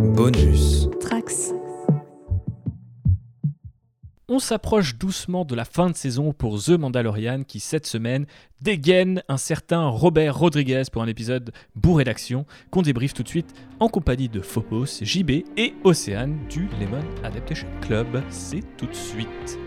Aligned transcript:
Bonus. 0.00 0.88
Trax. 0.98 1.52
On 4.28 4.38
s'approche 4.38 4.96
doucement 4.96 5.44
de 5.44 5.54
la 5.54 5.64
fin 5.64 5.90
de 5.90 5.96
saison 5.96 6.32
pour 6.32 6.62
The 6.62 6.70
Mandalorian 6.70 7.42
qui 7.42 7.60
cette 7.60 7.86
semaine 7.86 8.26
dégaine 8.62 9.22
un 9.28 9.36
certain 9.36 9.88
Robert 9.88 10.38
Rodriguez 10.38 10.84
pour 10.90 11.02
un 11.02 11.06
épisode 11.06 11.52
bourré 11.76 12.04
d'action 12.04 12.46
qu'on 12.70 12.82
débriefe 12.82 13.12
tout 13.12 13.22
de 13.22 13.28
suite 13.28 13.52
en 13.78 13.88
compagnie 13.88 14.28
de 14.28 14.40
Phobos, 14.40 14.86
JB 15.02 15.44
et 15.56 15.74
Océane 15.84 16.38
du 16.48 16.68
Lemon 16.80 17.04
Adaptation 17.22 17.68
Club. 17.82 18.22
C'est 18.30 18.64
tout 18.76 18.86
de 18.86 18.94
suite. 18.94 19.58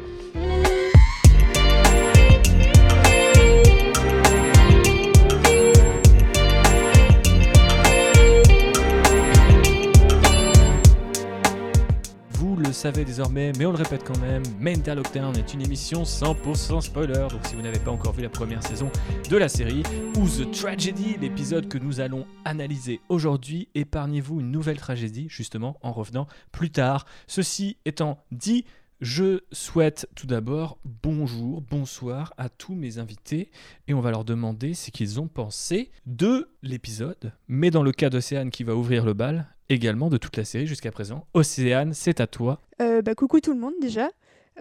Le 12.73 12.75
savez 12.75 13.05
désormais, 13.05 13.51
mais 13.59 13.67
on 13.67 13.71
le 13.71 13.77
répète 13.77 14.03
quand 14.03 14.17
même, 14.17 14.41
Mental 14.59 14.97
Lockdown 14.97 15.37
est 15.37 15.53
une 15.53 15.61
émission 15.61 16.01
100% 16.01 16.81
spoiler, 16.81 17.27
donc 17.29 17.45
si 17.45 17.53
vous 17.53 17.61
n'avez 17.61 17.77
pas 17.77 17.91
encore 17.91 18.13
vu 18.13 18.23
la 18.23 18.29
première 18.29 18.63
saison 18.63 18.89
de 19.29 19.37
la 19.37 19.47
série, 19.47 19.83
ou 20.17 20.27
The 20.27 20.49
Tragedy, 20.49 21.17
l'épisode 21.21 21.67
que 21.67 21.77
nous 21.77 21.99
allons 21.99 22.25
analyser 22.45 22.99
aujourd'hui, 23.09 23.69
épargnez-vous 23.75 24.39
une 24.39 24.49
nouvelle 24.49 24.77
tragédie, 24.77 25.27
justement, 25.29 25.77
en 25.83 25.91
revenant 25.91 26.25
plus 26.51 26.71
tard. 26.71 27.05
Ceci 27.27 27.77
étant 27.85 28.17
dit, 28.31 28.65
je 29.01 29.41
souhaite 29.51 30.07
tout 30.15 30.25
d'abord 30.25 30.79
bonjour, 30.83 31.61
bonsoir 31.61 32.33
à 32.37 32.49
tous 32.49 32.73
mes 32.73 32.97
invités 32.97 33.51
et 33.87 33.93
on 33.93 34.01
va 34.01 34.09
leur 34.09 34.25
demander 34.25 34.73
ce 34.73 34.89
qu'ils 34.89 35.19
ont 35.19 35.27
pensé 35.27 35.91
de 36.07 36.49
l'épisode, 36.63 37.33
mais 37.47 37.69
dans 37.69 37.83
le 37.83 37.91
cas 37.91 38.09
d'Océane 38.09 38.49
qui 38.49 38.63
va 38.63 38.75
ouvrir 38.75 39.05
le 39.05 39.13
bal, 39.13 39.52
également 39.69 40.09
de 40.09 40.17
toute 40.17 40.37
la 40.37 40.45
série 40.45 40.67
jusqu'à 40.67 40.91
présent. 40.91 41.25
Océane, 41.33 41.93
c'est 41.93 42.19
à 42.19 42.27
toi. 42.27 42.61
Euh, 42.81 43.01
bah, 43.01 43.15
coucou 43.15 43.39
tout 43.39 43.53
le 43.53 43.59
monde 43.59 43.73
déjà. 43.81 44.09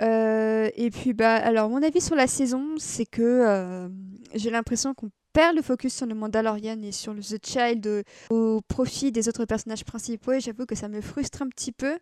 Euh, 0.01 0.71
et 0.75 0.91
puis 0.91 1.13
bah 1.13 1.35
alors 1.35 1.69
mon 1.69 1.83
avis 1.83 2.01
sur 2.01 2.17
la 2.17 2.27
saison, 2.27 2.77
c'est 2.79 3.05
que 3.05 3.23
euh, 3.23 3.89
j'ai 4.35 4.49
l'impression 4.49 4.95
qu'on 4.95 5.11
perd 5.35 5.55
le 5.55 5.61
focus 5.61 5.95
sur 5.95 6.07
le 6.07 6.15
Mandalorian 6.15 6.81
et 6.83 6.93
sur 6.93 7.13
le 7.13 7.21
The 7.21 7.45
Child 7.45 8.05
au 8.31 8.63
profit 8.69 9.13
des 9.13 9.29
autres 9.29 9.45
personnages 9.45 9.85
principaux 9.85 10.33
et 10.33 10.41
j'avoue 10.41 10.65
que 10.65 10.75
ça 10.75 10.89
me 10.89 11.01
frustre 11.03 11.43
un 11.43 11.49
petit 11.49 11.73
peu. 11.73 11.99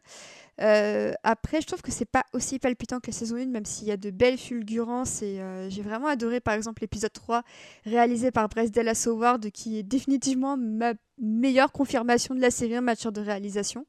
Après, 0.58 1.62
je 1.62 1.66
trouve 1.66 1.80
que 1.80 1.90
c'est 1.90 2.10
pas 2.10 2.24
aussi 2.34 2.58
palpitant 2.58 3.00
que 3.00 3.06
la 3.06 3.12
saison 3.12 3.36
1, 3.36 3.46
même 3.46 3.64
s'il 3.64 3.88
y 3.88 3.92
a 3.92 3.96
de 3.96 4.10
belles 4.10 4.36
fulgurances 4.36 5.22
et 5.22 5.40
j'ai 5.68 5.82
vraiment 5.82 6.08
adoré 6.08 6.40
par 6.40 6.54
exemple 6.54 6.82
l'épisode 6.82 7.12
3 7.12 7.42
réalisé 7.86 8.30
par 8.30 8.48
Bryce 8.48 8.72
Dallas 8.72 9.04
Howard 9.08 9.50
qui 9.50 9.78
est 9.78 9.84
définitivement 9.84 10.56
ma 10.56 10.94
meilleure 11.20 11.72
confirmation 11.72 12.34
de 12.34 12.40
la 12.40 12.50
série 12.50 12.78
en 12.78 12.82
matière 12.82 13.12
de 13.12 13.20
réalisation. 13.20 13.84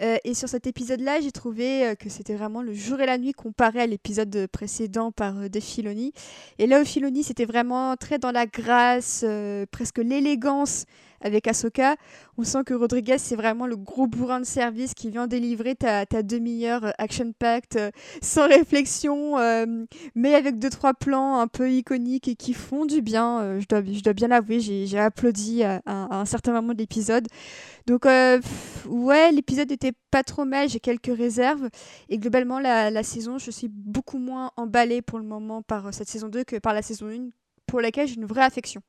Euh, 0.00 0.16
et 0.24 0.34
sur 0.34 0.48
cet 0.48 0.66
épisode-là, 0.66 1.20
j'ai 1.20 1.32
trouvé 1.32 1.86
euh, 1.86 1.94
que 1.94 2.08
c'était 2.08 2.34
vraiment 2.34 2.62
le 2.62 2.72
jour 2.72 3.00
et 3.00 3.06
la 3.06 3.18
nuit 3.18 3.32
comparé 3.32 3.80
à 3.80 3.86
l'épisode 3.86 4.46
précédent 4.50 5.12
par 5.12 5.36
euh, 5.38 5.48
Dave 5.48 5.62
Filoni. 5.62 6.12
Et 6.58 6.66
là, 6.66 6.80
au 6.80 6.84
Filoni, 6.84 7.22
c'était 7.22 7.44
vraiment 7.44 7.96
très 7.96 8.18
dans 8.18 8.30
la 8.32 8.46
grâce, 8.46 9.24
presque 9.70 9.98
l'élégance 9.98 10.84
avec 11.22 11.46
Ahsoka. 11.46 11.96
On 12.38 12.44
sent 12.44 12.64
que 12.64 12.72
Rodriguez, 12.72 13.18
c'est 13.18 13.36
vraiment 13.36 13.66
le 13.66 13.76
gros 13.76 14.06
bourrin 14.06 14.40
de 14.40 14.46
service 14.46 14.94
qui 14.94 15.10
vient 15.10 15.26
délivrer 15.26 15.74
ta, 15.74 16.04
demi-heure 16.22 16.94
action-packed, 16.96 17.92
sans 18.22 18.48
réflexion, 18.48 19.36
mais 20.14 20.34
avec 20.34 20.58
deux, 20.58 20.70
trois 20.70 20.94
plans 20.94 21.38
un 21.40 21.46
peu 21.46 21.70
iconiques 21.70 22.28
et 22.28 22.36
qui 22.36 22.54
font 22.54 22.86
du 22.86 23.02
bien. 23.02 23.58
Je, 23.60 23.66
dois, 23.66 23.82
je 23.84 24.00
dois 24.00 24.14
bien 24.14 24.28
l'avouer, 24.28 24.60
j'ai 24.60 24.98
applaudi 24.98 25.62
à, 25.62 25.82
à- 25.84 26.04
à 26.04 26.16
un 26.20 26.24
certain 26.24 26.52
moment 26.52 26.59
de 26.62 26.78
l'épisode. 26.78 27.26
Donc, 27.86 28.06
euh, 28.06 28.40
ouais, 28.86 29.32
l'épisode 29.32 29.70
n'était 29.70 29.92
pas 30.10 30.22
trop 30.22 30.44
mal, 30.44 30.68
j'ai 30.68 30.80
quelques 30.80 31.16
réserves. 31.16 31.68
Et 32.08 32.18
globalement, 32.18 32.60
la, 32.60 33.02
saison, 33.02 33.38
je 33.38 33.50
suis 33.50 33.68
beaucoup 33.68 34.18
moins 34.18 34.52
emballée 34.56 35.02
pour 35.02 35.18
le 35.18 35.24
moment 35.24 35.62
par 35.62 35.86
euh, 35.86 35.92
cette 35.92 36.08
saison 36.08 36.28
2 36.28 36.44
que 36.44 36.56
par 36.56 36.74
la 36.74 36.82
saison 36.82 37.08
1, 37.08 37.30
pour 37.66 37.80
laquelle 37.80 38.08
j'ai 38.08 38.16
une 38.16 38.26
vraie 38.26 38.44
affection. 38.44 38.82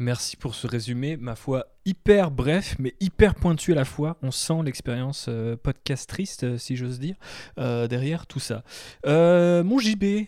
Merci 0.00 0.36
pour 0.36 0.54
ce 0.54 0.68
résumé, 0.68 1.16
ma 1.16 1.34
foi, 1.34 1.66
hyper 1.84 2.30
bref, 2.30 2.76
mais 2.78 2.94
hyper 3.00 3.34
pointu 3.34 3.72
à 3.72 3.74
la 3.74 3.84
fois. 3.84 4.16
On 4.22 4.30
sent 4.30 4.62
l'expérience 4.64 5.26
euh, 5.28 5.56
podcastriste, 5.56 6.44
euh, 6.44 6.56
si 6.56 6.76
j'ose 6.76 7.00
dire, 7.00 7.16
derrière 7.56 8.28
tout 8.28 8.38
ça. 8.38 8.62
Mon 9.04 9.78
JB, 9.78 10.26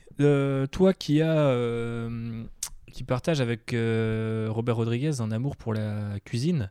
toi 0.73 0.93
qui 0.93 1.23
as, 1.23 2.09
qui 2.91 3.05
partage 3.05 3.41
avec 3.41 3.73
euh, 3.73 4.49
Robert 4.51 4.77
Rodriguez 4.77 5.21
un 5.21 5.31
amour 5.31 5.57
pour 5.57 5.75
la 5.75 6.19
cuisine. 6.25 6.71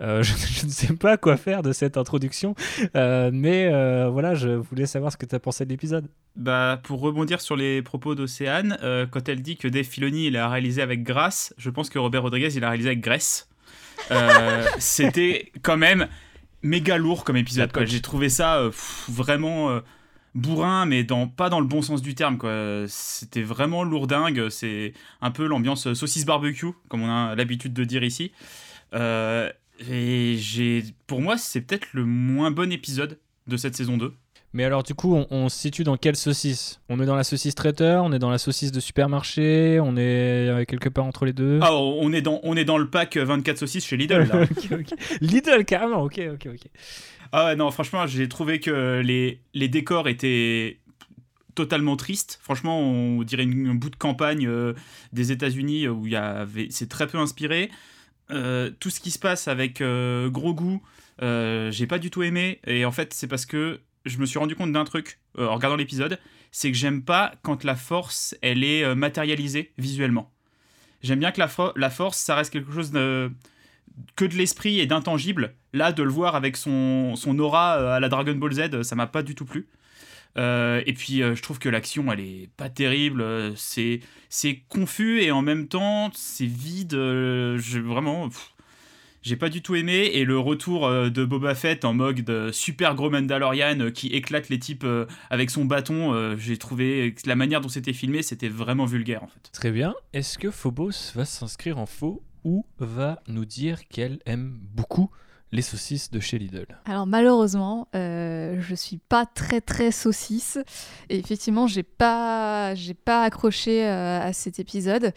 euh, 0.00 0.22
je, 0.22 0.32
je 0.36 0.66
ne 0.66 0.70
sais 0.70 0.94
pas 0.94 1.16
quoi 1.16 1.36
faire 1.36 1.62
de 1.62 1.72
cette 1.72 1.96
introduction, 1.96 2.54
euh, 2.96 3.30
mais 3.32 3.68
voilà, 4.10 4.34
je 4.34 4.50
voulais 4.50 4.86
savoir 4.86 5.12
ce 5.12 5.16
que 5.16 5.26
tu 5.26 5.34
as 5.34 5.40
pensé 5.40 5.64
de 5.64 5.70
l'épisode. 5.70 6.08
Bah, 6.36 6.80
pour 6.82 7.00
rebondir 7.00 7.40
sur 7.40 7.56
les 7.56 7.82
propos 7.82 8.14
d'Océane, 8.14 8.76
quand 9.10 9.28
elle 9.28 9.42
dit 9.42 9.56
que 9.56 9.68
Dave 9.68 9.84
Filoni 9.84 10.26
il 10.26 10.36
a 10.36 10.48
réalisé 10.48 10.82
avec 10.82 11.02
grâce, 11.02 11.54
je 11.58 11.70
pense 11.70 11.90
que 11.90 11.98
Robert 11.98 12.22
Rodriguez 12.22 12.50
il 12.54 12.64
a 12.64 12.68
réalisé 12.68 12.90
avec 12.90 13.00
graisse. 13.00 13.48
C'était 14.78 15.52
quand 15.62 15.76
même 15.76 16.08
méga 16.62 16.96
lourd 16.96 17.24
comme 17.24 17.36
épisode. 17.36 17.70
J'ai 17.84 18.00
trouvé 18.00 18.28
ça 18.28 18.60
pff, 18.64 19.04
vraiment 19.08 19.80
bourrin, 20.34 20.86
mais 20.86 21.04
dans, 21.04 21.28
pas 21.28 21.48
dans 21.48 21.60
le 21.60 21.66
bon 21.66 21.82
sens 21.82 22.02
du 22.02 22.14
terme. 22.14 22.38
C'était 22.88 23.42
vraiment 23.42 23.84
lourdingue. 23.84 24.48
C'est 24.48 24.92
un 25.20 25.30
peu 25.30 25.46
l'ambiance 25.46 25.92
saucisse 25.94 26.26
barbecue, 26.26 26.72
comme 26.88 27.02
on 27.02 27.10
a 27.10 27.34
l'habitude 27.34 27.72
de 27.72 27.84
dire 27.84 28.02
ici. 28.02 28.32
Euh, 28.94 29.50
et 29.90 30.36
j'ai, 30.38 30.84
pour 31.06 31.20
moi, 31.20 31.36
c'est 31.36 31.60
peut-être 31.60 31.88
le 31.92 32.04
moins 32.04 32.50
bon 32.50 32.72
épisode 32.72 33.18
de 33.46 33.56
cette 33.56 33.76
saison 33.76 33.96
2. 33.96 34.12
Mais 34.54 34.64
alors, 34.64 34.84
du 34.84 34.94
coup, 34.94 35.14
on, 35.16 35.26
on 35.30 35.48
se 35.48 35.58
situe 35.58 35.82
dans 35.84 35.96
quelle 35.96 36.14
saucisse? 36.16 36.80
On 36.88 37.00
est 37.00 37.06
dans 37.06 37.16
la 37.16 37.24
saucisse 37.24 37.54
traiteur, 37.56 38.04
on 38.04 38.12
est 38.12 38.18
dans 38.20 38.30
la 38.30 38.38
saucisse 38.38 38.70
de 38.72 38.78
supermarché, 38.80 39.80
on 39.82 39.96
est 39.96 40.48
euh, 40.48 40.64
quelque 40.64 40.88
part 40.88 41.04
entre 41.04 41.24
les 41.26 41.32
deux? 41.32 41.58
Ah, 41.60 41.74
on 41.74 42.12
est 42.12 42.22
dans, 42.22 42.38
on 42.44 42.56
est 42.56 42.64
dans 42.64 42.78
le 42.78 42.88
pack 42.88 43.16
24 43.16 43.58
saucisses 43.58 43.84
chez 43.84 43.96
Lidl, 43.96 44.28
là. 44.28 44.44
Lidl, 45.20 45.64
carrément, 45.64 46.02
ok, 46.02 46.20
ok, 46.34 46.46
ok. 46.54 46.60
ah 47.32 47.46
ouais, 47.46 47.56
non, 47.56 47.70
franchement, 47.72 48.06
j'ai 48.06 48.28
trouvé 48.28 48.60
que 48.60 49.02
les, 49.04 49.40
les 49.54 49.68
décors 49.68 50.06
étaient 50.08 50.78
totalement 51.56 51.96
tristes. 51.96 52.38
Franchement, 52.42 52.80
on 52.80 53.22
dirait 53.24 53.42
une- 53.44 53.66
un 53.68 53.74
bout 53.74 53.90
de 53.90 53.96
campagne 53.96 54.46
euh, 54.46 54.72
des 55.12 55.32
États-Unis 55.32 55.88
où 55.88 56.06
il 56.06 56.12
y 56.12 56.16
avait, 56.16 56.68
c'est 56.70 56.88
très 56.88 57.06
peu 57.06 57.18
inspiré. 57.18 57.70
Euh, 58.30 58.70
tout 58.80 58.90
ce 58.90 59.00
qui 59.00 59.10
se 59.10 59.18
passe 59.18 59.48
avec 59.48 59.80
euh, 59.80 60.30
Grogu, 60.30 60.78
euh, 61.22 61.70
j'ai 61.70 61.86
pas 61.86 61.98
du 61.98 62.10
tout 62.10 62.22
aimé. 62.22 62.60
Et 62.66 62.84
en 62.84 62.92
fait, 62.92 63.12
c'est 63.14 63.26
parce 63.28 63.46
que 63.46 63.80
je 64.04 64.18
me 64.18 64.26
suis 64.26 64.38
rendu 64.38 64.54
compte 64.54 64.72
d'un 64.72 64.84
truc 64.84 65.18
euh, 65.38 65.46
en 65.48 65.54
regardant 65.54 65.76
l'épisode, 65.76 66.18
c'est 66.52 66.70
que 66.70 66.76
j'aime 66.76 67.02
pas 67.02 67.34
quand 67.42 67.64
la 67.64 67.76
force, 67.76 68.36
elle 68.42 68.62
est 68.64 68.84
euh, 68.84 68.94
matérialisée 68.94 69.72
visuellement. 69.78 70.30
J'aime 71.02 71.18
bien 71.18 71.32
que 71.32 71.40
la, 71.40 71.48
fo- 71.48 71.72
la 71.76 71.90
force, 71.90 72.18
ça 72.18 72.34
reste 72.34 72.52
quelque 72.52 72.72
chose 72.72 72.90
de, 72.90 73.30
que 74.16 74.24
de 74.24 74.34
l'esprit 74.34 74.80
et 74.80 74.86
d'intangible. 74.86 75.54
Là, 75.72 75.92
de 75.92 76.02
le 76.02 76.10
voir 76.10 76.34
avec 76.34 76.56
son, 76.56 77.14
aura 77.38 77.78
euh, 77.78 77.96
à 77.96 78.00
la 78.00 78.08
Dragon 78.08 78.34
Ball 78.34 78.52
Z, 78.52 78.82
ça 78.82 78.94
m'a 78.94 79.06
pas 79.06 79.22
du 79.22 79.34
tout 79.34 79.44
plu. 79.44 79.68
Et 80.36 80.94
puis, 80.96 81.18
je 81.18 81.40
trouve 81.42 81.60
que 81.60 81.68
l'action, 81.68 82.10
elle 82.12 82.18
est 82.18 82.50
pas 82.56 82.68
terrible. 82.68 83.52
C'est, 83.56 84.00
confus 84.68 85.20
et 85.22 85.30
en 85.30 85.42
même 85.42 85.68
temps, 85.68 86.10
c'est 86.12 86.46
vide. 86.46 86.90
je, 86.90 87.78
vraiment, 87.78 88.28
j'ai 89.24 89.36
pas 89.36 89.48
du 89.48 89.62
tout 89.62 89.74
aimé. 89.74 90.10
Et 90.12 90.24
le 90.24 90.38
retour 90.38 90.86
euh, 90.86 91.10
de 91.10 91.24
Boba 91.24 91.54
Fett 91.54 91.84
en 91.84 91.94
mode 91.94 92.20
de 92.20 92.52
super 92.52 92.94
gros 92.94 93.10
Mandalorian 93.10 93.80
euh, 93.80 93.90
qui 93.90 94.08
éclate 94.08 94.50
les 94.50 94.58
types 94.58 94.84
euh, 94.84 95.06
avec 95.30 95.50
son 95.50 95.64
bâton, 95.64 96.12
euh, 96.12 96.36
j'ai 96.38 96.58
trouvé 96.58 97.14
que 97.14 97.26
la 97.28 97.34
manière 97.34 97.60
dont 97.60 97.68
c'était 97.68 97.94
filmé, 97.94 98.22
c'était 98.22 98.48
vraiment 98.48 98.84
vulgaire 98.84 99.22
en 99.24 99.26
fait. 99.26 99.50
Très 99.52 99.72
bien. 99.72 99.94
Est-ce 100.12 100.38
que 100.38 100.50
Phobos 100.50 101.12
va 101.14 101.24
s'inscrire 101.24 101.78
en 101.78 101.86
faux 101.86 102.22
ou 102.44 102.66
va 102.78 103.22
nous 103.26 103.46
dire 103.46 103.88
qu'elle 103.88 104.20
aime 104.26 104.58
beaucoup 104.74 105.10
les 105.54 105.62
saucisses 105.62 106.10
de 106.10 106.20
chez 106.20 106.38
Lidl? 106.38 106.66
Alors 106.84 107.06
malheureusement, 107.06 107.88
euh, 107.94 108.60
je 108.60 108.74
suis 108.74 108.98
pas 108.98 109.24
très 109.24 109.60
très 109.60 109.92
saucisse 109.92 110.58
et 111.08 111.18
effectivement 111.18 111.66
j'ai 111.66 111.84
pas 111.84 112.74
j'ai 112.74 112.94
pas 112.94 113.22
accroché 113.22 113.86
euh, 113.86 114.20
à 114.20 114.32
cet 114.32 114.58
épisode. 114.58 115.12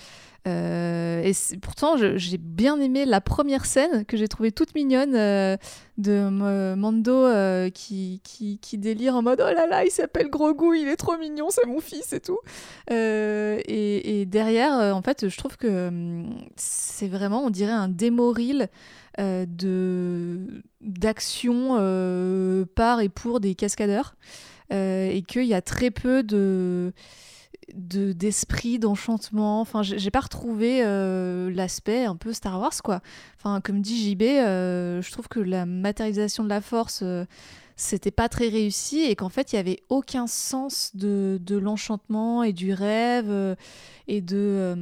Euh, 0.47 1.21
et 1.23 1.33
pourtant 1.57 1.95
j'ai 1.97 2.37
bien 2.37 2.79
aimé 2.79 3.05
la 3.05 3.19
première 3.19 3.65
scène 3.65 4.05
que 4.05 4.15
j'ai 4.15 4.27
trouvée 4.27 4.51
toute 4.51 4.75
mignonne 4.75 5.15
euh, 5.15 5.57
de 5.97 6.29
Mando 6.75 7.25
euh, 7.25 7.69
qui, 7.69 8.21
délire 8.73 9.15
en 9.15 9.23
mode 9.23 9.43
oh 9.45 9.53
là 9.53 9.67
là 9.67 9.83
il 9.83 9.91
s'appelle 9.91 10.29
Grogu 10.29 10.77
il 10.77 10.87
est 10.87 10.95
trop 10.95 11.17
mignon 11.17 11.47
c'est 11.49 11.65
mon 11.65 11.81
fils 11.81 12.13
et 12.13 12.19
tout. 12.19 12.39
Et, 12.89 14.25
derrière 14.27 14.95
en 14.95 15.01
fait 15.01 15.27
je 15.27 15.37
trouve 15.37 15.57
que 15.57 16.23
c'est 16.55 17.07
vraiment 17.07 17.43
on 17.43 17.49
dirait 17.49 17.71
un 17.71 17.89
démo 17.89 18.31
reel 18.31 18.69
de 19.17 20.63
d'action 20.81 22.65
par 22.75 23.01
et 23.01 23.09
pour 23.09 23.39
des 23.39 23.55
cascadeurs 23.55 24.15
et 24.71 25.23
qu'il 25.27 25.45
y 25.45 25.53
a 25.53 25.61
très 25.61 25.91
peu 25.91 26.23
de 26.23 26.93
de 27.73 28.13
d'esprit, 28.13 28.79
d'enchantement. 28.79 29.61
Enfin, 29.61 29.81
j'ai 29.83 30.11
pas 30.11 30.21
retrouvé 30.21 30.81
euh, 30.83 31.51
l'aspect 31.51 32.05
un 32.05 32.15
peu 32.15 32.33
Star 32.33 32.59
Wars, 32.59 32.81
quoi. 32.83 33.01
Enfin, 33.37 33.61
comme 33.61 33.81
dit 33.81 34.11
JB, 34.11 34.23
euh, 34.23 35.01
je 35.01 35.11
trouve 35.11 35.27
que 35.27 35.39
la 35.39 35.65
matérialisation 35.65 36.43
de 36.43 36.49
la 36.49 36.61
Force, 36.61 37.01
euh, 37.03 37.25
c'était 37.75 38.11
pas 38.11 38.29
très 38.29 38.47
réussi 38.47 39.01
et 39.01 39.15
qu'en 39.15 39.29
fait, 39.29 39.53
il 39.53 39.57
y 39.57 39.59
avait 39.59 39.83
aucun 39.89 40.25
sens 40.25 40.91
de, 40.95 41.39
l'enchantement 41.49 42.41
et 42.41 42.51
du 42.51 42.73
rêve 42.73 43.55
et 44.07 44.21
de 44.21 44.75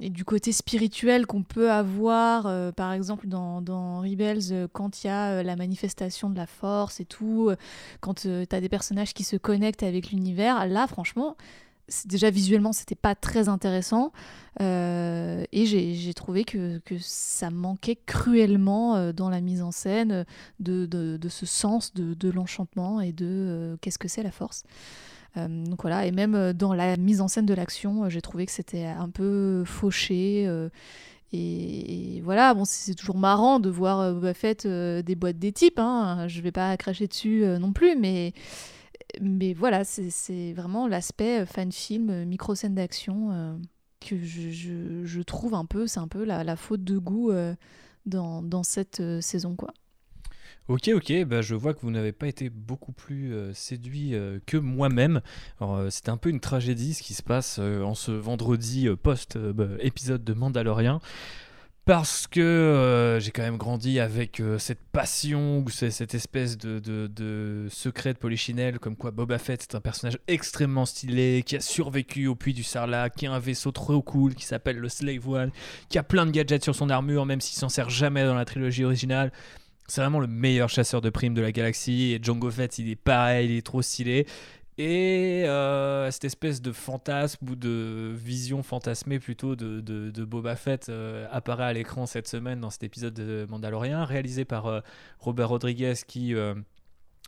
du 0.00 0.24
côté 0.24 0.52
spirituel 0.52 1.26
qu'on 1.26 1.42
peut 1.42 1.72
avoir, 1.72 2.72
par 2.74 2.92
exemple 2.92 3.26
dans, 3.26 3.60
dans 3.60 4.02
Rebels, 4.02 4.68
quand 4.72 5.02
il 5.02 5.08
y 5.08 5.10
a 5.10 5.42
la 5.42 5.56
manifestation 5.56 6.30
de 6.30 6.36
la 6.36 6.46
Force 6.46 7.00
et 7.00 7.06
tout, 7.06 7.50
quand 8.00 8.14
tu 8.20 8.28
as 8.28 8.60
des 8.60 8.68
personnages 8.68 9.14
qui 9.14 9.24
se 9.24 9.34
connectent 9.34 9.82
avec 9.82 10.12
l'univers. 10.12 10.68
Là, 10.68 10.86
franchement 10.86 11.36
déjà 12.06 12.30
visuellement 12.30 12.72
c'était 12.72 12.94
pas 12.94 13.14
très 13.14 13.48
intéressant 13.48 14.12
euh, 14.60 15.44
et 15.52 15.66
j'ai 15.66 16.14
trouvé 16.14 16.44
que, 16.44 16.78
que, 16.78 16.96
ça 16.98 17.50
manquait 17.50 17.96
cruellement 17.96 18.96
euh, 18.96 19.12
dans 19.12 19.30
la 19.30 19.40
mise 19.40 19.62
en 19.62 19.70
scène 19.70 20.24
de, 20.60 20.86
de, 20.86 21.28
ce 21.28 21.46
sens 21.46 21.94
de, 21.94 22.14
de 22.14 22.30
l'enchantement 22.30 23.00
et 23.00 23.12
de 23.12 23.26
euh, 23.28 23.76
qu'est-ce 23.80 23.98
que 23.98 24.08
c'est 24.08 24.22
la 24.22 24.32
force 24.32 24.64
donc 25.34 25.80
voilà 25.80 26.04
et 26.04 26.10
même 26.10 26.52
dans 26.52 26.74
la 26.74 26.98
mise 26.98 27.22
en 27.22 27.28
scène 27.28 27.46
de 27.46 27.54
l'action 27.54 28.10
j'ai 28.10 28.20
trouvé 28.20 28.44
que 28.44 28.52
c'était 28.52 28.84
un 28.84 29.08
peu 29.08 29.64
fauché 29.64 30.46
et, 31.34 32.20
voilà, 32.22 32.52
bon, 32.52 32.66
c'est 32.66 32.94
toujours 32.94 33.16
marrant 33.16 33.58
de 33.58 33.70
voir 33.70 34.12
Boba 34.12 34.34
des 35.02 35.14
boîtes 35.16 35.38
des 35.38 35.50
types. 35.50 35.78
Hein. 35.78 36.28
Je 36.28 36.42
vais 36.42 36.52
pas 36.52 36.76
cracher 36.76 37.06
dessus 37.06 37.46
non 37.58 37.72
plus, 37.72 37.96
mais 37.96 38.34
mais 39.20 39.52
voilà, 39.52 39.84
c'est 39.84 40.52
vraiment 40.52 40.88
l'aspect 40.88 41.42
euh, 41.42 41.46
fan 41.46 41.72
film, 41.72 42.10
euh, 42.10 42.24
micro 42.24 42.54
scène 42.54 42.74
d'action 42.74 43.30
euh, 43.32 43.56
que 44.00 44.16
je, 44.18 45.20
trouve 45.22 45.54
un 45.54 45.66
peu, 45.66 45.86
c'est 45.86 46.00
un 46.00 46.08
peu 46.08 46.24
la, 46.24 46.56
faute 46.56 46.82
de 46.84 46.98
goût 46.98 47.32
dans, 48.04 48.42
dans, 48.42 48.64
cette 48.64 49.00
saison 49.20 49.54
quoi. 49.54 49.72
Ok, 50.66 50.90
ok, 50.92 51.24
bah 51.24 51.40
je 51.40 51.54
vois 51.54 51.72
que 51.72 51.80
vous 51.82 51.92
n'avez 51.92 52.10
pas 52.10 52.26
été 52.26 52.50
beaucoup 52.50 52.90
plus 52.90 53.32
séduit 53.54 54.14
que 54.44 54.56
moi-même. 54.56 55.20
C'était 55.90 56.10
un 56.10 56.16
peu 56.16 56.30
une 56.30 56.40
tragédie 56.40 56.94
ce 56.94 57.02
qui 57.02 57.14
se 57.14 57.22
passe 57.22 57.60
en 57.60 57.94
ce 57.94 58.10
vendredi 58.10 58.88
post-épisode 59.02 60.24
de 60.24 60.32
Mandalorian 60.34 61.00
parce 61.84 62.28
que 62.28 62.40
euh, 62.40 63.18
j'ai 63.18 63.32
quand 63.32 63.42
même 63.42 63.56
grandi 63.56 63.98
avec 63.98 64.38
euh, 64.38 64.56
cette 64.58 64.80
passion 64.92 65.64
cette 65.68 66.14
espèce 66.14 66.56
de, 66.56 66.78
de, 66.78 67.66
secret 67.70 68.12
de 68.14 68.18
Polichinelle, 68.18 68.78
comme 68.78 68.94
quoi 68.94 69.10
Boba 69.10 69.38
Fett 69.38 69.62
est 69.62 69.74
un 69.74 69.80
personnage 69.80 70.18
extrêmement 70.28 70.86
stylé, 70.86 71.42
qui 71.44 71.56
a 71.56 71.60
survécu 71.60 72.28
au 72.28 72.36
puits 72.36 72.54
du 72.54 72.62
Sarlacc, 72.62 73.16
qui 73.16 73.26
a 73.26 73.32
un 73.32 73.40
vaisseau 73.40 73.72
trop 73.72 74.00
cool, 74.00 74.34
qui 74.34 74.44
s'appelle 74.44 74.76
le 74.76 74.88
Slave 74.88 75.28
One, 75.28 75.50
qui 75.88 75.98
a 75.98 76.04
plein 76.04 76.24
de 76.24 76.30
gadgets 76.30 76.62
sur 76.62 76.74
son 76.74 76.88
armure, 76.88 77.26
même 77.26 77.40
s'il 77.40 77.58
s'en 77.58 77.68
sert 77.68 77.90
jamais 77.90 78.24
dans 78.24 78.34
la 78.34 78.44
trilogie 78.44 78.84
originale. 78.84 79.32
C'est 79.88 80.00
vraiment 80.00 80.20
le 80.20 80.28
meilleur 80.28 80.68
chasseur 80.68 81.00
de 81.00 81.10
primes 81.10 81.34
de 81.34 81.42
la 81.42 81.50
galaxie, 81.50 82.12
et 82.12 82.20
Django 82.22 82.50
Fett, 82.50 82.78
il 82.78 82.90
est 82.90 82.96
pareil, 82.96 83.50
il 83.50 83.56
est 83.56 83.66
trop 83.66 83.82
stylé. 83.82 84.26
Et 84.78 85.44
euh, 85.46 86.10
cette 86.10 86.24
espèce 86.24 86.62
de 86.62 86.72
fantasme 86.72 87.50
ou 87.50 87.56
de 87.56 88.12
vision 88.14 88.62
fantasmée 88.62 89.18
plutôt 89.18 89.54
de, 89.54 90.24
Boba 90.24 90.56
Fett 90.56 90.88
euh, 90.88 91.26
apparaît 91.30 91.64
à 91.64 91.72
l'écran 91.74 92.06
cette 92.06 92.26
semaine 92.26 92.60
dans 92.60 92.70
cet 92.70 92.82
épisode 92.82 93.12
de 93.12 93.46
Mandalorian, 93.50 94.06
réalisé 94.06 94.46
par 94.46 94.66
euh, 94.66 94.80
Robert 95.18 95.50
Rodriguez 95.50 95.94
qui 96.06 96.34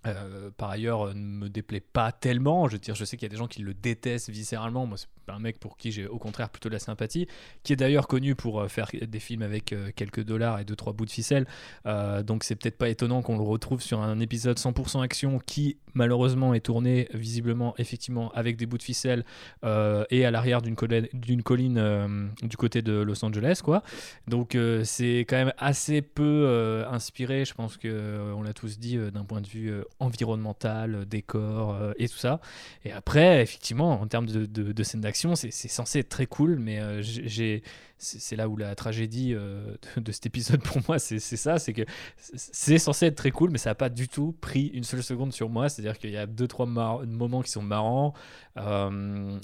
euh, 0.06 0.50
par 0.56 0.70
ailleurs, 0.70 1.14
ne 1.14 1.20
me 1.20 1.48
déplaît 1.48 1.80
pas 1.80 2.12
tellement. 2.12 2.68
Je 2.68 2.76
dire, 2.76 2.94
je 2.94 3.04
sais 3.04 3.16
qu'il 3.16 3.26
y 3.26 3.30
a 3.30 3.32
des 3.32 3.36
gens 3.36 3.46
qui 3.46 3.62
le 3.62 3.74
détestent 3.74 4.30
viscéralement. 4.30 4.86
Moi, 4.86 4.98
c'est 4.98 5.08
un 5.28 5.38
mec 5.38 5.58
pour 5.58 5.76
qui 5.76 5.92
j'ai 5.92 6.06
au 6.06 6.18
contraire 6.18 6.50
plutôt 6.50 6.68
de 6.68 6.74
la 6.74 6.78
sympathie, 6.78 7.26
qui 7.62 7.72
est 7.72 7.76
d'ailleurs 7.76 8.06
connu 8.06 8.34
pour 8.34 8.60
euh, 8.60 8.68
faire 8.68 8.90
des 8.92 9.20
films 9.20 9.42
avec 9.42 9.72
euh, 9.72 9.90
quelques 9.96 10.22
dollars 10.22 10.60
et 10.60 10.64
deux 10.64 10.76
trois 10.76 10.92
bouts 10.92 11.06
de 11.06 11.10
ficelle. 11.10 11.46
donc, 11.84 12.44
c'est 12.44 12.56
peut-être 12.56 12.76
pas 12.76 12.88
étonnant 12.88 13.22
qu'on 13.22 13.36
le 13.36 13.42
retrouve 13.44 13.80
sur 13.80 14.00
un 14.00 14.20
épisode 14.20 14.58
100% 14.58 15.02
action 15.02 15.38
qui 15.38 15.76
malheureusement 15.94 16.54
est 16.54 16.60
tourné 16.60 17.08
visiblement 17.14 17.74
effectivement 17.78 18.30
avec 18.32 18.56
des 18.56 18.66
bouts 18.66 18.78
de 18.78 18.82
ficelle 18.82 19.24
et 19.62 20.24
à 20.24 20.30
l'arrière 20.30 20.60
d'une 20.62 20.74
colline, 20.74 21.08
d'une 21.12 21.42
colline 21.42 22.30
du 22.42 22.56
côté 22.56 22.82
de 22.82 22.92
Los 22.92 23.24
Angeles, 23.24 23.60
quoi. 23.62 23.82
Donc, 24.26 24.56
c'est 24.84 25.20
quand 25.20 25.36
même 25.36 25.52
assez 25.58 26.02
peu 26.02 26.84
inspiré. 26.90 27.44
Je 27.44 27.54
pense 27.54 27.76
que 27.76 28.32
on 28.34 28.42
l'a 28.42 28.52
tous 28.52 28.78
dit 28.78 28.96
d'un 28.96 29.24
point 29.24 29.40
de 29.40 29.48
vue 29.48 29.72
environnemental, 29.99 30.94
euh, 30.94 31.05
décor 31.05 31.75
euh, 31.75 31.93
et 31.99 32.08
tout 32.08 32.17
ça. 32.17 32.41
Et 32.85 32.93
après, 32.93 33.43
effectivement, 33.43 34.00
en 34.00 34.06
termes 34.06 34.26
de, 34.26 34.46
de, 34.46 34.82
scène 34.82 35.00
d'action, 35.00 35.35
c'est 35.35 35.50
censé 35.50 36.00
être 36.00 36.08
très 36.08 36.26
cool, 36.26 36.58
mais 36.58 36.81
euh, 36.81 37.00
j'ai 37.02 37.62
c'est 37.96 38.37
là 38.37 38.50
où 38.50 38.56
la 38.56 38.75
tragédie 38.75 39.32
de, 39.32 40.12
cet 40.12 40.26
épisode 40.26 40.61
pour 40.62 40.79
moi, 40.87 40.99
c'est 40.99 41.19
ça, 41.20 41.58
c'est 41.58 41.73
que 41.73 41.82
c'est 42.17 42.76
censé 42.76 43.06
être 43.06 43.14
très 43.14 43.31
cool, 43.31 43.50
mais 43.50 43.56
ça 43.56 43.70
n'a 43.70 43.75
pas 43.75 43.88
du 43.88 44.08
tout 44.08 44.37
pris 44.43 44.67
une 44.67 44.82
seule 44.82 45.02
seconde 45.02 45.32
sur 45.32 45.49
moi. 45.49 45.70
C'est-à-dire 45.70 45.96
qu'il 45.96 46.11
y 46.11 46.17
a 46.19 46.26
deux 46.26 46.49
trois 46.49 46.67
moments 46.67 47.41
qui 47.41 47.50
sont 47.50 47.62
marrants. 47.62 48.12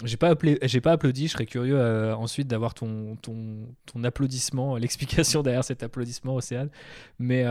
j'ai 0.05 0.17
pas 0.19 0.35
pas 0.35 0.93
applaudi. 0.93 1.29
Je 1.29 1.33
serais 1.33 1.47
curieux 1.47 2.13
ensuite 2.13 2.49
d'avoir 2.49 2.75
ton, 2.75 3.17
ton, 3.23 3.69
ton 3.87 4.05
applaudissement, 4.05 4.77
l'explication 4.77 5.43
derrière 5.43 5.65
cet 5.65 5.83
applaudissement, 5.83 6.35
Océane. 6.35 6.71
Mais 7.19 7.47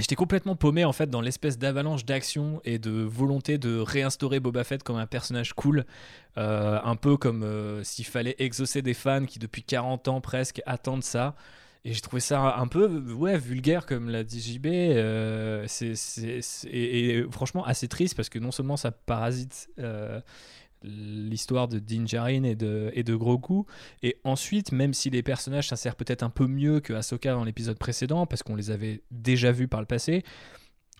J'étais 0.00 0.14
complètement 0.14 0.56
paumé 0.56 0.84
en 0.84 0.92
fait 0.92 1.10
dans 1.10 1.20
l'espèce 1.20 1.58
d'avalanche 1.58 2.06
d'action 2.06 2.60
et 2.64 2.78
de 2.78 2.90
volonté 2.90 3.58
de 3.58 3.78
réinstaurer 3.78 4.40
Boba 4.40 4.64
Fett 4.64 4.82
comme 4.82 4.96
un 4.96 5.06
personnage 5.06 5.52
cool, 5.52 5.84
euh, 6.38 6.80
un 6.82 6.96
peu 6.96 7.18
comme 7.18 7.42
euh, 7.42 7.84
s'il 7.84 8.06
fallait 8.06 8.34
exaucer 8.38 8.80
des 8.80 8.94
fans 8.94 9.26
qui 9.26 9.38
depuis 9.38 9.62
40 9.62 10.08
ans 10.08 10.20
presque 10.20 10.62
attendent 10.64 11.04
ça. 11.04 11.34
Et 11.84 11.92
j'ai 11.92 12.00
trouvé 12.00 12.20
ça 12.20 12.56
un 12.56 12.66
peu 12.66 12.86
ouais, 13.12 13.38
vulgaire 13.38 13.86
comme 13.86 14.10
l'a 14.10 14.24
dit. 14.24 14.60
Euh, 14.66 15.66
et, 16.70 17.24
franchement 17.30 17.64
assez 17.64 17.88
triste 17.88 18.16
parce 18.16 18.28
que 18.28 18.38
non 18.38 18.52
seulement 18.52 18.76
ça 18.76 18.90
parasite 18.90 19.68
l'histoire 20.82 21.68
de 21.68 21.78
Din 21.78 22.06
Djarin 22.06 22.42
et 22.44 22.54
de, 22.54 22.90
et 22.94 23.02
de 23.02 23.14
Grogu. 23.14 23.64
Et 24.02 24.16
ensuite, 24.24 24.72
même 24.72 24.94
si 24.94 25.10
les 25.10 25.22
personnages 25.22 25.68
s'insèrent 25.68 25.96
peut-être 25.96 26.22
un 26.22 26.30
peu 26.30 26.46
mieux 26.46 26.80
que 26.80 26.92
Ahsoka 26.92 27.32
dans 27.32 27.44
l'épisode 27.44 27.78
précédent, 27.78 28.26
parce 28.26 28.42
qu'on 28.42 28.56
les 28.56 28.70
avait 28.70 29.02
déjà 29.10 29.52
vus 29.52 29.68
par 29.68 29.80
le 29.80 29.86
passé, 29.86 30.24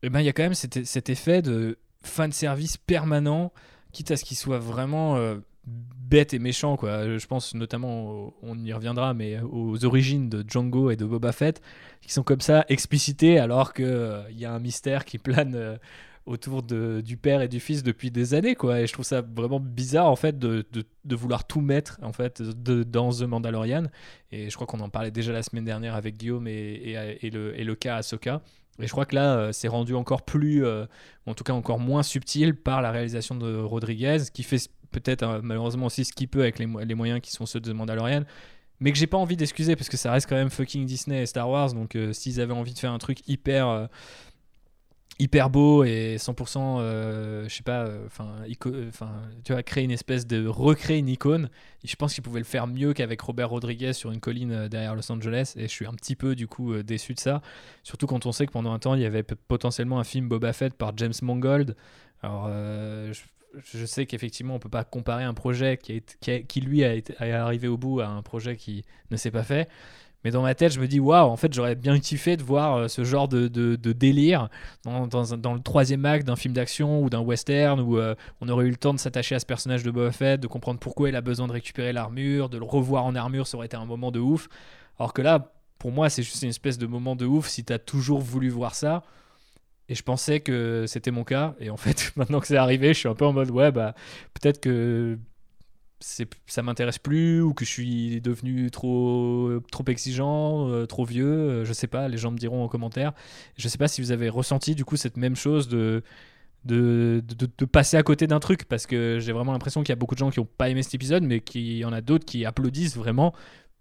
eh 0.02 0.10
ben, 0.10 0.20
il 0.20 0.26
y 0.26 0.28
a 0.28 0.32
quand 0.32 0.42
même 0.42 0.54
cet, 0.54 1.08
effet 1.08 1.42
de 1.42 1.78
fan 2.02 2.32
service 2.32 2.76
permanent, 2.76 3.52
quitte 3.92 4.10
à 4.10 4.16
ce 4.16 4.24
qu'il 4.24 4.36
soit 4.36 4.58
vraiment 4.58 5.16
euh, 5.16 5.36
bête 5.64 6.34
et 6.34 6.38
méchant. 6.38 6.76
Quoi. 6.76 7.18
Je 7.18 7.26
pense 7.26 7.54
notamment, 7.54 8.34
on 8.42 8.58
y 8.64 8.72
reviendra, 8.72 9.14
mais 9.14 9.40
aux 9.40 9.84
origines 9.84 10.28
de 10.28 10.44
Django 10.46 10.90
et 10.90 10.96
de 10.96 11.04
Boba 11.04 11.32
Fett, 11.32 11.60
qui 12.00 12.12
sont 12.12 12.22
comme 12.22 12.40
ça 12.40 12.64
explicités 12.68 13.38
alors 13.38 13.74
qu'il 13.74 13.84
euh, 13.84 14.30
y 14.32 14.44
a 14.44 14.52
un 14.52 14.58
mystère 14.58 15.04
qui 15.04 15.18
plane. 15.18 15.54
Euh, 15.54 15.76
autour 16.30 16.62
du 16.62 17.16
père 17.16 17.42
et 17.42 17.48
du 17.48 17.60
fils 17.60 17.82
depuis 17.82 18.10
des 18.10 18.34
années 18.34 18.54
quoi. 18.54 18.80
Et 18.80 18.86
je 18.86 18.92
trouve 18.92 19.04
ça 19.04 19.20
vraiment 19.20 19.60
bizarre 19.60 20.06
en 20.06 20.16
fait 20.16 20.38
de, 20.38 20.64
de, 20.72 21.16
vouloir 21.16 21.46
tout 21.46 21.60
mettre 21.60 21.98
en 22.02 22.12
fait 22.12 22.40
de, 22.40 22.84
dans 22.84 23.10
The 23.10 23.22
Mandalorian. 23.22 23.84
Et 24.30 24.48
je 24.48 24.54
crois 24.54 24.66
qu'on 24.66 24.80
en 24.80 24.88
parlait 24.88 25.10
déjà 25.10 25.32
la 25.32 25.42
semaine 25.42 25.64
dernière 25.64 25.94
avec 25.94 26.16
Guillaume 26.16 26.46
et, 26.46 26.94
et, 27.20 27.30
le, 27.30 27.58
et 27.58 27.64
le 27.64 27.74
cas 27.74 27.96
Ahsoka. 27.96 28.42
Et 28.80 28.86
je 28.86 28.92
crois 28.92 29.06
que 29.06 29.14
là 29.14 29.36
euh, 29.36 29.52
c'est 29.52 29.68
rendu 29.68 29.94
encore 29.94 30.22
plus 30.22 30.64
euh, 30.64 30.86
en 31.26 31.34
tout 31.34 31.44
cas 31.44 31.52
encore 31.52 31.80
moins 31.80 32.02
subtil 32.02 32.54
par 32.54 32.80
la 32.80 32.90
réalisation 32.90 33.34
de 33.34 33.56
Rodriguez 33.56 34.18
qui 34.32 34.42
fait 34.42 34.70
peut-être 34.92 35.24
euh, 35.24 35.40
malheureusement 35.42 35.86
aussi 35.86 36.04
ce 36.04 36.12
qu'il 36.12 36.28
peut 36.28 36.40
avec 36.40 36.58
les, 36.58 36.66
les, 36.84 36.94
moyens 36.94 37.20
qui 37.20 37.32
sont 37.32 37.44
ceux 37.44 37.60
de 37.60 37.72
The 37.72 37.74
Mandalorian. 37.74 38.22
Mais 38.82 38.92
que 38.92 38.98
j'ai 38.98 39.06
pas 39.06 39.18
envie 39.18 39.36
d'excuser 39.36 39.76
parce 39.76 39.90
que 39.90 39.98
ça 39.98 40.10
reste 40.10 40.26
quand 40.26 40.36
même 40.36 40.48
fucking 40.48 40.86
Disney 40.86 41.22
et 41.22 41.26
Star 41.26 41.50
Wars. 41.50 41.74
Donc 41.74 41.98
s'ils 42.12 42.40
avaient 42.40 42.54
envie 42.54 42.72
de 42.72 42.78
faire 42.78 42.92
un 42.92 42.98
truc 42.98 43.28
hyper 43.28 43.90
hyper 45.20 45.50
beau 45.50 45.84
et 45.84 46.16
100% 46.18 46.78
euh, 46.80 47.44
je 47.46 47.54
sais 47.54 47.62
pas 47.62 47.84
euh, 47.84 48.06
enfin 48.06 48.36
enfin 48.88 49.12
tu 49.44 49.52
vois 49.52 49.62
créer 49.62 49.84
une 49.84 49.90
espèce 49.90 50.26
de 50.26 50.46
recréer 50.46 50.96
une 50.96 51.10
icône 51.10 51.50
je 51.84 51.94
pense 51.94 52.14
qu'il 52.14 52.22
pouvait 52.22 52.40
le 52.40 52.46
faire 52.46 52.66
mieux 52.66 52.94
qu'avec 52.94 53.20
Robert 53.20 53.50
Rodriguez 53.50 53.92
sur 53.92 54.12
une 54.12 54.20
colline 54.20 54.52
euh, 54.52 54.68
derrière 54.68 54.94
Los 54.94 55.12
Angeles 55.12 55.52
et 55.56 55.62
je 55.62 55.68
suis 55.68 55.86
un 55.86 55.92
petit 55.92 56.16
peu 56.16 56.34
du 56.34 56.46
coup 56.46 56.74
déçu 56.82 57.14
de 57.14 57.20
ça. 57.20 57.42
Surtout 57.82 58.06
quand 58.06 58.24
on 58.26 58.32
sait 58.32 58.46
que 58.46 58.52
pendant 58.52 58.72
un 58.72 58.78
temps 58.78 58.94
il 58.94 59.02
y 59.02 59.06
avait 59.06 59.22
potentiellement 59.22 60.00
un 60.00 60.04
film 60.04 60.26
Boba 60.28 60.52
Fett 60.54 60.74
par 60.74 60.96
James 60.96 61.12
Mangold. 61.22 61.76
Alors 62.22 62.48
je, 62.48 63.84
sais 63.86 64.06
qu'effectivement 64.06 64.54
on 64.54 64.58
peut 64.58 64.68
pas 64.68 64.84
comparer 64.84 65.24
un 65.24 65.34
projet 65.34 65.76
qui, 65.76 66.02
qui, 66.46 66.60
lui 66.60 66.84
a 66.84 66.94
été, 66.94 67.14
est 67.20 67.32
arrivé 67.32 67.68
au 67.68 67.76
bout 67.76 68.00
à 68.00 68.08
un 68.08 68.22
projet 68.22 68.56
qui 68.56 68.84
ne 69.10 69.16
s'est 69.16 69.30
pas 69.30 69.42
fait 69.42 69.68
mais 70.24 70.30
dans 70.30 70.42
ma 70.42 70.54
tête, 70.54 70.72
je 70.72 70.80
me 70.80 70.86
dis, 70.86 71.00
waouh, 71.00 71.30
en 71.30 71.36
fait, 71.36 71.52
j'aurais 71.52 71.74
bien 71.74 71.98
kiffé 71.98 72.36
de 72.36 72.42
voir 72.42 72.76
euh, 72.76 72.88
ce 72.88 73.04
genre 73.04 73.26
de, 73.28 73.48
délire 73.76 74.48
dans, 74.84 75.04
le 75.04 75.62
troisième 75.62 76.04
acte 76.04 76.26
d'un 76.26 76.36
film 76.36 76.52
d'action 76.52 77.02
ou 77.02 77.08
d'un 77.08 77.20
western 77.20 77.80
où 77.80 77.98
euh, 77.98 78.14
on 78.40 78.48
aurait 78.48 78.66
eu 78.66 78.70
le 78.70 78.76
temps 78.76 78.92
de 78.92 78.98
s'attacher 78.98 79.34
à 79.34 79.40
ce 79.40 79.46
personnage 79.46 79.82
de 79.82 79.90
Boba 79.90 80.12
Fett, 80.12 80.40
de 80.40 80.46
comprendre 80.46 80.78
pourquoi 80.78 81.08
il 81.08 81.16
a 81.16 81.22
besoin 81.22 81.46
de 81.46 81.52
récupérer 81.52 81.92
l'armure, 81.92 82.48
de 82.48 82.58
le 82.58 82.64
revoir 82.64 83.04
en 83.04 83.14
armure, 83.14 83.46
ça 83.46 83.56
aurait 83.56 83.66
été 83.66 83.76
un 83.76 83.86
moment 83.86 84.10
de 84.10 84.20
ouf. 84.20 84.48
Alors 84.98 85.14
que 85.14 85.22
là, 85.22 85.52
pour 85.78 85.92
moi, 85.92 86.10
c'est 86.10 86.22
juste 86.22 86.42
une 86.42 86.50
espèce 86.50 86.76
de 86.76 86.86
moment 86.86 87.16
de 87.16 87.24
ouf 87.24 87.48
si 87.48 87.64
tu 87.64 87.72
as 87.72 87.78
toujours 87.78 88.20
voulu 88.20 88.50
voir 88.50 88.74
ça. 88.74 89.02
Et 89.88 89.94
je 89.94 90.02
pensais 90.02 90.38
que 90.40 90.84
c'était 90.86 91.10
mon 91.10 91.24
cas. 91.24 91.54
Et 91.58 91.70
en 91.70 91.76
fait, 91.76 92.12
maintenant 92.16 92.40
que 92.40 92.46
c'est 92.46 92.56
arrivé, 92.56 92.92
je 92.94 92.98
suis 92.98 93.08
un 93.08 93.14
peu 93.14 93.24
en 93.24 93.32
mode, 93.32 93.50
ouais, 93.50 93.72
bah, 93.72 93.94
peut-être 94.34 94.60
que 94.60 95.18
ça 96.00 96.62
m'intéresse 96.62 96.98
plus 96.98 97.42
ou 97.42 97.52
que 97.52 97.64
je 97.64 97.70
suis 97.70 98.20
devenu 98.20 98.70
trop, 98.70 99.60
trop 99.70 99.84
exigeant, 99.88 100.68
euh, 100.68 100.86
trop 100.86 101.04
vieux. 101.04 101.26
Euh, 101.26 101.64
je 101.64 101.72
sais 101.72 101.86
pas, 101.86 102.08
les 102.08 102.16
gens 102.16 102.30
me 102.30 102.38
diront 102.38 102.64
en 102.64 102.68
commentaire. 102.68 103.12
Je 103.56 103.68
sais 103.68 103.78
pas 103.78 103.88
si 103.88 104.00
vous 104.00 104.10
avez 104.10 104.28
ressenti 104.28 104.74
du 104.74 104.84
coup 104.84 104.96
cette 104.96 105.16
même 105.16 105.36
chose 105.36 105.68
de, 105.68 106.02
de, 106.64 107.22
de, 107.26 107.64
passer 107.64 107.96
à 107.96 108.02
côté 108.02 108.26
d'un 108.26 108.40
truc 108.40 108.64
parce 108.64 108.86
que 108.86 109.18
j'ai 109.20 109.32
vraiment 109.32 109.52
l'impression 109.52 109.82
qu'il 109.82 109.90
y 109.90 109.92
a 109.92 109.96
beaucoup 109.96 110.14
de 110.14 110.20
gens 110.20 110.30
qui 110.30 110.40
n'ont 110.40 110.48
pas 110.58 110.68
aimé 110.70 110.82
cet 110.82 110.94
épisode, 110.94 111.22
mais 111.22 111.40
qu'il 111.40 111.76
y 111.76 111.84
en 111.84 111.92
a 111.92 112.00
d'autres 112.00 112.24
qui 112.24 112.44
applaudissent 112.44 112.96
vraiment 112.96 113.34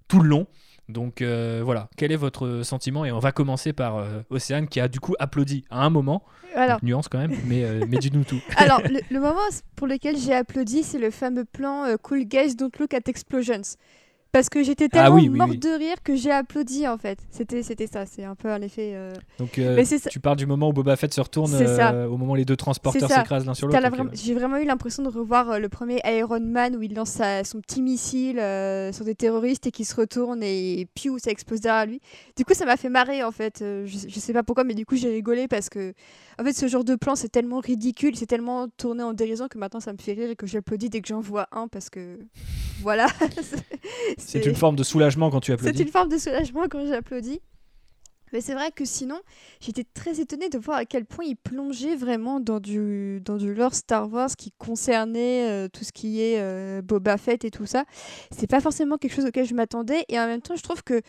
tout 0.07 0.19
le 0.19 0.27
long. 0.27 0.47
Donc 0.89 1.21
euh, 1.21 1.61
voilà, 1.63 1.87
quel 1.97 2.11
est 2.11 2.17
votre 2.17 2.63
sentiment 2.63 3.05
Et 3.05 3.11
on 3.11 3.19
va 3.19 3.31
commencer 3.31 3.73
par 3.73 3.97
euh, 3.97 4.21
Océane 4.31 4.67
qui 4.67 4.79
a 4.79 4.87
du 4.87 4.99
coup 4.99 5.13
applaudi 5.19 5.63
à 5.69 5.85
un 5.85 5.91
moment. 5.91 6.23
Alors, 6.55 6.79
nuance 6.83 7.07
quand 7.07 7.19
même, 7.19 7.35
mais, 7.45 7.63
euh, 7.63 7.85
mais 7.87 7.97
dis-nous 7.99 8.23
tout. 8.23 8.41
Alors, 8.57 8.81
le, 8.81 9.19
moment 9.19 9.37
pour 9.75 9.85
lequel 9.85 10.17
j'ai 10.17 10.33
applaudi, 10.33 10.81
c'est 10.81 10.97
le 10.97 11.11
fameux 11.11 11.45
plan 11.45 11.85
Cool 12.01 12.23
Guys 12.23 12.55
Don't 12.55 12.71
Look 12.79 12.95
at 12.95 13.01
Explosions 13.05 13.61
parce 14.31 14.49
que 14.49 14.61
j'étais 14.63 14.85
ah 14.91 15.09
tellement 15.09 15.45
morte 15.47 15.57
de 15.57 15.77
rire 15.77 15.97
que 16.03 16.15
j'ai 16.15 16.31
applaudi 16.31 16.87
en 16.87 16.97
fait. 16.97 17.19
C'était 17.31 17.63
c'était 17.63 17.87
ça, 17.87 18.05
c'est 18.05 18.23
un 18.23 18.35
peu 18.35 18.49
un 18.49 18.61
effet. 18.61 18.91
Euh, 18.93 19.13
Donc 19.39 19.57
euh, 19.57 19.83
tu 20.09 20.19
parles 20.19 20.37
du 20.37 20.45
moment 20.45 20.69
où 20.69 20.73
Boba 20.73 20.95
Fett 20.95 21.13
se 21.13 21.21
retourne, 21.21 21.51
euh, 21.53 22.07
au 22.07 22.17
moment 22.17 22.33
où 22.33 22.35
les 22.35 22.45
deux 22.45 22.55
transporteurs 22.55 23.09
s'écrasent 23.09 23.45
l'un 23.45 23.53
sur 23.53 23.67
l'autre. 23.67 23.79
J'ai 24.13 24.33
vraiment 24.33 24.57
eu 24.57 24.65
l'impression 24.65 25.03
de 25.03 25.09
revoir 25.09 25.59
le 25.59 25.69
premier 25.69 25.99
Iron 26.05 26.39
Man 26.41 26.75
où 26.75 26.81
il 26.81 26.93
lance 26.93 27.21
son 27.43 27.61
petit 27.61 27.81
missile 27.81 28.37
sur 28.93 29.05
des 29.05 29.15
terroristes 29.15 29.67
et 29.67 29.71
qui 29.71 29.85
se 29.85 29.95
retourne 29.95 30.43
et 30.43 30.87
piou 30.93 31.17
ça 31.19 31.31
explose 31.31 31.61
derrière 31.61 31.87
lui. 31.87 32.01
Du 32.37 32.45
coup 32.45 32.53
ça 32.53 32.65
m'a 32.65 32.77
fait 32.77 32.89
marrer 32.89 33.23
en 33.23 33.31
fait. 33.31 33.59
Je, 33.59 33.85
je, 33.85 34.19
sais 34.19 34.33
pas 34.33 34.43
pourquoi 34.43 34.63
mais 34.63 34.75
du 34.75 34.85
coup 34.85 34.95
j'ai 34.95 35.09
rigolé 35.09 35.47
parce 35.47 35.69
que 35.69 35.93
en 36.39 36.43
fait 36.43 36.53
ce 36.53 36.67
genre 36.67 36.83
de 36.83 36.95
plan 36.95 37.15
c'est 37.15 37.29
tellement 37.29 37.59
ridicule, 37.59 38.15
c'est 38.15 38.25
tellement 38.25 38.67
tourné 38.69 39.03
en 39.03 39.13
dérision 39.13 39.47
que 39.47 39.57
maintenant 39.57 39.79
ça 39.79 39.93
me 39.93 39.97
fait 39.97 40.13
rire 40.13 40.29
et 40.29 40.35
que 40.35 40.47
j'applaudis 40.47 40.89
dès 40.89 41.01
que 41.01 41.07
j'en 41.07 41.19
vois 41.19 41.47
un 41.51 41.67
parce 41.67 41.89
que 41.89 42.19
voilà. 42.81 43.07
C'est 44.17 44.45
une 44.45 44.55
forme 44.55 44.77
de 44.77 44.83
soulagement 44.83 45.29
quand 45.29 45.41
tu 45.41 45.51
applaudis. 45.51 45.77
C'est 45.77 45.83
une 45.83 45.91
forme 45.91 46.09
de 46.09 46.17
soulagement 46.17 46.67
quand 46.69 46.85
j'applaudis. 46.85 47.41
Mais 48.31 48.41
c'est 48.41 48.53
vrai 48.53 48.71
que 48.71 48.85
sinon, 48.85 49.19
j'étais 49.59 49.83
très 49.83 50.19
étonnée 50.19 50.49
de 50.49 50.59
voir 50.59 50.77
à 50.77 50.85
quel 50.85 51.05
point 51.05 51.25
il 51.25 51.35
plongeait 51.35 51.95
vraiment 51.95 52.39
dans 52.39 52.59
du, 52.59 53.21
dans 53.25 53.37
du 53.37 53.53
lore 53.55 53.73
Star 53.73 54.11
Wars 54.11 54.29
qui 54.37 54.51
concernait 54.51 55.49
euh, 55.49 55.67
tout 55.67 55.83
ce 55.83 55.91
qui 55.91 56.21
est 56.21 56.39
euh, 56.39 56.81
Boba 56.83 57.17
Fett 57.17 57.43
et 57.43 57.51
tout 57.51 57.65
ça. 57.65 57.85
C'est 58.31 58.49
pas 58.49 58.61
forcément 58.61 58.97
quelque 58.97 59.15
chose 59.15 59.25
auquel 59.25 59.45
je 59.47 59.55
m'attendais. 59.55 60.05
Et 60.09 60.19
en 60.19 60.27
même 60.27 60.41
temps, 60.41 60.55
je 60.55 60.61
trouve 60.61 60.83
que, 60.83 61.01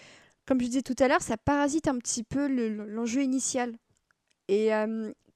comme 0.47 0.61
je 0.61 0.67
disais 0.67 0.83
tout 0.83 0.97
à 0.99 1.09
l'heure, 1.09 1.21
ça 1.21 1.37
parasite 1.37 1.89
un 1.89 1.99
petit 1.99 2.23
peu 2.23 2.49
l'enjeu 2.87 3.23
initial. 3.23 3.75
Et 4.51 4.73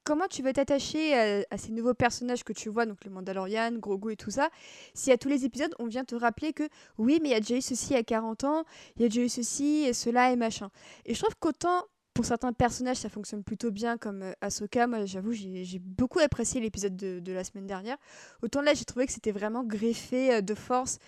comment 0.03 0.27
tu 0.27 0.43
veux 0.43 0.53
t'attacher 0.53 1.15
à, 1.49 1.57
ces 1.57 1.71
nouveaux 1.71 1.95
personnages 1.95 2.43
que 2.43 2.53
tu 2.53 2.69
vois, 2.69 2.85
donc 2.85 3.05
le 3.05 3.13
Mandalorian, 3.13 3.73
Grogu 3.73 4.13
et 4.13 4.17
tout 4.17 4.33
ça, 4.33 4.51
si 4.93 5.13
à 5.13 5.17
tous 5.17 5.29
les 5.29 5.45
épisodes 5.45 5.73
on 5.79 5.87
vient 5.87 6.05
te 6.05 6.17
rappeler 6.17 6.53
que 6.53 6.69
oui, 6.99 7.21
mais 7.23 7.29
il 7.29 7.33
y 7.33 7.37
a 7.37 7.41
déjà 7.41 7.57
eu 7.57 7.63
ceci 7.63 7.95
à 7.95 8.03
40 8.03 8.43
ans, 8.43 8.65
il 8.97 9.03
y 9.03 9.05
a 9.05 9.09
déjà 9.09 9.23
eu 9.23 9.29
ceci 9.29 9.85
et 9.87 9.93
cela 9.93 10.33
et 10.33 10.37
machin. 10.37 10.69
Et 11.07 11.15
je 11.15 11.21
trouve 11.21 11.37
qu'autant 11.39 11.85
pour 12.13 12.25
certains 12.25 12.53
personnages 12.53 12.97
ça 12.97 13.09
fonctionne 13.09 13.45
plutôt 13.45 13.71
bien 13.71 13.99
comme 13.99 14.35
Ahsoka, 14.41 14.89
moi 14.89 15.05
j'avoue 15.05 15.33
j'ai 15.33 15.79
beaucoup 15.79 16.19
apprécié 16.19 16.61
l'épisode 16.61 16.97
de, 16.97 17.33
la 17.33 17.45
semaine 17.45 17.69
dernière, 17.69 17.97
autant 18.43 18.63
là 18.63 18.75
j'ai 18.75 18.85
trouvé 18.85 19.07
que 19.07 19.13
c'était 19.13 19.33
vraiment 19.33 19.63
greffé 19.63 20.43
de 20.43 20.55
force 20.55 20.99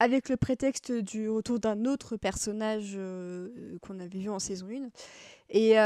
avec 0.00 0.28
le 0.28 0.36
prétexte 0.36 0.92
du 0.92 1.30
retour 1.30 1.60
d'un 1.60 1.86
autre 1.86 2.18
personnage 2.18 2.98
qu'on 3.80 4.00
avait 4.00 4.18
vu 4.18 4.28
en 4.28 4.38
saison 4.38 4.68
1. 4.68 4.88
Et 5.50 5.76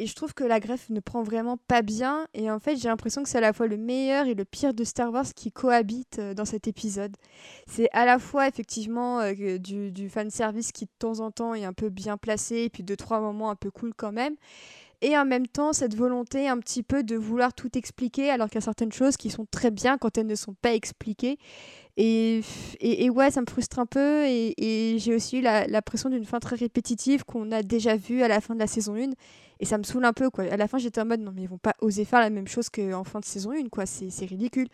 et 0.00 0.06
je 0.06 0.14
trouve 0.14 0.32
que 0.32 0.44
la 0.44 0.60
greffe 0.60 0.88
ne 0.88 0.98
prend 0.98 1.22
vraiment 1.22 1.58
pas 1.58 1.82
bien. 1.82 2.26
Et 2.32 2.50
en 2.50 2.58
fait, 2.58 2.76
j'ai 2.76 2.88
l'impression 2.88 3.22
que 3.22 3.28
c'est 3.28 3.36
à 3.36 3.42
la 3.42 3.52
fois 3.52 3.66
le 3.66 3.76
meilleur 3.76 4.26
et 4.26 4.34
le 4.34 4.46
pire 4.46 4.72
de 4.72 4.82
Star 4.82 5.12
Wars 5.12 5.26
qui 5.36 5.52
cohabitent 5.52 6.18
euh, 6.18 6.32
dans 6.32 6.46
cet 6.46 6.66
épisode. 6.66 7.14
C'est 7.66 7.90
à 7.92 8.06
la 8.06 8.18
fois 8.18 8.48
effectivement 8.48 9.20
euh, 9.20 9.58
du, 9.58 9.92
du 9.92 10.08
fan 10.08 10.30
qui 10.30 10.86
de 10.86 10.90
temps 10.98 11.20
en 11.20 11.30
temps 11.30 11.54
est 11.54 11.64
un 11.64 11.74
peu 11.74 11.90
bien 11.90 12.16
placé, 12.16 12.62
et 12.62 12.70
puis 12.70 12.82
deux, 12.82 12.96
trois 12.96 13.20
moments 13.20 13.50
un 13.50 13.56
peu 13.56 13.70
cool 13.70 13.92
quand 13.94 14.12
même 14.12 14.36
et 15.02 15.16
en 15.16 15.24
même 15.24 15.46
temps 15.46 15.72
cette 15.72 15.94
volonté 15.94 16.48
un 16.48 16.58
petit 16.58 16.82
peu 16.82 17.02
de 17.02 17.16
vouloir 17.16 17.54
tout 17.54 17.76
expliquer 17.76 18.30
alors 18.30 18.48
qu'il 18.48 18.56
y 18.56 18.58
a 18.58 18.62
certaines 18.62 18.92
choses 18.92 19.16
qui 19.16 19.30
sont 19.30 19.46
très 19.50 19.70
bien 19.70 19.98
quand 19.98 20.18
elles 20.18 20.26
ne 20.26 20.34
sont 20.34 20.54
pas 20.54 20.74
expliquées. 20.74 21.38
Et, 21.96 22.40
ouais, 23.10 23.30
ça 23.30 23.40
me 23.42 23.46
frustre 23.46 23.78
un 23.78 23.86
peu 23.86 24.24
et, 24.24 24.54
et 24.56 24.98
j'ai 24.98 25.14
aussi 25.14 25.38
eu 25.38 25.40
la, 25.42 25.82
pression 25.82 26.08
d'une 26.08 26.24
fin 26.24 26.38
très 26.38 26.56
répétitive 26.56 27.24
qu'on 27.24 27.50
a 27.52 27.62
déjà 27.62 27.96
vue 27.96 28.22
à 28.22 28.28
la 28.28 28.40
fin 28.40 28.54
de 28.54 28.60
la 28.60 28.66
saison 28.66 28.94
1 28.94 29.10
et 29.60 29.66
ça 29.66 29.76
me 29.78 29.82
saoule 29.82 30.04
un 30.06 30.14
peu 30.14 30.30
quoi. 30.30 30.44
À 30.44 30.56
la 30.56 30.66
fin, 30.66 30.78
j'étais 30.78 31.00
en 31.00 31.04
mode 31.04 31.20
non 31.20 31.32
mais 31.34 31.42
ils 31.42 31.48
vont 31.48 31.58
pas 31.58 31.74
oser 31.80 32.06
faire 32.06 32.20
la 32.20 32.30
même 32.30 32.48
chose 32.48 32.70
qu'en 32.70 33.04
fin 33.04 33.20
de 33.20 33.24
saison 33.26 33.52
1 33.52 33.68
quoi, 33.68 33.84
c'est 33.86 34.24
ridicule. 34.24 34.68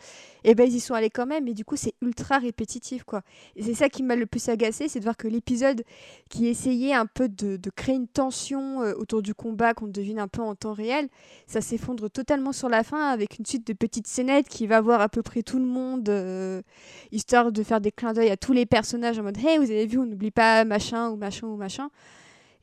Et 0.45 0.55
ben 0.55 0.65
ils 0.65 0.77
y 0.77 0.81
sont 0.81 0.95
allés 0.95 1.11
quand 1.11 1.27
même 1.27 1.49
et 1.49 1.55
du 1.55 1.65
coup, 1.65 1.77
c'est 1.77 1.95
ultra 2.01 2.39
répétitif 2.39 3.03
quoi. 3.03 3.23
Et 3.57 3.65
c'est 3.65 3.75
ça 3.75 3.89
qui 3.89 4.05
m'a 4.05 4.15
le 4.15 4.27
plus 4.27 4.49
agacé, 4.49 4.89
c'est 4.89 5.01
de 5.01 5.05
voir 5.05 5.17
que 5.17 5.27
l'épisode 5.27 5.83
qui 6.31 6.47
essayait 6.47 6.95
un 6.95 7.07
peu 7.07 7.29
de, 7.29 7.59
créer 7.75 7.97
une 7.97 8.07
tension 8.07 8.83
euh, 8.83 8.95
autour 8.95 9.23
du 9.23 9.35
combat 9.35 9.75
qu'on 9.75 9.89
devine 9.89 10.21
un 10.21 10.29
peu 10.29 10.41
en 10.41 10.55
temps 10.55 10.73
réel, 10.73 11.09
ça 11.49 11.61
s'effondre 11.61 12.09
totalement 12.09 12.53
sur 12.53 12.69
la 12.69 12.85
fin 12.85 13.11
avec 13.11 13.39
une 13.39 13.45
suite 13.45 13.67
de 13.67 13.73
petites 13.73 14.07
scénettes 14.07 14.49
qui 14.49 14.69
va 14.69 14.81
voir 14.81 15.01
à 15.01 15.09
peu 15.09 15.23
près 15.23 15.43
tout 15.43 15.59
le 15.59 15.67
monde 15.67 16.09
euh, 16.09 16.63
histoire 17.11 17.51
de 17.51 17.63
faire 17.65 17.81
des 17.81 17.91
clins 17.91 18.13
d'œil 18.13 18.31
à 18.31 18.37
tous 18.37 18.53
les 18.53 18.67
personnages 18.67 19.19
en 19.19 19.25
mode 19.25 19.39
hey, 19.39 19.59
vous 19.59 19.71
avez 19.71 19.87
vu, 19.87 19.99
on 19.99 20.07
n'oublie 20.07 20.31
pas 20.31 20.65
machin 20.65 21.11
ou 21.11 21.17
machin 21.17 21.49
ou 21.49 21.57
machin. 21.57 21.91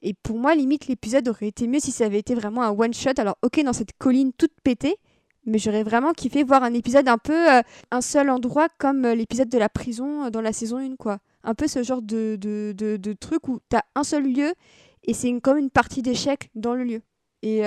Et 0.04 0.14
pour 0.14 0.38
moi, 0.38 0.54
limite, 0.54 0.88
l'épisode 0.88 1.28
aurait 1.30 1.48
été 1.48 1.66
mieux 1.66 1.80
si 1.80 1.92
ça 1.92 2.06
avait 2.06 2.20
été 2.20 2.36
vraiment 2.36 2.62
un 2.62 2.72
one-shot. 2.72 3.14
Alors, 3.18 3.38
ok, 3.42 3.64
dans 3.64 3.72
cette 3.72 3.94
colline 3.98 4.34
toute 4.34 4.52
pétée, 4.62 4.98
mais 5.46 5.58
j'aurais 5.58 5.84
vraiment 5.84 6.12
kiffé 6.12 6.44
voir 6.44 6.64
un 6.64 6.74
épisode 6.74 7.08
un 7.08 7.18
peu 7.18 7.52
euh, 7.52 7.62
un 7.90 8.02
seul 8.02 8.30
endroit 8.30 8.68
comme 8.78 9.06
euh, 9.06 9.16
l'épisode 9.16 9.50
de 9.50 9.58
la 9.58 9.70
prison 9.70 10.26
euh, 10.26 10.30
dans 10.30 10.42
la 10.42 10.52
saison 10.52 10.78
1, 10.78 10.98
quoi. 10.98 11.20
Un 11.44 11.56
peu 11.56 11.68
ce 11.68 11.84
genre 11.84 12.02
de, 12.02 12.38
de, 12.40 12.74
de, 12.78 12.98
de 12.98 13.14
truc 13.14 13.48
où 13.48 13.60
t'as 13.70 13.82
un 13.96 14.04
seul 14.04 14.24
lieu 14.24 14.54
et 15.04 15.14
c'est 15.14 15.34
comme 15.42 15.58
une 15.58 15.70
partie 15.70 16.02
d'échec 16.02 16.50
dans 16.56 16.74
le 16.74 16.84
lieu. 16.84 17.02
Et 17.42 17.64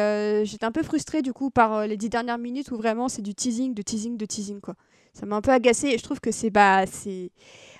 j'étais 0.46 0.64
un 0.64 0.72
peu 0.72 0.82
frustrée 0.82 1.20
du 1.20 1.34
coup 1.34 1.50
par 1.50 1.86
les 1.86 1.98
dix 1.98 2.08
dernières 2.08 2.38
minutes 2.38 2.70
où 2.70 2.76
vraiment 2.78 3.10
c'est 3.10 3.20
du 3.20 3.34
teasing, 3.34 3.74
de 3.74 3.82
teasing, 3.82 4.16
de 4.16 4.24
teasing, 4.24 4.62
quoi. 4.62 4.74
Ça 5.12 5.26
m'a 5.26 5.36
un 5.36 5.42
peu 5.42 5.50
agacée 5.50 5.88
et 5.88 5.98
je 5.98 6.02
trouve 6.02 6.18
que 6.18 6.30
c'est 6.30 6.48
bah, 6.48 6.86
c'est 6.86 7.30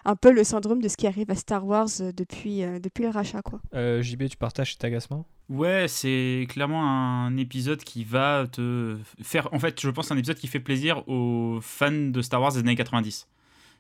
un 0.07 0.15
peu 0.15 0.33
le 0.33 0.45
syndrome 0.45 0.81
de 0.81 0.89
ce 0.89 0.97
qui 0.97 1.07
arrive 1.07 1.31
à 1.31 1.35
Star 1.35 1.67
Wars 1.67 1.89
euh, 2.01 2.13
depuis, 2.13 2.63
euh, 2.63 2.79
depuis 2.79 3.03
le 3.03 3.11
rachat. 3.11 3.43
Quoi. 3.43 3.61
Euh, 3.75 4.03
JB, 4.03 4.29
tu 4.29 4.37
partages 4.37 4.73
cet 4.73 4.85
agacement? 4.85 5.27
Ouais, 5.49 5.87
c'est 5.89 6.47
clairement 6.49 6.89
un 6.89 7.37
épisode 7.37 7.83
qui 7.83 8.05
va 8.05 8.47
te 8.51 8.97
faire. 9.21 9.53
En 9.53 9.59
fait, 9.59 9.81
je 9.81 9.91
pense 9.91 10.11
un 10.11 10.17
épisode 10.17 10.39
qui 10.39 10.47
fait 10.47 10.61
plaisir 10.61 11.07
aux 11.09 11.59
fans 11.61 11.91
de 11.91 12.23
Star 12.23 12.41
Wars 12.41 12.53
des 12.53 12.61
années 12.61 12.77
90. 12.77 13.29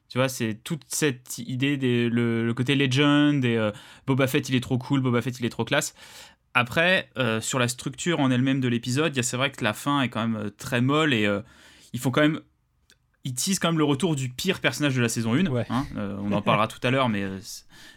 Tu 0.08 0.18
vois, 0.18 0.28
c'est 0.28 0.54
toute 0.62 0.82
cette 0.88 1.38
idée, 1.38 1.76
des, 1.76 2.08
le, 2.08 2.52
côté 2.54 2.76
legend, 2.76 3.44
et 3.44 3.72
Boba 4.06 4.28
Fett 4.28 4.48
il 4.48 4.54
est 4.54 4.60
trop 4.60 4.78
cool, 4.78 5.00
Boba 5.00 5.20
Fett 5.20 5.40
il 5.40 5.46
est 5.46 5.50
trop 5.50 5.64
classe. 5.64 5.96
Après, 6.54 7.10
sur 7.40 7.58
la 7.58 7.66
structure 7.66 8.20
en 8.20 8.30
elle-même 8.30 8.60
de 8.60 8.68
l'épisode, 8.68 9.20
c'est 9.20 9.36
vrai 9.36 9.50
que 9.50 9.64
la 9.64 9.72
fin 9.72 10.02
est 10.02 10.08
quand 10.08 10.28
même 10.28 10.52
très 10.52 10.80
molle 10.80 11.12
et 11.12 11.28
il 11.92 11.98
faut 11.98 12.12
quand 12.12 12.20
même 12.20 12.40
il 13.26 13.34
tease 13.34 13.58
quand 13.58 13.68
même 13.68 13.78
le 13.78 13.84
retour 13.84 14.14
du 14.14 14.28
pire 14.28 14.60
personnage 14.60 14.94
de 14.94 15.02
la 15.02 15.08
saison 15.08 15.34
1. 15.34 15.46
Hein, 15.46 15.86
euh, 15.96 16.16
on 16.22 16.30
en 16.30 16.42
parlera 16.42 16.68
tout 16.68 16.78
à 16.84 16.90
l'heure, 16.92 17.08
mais 17.08 17.22
euh, 17.22 17.38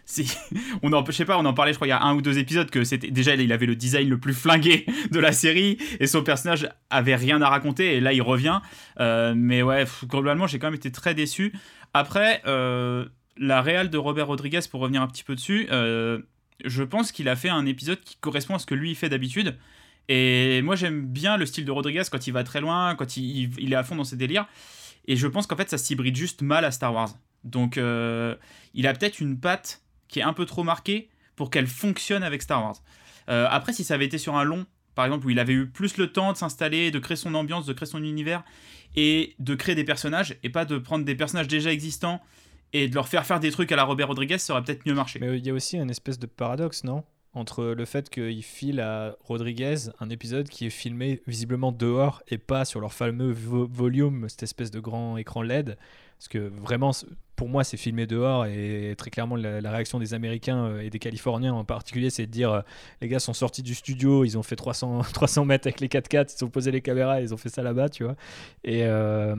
c'est, 0.05 0.25
on 0.81 0.91
en, 0.91 1.05
je 1.05 1.12
sais 1.12 1.25
pas, 1.25 1.38
on 1.38 1.45
en 1.45 1.53
parlait, 1.53 1.71
je 1.71 1.77
crois, 1.77 1.86
il 1.88 1.91
y 1.91 1.93
a 1.93 2.01
un 2.01 2.15
ou 2.15 2.21
deux 2.21 2.39
épisodes 2.39 2.69
que 2.71 2.83
c'était 2.83 3.12
déjà 3.12 3.36
il 3.36 3.53
avait 3.53 3.67
le 3.67 3.75
design 3.75 4.09
le 4.09 4.17
plus 4.17 4.33
flingué 4.33 4.88
de 5.12 5.19
la 5.19 5.31
série 5.31 5.77
et 6.00 6.07
son 6.07 6.24
personnage 6.24 6.67
avait 6.89 7.15
rien 7.15 7.41
à 7.43 7.50
raconter 7.50 7.95
et 7.95 8.00
là 8.00 8.12
il 8.12 8.24
revient. 8.24 8.59
Euh, 9.00 9.36
mais 9.38 9.62
ouais, 9.62 9.86
globalement, 10.05 10.48
j'ai 10.48 10.57
quand 10.57 10.67
même 10.67 10.75
été 10.75 10.91
très 10.91 11.13
déçu. 11.13 11.53
Après, 11.93 12.41
la 12.45 13.62
réal 13.62 13.89
de 13.89 13.98
Robert 13.98 14.27
Rodriguez, 14.27 14.59
pour 14.69 14.81
revenir 14.81 15.01
un 15.01 15.07
petit 15.07 15.24
peu 15.24 15.36
dessus, 15.36 15.67
je 15.69 16.83
pense 16.83 17.12
qu'il 17.12 17.29
a 17.29 17.36
fait 17.36 17.50
un 17.50 17.65
épisode 17.65 18.00
qui 18.01 18.17
correspond 18.17 18.55
à 18.55 18.59
ce 18.59 18.65
que 18.65 18.75
lui 18.75 18.91
il 18.91 18.95
fait 18.95 19.09
d'habitude. 19.09 19.57
Et 20.07 20.62
moi 20.63 20.75
j'aime 20.75 21.05
bien 21.05 21.38
le 21.38 21.45
style 21.45 21.65
de 21.65 21.71
Rodriguez 21.71 22.03
quand 22.12 22.27
il 22.27 22.31
va 22.31 22.43
très 22.43 22.62
loin, 22.62 22.95
quand 22.95 23.17
il, 23.17 23.51
il 23.59 23.74
est 23.74 23.75
à 23.75 23.83
fond 23.83 23.95
dans 23.95 24.03
ses 24.03 24.17
délires. 24.17 24.48
Et 25.10 25.16
je 25.16 25.28
pense 25.28 25.48
qu'en 25.48 25.58
fait, 25.58 25.70
ça 25.70 25.78
s'hybride 25.78 26.16
juste 26.16 26.44
mal 26.44 26.63
à 26.63 26.72
Star 26.72 26.94
Wars. 26.94 27.10
Donc, 27.44 27.78
euh, 27.78 28.36
il 28.75 28.86
a 28.88 28.94
peut-être 28.94 29.20
une 29.20 29.39
patte 29.39 29.82
qui 30.08 30.20
est 30.20 30.24
un 30.24 30.34
peu 30.34 30.46
trop 30.46 30.63
marquée 30.63 31.10
pour 31.36 31.50
qu'elle 31.50 31.68
fonctionne 31.68 32.22
avec 32.24 32.44
Star 32.44 32.63
Wars. 32.63 32.75
Euh, 33.28 33.48
après, 33.50 33.74
si 33.74 33.84
ça 33.84 33.96
avait 33.96 34.06
été 34.06 34.20
sur 34.20 34.38
un 34.38 34.44
long, 34.44 34.68
par 34.94 35.06
exemple, 35.06 35.25
où 35.25 35.32
il 35.32 35.39
avait 35.39 35.54
eu 35.54 35.68
plus 35.68 35.98
le 35.98 36.12
temps 36.12 36.32
de 36.32 36.38
s'installer, 36.38 36.92
de 36.92 37.00
créer 37.00 37.18
son 37.18 37.34
ambiance, 37.34 37.66
de 37.66 37.74
créer 37.74 37.88
son 37.88 38.04
univers, 38.04 38.44
et 38.96 39.36
de 39.39 39.56
créer 39.56 39.74
des 39.74 39.84
personnages, 39.84 40.38
et 40.44 40.50
pas 40.50 40.66
de 40.66 40.78
prendre 40.78 41.04
des 41.04 41.16
personnages 41.16 41.48
déjà 41.48 41.74
existants 41.74 42.22
et 42.72 42.88
de 42.88 42.94
leur 42.94 43.08
faire 43.08 43.25
faire 43.25 43.39
des 43.39 43.50
trucs 43.50 43.72
à 43.72 43.75
la 43.75 43.86
Robert 43.86 44.10
Rodriguez, 44.10 44.38
ça 44.38 44.54
aurait 44.54 44.63
peut-être 44.63 44.86
mieux 44.86 44.94
marché. 44.94 45.18
Mais 45.20 45.39
il 45.39 45.46
y 45.46 45.50
a 45.50 45.54
aussi 45.54 45.78
une 45.78 45.89
espèce 45.89 46.20
de 46.20 46.28
paradoxe, 46.28 46.84
non? 46.84 47.04
Entre 47.33 47.63
le 47.63 47.86
fait 47.86 48.09
qu'il 48.09 48.43
file 48.43 48.79
à 48.79 49.15
Rodriguez 49.21 49.75
un 50.00 50.09
épisode 50.09 50.50
qui 50.50 50.65
est 50.65 50.71
filmé 50.71 51.21
visiblement 51.27 51.71
dehors 51.71 52.24
et 52.27 52.38
pas 52.38 52.65
sur 52.65 52.79
leur 52.79 52.93
fameux 52.93 53.31
volume, 53.31 54.27
cette 54.29 54.43
espèce 54.43 54.71
de 54.71 54.79
grand 54.79 55.17
écran 55.17 55.41
LED. 55.41 55.77
Parce 56.17 56.27
que 56.27 56.39
vraiment, 56.39 56.91
pour 57.38 57.48
moi, 57.48 57.63
c'est 57.63 57.77
filmé 57.77 58.05
dehors 58.05 58.45
et 58.45 58.93
très 58.98 59.09
clairement, 59.09 59.38
la, 59.38 59.71
réaction 59.71 60.00
des 60.00 60.13
Américains 60.13 60.65
euh, 60.65 60.81
et 60.81 60.89
des 60.89 61.00
Californiens 61.00 61.53
en 61.53 61.63
particulier, 61.63 62.09
c'est 62.09 62.25
de 62.25 62.31
dire 62.31 62.51
euh, 62.51 62.62
les 63.00 63.07
gars 63.07 63.19
sont 63.19 63.33
sortis 63.33 63.63
du 63.63 63.74
studio, 63.74 64.25
ils 64.25 64.38
ont 64.38 64.43
fait 64.43 64.57
300, 64.57 65.03
300 65.13 65.45
mètres 65.45 65.67
avec 65.67 65.79
les 65.79 65.88
4x4, 65.88 66.36
ils 66.38 66.43
ont 66.43 66.50
posé 66.50 66.71
les 66.71 66.81
caméras, 66.81 67.21
ils 67.21 67.33
ont 67.33 67.38
fait 67.38 67.48
ça 67.48 67.63
là-bas, 67.63 67.88
tu 67.88 68.03
vois. 68.03 68.15
Et, 68.65 68.83
euh, 68.83 69.36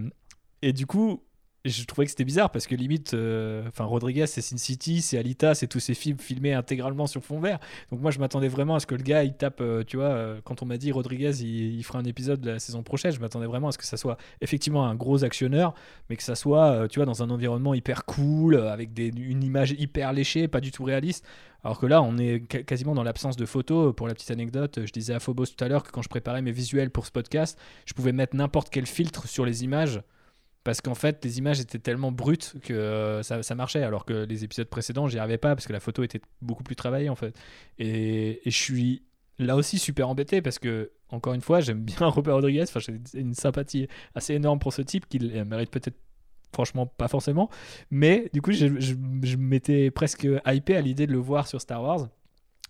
et 0.63 0.73
du 0.73 0.87
coup, 0.87 1.23
je 1.65 1.85
trouvais 1.85 2.07
que 2.07 2.11
c'était 2.11 2.25
bizarre 2.25 2.51
parce 2.51 2.67
que 2.67 2.75
limite, 2.75 3.13
euh, 3.13 3.69
enfin 3.69 3.85
Rodriguez 3.85 4.27
c'est 4.27 4.41
Sin 4.41 4.57
City, 4.57 5.03
c'est 5.03 5.19
Alita, 5.19 5.55
c'est 5.55 5.67
tous 5.67 5.81
ces 5.81 5.95
films 5.95 6.19
filmés 6.19 6.55
intégralement 6.55 7.07
sur 7.07 7.23
fond 7.23 7.39
vert. 7.39 7.59
Donc 7.91 8.01
moi 8.01 8.11
je 8.11 8.19
m'attendais 8.19 8.49
vraiment 8.49 8.77
à 8.77 8.81
ce 8.81 8.87
que 8.87 8.95
le 8.95 9.03
gars 9.03 9.25
il 9.25 9.35
tape, 9.35 9.61
euh, 9.61 9.85
tu 9.85 9.99
vois, 9.99 10.07
euh, 10.07 10.41
quand 10.43 10.63
on 10.63 10.67
m'a 10.67 10.79
dit 10.79 10.91
Rodriguez 10.91 11.33
il, 11.41 11.77
il, 11.77 11.85
fera 11.85 11.99
un 11.99 12.05
épisode 12.05 12.41
de 12.41 12.51
la 12.53 12.59
saison 12.59 12.83
prochaine, 12.83 13.13
je 13.13 13.21
m'attendais 13.21 13.47
vraiment 13.47 13.69
à 13.69 13.73
ce 13.73 13.79
que 13.79 13.85
ça 13.85 13.99
soit 13.99 14.17
effectivement 14.41 14.87
un 14.87 14.95
gros 14.95 15.23
actionneur, 15.23 15.75
mais 16.09 16.17
que 16.17 16.23
ça 16.23 16.35
soit, 16.35 16.89
tu 16.89 16.99
vois, 16.99 17.07
dans 17.07 17.23
un 17.23 17.31
environnement 17.31 17.75
hyper 17.75 18.05
cool, 18.07 18.57
avec 18.57 18.95
des, 18.95 19.09
une 19.09 19.43
image 19.43 19.73
hyper 19.73 20.13
léchée, 20.13 20.49
pas 20.49 20.61
du 20.61 20.71
tout 20.71 20.85
réaliste. 20.85 21.27
Alors 21.63 21.79
que 21.79 21.87
là, 21.87 22.01
on 22.01 22.17
est 22.17 22.41
quasiment 22.65 22.95
dans 22.95 23.03
l'absence 23.03 23.37
de 23.37 23.45
photos. 23.45 23.95
Pour 23.95 24.09
la 24.09 24.15
petite 24.15 24.31
anecdote, 24.31 24.81
je 24.87 24.93
disais 24.93 25.13
à 25.13 25.21
Phobos 25.21 25.47
tout 25.47 25.63
à 25.63 25.69
l'heure 25.69 25.83
que 25.83 25.91
quand 25.91 26.01
je 26.01 26.09
préparais 26.09 26.41
mes 26.41 26.53
visuels 26.53 26.91
pour 26.91 27.05
ce 27.05 27.13
podcast, 27.13 27.59
je 27.85 27.93
pouvais 27.93 28.13
mettre 28.13 28.35
n'importe 28.35 28.71
quel 28.71 28.87
filtre 28.87 29.29
sur 29.29 29.45
les 29.45 29.63
images 29.63 30.01
parce 30.65 30.81
qu'en 30.81 30.95
fait 30.95 31.25
les 31.25 31.39
images 31.39 31.61
étaient 31.61 31.79
tellement 31.79 32.13
brutes 32.13 32.55
que 32.63 32.75
euh, 32.75 33.23
ça, 33.23 33.55
marchait 33.55 33.83
alors 33.83 34.05
que 34.05 34.25
les 34.25 34.45
épisodes 34.45 34.69
précédents 34.69 35.09
j'y 35.09 35.19
arrivais 35.19 35.39
pas 35.39 35.55
parce 35.55 35.67
que 35.67 35.73
la 35.73 35.81
photo 35.81 36.03
était 36.03 36.21
beaucoup 36.43 36.63
plus 36.63 36.77
travaillée 36.77 37.09
en 37.09 37.15
fait. 37.15 37.35
Et, 37.79 38.41
je 38.45 38.51
suis 38.51 39.03
là 39.39 39.57
aussi 39.57 39.79
super 39.79 40.09
embêté 40.09 40.43
parce 40.43 40.59
que 40.59 40.93
encore 41.09 41.33
une 41.33 41.41
fois 41.41 41.61
j'aime 41.61 41.83
bien 41.83 42.07
Robert 42.09 42.35
Rodriguez 42.35 42.63
enfin 42.63 42.81
j'ai 42.81 43.01
une 43.19 43.35
sympathie 43.35 43.89
assez 44.15 44.35
énorme 44.35 44.59
pour 44.59 44.73
ce 44.73 44.83
type 44.83 45.09
qu'il 45.09 45.45
mérite 45.45 45.71
peut-être 45.71 45.97
franchement 46.53 46.85
pas 46.85 47.09
forcément 47.09 47.49
mais 47.91 48.29
du 48.35 48.43
coup 48.43 48.53
je, 48.53 48.67
je, 48.79 49.37
m'étais 49.37 49.91
presque 49.91 50.29
hypé 50.47 50.77
à 50.77 50.81
l'idée 50.83 51.07
de 51.07 51.13
le 51.13 51.19
voir 51.19 51.47
sur 51.47 51.61
Star 51.61 51.83
Wars. 51.83 52.09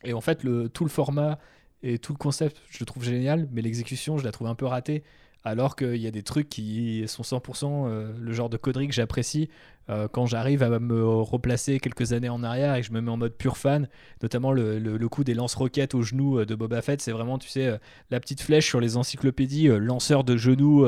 Et 0.04 0.12
en 0.12 0.20
fait 0.20 0.46
tout 0.72 0.84
le 0.84 0.90
format 0.90 1.38
et 1.82 1.98
tout 1.98 2.12
le 2.12 2.18
concept 2.18 2.62
je 2.70 2.78
le 2.78 2.86
trouve 2.86 3.02
génial 3.02 3.48
mais 3.50 3.62
l'exécution 3.62 4.16
je 4.16 4.24
la 4.24 4.30
trouve 4.30 4.46
un 4.46 4.54
peu 4.54 4.66
ratée 4.66 5.02
alors 5.44 5.76
qu'il 5.76 5.96
y 5.96 6.06
a 6.06 6.10
des 6.10 6.22
trucs 6.22 6.48
qui 6.48 7.04
sont 7.06 7.22
100% 7.22 7.86
euh, 7.86 8.12
le 8.18 8.32
genre 8.32 8.50
de 8.50 8.56
conneries 8.56 8.88
que 8.88 8.94
j'apprécie 8.94 9.48
euh, 9.90 10.08
quand 10.08 10.26
j'arrive 10.26 10.62
à 10.62 10.78
me 10.78 11.04
replacer 11.04 11.80
quelques 11.80 12.12
années 12.12 12.28
en 12.28 12.44
arrière 12.44 12.74
et 12.76 12.80
que 12.80 12.86
je 12.86 12.92
me 12.92 13.00
mets 13.00 13.10
en 13.10 13.16
mode 13.16 13.34
pur 13.34 13.56
fan, 13.56 13.88
notamment 14.22 14.52
le, 14.52 14.78
le, 14.78 15.08
coup 15.08 15.24
des 15.24 15.34
lance-roquettes 15.34 15.94
au 15.94 16.02
genou 16.02 16.38
euh, 16.38 16.46
de 16.46 16.54
Boba 16.54 16.80
Fett, 16.80 17.00
c'est 17.00 17.10
vraiment, 17.10 17.38
tu 17.38 17.48
sais, 17.48 17.78
la 18.10 18.20
petite 18.20 18.40
flèche 18.40 18.66
sur 18.66 18.80
les 18.80 18.96
encyclopédies, 18.96 19.68
lanceur 19.68 20.22
de 20.24 20.36
genoux 20.36 20.86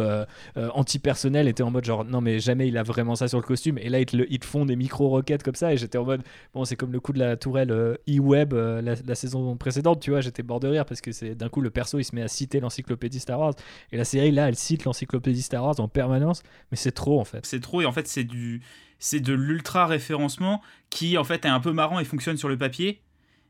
anti-personnel 0.56 1.48
était 1.48 1.62
en 1.62 1.70
mode 1.70 1.84
genre, 1.84 2.04
non 2.04 2.20
mais 2.20 2.38
jamais 2.38 2.68
il 2.68 2.76
a 2.78 2.82
vraiment 2.82 3.14
ça 3.14 3.28
sur 3.28 3.38
le 3.38 3.44
costume, 3.44 3.78
et 3.78 3.88
là 3.88 4.00
ils 4.00 4.06
te, 4.06 4.46
font 4.46 4.64
des 4.64 4.76
micro-roquettes 4.76 5.42
comme 5.42 5.54
ça, 5.54 5.72
et 5.72 5.76
j'étais 5.76 5.98
en 5.98 6.04
mode, 6.04 6.22
bon 6.54 6.64
c'est 6.64 6.76
comme 6.76 6.92
le 6.92 7.00
coup 7.00 7.12
de 7.12 7.18
la 7.18 7.36
tourelle 7.36 7.70
e-web 8.08 8.54
la, 8.54 9.14
saison 9.14 9.56
précédente, 9.56 10.00
tu 10.00 10.10
vois, 10.10 10.20
j'étais 10.20 10.42
bord 10.42 10.60
de 10.60 10.68
rire 10.68 10.84
parce 10.84 11.00
que 11.00 11.12
c'est 11.12 11.34
d'un 11.34 11.48
coup 11.48 11.60
le 11.60 11.70
perso 11.70 11.98
il 11.98 12.04
se 12.04 12.14
met 12.14 12.22
à 12.22 12.28
citer 12.28 12.60
l'encyclopédie 12.60 13.20
Star 13.20 13.40
Wars, 13.40 13.54
et 13.90 13.96
la 13.96 14.04
série 14.04 14.30
là 14.30 14.48
elle 14.48 14.56
cite 14.56 14.84
l'encyclopédie 14.84 15.42
Star 15.42 15.64
Wars 15.64 15.78
en 15.80 15.88
permanence, 15.88 16.42
mais 16.70 16.76
c'est 16.76 16.92
trop 16.92 17.20
en 17.20 17.24
fait. 17.24 17.44
C'est 17.46 17.60
trop, 17.60 17.80
et 17.80 17.86
en 17.86 17.92
fait 17.92 18.06
c'est 18.06 18.24
du 18.24 18.62
c'est 19.02 19.18
de 19.18 19.32
l'ultra 19.32 19.86
référencement 19.86 20.62
qui 20.88 21.18
en 21.18 21.24
fait 21.24 21.44
est 21.44 21.48
un 21.48 21.58
peu 21.58 21.72
marrant 21.72 21.98
et 21.98 22.04
fonctionne 22.04 22.36
sur 22.36 22.48
le 22.48 22.56
papier, 22.56 23.02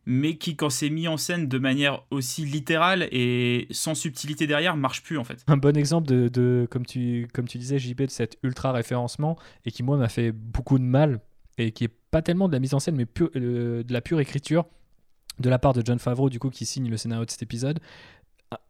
mais 0.07 0.39
qui 0.39 0.57
quand 0.57 0.71
c'est 0.71 0.89
mis 0.89 1.07
en 1.09 1.19
scène 1.19 1.47
de 1.47 1.59
manière 1.59 2.05
aussi 2.11 2.47
littérale 2.47 3.07
et 3.13 3.69
sans 3.71 3.95
subtilité 3.95 4.47
derrière 4.47 4.79
marche 4.79 5.03
plus 5.03 5.19
en 5.19 5.25
fait. 5.25 5.45
Un 5.49 5.59
bon 5.59 5.77
exemple 5.77 6.07
de, 6.09 6.67
comme, 6.71 6.87
tu, 6.87 7.29
comme 7.35 7.47
tu 7.47 7.59
disais 7.59 7.79
JP 7.79 8.05
de 8.05 8.11
cet 8.11 8.39
ultra 8.43 8.73
référencement 8.73 9.37
et 9.67 9.71
qui 9.71 9.83
moi 9.83 9.99
m'a 9.99 10.09
fait 10.09 10.33
beaucoup 10.33 10.79
de 10.79 10.85
mal 10.85 11.21
et 11.59 11.71
qui 11.73 11.85
est 11.85 11.95
pas 12.11 12.23
tellement 12.23 12.49
de 12.49 12.55
la 12.55 12.59
mise 12.59 12.73
en 12.73 12.81
scène 12.81 12.97
mais 12.97 13.07
euh, 13.37 13.83
de 13.83 13.93
la 13.93 14.01
pure 14.01 14.21
écriture 14.21 14.65
de 15.39 15.51
la 15.51 15.59
part 15.59 15.75
de 15.75 15.83
John 15.85 15.99
Favreau 15.99 16.31
du 16.31 16.39
coup 16.39 16.49
qui 16.49 16.65
signe 16.65 16.89
le 16.89 16.97
scénario 16.97 17.27
de 17.27 17.31
cet 17.31 17.43
épisode. 17.43 17.79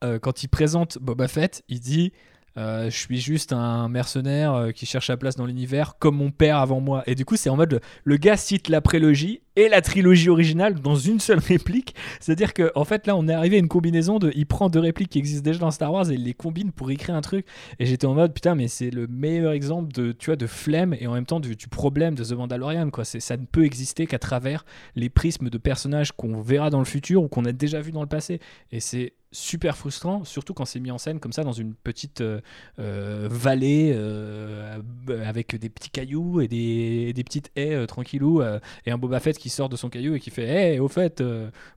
Euh, 0.02 0.18
quand 0.18 0.42
il 0.42 0.48
présente 0.48 0.98
Boba 0.98 1.28
Fett, 1.28 1.62
il 1.68 1.78
dit 1.78 2.12
euh, 2.58 2.90
je 2.90 2.96
suis 2.96 3.18
juste 3.18 3.52
un 3.52 3.88
mercenaire 3.88 4.52
euh, 4.54 4.70
qui 4.72 4.84
cherche 4.84 5.06
sa 5.06 5.16
place 5.16 5.36
dans 5.36 5.46
l'univers 5.46 5.96
comme 5.98 6.16
mon 6.16 6.30
père 6.30 6.58
avant 6.58 6.80
moi. 6.80 7.02
Et 7.06 7.14
du 7.14 7.24
coup, 7.24 7.36
c'est 7.36 7.50
en 7.50 7.56
mode 7.56 7.80
le, 8.04 8.16
gars 8.16 8.36
cite 8.36 8.68
la 8.68 8.80
prélogie 8.80 9.40
et 9.56 9.68
la 9.68 9.80
trilogie 9.80 10.28
originale 10.28 10.80
dans 10.80 10.96
une 10.96 11.20
seule 11.20 11.38
réplique. 11.46 11.94
C'est-à-dire 12.20 12.54
qu'en 12.54 12.68
en 12.74 12.84
fait, 12.84 13.06
là, 13.06 13.16
on 13.16 13.28
est 13.28 13.32
arrivé 13.32 13.56
à 13.56 13.58
une 13.58 13.68
combinaison 13.68 14.18
de. 14.18 14.32
Il 14.34 14.46
prend 14.46 14.68
deux 14.68 14.80
répliques 14.80 15.10
qui 15.10 15.18
existent 15.18 15.44
déjà 15.44 15.58
dans 15.58 15.70
Star 15.70 15.92
Wars 15.92 16.10
et 16.10 16.14
il 16.14 16.24
les 16.24 16.34
combine 16.34 16.72
pour 16.72 16.90
écrire 16.90 17.14
un 17.14 17.20
truc. 17.20 17.46
Et 17.78 17.86
j'étais 17.86 18.06
en 18.06 18.14
mode 18.14 18.32
putain, 18.32 18.54
mais 18.54 18.68
c'est 18.68 18.90
le 18.90 19.06
meilleur 19.06 19.52
exemple 19.52 19.92
de, 19.92 20.12
tu 20.12 20.26
vois, 20.26 20.36
de 20.36 20.46
flemme 20.46 20.94
et 20.98 21.06
en 21.06 21.12
même 21.12 21.26
temps 21.26 21.40
du, 21.40 21.56
problème 21.68 22.14
de 22.14 22.24
The 22.24 22.32
Mandalorian. 22.32 22.90
Quoi. 22.90 23.04
Ça 23.04 23.36
ne 23.36 23.44
peut 23.44 23.64
exister 23.64 24.06
qu'à 24.06 24.18
travers 24.18 24.64
les 24.96 25.08
prismes 25.08 25.50
de 25.50 25.58
personnages 25.58 26.12
qu'on 26.12 26.40
verra 26.40 26.70
dans 26.70 26.78
le 26.78 26.84
futur 26.84 27.22
ou 27.22 27.28
qu'on 27.28 27.44
a 27.44 27.52
déjà 27.52 27.80
vu 27.80 27.92
dans 27.92 28.02
le 28.02 28.08
passé. 28.08 28.40
Et 28.70 28.80
c'est 28.80 29.14
super 29.32 29.76
frustrant, 29.76 30.24
surtout 30.24 30.52
quand 30.52 30.66
c'est 30.66 30.78
mis 30.78 30.90
en 30.90 30.98
scène 30.98 31.18
comme 31.18 31.32
ça 31.32 31.42
dans 31.42 31.52
une 31.52 31.74
petite 31.74 32.20
euh, 32.20 32.40
euh, 32.78 33.28
vallée 33.30 33.92
euh, 33.94 34.78
avec 35.26 35.56
des 35.56 35.70
petits 35.70 35.90
cailloux 35.90 36.42
et 36.42 36.48
des, 36.48 37.12
des 37.14 37.24
petites 37.24 37.50
haies 37.56 37.86
tranquillou 37.86 38.42
et 38.42 38.90
un 38.90 38.98
Boba 38.98 39.20
Fett 39.20 39.38
qui 39.42 39.50
sort 39.50 39.68
de 39.68 39.76
son 39.76 39.88
caillou 39.88 40.14
et 40.14 40.20
qui 40.20 40.30
fait 40.30 40.74
Hé, 40.74 40.78
au 40.78 40.88
fait, 40.88 41.22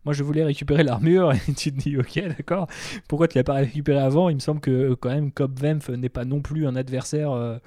moi 0.05 0.13
je 0.13 0.23
voulais 0.23 0.43
récupérer 0.43 0.83
l'armure 0.83 1.33
et 1.47 1.53
tu 1.53 1.71
te 1.73 1.79
dis 1.79 1.97
Ok, 1.97 2.19
d'accord, 2.37 2.67
pourquoi 3.07 3.27
tu 3.27 3.37
l'as 3.37 3.43
pas 3.43 3.55
récupéré 3.55 3.99
avant? 3.99 4.29
Il 4.29 4.35
me 4.35 4.39
semble 4.39 4.61
que 4.61 4.93
quand 4.93 5.09
même 5.09 5.31
Cobb 5.31 5.59
Vemph 5.59 5.89
n'est 5.89 6.09
pas 6.09 6.25
non 6.25 6.41
plus 6.41 6.67
un 6.67 6.75
adversaire 6.75 7.59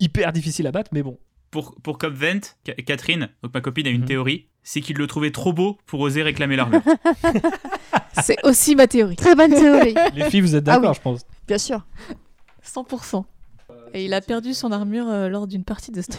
hyper 0.00 0.32
difficile 0.32 0.66
à 0.66 0.72
battre, 0.72 0.90
mais 0.92 1.02
bon. 1.02 1.18
Pour, 1.50 1.74
pour 1.82 1.98
Cobb 1.98 2.14
Vent, 2.14 2.56
Catherine, 2.86 3.28
donc 3.42 3.52
ma 3.52 3.60
copine, 3.60 3.86
a 3.86 3.90
une 3.90 4.00
mhm. 4.00 4.06
théorie 4.06 4.46
c'est 4.62 4.80
qu'il 4.80 4.96
le 4.96 5.06
trouvait 5.06 5.30
trop 5.30 5.52
beau 5.52 5.78
pour 5.86 6.00
oser 6.00 6.22
réclamer 6.22 6.56
l'armure. 6.56 6.82
c'est 8.22 8.44
aussi 8.44 8.76
ma 8.76 8.86
théorie. 8.86 9.16
Très 9.16 9.34
bonne 9.34 9.50
théorie. 9.50 9.94
Les 10.14 10.30
filles, 10.30 10.40
vous 10.40 10.54
êtes 10.54 10.64
d'accord, 10.64 10.90
ah 10.90 10.96
je 10.96 11.00
pense. 11.00 11.22
Bien 11.46 11.58
sûr. 11.58 11.84
100%. 12.64 13.24
Et 13.94 14.04
il 14.04 14.14
a 14.14 14.20
perdu 14.20 14.54
son 14.54 14.72
armure 14.72 15.08
euh, 15.08 15.28
lors 15.28 15.46
d'une 15.46 15.64
partie 15.64 15.90
de 15.90 16.00
Street 16.00 16.18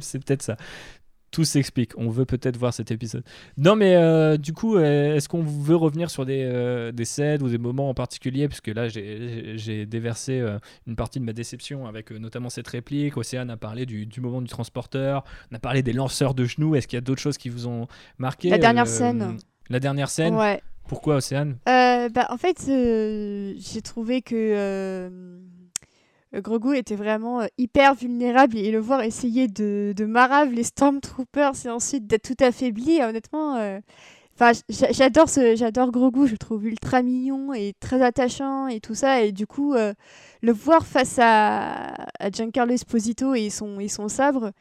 c'est 0.00 0.24
peut-être 0.24 0.42
ça 0.42 0.56
tout 1.30 1.44
s'explique. 1.44 1.92
On 1.96 2.08
veut 2.10 2.24
peut-être 2.24 2.56
voir 2.56 2.74
cet 2.74 2.90
épisode. 2.90 3.22
Non, 3.56 3.76
mais 3.76 3.94
euh, 3.96 4.36
du 4.36 4.52
coup, 4.52 4.76
euh, 4.76 5.14
est-ce 5.14 5.28
qu'on 5.28 5.42
veut 5.42 5.76
revenir 5.76 6.10
sur 6.10 6.26
des, 6.26 6.42
euh, 6.42 6.92
des 6.92 7.04
scènes 7.04 7.42
ou 7.42 7.48
des 7.48 7.58
moments 7.58 7.88
en 7.88 7.94
particulier? 7.94 8.48
Puisque 8.48 8.68
là, 8.68 8.88
j'ai 8.88 9.86
déversé 9.86 10.42
une 10.86 10.96
partie 10.96 11.20
de 11.20 11.24
ma 11.24 11.32
déception 11.32 11.86
avec 11.86 12.10
notamment 12.10 12.50
cette 12.50 12.68
réplique. 12.68 13.16
Océane 13.16 13.50
a 13.50 13.56
parlé 13.56 13.86
du, 13.86 14.06
du, 14.06 14.20
moment 14.20 14.42
du 14.42 14.48
transporteur. 14.48 15.24
On 15.52 15.56
a 15.56 15.58
parlé 15.58 15.82
des 15.82 15.92
lanceurs 15.92 16.34
de 16.34 16.44
genoux. 16.44 16.74
Est-ce 16.74 16.88
qu'il 16.88 16.96
y 16.96 16.98
a 16.98 17.02
d'autres 17.02 17.22
choses 17.22 17.38
qui 17.38 17.48
vous 17.48 17.66
ont 17.66 17.86
marqué? 18.18 18.50
La 18.50 18.58
dernière 18.58 18.86
scène. 18.86 19.36
La 19.68 19.80
dernière 19.80 20.10
scène? 20.10 20.34
Ouais. 20.34 20.60
Pourquoi 20.88 21.16
Océane? 21.16 21.58
Bah, 21.66 22.26
En 22.30 22.36
fait, 22.36 22.64
j'ai 22.66 23.82
trouvé 23.82 24.22
que 24.22 25.08
Grogu 26.34 26.76
était 26.76 26.96
vraiment 26.96 27.40
euh, 27.40 27.46
hyper 27.58 27.94
vulnérable 27.94 28.56
et 28.56 28.70
le 28.70 28.78
voir 28.78 29.02
essayer 29.02 29.48
de, 29.48 29.92
de 29.96 30.04
marave 30.04 30.52
les 30.52 30.62
Stormtroopers 30.62 31.66
et 31.66 31.70
ensuite 31.70 32.06
d'être 32.06 32.34
tout 32.34 32.44
affaibli, 32.44 33.02
honnêtement. 33.02 33.56
Euh, 33.56 33.80
j'adore 34.68 35.28
ce, 35.28 35.54
j'adore 35.56 35.90
Grogu, 35.90 36.26
je 36.26 36.32
le 36.32 36.38
trouve 36.38 36.66
ultra 36.66 37.02
mignon 37.02 37.52
et 37.52 37.74
très 37.78 38.00
attachant 38.00 38.68
et 38.68 38.80
tout 38.80 38.94
ça. 38.94 39.22
Et 39.22 39.32
du 39.32 39.46
coup, 39.46 39.74
euh, 39.74 39.92
le 40.40 40.52
voir 40.52 40.86
face 40.86 41.18
à, 41.20 41.94
à 42.18 42.30
Giancarlo 42.30 42.72
Esposito 42.72 43.34
et 43.34 43.50
son, 43.50 43.80
et 43.80 43.88
son 43.88 44.08
sabre, 44.08 44.52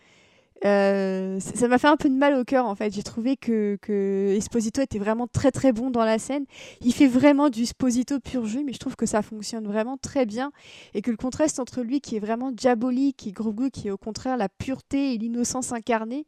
euh, 0.65 1.39
ça 1.39 1.67
m'a 1.69 1.78
fait 1.78 1.88
un 1.88 1.95
peu 1.95 2.10
de 2.10 2.15
mal 2.15 2.36
au 2.36 2.43
cœur 2.43 2.65
en 2.65 2.76
fait. 2.76 2.93
J'ai 2.93 3.04
trouvé 3.04 3.38
que, 3.38 3.78
que, 3.82 4.36
Esposito 4.36 4.82
était 4.82 5.00
vraiment 5.00 5.28
très 5.28 5.52
très 5.52 5.72
bon 5.72 5.89
dans 5.89 6.04
la 6.04 6.19
scène. 6.19 6.45
Il 6.82 6.93
fait 6.93 7.08
vraiment 7.08 7.50
du 7.50 7.63
Esposito 7.63 8.19
pur 8.19 8.45
jus, 8.45 8.63
mais 8.65 8.74
je 8.74 8.80
trouve 8.80 8.95
que 8.95 9.06
ça 9.06 9.22
fonctionne 9.22 9.65
vraiment 9.65 9.98
très 9.98 10.26
bien 10.26 10.52
et 10.93 11.02
que 11.02 11.12
le 11.12 11.17
contraste 11.17 11.60
entre 11.60 11.82
lui 11.82 12.02
qui 12.02 12.17
est 12.17 12.19
vraiment 12.19 12.52
diabolique 12.52 13.26
et 13.28 13.32
Grogu 13.32 13.72
qui 13.72 13.88
est 13.88 13.91
au 13.91 13.98
contraire 13.98 14.36
la 14.36 14.50
pureté 14.50 15.13
et 15.13 15.17
l'innocence 15.17 15.72
incarnée, 15.72 16.26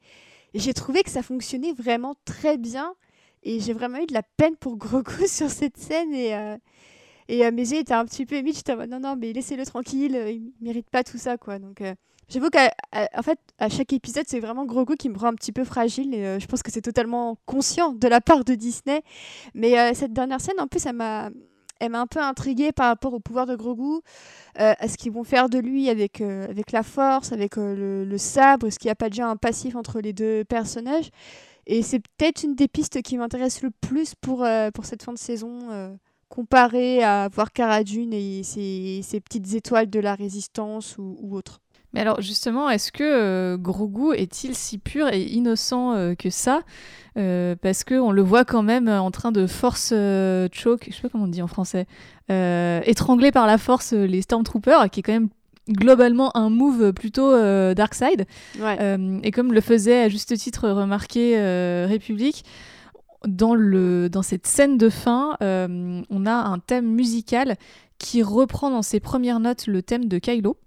j'ai 0.54 0.74
trouvé 0.74 1.04
que 1.04 1.10
ça 1.10 1.24
fonctionnait 1.24 1.74
vraiment 1.74 2.16
très 2.24 2.58
bien 2.58 2.94
et 3.44 3.60
j'ai 3.60 3.74
vraiment 3.74 3.98
eu 3.98 4.06
de 4.06 4.14
la 4.14 4.24
peine 4.24 4.56
pour 4.56 4.78
Grogu 4.78 5.12
sur 5.28 5.50
cette 5.50 5.78
scène 5.78 6.14
et 6.14 6.36
euh, 6.36 6.58
et 7.28 7.46
euh, 7.46 7.52
yeux 7.52 7.78
étaient 7.78 7.94
un 7.94 8.06
petit 8.06 8.26
peu 8.26 8.36
émis. 8.36 8.54
J'étais 8.54 8.76
non 8.88 9.02
non 9.02 9.18
mais 9.18 9.34
laissez-le 9.34 9.66
tranquille, 9.66 10.16
il 10.28 10.54
mérite 10.62 10.90
pas 10.90 11.04
tout 11.04 11.18
ça 11.18 11.38
quoi. 11.38 11.60
Donc 11.60 11.82
J'avoue 12.32 12.50
qu'en 12.50 13.22
fait, 13.24 13.40
à 13.60 13.68
chaque 13.68 13.92
épisode, 13.92 14.24
c'est 14.26 14.40
vraiment 14.40 14.64
Grogu 14.64 14.96
qui 14.96 15.10
me 15.10 15.18
rend 15.18 15.28
un 15.28 15.34
petit 15.34 15.52
peu 15.52 15.66
fragile 15.66 16.16
et 16.16 16.26
euh, 16.26 16.40
je 16.40 16.48
pense 16.48 16.64
que 16.64 16.72
c'est 16.72 16.82
totalement 16.82 17.38
conscient 17.46 17.92
de 17.92 18.08
la 18.08 18.22
part 18.22 18.46
de 18.46 18.56
Disney. 18.56 19.02
Mais 19.54 19.78
euh, 19.78 19.92
cette 19.94 20.14
dernière 20.14 20.40
scène, 20.40 20.58
en 20.58 20.68
plus, 20.68 20.86
elle 20.86 20.96
m'a, 20.96 21.30
elle 21.82 21.92
m'a 21.92 22.00
un 22.00 22.08
peu 22.08 22.22
intriguée 22.22 22.72
par 22.72 22.88
rapport 22.88 23.14
au 23.14 23.20
pouvoir 23.20 23.48
de 23.48 23.58
Grogu, 23.58 24.00
euh, 24.62 24.74
à 24.80 24.88
ce 24.88 24.96
qu'ils 24.96 25.12
vont 25.12 25.26
faire 25.26 25.50
de 25.50 25.60
lui 25.60 25.90
avec, 25.90 26.22
avec 26.22 26.72
la 26.72 26.84
force, 26.84 27.34
avec 27.34 27.58
le, 27.58 28.18
sabre, 28.18 28.68
est-ce 28.68 28.80
qu'il 28.80 28.88
n'y 28.88 28.94
a 28.94 28.96
pas 28.96 29.10
déjà 29.10 29.28
un 29.28 29.36
passif 29.36 29.76
entre 29.76 30.00
les 30.00 30.14
deux 30.14 30.46
personnages. 30.46 31.10
Et 31.68 31.84
c'est 31.84 32.00
peut-être 32.00 32.44
une 32.44 32.56
des 32.56 32.70
pistes 32.70 33.02
qui 33.02 33.18
m'intéresse 33.18 33.62
le 33.62 33.72
plus 33.72 34.16
pour, 34.16 34.48
pour 34.74 34.86
cette 34.86 35.04
fin 35.04 35.12
de 35.12 35.18
saison 35.18 35.98
comparé 36.30 37.04
à 37.04 37.28
voir 37.28 37.52
Cara 37.52 37.84
Dune 37.84 38.14
et 38.14 38.42
ses, 38.44 39.20
petites 39.20 39.54
étoiles 39.54 39.90
de 39.90 40.00
la 40.00 40.16
résistance 40.16 40.98
ou, 40.98 41.18
ou 41.20 41.36
autre. 41.36 41.60
Mais 41.94 42.00
alors 42.00 42.22
justement, 42.22 42.70
est-ce 42.70 42.92
que 42.92 43.04
euh, 43.04 43.58
Grogu 43.58 44.16
est-il 44.16 44.56
si 44.56 44.78
pur 44.78 45.10
et 45.12 45.24
innocent 45.24 45.94
euh, 45.94 46.16
que 46.16 46.30
ça 46.30 46.62
euh, 47.18 47.56
Parce 47.62 47.84
qu'on 47.84 48.12
le 48.12 48.22
voit 48.22 48.46
quand 48.46 48.64
même 48.64 48.88
en 48.88 49.12
train 49.12 49.32
de 49.32 49.46
force 49.46 49.90
choke, 50.54 50.88
je 50.90 50.96
sais 50.96 51.02
pas 51.02 51.10
comment 51.10 51.26
on 51.26 51.28
dit 51.28 51.42
en 51.42 51.48
français, 51.48 51.86
étrangler 52.30 53.32
par 53.32 53.48
la 53.48 53.58
force 53.58 53.94
les 53.94 54.22
Stormtroopers, 54.22 54.90
qui 54.90 55.02
est 55.02 55.04
quand 55.04 55.14
même 55.14 55.30
globalement 55.70 56.36
un 56.36 56.50
move 56.50 56.94
plutôt 56.94 57.32
dark 57.74 57.94
side. 57.94 58.26
Ouais. 58.60 58.98
et 59.24 59.32
comme 59.32 59.54
le 59.54 59.62
faisait 59.62 60.04
à 60.04 60.10
juste 60.10 60.36
titre 60.38 60.70
remarquer 60.70 61.38
République, 61.88 62.46
dans, 63.28 63.54
le, 63.54 64.10
dans 64.10 64.24
cette 64.24 64.48
scène 64.48 64.78
de 64.78 64.90
fin, 64.90 65.36
on 65.42 66.26
a 66.26 66.34
un 66.34 66.60
thème 66.60 66.86
musical 66.86 67.58
qui 67.98 68.24
reprend 68.24 68.72
dans 68.72 68.82
ses 68.82 69.02
premières 69.02 69.42
notes 69.42 69.68
le 69.68 69.84
thème 69.84 70.06
de 70.06 70.18
Kylo 70.18 70.58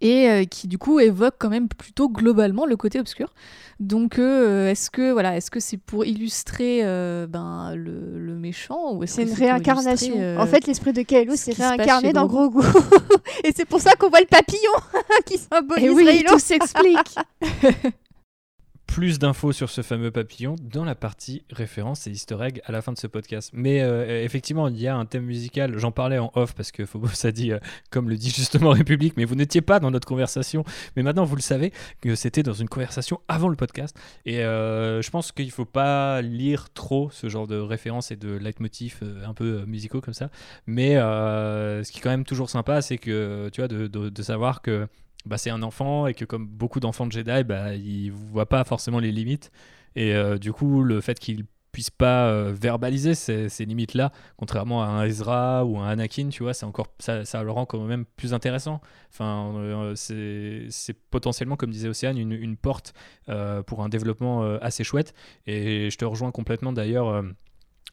et 0.00 0.28
euh, 0.28 0.44
qui 0.44 0.68
du 0.68 0.78
coup 0.78 1.00
évoque 1.00 1.34
quand 1.38 1.48
même 1.48 1.68
plutôt 1.68 2.08
globalement 2.08 2.66
le 2.66 2.76
côté 2.76 3.00
obscur. 3.00 3.32
Donc 3.80 4.18
euh, 4.18 4.70
est-ce 4.70 4.90
que 4.90 5.12
voilà, 5.12 5.36
est-ce 5.36 5.50
que 5.50 5.60
c'est 5.60 5.76
pour 5.76 6.04
illustrer 6.04 6.80
euh, 6.82 7.26
ben 7.26 7.74
le, 7.76 8.18
le, 8.18 8.34
méchant 8.34 8.94
ou 8.94 9.06
c'est 9.06 9.22
une 9.22 9.32
réincarnation 9.32 10.38
En 10.38 10.46
fait, 10.46 10.66
l'esprit 10.66 10.92
de 10.92 11.02
Kylo 11.02 11.36
s'est 11.36 11.52
réincarné 11.52 12.12
dans 12.12 12.26
Grogu 12.26 12.60
et 13.44 13.52
c'est 13.54 13.64
pour 13.64 13.80
ça 13.80 13.94
qu'on 13.94 14.08
voit 14.08 14.20
le 14.20 14.26
papillon 14.26 14.72
qui 15.26 15.38
symbolise 15.38 15.84
et 15.84 15.90
oui, 15.90 16.24
tout 16.26 16.38
s'explique. 16.38 17.14
plus 18.98 19.20
d'infos 19.20 19.52
sur 19.52 19.70
ce 19.70 19.82
fameux 19.82 20.10
papillon 20.10 20.56
dans 20.60 20.84
la 20.84 20.96
partie 20.96 21.44
référence 21.52 22.08
et 22.08 22.10
easter 22.10 22.36
egg 22.40 22.60
à 22.64 22.72
la 22.72 22.82
fin 22.82 22.90
de 22.90 22.98
ce 22.98 23.06
podcast. 23.06 23.52
Mais 23.52 23.80
euh, 23.80 24.24
effectivement, 24.24 24.66
il 24.66 24.76
y 24.80 24.88
a 24.88 24.96
un 24.96 25.06
thème 25.06 25.22
musical, 25.22 25.78
j'en 25.78 25.92
parlais 25.92 26.18
en 26.18 26.32
off 26.34 26.52
parce 26.52 26.72
que 26.72 26.84
Phobos 26.84 27.24
a 27.24 27.30
dit, 27.30 27.52
euh, 27.52 27.60
comme 27.92 28.08
le 28.08 28.16
dit 28.16 28.30
justement 28.30 28.70
République, 28.72 29.16
mais 29.16 29.24
vous 29.24 29.36
n'étiez 29.36 29.60
pas 29.60 29.78
dans 29.78 29.92
notre 29.92 30.08
conversation. 30.08 30.64
Mais 30.96 31.04
maintenant, 31.04 31.22
vous 31.22 31.36
le 31.36 31.42
savez, 31.42 31.72
que 32.00 32.16
c'était 32.16 32.42
dans 32.42 32.54
une 32.54 32.68
conversation 32.68 33.20
avant 33.28 33.48
le 33.48 33.54
podcast. 33.54 33.96
Et 34.26 34.40
euh, 34.40 35.00
je 35.00 35.10
pense 35.10 35.30
qu'il 35.30 35.46
ne 35.46 35.52
faut 35.52 35.64
pas 35.64 36.20
lire 36.20 36.68
trop 36.74 37.08
ce 37.12 37.28
genre 37.28 37.46
de 37.46 37.56
références 37.56 38.10
et 38.10 38.16
de 38.16 38.34
leitmotifs 38.34 39.04
un 39.24 39.32
peu 39.32 39.64
musicaux 39.64 40.00
comme 40.00 40.12
ça. 40.12 40.28
Mais 40.66 40.94
ce 40.96 41.88
qui 41.92 41.98
est 41.98 42.02
quand 42.02 42.10
même 42.10 42.24
toujours 42.24 42.50
sympa, 42.50 42.82
c'est 42.82 42.98
que, 42.98 43.48
tu 43.52 43.60
vois, 43.60 43.68
de, 43.68 43.86
de 43.86 44.22
savoir 44.24 44.60
que 44.60 44.88
bah, 45.28 45.38
c'est 45.38 45.50
un 45.50 45.62
enfant 45.62 46.06
et 46.06 46.14
que 46.14 46.24
comme 46.24 46.46
beaucoup 46.46 46.80
d'enfants 46.80 47.06
de 47.06 47.12
Jedi, 47.12 47.44
bah, 47.44 47.74
il 47.74 48.10
voit 48.10 48.46
pas 48.46 48.64
forcément 48.64 48.98
les 48.98 49.12
limites. 49.12 49.50
Et 49.94 50.14
euh, 50.14 50.38
du 50.38 50.52
coup, 50.52 50.82
le 50.82 51.00
fait 51.00 51.18
qu'il 51.18 51.44
puisse 51.70 51.90
pas 51.90 52.28
euh, 52.28 52.52
verbaliser 52.52 53.14
ces, 53.14 53.48
limites-là, 53.64 54.10
contrairement 54.36 54.82
à 54.82 54.86
un 54.86 55.04
Ezra 55.04 55.64
ou 55.64 55.78
un 55.78 55.86
Anakin, 55.86 56.30
tu 56.30 56.42
vois, 56.42 56.54
c'est 56.54 56.64
encore 56.64 56.88
ça, 56.98 57.24
ça, 57.24 57.42
le 57.42 57.50
rend 57.50 57.66
quand 57.66 57.80
même 57.84 58.04
plus 58.16 58.34
intéressant. 58.34 58.80
Enfin, 59.12 59.52
euh, 59.56 59.94
c'est 59.94 60.94
potentiellement, 61.10 61.56
comme 61.56 61.70
disait 61.70 61.88
Océane, 61.88 62.18
une 62.18 62.56
porte 62.56 62.94
pour 63.66 63.82
un 63.82 63.88
développement 63.88 64.42
assez 64.60 64.82
chouette. 64.82 65.14
Et 65.46 65.90
je 65.90 65.98
te 65.98 66.04
rejoins 66.04 66.30
complètement 66.30 66.72
d'ailleurs 66.72 67.22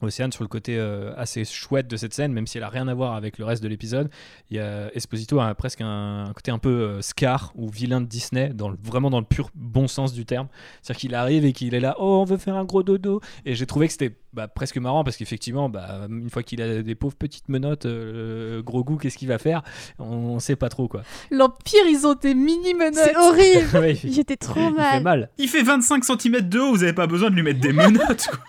Océane 0.01 0.31
sur 0.31 0.43
le 0.43 0.47
côté 0.47 0.77
euh, 0.77 1.13
assez 1.15 1.45
chouette 1.45 1.87
de 1.87 1.97
cette 1.97 2.13
scène, 2.13 2.33
même 2.33 2.47
si 2.47 2.57
elle 2.57 2.63
a 2.63 2.69
rien 2.69 2.87
à 2.87 2.93
voir 2.93 3.13
avec 3.13 3.37
le 3.37 3.45
reste 3.45 3.63
de 3.63 3.67
l'épisode. 3.67 4.09
Il 4.49 4.57
y 4.57 4.59
a 4.59 4.93
Esposito 4.93 5.39
a 5.39 5.53
presque 5.55 5.81
un, 5.81 6.31
côté 6.35 6.51
un 6.51 6.57
peu 6.57 6.69
euh, 6.69 7.01
Scar 7.01 7.51
ou 7.55 7.69
vilain 7.69 8.01
de 8.01 8.05
Disney, 8.05 8.49
dans 8.49 8.73
vraiment 8.83 9.09
dans 9.09 9.19
le 9.19 9.25
pur 9.25 9.49
bon 9.55 9.87
sens 9.87 10.13
du 10.13 10.25
terme. 10.25 10.47
C'est-à-dire 10.81 10.99
qu'il 10.99 11.15
arrive 11.15 11.45
et 11.45 11.53
qu'il 11.53 11.73
est 11.73 11.79
là, 11.79 11.95
oh 11.99 12.19
on 12.21 12.25
veut 12.25 12.37
faire 12.37 12.55
un 12.55 12.65
gros 12.65 12.83
dodo. 12.83 13.21
Et 13.45 13.55
j'ai 13.55 13.65
trouvé 13.65 13.87
que 13.87 13.93
c'était 13.93 14.15
bah, 14.33 14.47
presque 14.47 14.77
marrant 14.77 15.03
parce 15.03 15.15
qu'effectivement, 15.15 15.69
bah, 15.69 16.07
une 16.09 16.29
fois 16.29 16.43
qu'il 16.43 16.61
a 16.61 16.81
des 16.81 16.95
pauvres 16.95 17.15
petites 17.15 17.47
menottes, 17.47 17.85
euh, 17.85 18.61
gros 18.61 18.83
goût, 18.83 18.97
qu'est-ce 18.97 19.17
qu'il 19.17 19.29
va 19.29 19.37
faire? 19.37 19.63
On, 19.99 20.39
sait 20.39 20.57
pas 20.57 20.69
trop 20.69 20.87
quoi. 20.87 21.03
L'Empire, 21.31 21.85
ils 21.87 22.05
ont 22.05 22.13
des 22.13 22.35
mini 22.35 22.73
menottes. 22.73 22.95
C'est 22.95 23.15
horrible. 23.15 23.97
J'étais 24.11 24.35
trop 24.35 24.69
mal. 24.69 24.87
Il 24.87 24.97
fait 24.97 25.03
mal. 25.03 25.29
Il 25.37 25.47
fait 25.47 25.63
25 25.63 26.03
cm 26.03 26.41
de 26.41 26.59
haut, 26.59 26.71
vous 26.71 26.83
avez 26.83 26.93
pas 26.93 27.07
besoin 27.07 27.29
de 27.29 27.35
lui 27.35 27.43
mettre 27.43 27.61
des 27.61 27.71
menottes. 27.71 28.27
Quoi 28.29 28.39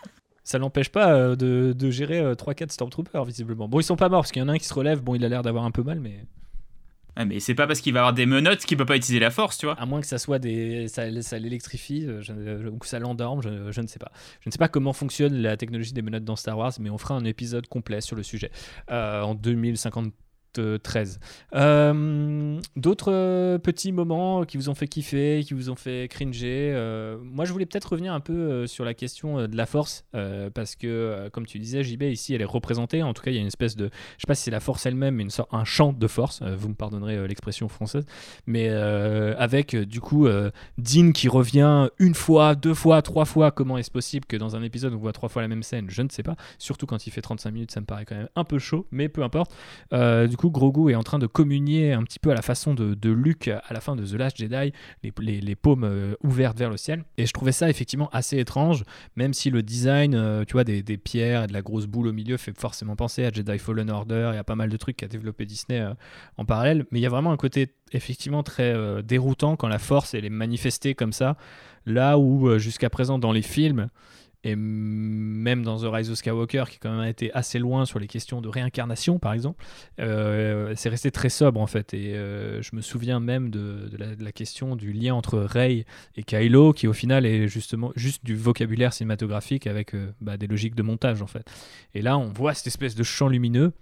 ça 0.47 0.59
l'empêche 0.59 0.91
pas 0.91 1.13
euh, 1.13 1.35
de, 1.35 1.91
gérer 1.91 2.23
3-4 2.23 2.63
euh, 2.63 2.67
Stormtroopers, 2.71 3.25
visiblement. 3.25 3.69
Bon, 3.69 3.81
ils 3.81 3.83
sont 3.83 3.97
pas 3.97 4.09
morts, 4.09 4.21
parce 4.21 4.31
qu'il 4.31 4.41
y 4.41 4.45
en 4.45 4.49
a 4.49 4.53
un 4.53 4.59
qui 4.59 4.67
se 4.67 4.75
relève, 4.75 5.03
bon, 5.03 5.17
il 5.17 5.25
a 5.25 5.29
l'air 5.29 5.43
d'avoir 5.43 5.65
un 5.65 5.73
peu 5.73 5.83
mal, 5.83 5.99
mais... 5.99 6.25
Ah, 7.17 7.25
mais 7.25 7.41
c'est 7.41 7.55
pas 7.55 7.67
parce 7.67 7.81
qu'il 7.81 7.95
va 7.95 8.01
avoir 8.01 8.13
des 8.13 8.27
menottes 8.27 8.61
qu'il 8.61 8.77
peut 8.77 8.85
pas 8.85 8.95
utiliser 8.95 9.19
la 9.19 9.31
force, 9.31 9.59
tu 9.59 9.67
vois. 9.67 9.75
À 9.81 9.87
moins 9.87 10.03
que 10.03 10.07
ça 10.07 10.19
soit 10.19 10.39
des. 10.39 10.87
ça, 10.87 11.23
ça 11.23 11.39
l'électrifie, 11.39 12.05
euh, 12.07 12.69
ou 12.69 12.77
que 12.77 12.87
ça 12.87 12.99
l'endorme, 12.99 13.41
je, 13.41 13.73
je, 13.73 13.81
ne 13.81 13.87
sais 13.87 13.99
pas. 13.99 14.13
Je 14.43 14.51
ne 14.51 14.53
sais 14.53 14.59
pas 14.59 14.69
comment 14.69 14.93
fonctionne 14.93 15.35
la 15.35 15.57
technologie 15.57 15.95
des 15.95 16.03
menottes 16.03 16.25
dans 16.25 16.37
Star 16.37 16.59
Wars, 16.59 16.73
mais 16.79 16.91
on 16.91 16.99
fera 16.99 17.15
un 17.15 17.25
épisode 17.25 17.69
complet 17.69 18.03
sur 18.03 18.17
le 18.17 18.23
sujet 18.23 18.51
en 18.89 19.35
2050 19.35 20.13
13. 20.59 21.21
Euh, 21.55 22.61
d'autres 22.77 23.13
euh, 23.13 23.59
petits 23.59 23.93
moments 23.93 24.45
qui 24.45 24.57
vous 24.57 24.69
ont 24.69 24.75
fait 24.75 24.89
kiffer, 24.89 25.43
qui 25.45 25.55
vous 25.55 25.71
ont 25.71 25.77
fait 25.77 26.09
cringer. 26.09 26.73
Euh, 26.75 27.19
moi, 27.23 27.45
je 27.45 27.53
voulais 27.53 27.67
peut-être 27.67 27.93
revenir 27.93 28.13
un 28.13 28.21
peu 28.21 28.67
sur 28.67 28.85
la 28.85 28.95
question 28.95 29.47
de 29.47 29.57
la 29.57 29.67
force, 29.67 30.05
parce 30.55 30.77
que, 30.77 31.29
comme 31.33 31.47
tu 31.47 31.59
disais, 31.59 31.83
JB, 31.83 32.03
ici, 32.05 32.35
elle 32.35 32.43
est 32.43 32.45
représentée. 32.45 33.03
En 33.03 33.15
tout 33.15 33.23
cas, 33.23 33.31
il 33.31 33.35
y 33.35 33.39
a 33.39 33.41
une 33.41 33.47
espèce 33.47 33.77
de. 33.77 33.87
Je 34.17 34.23
sais 34.23 34.27
pas 34.27 34.35
si 34.35 34.45
c'est 34.45 34.51
la 34.51 34.61
force 34.61 34.87
elle-même, 34.87 35.17
mais 35.17 35.23
une 35.23 35.31
sorte, 35.31 35.49
un 35.53 35.65
champ 35.65 35.93
de 35.93 36.07
force. 36.07 36.43
vous 36.43 36.69
me 36.69 36.75
pardonnerez 36.75 37.27
l'expression 37.29 37.69
française. 37.69 38.05
Mais 38.47 38.69
avec, 38.69 39.77
du 39.77 40.01
coup, 40.01 40.29
Dean 40.79 41.13
qui 41.13 41.29
revient 41.29 41.89
une 41.99 42.15
fois, 42.15 42.55
deux 42.55 42.75
fois, 42.75 43.03
trois 43.03 43.25
fois. 43.25 43.51
Comment 43.51 43.79
est-ce 43.79 43.91
possible 43.91 44.27
que 44.27 44.37
dans 44.37 44.57
un 44.57 44.63
épisode, 44.63 44.93
on 44.95 44.99
voit 44.99 45.13
trois 45.13 45.29
fois 45.29 45.43
la 45.43 45.49
même 45.49 45.63
scène? 45.63 45.87
Je 45.89 46.03
ne 46.03 46.09
sais 46.09 46.23
pas. 46.23 46.37
Surtout 46.59 46.87
quand 46.87 47.07
il 47.07 47.11
fait 47.11 47.23
35 47.23 47.51
minutes, 47.51 47.71
ça 47.71 47.81
me 47.81 47.87
paraît 47.87 48.05
quand 48.05 48.17
même 48.17 48.29
un 48.35 48.45
peu 48.45 48.59
chaud, 48.59 48.87
mais 48.91 49.09
peu 49.09 49.23
importe. 49.23 49.55
du 49.93 50.37
coup, 50.37 50.46
Grogu 50.51 50.91
est 50.91 50.95
en 50.95 51.03
train 51.03 51.19
de 51.19 51.27
communier 51.27 51.93
un 51.93 52.03
petit 52.03 52.19
peu 52.19 52.31
à 52.31 52.35
la 52.35 52.43
façon 52.43 52.75
de, 52.75 53.11
Luke 53.11 53.49
à 53.49 53.73
la 53.73 53.81
fin 53.81 53.97
de 53.97 54.05
The 54.05 54.15
Last 54.15 54.37
Jedi, 54.37 54.73
les, 55.03 55.57
paumes 55.57 55.85
euh, 55.85 56.15
ouvertes 56.23 56.59
vers 56.59 56.71
le 56.71 56.77
ciel. 56.77 57.05
Et 57.17 57.27
je 57.27 57.33
trouvais 57.33 57.53
ça 57.53 57.71
effectivement 57.71 58.09
assez 58.13 58.39
étrange, 58.39 58.85
même 59.17 59.33
si 59.33 59.51
le 59.51 59.63
design, 59.63 60.15
euh, 60.15 60.45
tu 60.45 60.55
vois, 60.55 60.65
des, 60.65 60.83
pierres 60.97 61.45
et 61.45 61.47
de 61.47 61.53
la 61.53 61.63
grosse 61.63 61.87
boule 61.87 62.09
au 62.09 62.13
milieu 62.13 62.37
fait 62.37 62.59
forcément 62.59 62.97
penser 62.97 63.25
à 63.25 63.31
Jedi 63.31 63.59
Fallen 63.59 63.91
Order. 63.91 64.33
Y 64.35 64.39
a 64.39 64.45
pas 64.45 64.57
mal 64.57 64.69
de 64.69 64.77
trucs 64.77 64.97
qu'a 64.97 65.09
développé 65.09 65.47
Disney 65.47 65.81
euh, 65.81 65.95
en 66.37 66.45
parallèle, 66.45 66.87
mais 66.91 66.99
il 66.99 67.03
y 67.03 67.07
a 67.07 67.11
vraiment 67.11 67.33
un 67.33 67.37
côté 67.37 67.75
effectivement 67.93 68.43
très 68.43 68.75
déroutant 69.05 69.57
quand 69.57 69.69
la 69.69 69.79
force 69.79 70.15
est 70.15 70.29
manifestée 70.29 70.95
comme 70.95 71.13
ça, 71.13 71.37
là 71.87 72.19
où 72.19 72.59
jusqu'à 72.59 72.91
présent 72.91 73.19
dans 73.19 73.31
les 73.31 73.43
films 73.43 73.89
et 74.47 74.55
même 74.55 75.65
dans 75.65 75.79
The 75.79 75.93
Rise 75.93 76.09
of 76.09 76.19
Skywalker, 76.19 76.65
qui 76.71 76.79
quand 76.79 76.97
même 76.97 77.09
été 77.09 77.33
assez 77.33 77.59
loin 77.59 77.85
sur 77.85 77.99
les 77.99 78.07
questions 78.07 78.41
de 78.41 78.49
réincarnation, 78.49 79.19
par 79.19 79.33
exemple, 79.33 79.65
euh, 79.99 80.73
c'est 80.77 80.89
resté 80.89 81.11
très 81.11 81.31
sobre 81.31 81.61
en 81.61 81.67
fait. 81.67 81.93
Et 81.95 82.15
euh, 82.15 82.63
je 82.63 82.77
me 82.77 82.81
souviens 82.81 83.19
même 83.19 83.51
de, 83.51 83.91
la, 83.99 84.31
question 84.31 84.77
du 84.77 84.93
lien 84.93 85.15
entre 85.15 85.41
Rey 85.41 85.85
et 86.17 86.23
Kylo, 86.23 86.73
qui 86.73 86.87
au 86.87 86.93
final 86.93 87.27
est 87.27 87.49
justement 87.49 87.91
juste 87.97 88.25
du 88.25 88.37
vocabulaire 88.37 88.93
cinématographique 88.93 89.67
avec 89.67 89.95
euh, 89.95 90.13
bah, 90.21 90.37
des 90.37 90.47
logiques 90.47 90.77
de 90.77 90.83
montage 90.83 91.23
en 91.23 91.27
fait. 91.27 91.51
Et 91.95 92.03
là, 92.03 92.17
on 92.17 92.29
voit 92.29 92.55
cette 92.55 92.69
espèce 92.69 92.95
de 92.95 93.03
champ 93.03 93.27
lumineux 93.27 93.73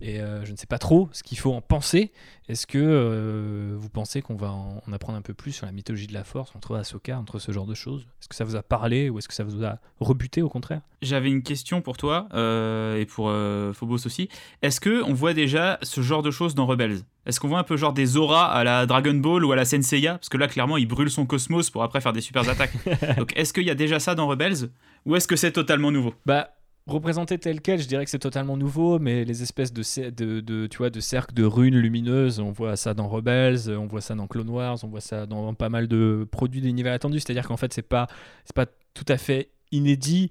et 0.00 0.20
euh, 0.20 0.44
je 0.44 0.52
ne 0.52 0.56
sais 0.56 0.66
pas 0.66 0.78
trop 0.78 1.08
ce 1.12 1.22
qu'il 1.22 1.38
faut 1.38 1.52
en 1.52 1.60
penser. 1.60 2.12
Est-ce 2.48 2.66
que 2.66 2.78
euh, 2.78 3.76
vous 3.78 3.88
pensez 3.88 4.22
qu'on 4.22 4.34
va 4.34 4.50
en, 4.50 4.82
apprendre 4.92 5.18
un 5.18 5.22
peu 5.22 5.34
plus 5.34 5.52
sur 5.52 5.66
la 5.66 5.72
mythologie 5.72 6.06
de 6.06 6.14
la 6.14 6.24
force 6.24 6.54
entre 6.56 6.76
Ahsoka, 6.76 7.18
entre 7.18 7.38
ce 7.38 7.52
genre 7.52 7.66
de 7.66 7.74
choses? 7.74 8.08
Est-ce 8.20 8.28
que 8.28 8.34
ça 8.34 8.44
vous 8.44 8.56
a 8.56 8.62
parlé 8.62 9.10
ou 9.10 9.18
est-ce 9.18 9.28
que 9.28 9.34
ça 9.34 9.44
vous 9.44 9.64
a 9.64 9.78
rebuté 10.00 10.42
au 10.42 10.48
contraire? 10.48 10.80
J'avais 11.02 11.28
une 11.28 11.42
question 11.42 11.80
pour 11.80 11.96
toi 11.96 12.28
euh, 12.34 12.98
et 12.98 13.06
pour 13.06 13.32
Phobos 13.74 14.06
aussi. 14.06 14.28
Est-ce 14.62 14.80
que 14.80 15.02
on 15.04 15.12
voit 15.12 15.34
déjà 15.34 15.78
ce 15.82 16.00
genre 16.00 16.22
de 16.22 16.30
choses 16.30 16.54
dans 16.54 16.66
Rebels? 16.66 17.02
Est-ce 17.26 17.38
qu'on 17.38 17.48
voit 17.48 17.58
un 17.58 17.64
peu 17.64 17.76
genre 17.76 17.92
des 17.92 18.16
auras 18.16 18.46
à 18.46 18.64
la 18.64 18.86
Dragon 18.86 19.14
Ball 19.14 19.44
ou 19.44 19.52
à 19.52 19.56
la 19.56 19.64
Senseiya? 19.64 20.14
Parce 20.14 20.28
que 20.30 20.38
là, 20.38 20.48
clairement, 20.48 20.78
il 20.78 20.86
brûle 20.86 21.10
son 21.10 21.26
cosmos 21.26 21.70
pour 21.70 21.82
après 21.82 22.00
faire 22.00 22.12
des 22.12 22.22
super 22.22 22.48
attaques. 22.48 22.72
Donc, 23.18 23.32
est-ce 23.36 23.52
qu'il 23.52 23.64
y 23.64 23.70
a 23.70 23.74
déjà 23.74 24.00
ça 24.00 24.14
dans 24.14 24.26
Rebels? 24.26 24.70
Ou 25.06 25.16
est-ce 25.16 25.28
que 25.28 25.36
c'est 25.36 25.52
totalement 25.52 25.90
nouveau? 25.90 26.14
Bah 26.26 26.50
représenté 26.86 27.38
tel 27.38 27.60
quel, 27.60 27.80
je 27.80 27.88
dirais 27.88 28.04
que 28.04 28.10
c'est 28.10 28.18
totalement 28.18 28.56
nouveau, 28.56 28.98
mais 28.98 29.24
les 29.24 29.42
espèces 29.42 29.72
de, 29.72 30.10
de, 30.10 30.40
de, 30.40 30.66
tu 30.66 30.78
vois, 30.78 30.90
de 30.90 31.00
cercles 31.00 31.34
de 31.34 31.44
runes 31.44 31.76
lumineuses, 31.76 32.40
on 32.40 32.50
voit 32.50 32.76
ça 32.76 32.94
dans 32.94 33.08
Rebels, 33.08 33.70
on 33.70 33.86
voit 33.86 34.00
ça 34.00 34.14
dans 34.14 34.26
Clone 34.26 34.50
Wars, 34.50 34.78
on 34.82 34.88
voit 34.88 35.00
ça 35.00 35.26
dans 35.26 35.54
pas 35.54 35.68
mal 35.68 35.88
de 35.88 36.26
produits 36.30 36.60
d'univers 36.60 36.92
attendus. 36.92 37.20
C'est-à-dire 37.20 37.46
qu'en 37.46 37.56
fait, 37.56 37.72
c'est 37.72 37.82
pas, 37.82 38.06
pas 38.54 38.66
tout 38.94 39.06
à 39.08 39.16
fait 39.16 39.50
inédit. 39.72 40.30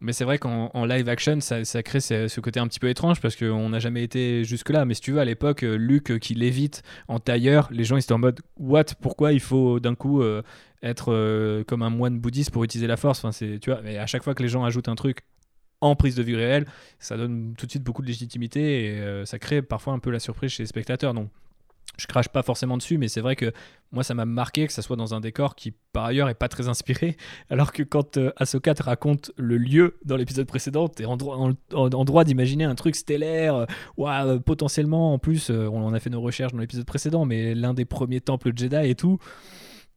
Mais 0.00 0.12
c'est 0.12 0.24
vrai 0.24 0.38
qu'en 0.38 0.84
live 0.84 1.08
action, 1.08 1.40
ça, 1.40 1.64
ça 1.64 1.82
crée 1.82 1.98
ce, 2.00 2.40
côté 2.40 2.60
un 2.60 2.68
petit 2.68 2.78
peu 2.78 2.88
étrange 2.88 3.20
parce 3.20 3.34
qu'on 3.34 3.68
n'a 3.68 3.80
jamais 3.80 4.04
été 4.04 4.44
jusque-là. 4.44 4.84
Mais 4.84 4.94
si 4.94 5.00
tu 5.00 5.12
veux, 5.12 5.18
à 5.18 5.24
l'époque, 5.24 5.64
euh, 5.64 5.74
Luke 5.74 6.20
qui 6.20 6.34
lévite 6.34 6.82
en 7.08 7.18
tailleur, 7.18 7.68
les 7.72 7.82
gens 7.82 7.96
ils 7.96 8.02
étaient 8.02 8.12
en 8.12 8.18
mode 8.18 8.40
What? 8.58 8.84
Pourquoi 9.00 9.32
il 9.32 9.40
faut 9.40 9.80
d'un 9.80 9.96
coup 9.96 10.22
euh, 10.22 10.42
être 10.84 11.12
euh, 11.12 11.64
comme 11.64 11.82
un 11.82 11.90
moine 11.90 12.20
bouddhiste 12.20 12.52
pour 12.52 12.62
utiliser 12.62 12.86
la 12.86 12.96
force? 12.96 13.24
Enfin, 13.24 13.36
tu 13.36 13.58
vois, 13.70 13.80
Mais 13.82 13.98
à 13.98 14.06
chaque 14.06 14.22
fois 14.22 14.34
que 14.34 14.42
les 14.42 14.48
gens 14.48 14.64
ajoutent 14.64 14.88
un 14.88 14.94
truc 14.94 15.22
en 15.80 15.96
prise 15.96 16.14
de 16.14 16.22
vue 16.22 16.36
réelle, 16.36 16.66
ça 16.98 17.16
donne 17.16 17.54
tout 17.56 17.66
de 17.66 17.70
suite 17.70 17.84
beaucoup 17.84 18.02
de 18.02 18.06
légitimité 18.06 18.84
et 18.84 19.00
euh, 19.00 19.24
ça 19.24 19.38
crée 19.38 19.62
parfois 19.62 19.92
un 19.92 19.98
peu 19.98 20.10
la 20.10 20.20
surprise 20.20 20.50
chez 20.50 20.62
les 20.62 20.66
spectateurs. 20.66 21.14
Donc, 21.14 21.28
je 21.96 22.06
crache 22.06 22.28
pas 22.28 22.42
forcément 22.42 22.76
dessus, 22.76 22.96
mais 22.96 23.08
c'est 23.08 23.20
vrai 23.20 23.34
que 23.34 23.52
moi, 23.90 24.04
ça 24.04 24.14
m'a 24.14 24.24
marqué 24.24 24.66
que 24.66 24.72
ça 24.72 24.82
soit 24.82 24.96
dans 24.96 25.14
un 25.14 25.20
décor 25.20 25.56
qui, 25.56 25.72
par 25.92 26.04
ailleurs, 26.04 26.28
est 26.28 26.34
pas 26.34 26.48
très 26.48 26.68
inspiré. 26.68 27.16
Alors 27.50 27.72
que 27.72 27.82
quand 27.82 28.18
euh, 28.18 28.30
Ahsoka 28.36 28.74
te 28.74 28.82
raconte 28.82 29.32
le 29.36 29.56
lieu 29.56 29.98
dans 30.04 30.16
l'épisode 30.16 30.46
précédent, 30.46 30.88
t'es 30.88 31.06
en, 31.06 31.16
en, 31.72 32.04
droit 32.04 32.24
d'imaginer 32.24 32.64
un 32.64 32.74
truc 32.74 32.94
stellaire. 32.94 33.66
Euh, 33.98 34.38
potentiellement, 34.38 35.14
en 35.14 35.18
plus, 35.18 35.50
on 35.50 35.84
en 35.84 35.92
a 35.92 36.00
fait 36.00 36.10
nos 36.10 36.20
recherches 36.20 36.52
dans 36.52 36.60
l'épisode 36.60 36.86
précédent, 36.86 37.24
mais 37.24 37.54
l'un 37.54 37.74
des 37.74 37.84
premiers 37.84 38.20
temples 38.20 38.52
Jedi 38.54 38.90
et 38.90 38.94
tout. 38.94 39.18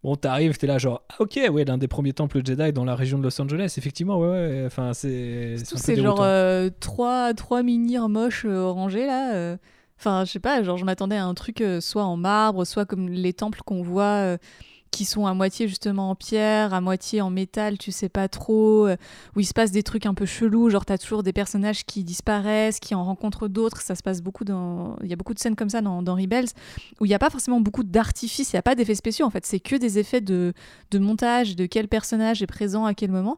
Bon, 0.03 0.15
t'arrives, 0.15 0.57
t'es 0.57 0.65
là 0.65 0.79
genre, 0.79 1.03
ah, 1.09 1.15
ok, 1.19 1.39
ouais, 1.51 1.63
l'un 1.63 1.77
des 1.77 1.87
premiers 1.87 2.13
temples 2.13 2.41
Jedi 2.43 2.73
dans 2.73 2.85
la 2.85 2.95
région 2.95 3.19
de 3.19 3.23
Los 3.23 3.39
Angeles, 3.39 3.75
effectivement, 3.77 4.17
ouais, 4.19 4.27
ouais, 4.27 4.63
enfin, 4.65 4.93
c'est. 4.93 5.57
C'est 5.63 5.95
genre 5.95 6.21
euh, 6.21 6.69
trois, 6.79 7.33
trois 7.35 7.61
mini 7.61 7.97
moches 8.09 8.45
euh, 8.45 8.61
orangés 8.61 9.05
là. 9.05 9.33
Euh. 9.35 9.57
Enfin, 9.99 10.25
je 10.25 10.31
sais 10.31 10.39
pas, 10.39 10.63
genre 10.63 10.77
je 10.77 10.85
m'attendais 10.85 11.17
à 11.17 11.25
un 11.25 11.35
truc 11.35 11.61
euh, 11.61 11.79
soit 11.79 12.03
en 12.03 12.17
marbre, 12.17 12.65
soit 12.65 12.85
comme 12.85 13.07
les 13.07 13.33
temples 13.33 13.61
qu'on 13.63 13.83
voit 13.83 14.03
euh, 14.03 14.37
qui 14.91 15.05
sont 15.05 15.25
à 15.25 15.33
moitié 15.33 15.67
justement 15.69 16.09
en 16.09 16.15
pierre, 16.15 16.73
à 16.73 16.81
moitié 16.81 17.21
en 17.21 17.29
métal, 17.29 17.77
tu 17.77 17.91
sais 17.91 18.09
pas 18.09 18.27
trop, 18.27 18.87
euh, 18.87 18.97
où 19.35 19.39
il 19.39 19.45
se 19.45 19.53
passe 19.53 19.71
des 19.71 19.83
trucs 19.83 20.05
un 20.05 20.13
peu 20.13 20.25
chelous, 20.25 20.69
genre 20.69 20.85
t'as 20.85 20.97
toujours 20.97 21.23
des 21.23 21.31
personnages 21.33 21.85
qui 21.85 22.03
disparaissent, 22.03 22.79
qui 22.79 22.93
en 22.93 23.03
rencontrent 23.03 23.47
d'autres, 23.47 23.81
ça 23.81 23.95
se 23.95 24.03
passe 24.03 24.21
beaucoup 24.21 24.43
dans... 24.43 24.97
Il 25.01 25.09
y 25.09 25.13
a 25.13 25.15
beaucoup 25.15 25.33
de 25.33 25.39
scènes 25.39 25.55
comme 25.55 25.69
ça 25.69 25.81
dans, 25.81 26.01
dans 26.03 26.15
Rebels, 26.15 26.47
où 26.99 27.05
il 27.05 27.07
n'y 27.07 27.13
a 27.15 27.19
pas 27.19 27.29
forcément 27.29 27.61
beaucoup 27.61 27.83
d'artifices, 27.83 28.51
il 28.51 28.55
n'y 28.55 28.59
a 28.59 28.63
pas 28.63 28.75
d'effets 28.75 28.95
spéciaux 28.95 29.25
en 29.25 29.29
fait, 29.29 29.45
c'est 29.45 29.59
que 29.61 29.75
des 29.77 29.97
effets 29.97 30.21
de, 30.21 30.53
de 30.91 30.99
montage, 30.99 31.55
de 31.55 31.65
quel 31.65 31.87
personnage 31.87 32.43
est 32.43 32.47
présent 32.47 32.85
à 32.85 32.93
quel 32.93 33.11
moment. 33.11 33.37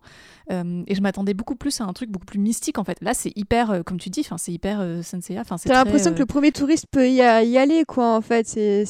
Euh, 0.51 0.83
et 0.87 0.95
je 0.95 1.01
m'attendais 1.01 1.33
beaucoup 1.33 1.55
plus 1.55 1.79
à 1.79 1.85
un 1.85 1.93
truc 1.93 2.09
beaucoup 2.09 2.25
plus 2.25 2.39
mystique 2.39 2.77
en 2.77 2.83
fait. 2.83 2.97
Là 3.01 3.13
c'est 3.13 3.31
hyper, 3.37 3.71
euh, 3.71 3.81
comme 3.83 3.99
tu 3.99 4.09
dis, 4.09 4.27
c'est 4.37 4.51
hyper 4.51 4.79
euh, 4.81 5.01
Senseiya. 5.01 5.43
T'as 5.45 5.55
l'impression 5.73 6.11
euh, 6.11 6.13
que 6.15 6.19
le 6.19 6.25
premier 6.25 6.51
touriste 6.51 6.87
peut 6.91 7.07
y, 7.07 7.13
y 7.17 7.21
aller, 7.21 7.85
quoi, 7.87 8.15
en 8.15 8.21
fait. 8.21 8.47
C'est 8.47 8.85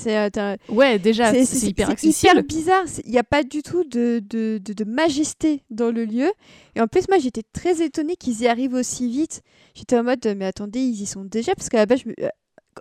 Ouais, 0.70 0.98
déjà, 1.00 1.32
c'est- 1.32 1.68
hyper 1.68 1.90
accessible. 1.90 2.30
hyper 2.32 2.38
bizarre. 2.54 2.86
Il 3.06 3.12
n'y 3.12 3.18
a 3.18 3.24
pas 3.24 3.44
du 3.44 3.62
tout 3.62 3.84
de, 3.84 4.22
de, 4.30 4.60
de, 4.64 4.84
majesté 4.84 5.64
dans 5.70 5.92
le 5.92 6.06
lieu. 6.06 6.32
Et 6.76 6.82
en 6.82 6.88
plus, 6.88 7.08
moi, 7.10 7.18
j'étais 7.18 7.44
très 7.54 7.84
étonnée 7.84 8.16
qu'ils 8.16 8.42
y 8.42 8.48
arrivent 8.48 8.74
aussi 8.74 9.10
vite. 9.10 9.42
J'étais 9.74 9.98
en 9.98 10.04
mode, 10.04 10.26
mais 10.38 10.46
attendez, 10.46 10.80
ils 10.80 11.02
y 11.02 11.06
sont 11.06 11.24
déjà. 11.24 11.56
Parce 11.56 11.70
qu'à 11.70 11.78
la 11.78 11.86
base, 11.86 12.02
euh, 12.20 12.30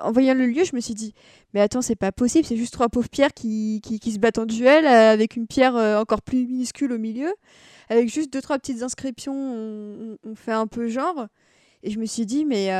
en 0.01 0.13
voyant 0.13 0.35
le 0.35 0.47
lieu, 0.47 0.65
je 0.65 0.75
me 0.75 0.81
suis 0.81 0.95
dit, 0.95 1.15
mais 1.55 1.61
attends, 1.61 1.83
c'est 1.83 1.97
pas 1.97 2.13
possible. 2.13 2.47
C'est 2.47 2.57
juste 2.57 2.73
trois 2.73 2.89
pauvres 2.89 3.09
pierres 3.09 3.35
qui, 3.35 3.81
qui, 3.83 3.99
qui 3.99 4.13
se 4.13 4.19
battent 4.19 4.39
en 4.39 4.47
duel 4.47 4.85
euh, 4.87 5.13
avec 5.13 5.37
une 5.37 5.47
pierre 5.47 5.77
euh, 5.77 5.99
encore 5.99 6.23
plus 6.23 6.47
minuscule 6.47 6.93
au 6.93 6.99
milieu. 6.99 7.33
Avec 7.89 8.09
juste 8.09 8.33
deux, 8.33 8.41
trois 8.41 8.59
petites 8.59 8.83
inscriptions, 8.83 9.35
on, 9.35 10.35
fait 10.35 10.53
un 10.53 10.67
peu 10.67 10.89
genre. 10.89 11.27
Et 11.83 11.91
je 11.91 11.99
me 11.99 12.07
suis 12.07 12.27
dit, 12.27 12.45
mais 12.45 12.71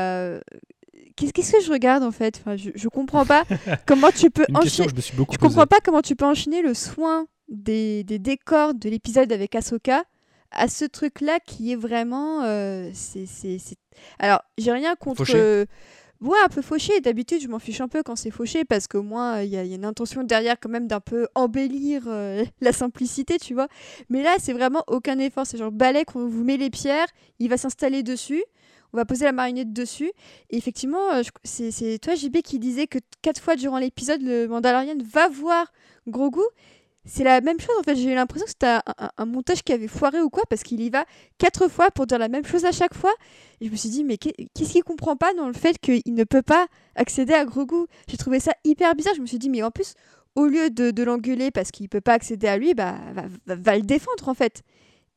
qu'est-ce 1.15 1.51
que 1.51 1.61
je 1.61 1.71
regarde 1.71 2.03
en 2.03 2.11
fait? 2.11 2.37
Enfin, 2.39 2.55
je, 2.57 2.71
je 2.75 2.87
comprends 2.89 3.25
pas 3.25 3.43
comment 3.87 4.09
tu 4.11 4.29
peux 4.29 4.45
enchaîner. 4.53 4.89
je 4.89 4.95
me 4.95 5.01
suis 5.01 5.15
beaucoup 5.15 5.33
Je 5.33 5.37
comprends 5.37 5.67
pas 5.67 5.79
comment 5.83 6.01
tu 6.01 6.15
peux 6.15 6.25
enchaîner 6.25 6.61
le 6.61 6.73
soin 6.73 7.27
des, 7.49 8.03
des 8.03 8.19
décors 8.19 8.73
de 8.73 8.89
l'épisode 8.89 9.31
avec 9.31 9.55
Ahsoka 9.55 10.03
à 10.51 10.67
ce 10.67 10.85
truc-là 10.85 11.39
qui 11.45 11.71
est 11.71 11.75
vraiment. 11.75 12.43
euh, 12.43 12.89
c'est, 12.93 13.25
c'est, 13.25 13.57
c'est- 13.57 13.77
Alors, 14.19 14.41
j'ai 14.57 14.71
rien 14.71 14.95
contre. 14.95 15.23
Euh, 15.35 15.65
Ouais, 16.21 16.37
un 16.45 16.47
peu 16.47 16.61
fauché. 16.61 17.01
D'habitude, 17.01 17.41
je 17.41 17.49
m'en 17.49 17.59
fiche 17.59 17.81
un 17.81 17.89
peu 17.89 18.01
quand 18.01 18.15
c'est 18.15 18.31
fauché 18.31 18.63
parce 18.63 18.87
qu'au 18.87 19.01
moins, 19.03 19.41
il 19.41 19.49
y, 19.49 19.57
a 19.57 19.65
il 19.65 19.69
y 19.69 19.73
a 19.73 19.75
une 19.75 19.83
intention 19.83 20.23
derrière 20.23 20.55
quand 20.57 20.69
même 20.69 20.87
d'un 20.87 21.01
peu 21.01 21.27
embellir 21.35 22.03
euh, 22.07 22.45
la 22.61 22.71
simplicité, 22.71 23.37
tu 23.39 23.53
vois. 23.53 23.67
Mais 24.07 24.23
là, 24.23 24.35
c'est 24.39 24.53
vraiment 24.53 24.83
aucun 24.87 25.19
effort. 25.19 25.45
C'est 25.45 25.57
genre 25.57 25.69
balai 25.73 26.05
qu'on 26.05 26.25
vous 26.29 26.45
met 26.45 26.55
les 26.55 26.69
pierres, 26.69 27.07
il 27.39 27.49
va 27.49 27.57
s'installer 27.57 28.03
dessus. 28.03 28.41
On 28.93 28.97
va 28.97 29.05
poser 29.05 29.25
la 29.25 29.31
marionnette 29.31 29.73
dessus. 29.73 30.11
Et 30.49 30.57
effectivement, 30.57 31.11
euh, 31.13 31.23
c'est 31.43 31.99
toi, 31.99 32.15
JB, 32.15 32.41
qui 32.43 32.59
disait 32.59 32.87
que 32.87 32.99
quatre 33.21 33.41
fois 33.41 33.55
durant 33.55 33.79
l'épisode, 33.79 34.21
le 34.21 34.47
Mandalorian 34.47 34.97
va 35.03 35.27
voir 35.29 35.71
Grogu. 36.07 36.41
C'est 37.05 37.23
la 37.23 37.41
même 37.41 37.59
chose, 37.59 37.75
en 37.79 37.83
fait. 37.83 37.95
J'ai 37.95 38.11
eu 38.11 38.15
l'impression 38.15 38.45
que 38.45 38.51
c'était 38.51 38.79
un, 39.17 39.25
montage 39.25 39.63
qui 39.63 39.73
avait 39.73 39.87
foiré 39.89 40.21
ou 40.21 40.29
quoi, 40.29 40.43
parce 40.49 40.63
qu'il 40.63 40.79
y 40.79 40.89
va 40.89 41.05
quatre 41.37 41.67
fois 41.67 41.91
pour 41.91 42.05
dire 42.05 42.17
la 42.19 42.29
même 42.29 42.45
chose 42.45 42.63
à 42.65 42.71
chaque 42.71 42.93
fois. 42.93 43.13
Et 43.59 43.65
je 43.65 43.71
me 43.71 43.75
suis 43.75 43.89
dit, 43.89 44.03
mais 44.03 44.17
qu'est- 44.17 44.35
qu'est-ce 44.53 44.71
qu'il 44.71 44.83
comprend 44.83 45.17
pas 45.17 45.33
dans 45.33 45.47
le 45.47 45.53
fait 45.53 45.77
qu'il 45.79 46.01
ne 46.13 46.23
peut 46.23 46.43
pas 46.43 46.67
accéder 46.95 47.33
à 47.33 47.43
Grogu? 47.45 47.87
J'ai 48.07 48.17
trouvé 48.17 48.39
ça 48.39 48.53
hyper 48.63 48.95
bizarre. 48.95 49.15
Je 49.15 49.21
me 49.21 49.25
suis 49.25 49.39
dit, 49.39 49.49
mais 49.49 49.63
en 49.63 49.71
plus, 49.71 49.95
au 50.35 50.45
lieu 50.45 50.69
de, 50.69 51.03
l'engueuler 51.03 51.51
parce 51.51 51.71
qu'il 51.71 51.89
peut 51.89 52.01
pas 52.01 52.13
accéder 52.13 52.47
à 52.47 52.57
lui, 52.57 52.73
bah, 52.73 52.95
va, 53.13 53.55
va- 53.55 53.75
le 53.75 53.83
défendre, 53.83 54.29
en 54.29 54.33
fait. 54.33 54.61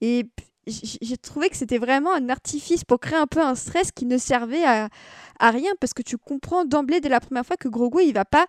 Et 0.00 0.24
j'ai 0.66 1.16
trouvé 1.16 1.48
que 1.48 1.56
c'était 1.56 1.78
vraiment 1.78 2.12
un 2.12 2.28
artifice 2.28 2.84
pour 2.84 2.98
créer 2.98 3.18
un 3.18 3.26
peu 3.26 3.40
un 3.40 3.54
stress 3.54 3.92
qui 3.92 4.04
ne 4.06 4.18
servait 4.18 4.64
à, 4.64 4.88
à 5.38 5.50
rien, 5.50 5.70
parce 5.80 5.94
que 5.94 6.02
tu 6.02 6.18
comprends 6.18 6.64
d'emblée 6.64 7.00
dès 7.00 7.08
la 7.08 7.20
première 7.20 7.46
fois 7.46 7.56
que 7.56 7.68
Grogu, 7.68 8.02
il 8.02 8.12
va 8.12 8.24
pas 8.24 8.46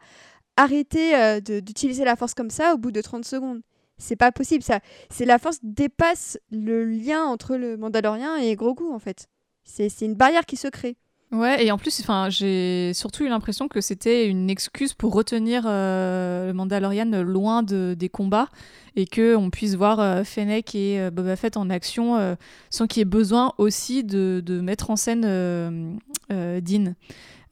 arrêter 0.56 1.16
euh, 1.16 1.40
d'utiliser 1.40 2.04
la 2.04 2.16
force 2.16 2.34
comme 2.34 2.50
ça 2.50 2.74
au 2.74 2.78
bout 2.78 2.92
de 2.92 3.02
30 3.02 3.24
secondes. 3.26 3.62
C'est 4.00 4.16
pas 4.16 4.32
possible, 4.32 4.64
ça. 4.64 4.80
C'est 5.10 5.26
la 5.26 5.40
force 5.40 5.60
dépasse 5.64 6.38
le 6.52 6.86
lien 6.86 7.24
entre 7.24 7.56
le 7.56 7.78
Mandalorien 7.78 8.38
et 8.38 8.56
Grogu, 8.56 8.86
en 8.92 9.00
fait. 9.00 9.28
C'est 9.64 9.90
une 10.02 10.16
barrière 10.16 10.46
qui 10.46 10.56
se 10.56 10.68
crée. 10.68 10.98
Ouais, 11.34 11.66
et 11.66 11.72
en 11.72 11.78
plus, 11.78 12.02
j'ai 12.30 12.94
surtout 12.94 13.26
eu 13.26 13.28
l'impression 13.28 13.68
que 13.68 13.82
c'était 13.82 14.28
une 14.28 14.50
excuse 14.50 14.94
pour 14.94 15.14
retenir 15.14 15.64
euh, 15.66 16.48
le 16.48 16.54
Mandalorian 16.54 17.22
loin 17.22 17.64
de, 17.64 17.96
des 18.00 18.08
combats 18.08 18.48
et 18.96 19.06
que 19.06 19.36
on 19.36 19.50
puisse 19.50 19.76
voir 19.76 20.00
euh, 20.00 20.24
Fennec 20.24 20.74
et 20.74 21.02
euh, 21.02 21.12
Boba 21.12 21.36
Fett 21.36 21.58
en 21.58 21.70
action 21.70 22.38
sans 22.70 22.88
qu'il 22.88 23.02
y 23.02 23.02
ait 23.02 23.06
besoin 23.06 23.52
aussi 23.58 24.06
de, 24.06 24.42
de 24.46 24.62
mettre 24.62 24.90
en 24.90 24.96
scène 24.96 25.22
Dean. 26.30 26.94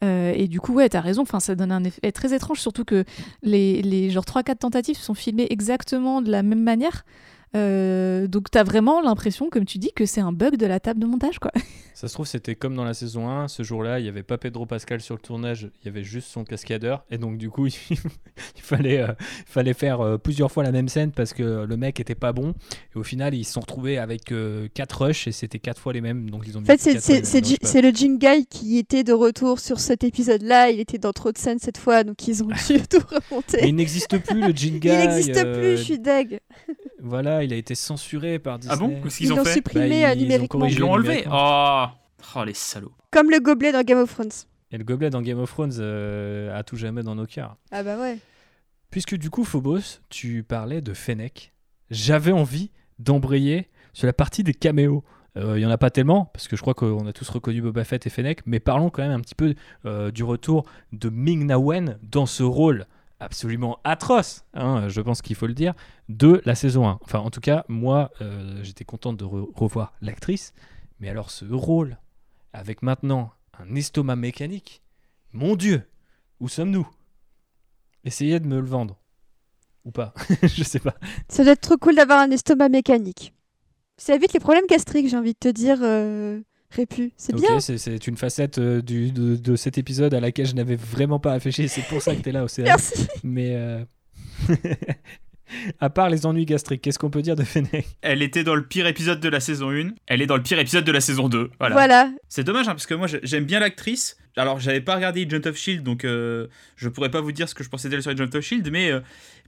Et 0.02 0.48
du 0.48 0.60
coup, 0.60 0.72
ouais, 0.72 0.88
t'as 0.88 1.00
raison, 1.02 1.22
enfin, 1.22 1.40
ça 1.40 1.54
donne 1.54 1.72
un 1.72 1.84
effet 1.84 2.12
très 2.12 2.34
étrange, 2.34 2.60
surtout 2.60 2.84
que 2.84 3.04
les, 3.42 3.82
les 3.82 4.08
genre 4.08 4.24
3-4 4.24 4.56
tentatives 4.56 4.96
sont 4.96 5.14
filmées 5.14 5.48
exactement 5.50 6.22
de 6.22 6.30
la 6.30 6.42
même 6.42 6.62
manière. 6.62 7.04
Euh, 7.56 8.26
donc 8.26 8.50
t'as 8.50 8.62
vraiment 8.64 9.00
l'impression, 9.00 9.48
comme 9.50 9.64
tu 9.64 9.78
dis, 9.78 9.92
que 9.94 10.06
c'est 10.06 10.20
un 10.20 10.32
bug 10.32 10.56
de 10.56 10.66
la 10.66 10.78
table 10.80 11.00
de 11.00 11.06
montage, 11.06 11.38
quoi. 11.38 11.50
Ça 11.94 12.08
se 12.08 12.12
trouve, 12.12 12.26
c'était 12.26 12.54
comme 12.56 12.74
dans 12.74 12.84
la 12.84 12.92
saison 12.92 13.30
1. 13.30 13.48
Ce 13.48 13.62
jour-là, 13.62 13.98
il 14.00 14.02
n'y 14.02 14.10
avait 14.10 14.22
pas 14.22 14.36
Pedro 14.36 14.66
Pascal 14.66 15.00
sur 15.00 15.14
le 15.14 15.20
tournage, 15.20 15.70
il 15.80 15.86
y 15.86 15.88
avait 15.88 16.04
juste 16.04 16.28
son 16.28 16.44
cascadeur. 16.44 17.06
Et 17.10 17.16
donc, 17.16 17.38
du 17.38 17.48
coup, 17.48 17.66
il 17.90 17.96
fallait, 18.60 19.00
euh, 19.00 19.14
il 19.18 19.50
fallait 19.50 19.72
faire 19.72 20.02
euh, 20.02 20.18
plusieurs 20.18 20.52
fois 20.52 20.62
la 20.62 20.72
même 20.72 20.88
scène 20.90 21.10
parce 21.10 21.32
que 21.32 21.64
le 21.64 21.76
mec 21.78 21.98
était 21.98 22.14
pas 22.14 22.32
bon. 22.34 22.52
Et 22.94 22.98
au 22.98 23.02
final, 23.02 23.34
ils 23.34 23.44
se 23.44 23.54
sont 23.54 23.60
retrouvés 23.60 23.96
avec 23.96 24.30
4 24.74 25.02
rushs 25.06 25.26
et 25.26 25.32
c'était 25.32 25.58
4 25.58 25.80
fois 25.80 25.94
les 25.94 26.02
mêmes. 26.02 26.28
Donc, 26.28 26.44
ils 26.46 26.58
ont 26.58 26.60
En 26.60 26.64
fait, 26.66 26.78
c'est- 26.78 27.80
le 27.80 27.90
Jingai 27.90 28.44
qui 28.44 28.76
était 28.76 29.04
de 29.04 29.12
retour 29.14 29.58
sur 29.60 29.80
cet 29.80 30.04
épisode-là. 30.04 30.70
Il 30.70 30.80
était 30.80 30.98
dans 30.98 31.12
trop 31.12 31.32
de 31.32 31.38
scènes 31.38 31.58
cette 31.58 31.78
fois, 31.78 32.04
donc 32.04 32.28
ils 32.28 32.42
ont 32.42 32.48
dû 32.68 32.80
tout 32.88 33.00
pas. 33.00 33.16
Mais 33.16 33.18
remonter. 33.30 33.68
il 33.68 33.74
n'existe 33.74 34.18
plus, 34.18 34.40
le 34.42 34.52
Jingai. 34.54 35.04
Il 35.04 35.08
n'existe 35.10 35.36
euh, 35.36 35.58
plus, 35.58 35.76
je 35.78 35.82
suis 35.82 35.98
deg. 35.98 36.40
Voilà, 37.00 37.42
il 37.46 37.52
a 37.52 37.56
été 37.56 37.74
censuré 37.74 38.38
par 38.38 38.58
Disney. 38.58 38.76
Ah 38.76 38.78
bon 38.78 39.00
Qu'est-ce 39.02 39.16
Ils 39.22 39.26
qu'ils 39.26 39.32
ont 39.32 39.36
l'ont 39.36 39.44
fait 39.44 39.52
supprimé 39.54 40.02
Bah, 40.02 40.08
euh, 40.10 40.12
ils 40.12 40.18
ont 40.18 40.22
numériquement. 40.22 40.60
corrigé. 40.60 40.76
Ils 40.76 40.80
l'ont 40.80 40.92
enlevé. 40.92 41.24
Oh 41.30 41.84
Oh 42.36 42.44
les 42.44 42.54
salauds 42.54 42.92
Comme 43.10 43.30
le 43.30 43.40
gobelet 43.40 43.72
dans 43.72 43.82
Game 43.82 43.98
of 43.98 44.12
Thrones. 44.12 44.30
Et 44.72 44.78
le 44.78 44.84
gobelet 44.84 45.10
dans 45.10 45.22
Game 45.22 45.38
of 45.38 45.50
Thrones 45.50 45.72
euh, 45.78 46.56
à 46.58 46.62
tout 46.64 46.76
jamais 46.76 47.02
dans 47.02 47.14
nos 47.14 47.26
cœurs. 47.26 47.56
Ah 47.70 47.82
bah 47.82 47.98
ouais. 47.98 48.18
Puisque 48.90 49.16
du 49.16 49.30
coup, 49.30 49.44
Phobos, 49.44 50.00
tu 50.10 50.42
parlais 50.42 50.80
de 50.80 50.92
Fennec, 50.94 51.52
j'avais 51.90 52.32
envie 52.32 52.70
d'embrayer 52.98 53.68
sur 53.92 54.06
la 54.06 54.12
partie 54.12 54.42
des 54.42 54.54
caméos. 54.54 55.04
Euh, 55.36 55.58
Il 55.58 55.62
y 55.62 55.66
en 55.66 55.70
a 55.70 55.78
pas 55.78 55.90
tellement, 55.90 56.26
parce 56.32 56.48
que 56.48 56.56
je 56.56 56.62
crois 56.62 56.74
qu'on 56.74 57.06
a 57.06 57.12
tous 57.12 57.28
reconnu 57.28 57.60
Boba 57.60 57.84
Fett 57.84 58.06
et 58.06 58.10
Fennec, 58.10 58.40
mais 58.46 58.58
parlons 58.58 58.90
quand 58.90 59.02
même 59.02 59.12
un 59.12 59.20
petit 59.20 59.34
peu 59.34 59.54
euh, 59.84 60.10
du 60.10 60.24
retour 60.24 60.64
de 60.92 61.10
Ming-Na 61.10 61.58
Wen 61.58 61.98
dans 62.02 62.26
ce 62.26 62.42
rôle 62.42 62.86
absolument 63.20 63.78
atroce, 63.84 64.44
hein, 64.54 64.88
je 64.88 65.00
pense 65.00 65.22
qu'il 65.22 65.36
faut 65.36 65.46
le 65.46 65.54
dire, 65.54 65.74
de 66.08 66.42
la 66.44 66.54
saison 66.54 66.88
1. 66.88 66.98
Enfin, 67.02 67.18
en 67.20 67.30
tout 67.30 67.40
cas, 67.40 67.64
moi, 67.68 68.10
euh, 68.20 68.62
j'étais 68.62 68.84
contente 68.84 69.16
de 69.16 69.24
re- 69.24 69.50
revoir 69.54 69.92
l'actrice, 70.00 70.52
mais 71.00 71.08
alors 71.08 71.30
ce 71.30 71.44
rôle, 71.46 71.98
avec 72.52 72.82
maintenant 72.82 73.30
un 73.58 73.74
estomac 73.74 74.16
mécanique, 74.16 74.82
mon 75.32 75.56
Dieu, 75.56 75.88
où 76.40 76.48
sommes-nous? 76.48 76.88
Essayez 78.04 78.38
de 78.40 78.46
me 78.46 78.60
le 78.60 78.66
vendre. 78.66 78.98
Ou 79.84 79.90
pas, 79.90 80.12
je 80.42 80.62
sais 80.64 80.80
pas. 80.80 80.94
Ça 81.28 81.42
doit 81.44 81.52
être 81.52 81.60
trop 81.60 81.76
cool 81.76 81.94
d'avoir 81.94 82.20
un 82.20 82.30
estomac 82.30 82.68
mécanique. 82.68 83.32
Ça 83.98 84.14
évite 84.14 84.32
les 84.32 84.40
problèmes 84.40 84.66
gastriques, 84.68 85.08
j'ai 85.08 85.16
envie 85.16 85.32
de 85.32 85.38
te 85.38 85.48
dire, 85.48 85.78
euh, 85.82 86.40
Répu. 86.76 87.12
C'est 87.16 87.34
Ok, 87.34 87.40
bien. 87.40 87.58
c'est- 87.60 87.78
c'est 87.78 88.06
une 88.06 88.16
facette 88.16 88.58
euh, 88.58 88.82
du, 88.82 89.10
de, 89.10 89.36
de 89.36 89.56
cet 89.56 89.78
épisode 89.78 90.12
à 90.14 90.20
laquelle 90.20 90.46
je 90.46 90.54
n'avais 90.54 90.76
vraiment 90.76 91.18
pas 91.18 91.32
réfléchi. 91.32 91.68
C'est 91.68 91.82
pour 91.86 92.02
ça 92.02 92.14
que 92.14 92.20
tu 92.22 92.28
es 92.28 92.32
là, 92.32 92.44
Océane. 92.44 92.66
Merci. 92.68 93.06
Mais 93.24 93.54
euh, 93.56 93.84
à 95.80 95.90
part 95.90 96.10
les 96.10 96.26
ennuis 96.26 96.44
gastriques, 96.44 96.82
qu'est-ce 96.82 96.98
qu'on 96.98 97.10
peut 97.10 97.22
dire 97.22 97.36
de 97.36 97.44
Fennec? 97.44 97.86
Elle 98.02 98.20
était 98.22 98.42
dans 98.44 98.54
le 98.56 98.64
pire 98.66 98.86
épisode 98.86 99.20
de 99.20 99.28
la 99.28 99.40
saison 99.40 99.70
1, 99.70 99.90
elle 100.06 100.20
est 100.22 100.26
dans 100.26 100.36
le 100.36 100.42
pire 100.42 100.58
épisode 100.58 100.84
de 100.84 100.92
la 100.92 101.00
saison 101.00 101.28
2. 101.28 101.50
Voilà. 101.60 101.74
Voilà. 101.74 102.10
C'est 102.28 102.44
dommage 102.44 102.66
hein, 102.68 102.72
parce 102.72 102.86
que 102.86 102.94
moi 102.94 103.06
j'ai- 103.06 103.20
j'aime 103.22 103.44
bien 103.44 103.60
l'actrice. 103.60 104.16
Alors 104.36 104.60
j'avais 104.60 104.80
pas 104.82 104.96
regardé 104.96 105.24
Agent 105.26 105.46
of 105.48 105.56
Shield 105.56 105.82
donc 105.82 106.04
euh, 106.04 106.46
je 106.76 106.88
pourrais 106.90 107.10
pas 107.10 107.22
vous 107.22 107.32
dire 107.32 107.48
ce 107.48 107.54
que 107.54 107.64
je 107.64 107.70
pensais 107.70 107.88
d'elle 107.88 108.02
sur 108.02 108.10
Agent 108.10 108.34
of 108.34 108.40
Shield 108.44 108.68
mais 108.70 108.90
euh, 108.90 109.00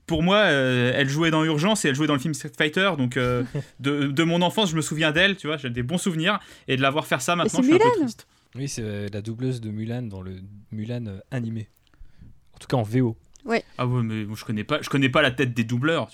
pour 0.09 0.23
moi 0.23 0.37
euh, 0.37 0.91
elle 0.95 1.07
jouait 1.07 1.31
dans 1.31 1.43
Urgence 1.45 1.85
et 1.85 1.89
elle 1.89 1.95
jouait 1.95 2.07
dans 2.07 2.13
le 2.15 2.19
film 2.19 2.33
Street 2.33 2.51
Fighter 2.57 2.91
donc 2.97 3.15
euh, 3.15 3.43
de, 3.79 4.07
de 4.07 4.23
mon 4.23 4.41
enfance 4.41 4.71
je 4.71 4.75
me 4.75 4.81
souviens 4.81 5.11
d'elle 5.11 5.37
tu 5.37 5.47
vois 5.47 5.55
j'ai 5.57 5.69
des 5.69 5.83
bons 5.83 5.97
souvenirs 5.99 6.39
et 6.67 6.75
de 6.75 6.81
la 6.81 6.89
voir 6.89 7.05
faire 7.07 7.21
ça 7.21 7.35
maintenant 7.35 7.61
c'est 7.61 7.63
je 7.63 7.67
suis 7.67 7.75
un 7.75 7.77
peu 7.77 7.83
Mulan. 7.93 8.01
triste. 8.05 8.27
Oui, 8.55 8.67
c'est 8.67 8.81
euh, 8.83 9.07
la 9.13 9.21
doubleuse 9.21 9.61
de 9.61 9.69
Mulan 9.69 10.01
dans 10.01 10.21
le 10.23 10.37
Mulan 10.71 11.05
euh, 11.05 11.19
animé. 11.29 11.67
En 12.53 12.57
tout 12.57 12.67
cas 12.67 12.77
en 12.77 12.81
VO. 12.83 13.15
Ah 13.77 13.87
ouais 13.87 14.03
mais 14.03 14.25
je 14.35 14.43
connais 14.45 14.63
pas 14.63 14.79
je 14.81 14.89
connais 14.89 15.09
pas 15.09 15.21
la 15.21 15.31
tête 15.31 15.53
des 15.53 15.63
doubleurs. 15.63 16.09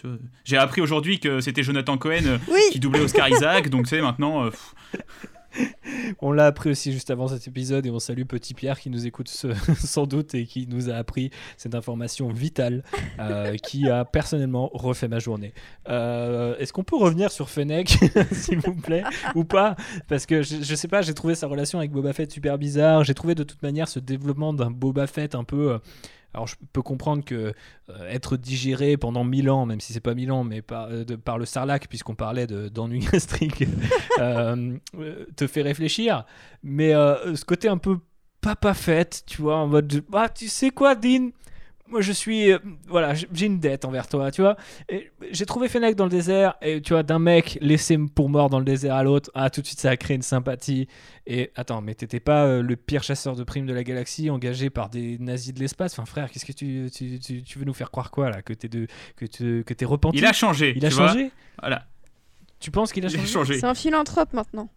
J'ai 0.46 0.58
appris 0.58 0.82
aujourd'hui 0.82 1.20
que 1.20 1.40
c'était 1.42 1.64
Jonathan 1.64 1.98
Cohen 1.98 2.40
Oui. 2.50 2.60
qui 2.72 2.80
doublait 2.80 3.02
Oscar 3.02 3.28
Isaac 3.30 3.70
donc 3.70 3.84
tu 3.86 3.90
sais 3.96 4.02
maintenant 4.02 4.46
euh, 4.46 4.50
on 6.22 6.32
l'a 6.32 6.46
appris 6.46 6.70
aussi 6.70 6.92
juste 6.92 7.12
avant 7.12 7.28
cet 7.28 7.48
épisode 7.48 7.86
et 7.86 7.90
on 7.90 8.00
salue 8.00 8.24
Petit 8.24 8.54
Pierre 8.54 8.80
qui 8.80 8.90
nous 8.90 9.08
écoute 9.08 9.28
sans 9.78 10.06
doute 10.06 10.36
et 10.36 10.46
qui 10.46 10.68
nous 10.68 10.90
a 10.90 10.96
appris 10.96 11.32
cette 11.58 11.76
information 11.76 12.30
vitale 12.30 12.84
euh, 13.20 13.56
qui 13.58 13.90
a 13.90 14.06
personnellement 14.06 14.70
refait 14.74 15.08
ma 15.08 15.20
journée. 15.20 15.54
Euh, 15.90 16.56
est-ce 16.58 16.74
qu'on 16.74 16.84
peut 16.84 16.98
revenir 16.98 17.32
sur 17.32 17.50
Fennec, 17.50 17.98
s'il 18.32 18.60
vous 18.60 18.76
plaît, 18.76 19.04
ou 19.36 19.44
pas? 19.44 19.76
Parce 20.08 20.26
que 20.26 20.42
je, 20.42 20.64
je, 20.64 20.76
sais 20.76 20.88
pas, 20.88 21.02
j'ai 21.02 21.14
trouvé 21.14 21.36
sa 21.36 21.48
relation 21.48 21.80
avec 21.80 21.92
Boba 21.92 22.14
Fett 22.14 22.32
super 22.32 22.58
bizarre. 22.58 23.04
J'ai 23.04 23.14
trouvé 23.14 23.36
de 23.36 23.44
toute 23.44 23.62
manière 23.64 23.88
ce 23.88 24.00
développement 24.00 24.54
d'un 24.54 24.72
Boba 24.72 25.08
Fett 25.08 25.36
un 25.36 25.44
peu 25.44 25.74
euh, 25.74 25.78
alors 26.36 26.48
je 26.48 26.56
peux 26.74 26.82
comprendre 26.82 27.24
que 27.24 27.54
euh, 27.90 28.10
être 28.10 28.36
digéré 28.36 28.98
pendant 28.98 29.24
1000 29.24 29.50
ans, 29.50 29.66
même 29.66 29.80
si 29.80 29.94
c'est 29.94 30.02
pas 30.02 30.14
1000 30.14 30.34
ans, 30.34 30.44
mais 30.44 30.62
par, 30.62 30.90
euh, 30.92 31.06
par 31.24 31.38
le 31.38 31.46
sarlac, 31.46 31.88
puisqu'on 31.88 32.14
parlait 32.14 32.46
d'ennui 32.46 33.00
gastrique, 33.12 33.64
euh, 34.20 34.78
te 35.38 35.48
fait 35.48 35.62
réfléchir. 35.62 36.26
Mais 36.62 36.92
ce 36.92 37.46
côté 37.46 37.70
un 37.70 37.78
peu 37.78 38.00
papa 38.42 38.74
fête, 38.74 39.24
tu 39.26 39.42
vois, 39.42 39.56
en 39.56 39.68
mode, 39.68 40.04
bah 40.10 40.28
tu 40.28 40.50
sais 40.50 40.72
quoi, 40.72 40.94
Dean? 40.94 41.30
Moi 41.88 42.02
je 42.02 42.12
suis 42.12 42.52
euh, 42.52 42.60
voilà 42.88 43.14
j'ai 43.14 43.46
une 43.46 43.60
dette 43.60 43.86
envers 43.86 44.08
toi 44.08 44.32
tu 44.32 44.42
vois. 44.42 44.58
J'ai 45.32 45.46
trouvé 45.46 45.70
Fennec 45.70 45.96
dans 45.96 46.06
le 46.06 46.10
désert 46.10 46.56
et 46.62 46.82
tu 46.82 46.94
vois 46.94 47.04
d'un 47.04 47.20
mec 47.20 47.58
laissé 47.62 47.98
pour 47.98 48.30
mort 48.30 48.50
dans 48.50 48.60
le 48.60 48.66
désert 48.66 48.96
à 48.96 49.04
l'autre 49.04 49.30
ah 49.34 49.50
tout 49.50 49.62
de 49.62 49.68
suite 49.68 49.80
ça 49.80 49.92
a 49.92 49.98
créé 49.98 50.16
une 50.16 50.22
sympathie. 50.22 50.88
Et 51.28 51.52
attends 51.56 51.82
mais 51.82 51.96
t'étais 51.96 52.20
pas 52.20 52.46
euh, 52.46 52.62
le 52.62 52.76
pire 52.76 53.04
chasseur 53.04 53.36
de 53.36 53.44
primes 53.44 53.66
de 53.66 53.74
la 53.74 53.84
galaxie 53.84 54.30
engagé 54.30 54.70
par 54.70 54.90
des 54.90 55.18
nazis 55.20 55.54
de 55.54 55.60
l'espace? 55.60 55.94
Enfin 55.94 56.06
frère 56.06 56.32
qu'est-ce 56.32 56.46
que 56.46 56.52
tu, 56.52 56.90
tu, 56.92 57.44
tu, 57.44 57.60
veux 57.60 57.66
nous 57.66 57.74
faire 57.74 57.92
croire 57.92 58.12
quoi 58.12 58.30
là 58.30 58.42
que 58.42 58.54
t'es 58.54 58.68
de 58.68 58.88
que 59.16 59.26
tu 59.26 59.64
que 59.64 59.74
t'es 59.74 59.86
repenti? 59.86 60.18
Il 60.18 60.26
a 60.26 60.34
changé 60.34 60.74
il 60.76 60.86
a 60.86 60.90
changé? 60.90 61.32
Voilà. 61.60 61.86
Tu 62.60 62.72
penses 62.72 62.92
qu'il 62.94 63.06
a, 63.06 63.10
changé, 63.10 63.60
c'est 63.60 63.66
un 63.66 63.76
philanthrope 63.76 64.34
maintenant 64.34 64.70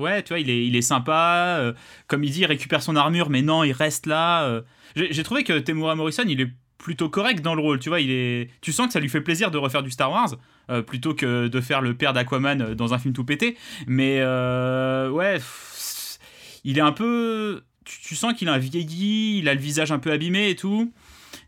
Ouais, 0.00 0.22
tu 0.22 0.30
vois, 0.30 0.40
il 0.40 0.50
est, 0.50 0.66
il 0.66 0.74
est 0.76 0.82
sympa. 0.82 1.56
Euh, 1.58 1.72
comme 2.06 2.24
il 2.24 2.30
dit, 2.30 2.40
il 2.40 2.46
récupère 2.46 2.82
son 2.82 2.96
armure, 2.96 3.30
mais 3.30 3.42
non, 3.42 3.64
il 3.64 3.72
reste 3.72 4.06
là. 4.06 4.62
J'ai 4.96 5.22
trouvé 5.22 5.44
que 5.44 5.58
Temura 5.58 5.94
Morrison, 5.94 6.24
il 6.26 6.40
est 6.40 6.50
plutôt 6.80 7.08
correct 7.08 7.42
dans 7.42 7.54
le 7.54 7.62
rôle. 7.62 7.78
Tu 7.78 7.88
vois, 7.88 8.00
il 8.00 8.10
est. 8.10 8.50
Tu 8.60 8.72
sens 8.72 8.88
que 8.88 8.92
ça 8.92 9.00
lui 9.00 9.08
fait 9.08 9.20
plaisir 9.20 9.50
de 9.50 9.58
refaire 9.58 9.82
du 9.82 9.90
Star 9.90 10.10
Wars 10.10 10.36
euh, 10.70 10.82
plutôt 10.82 11.14
que 11.14 11.46
de 11.46 11.60
faire 11.60 11.80
le 11.80 11.94
père 11.94 12.12
d'Aquaman 12.12 12.60
euh, 12.60 12.74
dans 12.74 12.94
un 12.94 12.98
film 12.98 13.14
tout 13.14 13.24
pété. 13.24 13.56
Mais 13.86 14.18
euh, 14.20 15.10
ouais, 15.10 15.38
il 16.64 16.78
est 16.78 16.82
un 16.82 16.92
peu. 16.92 17.62
Tu, 17.84 18.14
sens 18.14 18.34
qu'il 18.34 18.48
a 18.48 18.52
un 18.52 18.58
vieilli, 18.58 19.38
il 19.38 19.48
a 19.48 19.54
le 19.54 19.60
visage 19.60 19.92
un 19.92 19.98
peu 19.98 20.12
abîmé 20.12 20.50
et 20.50 20.56
tout. 20.56 20.92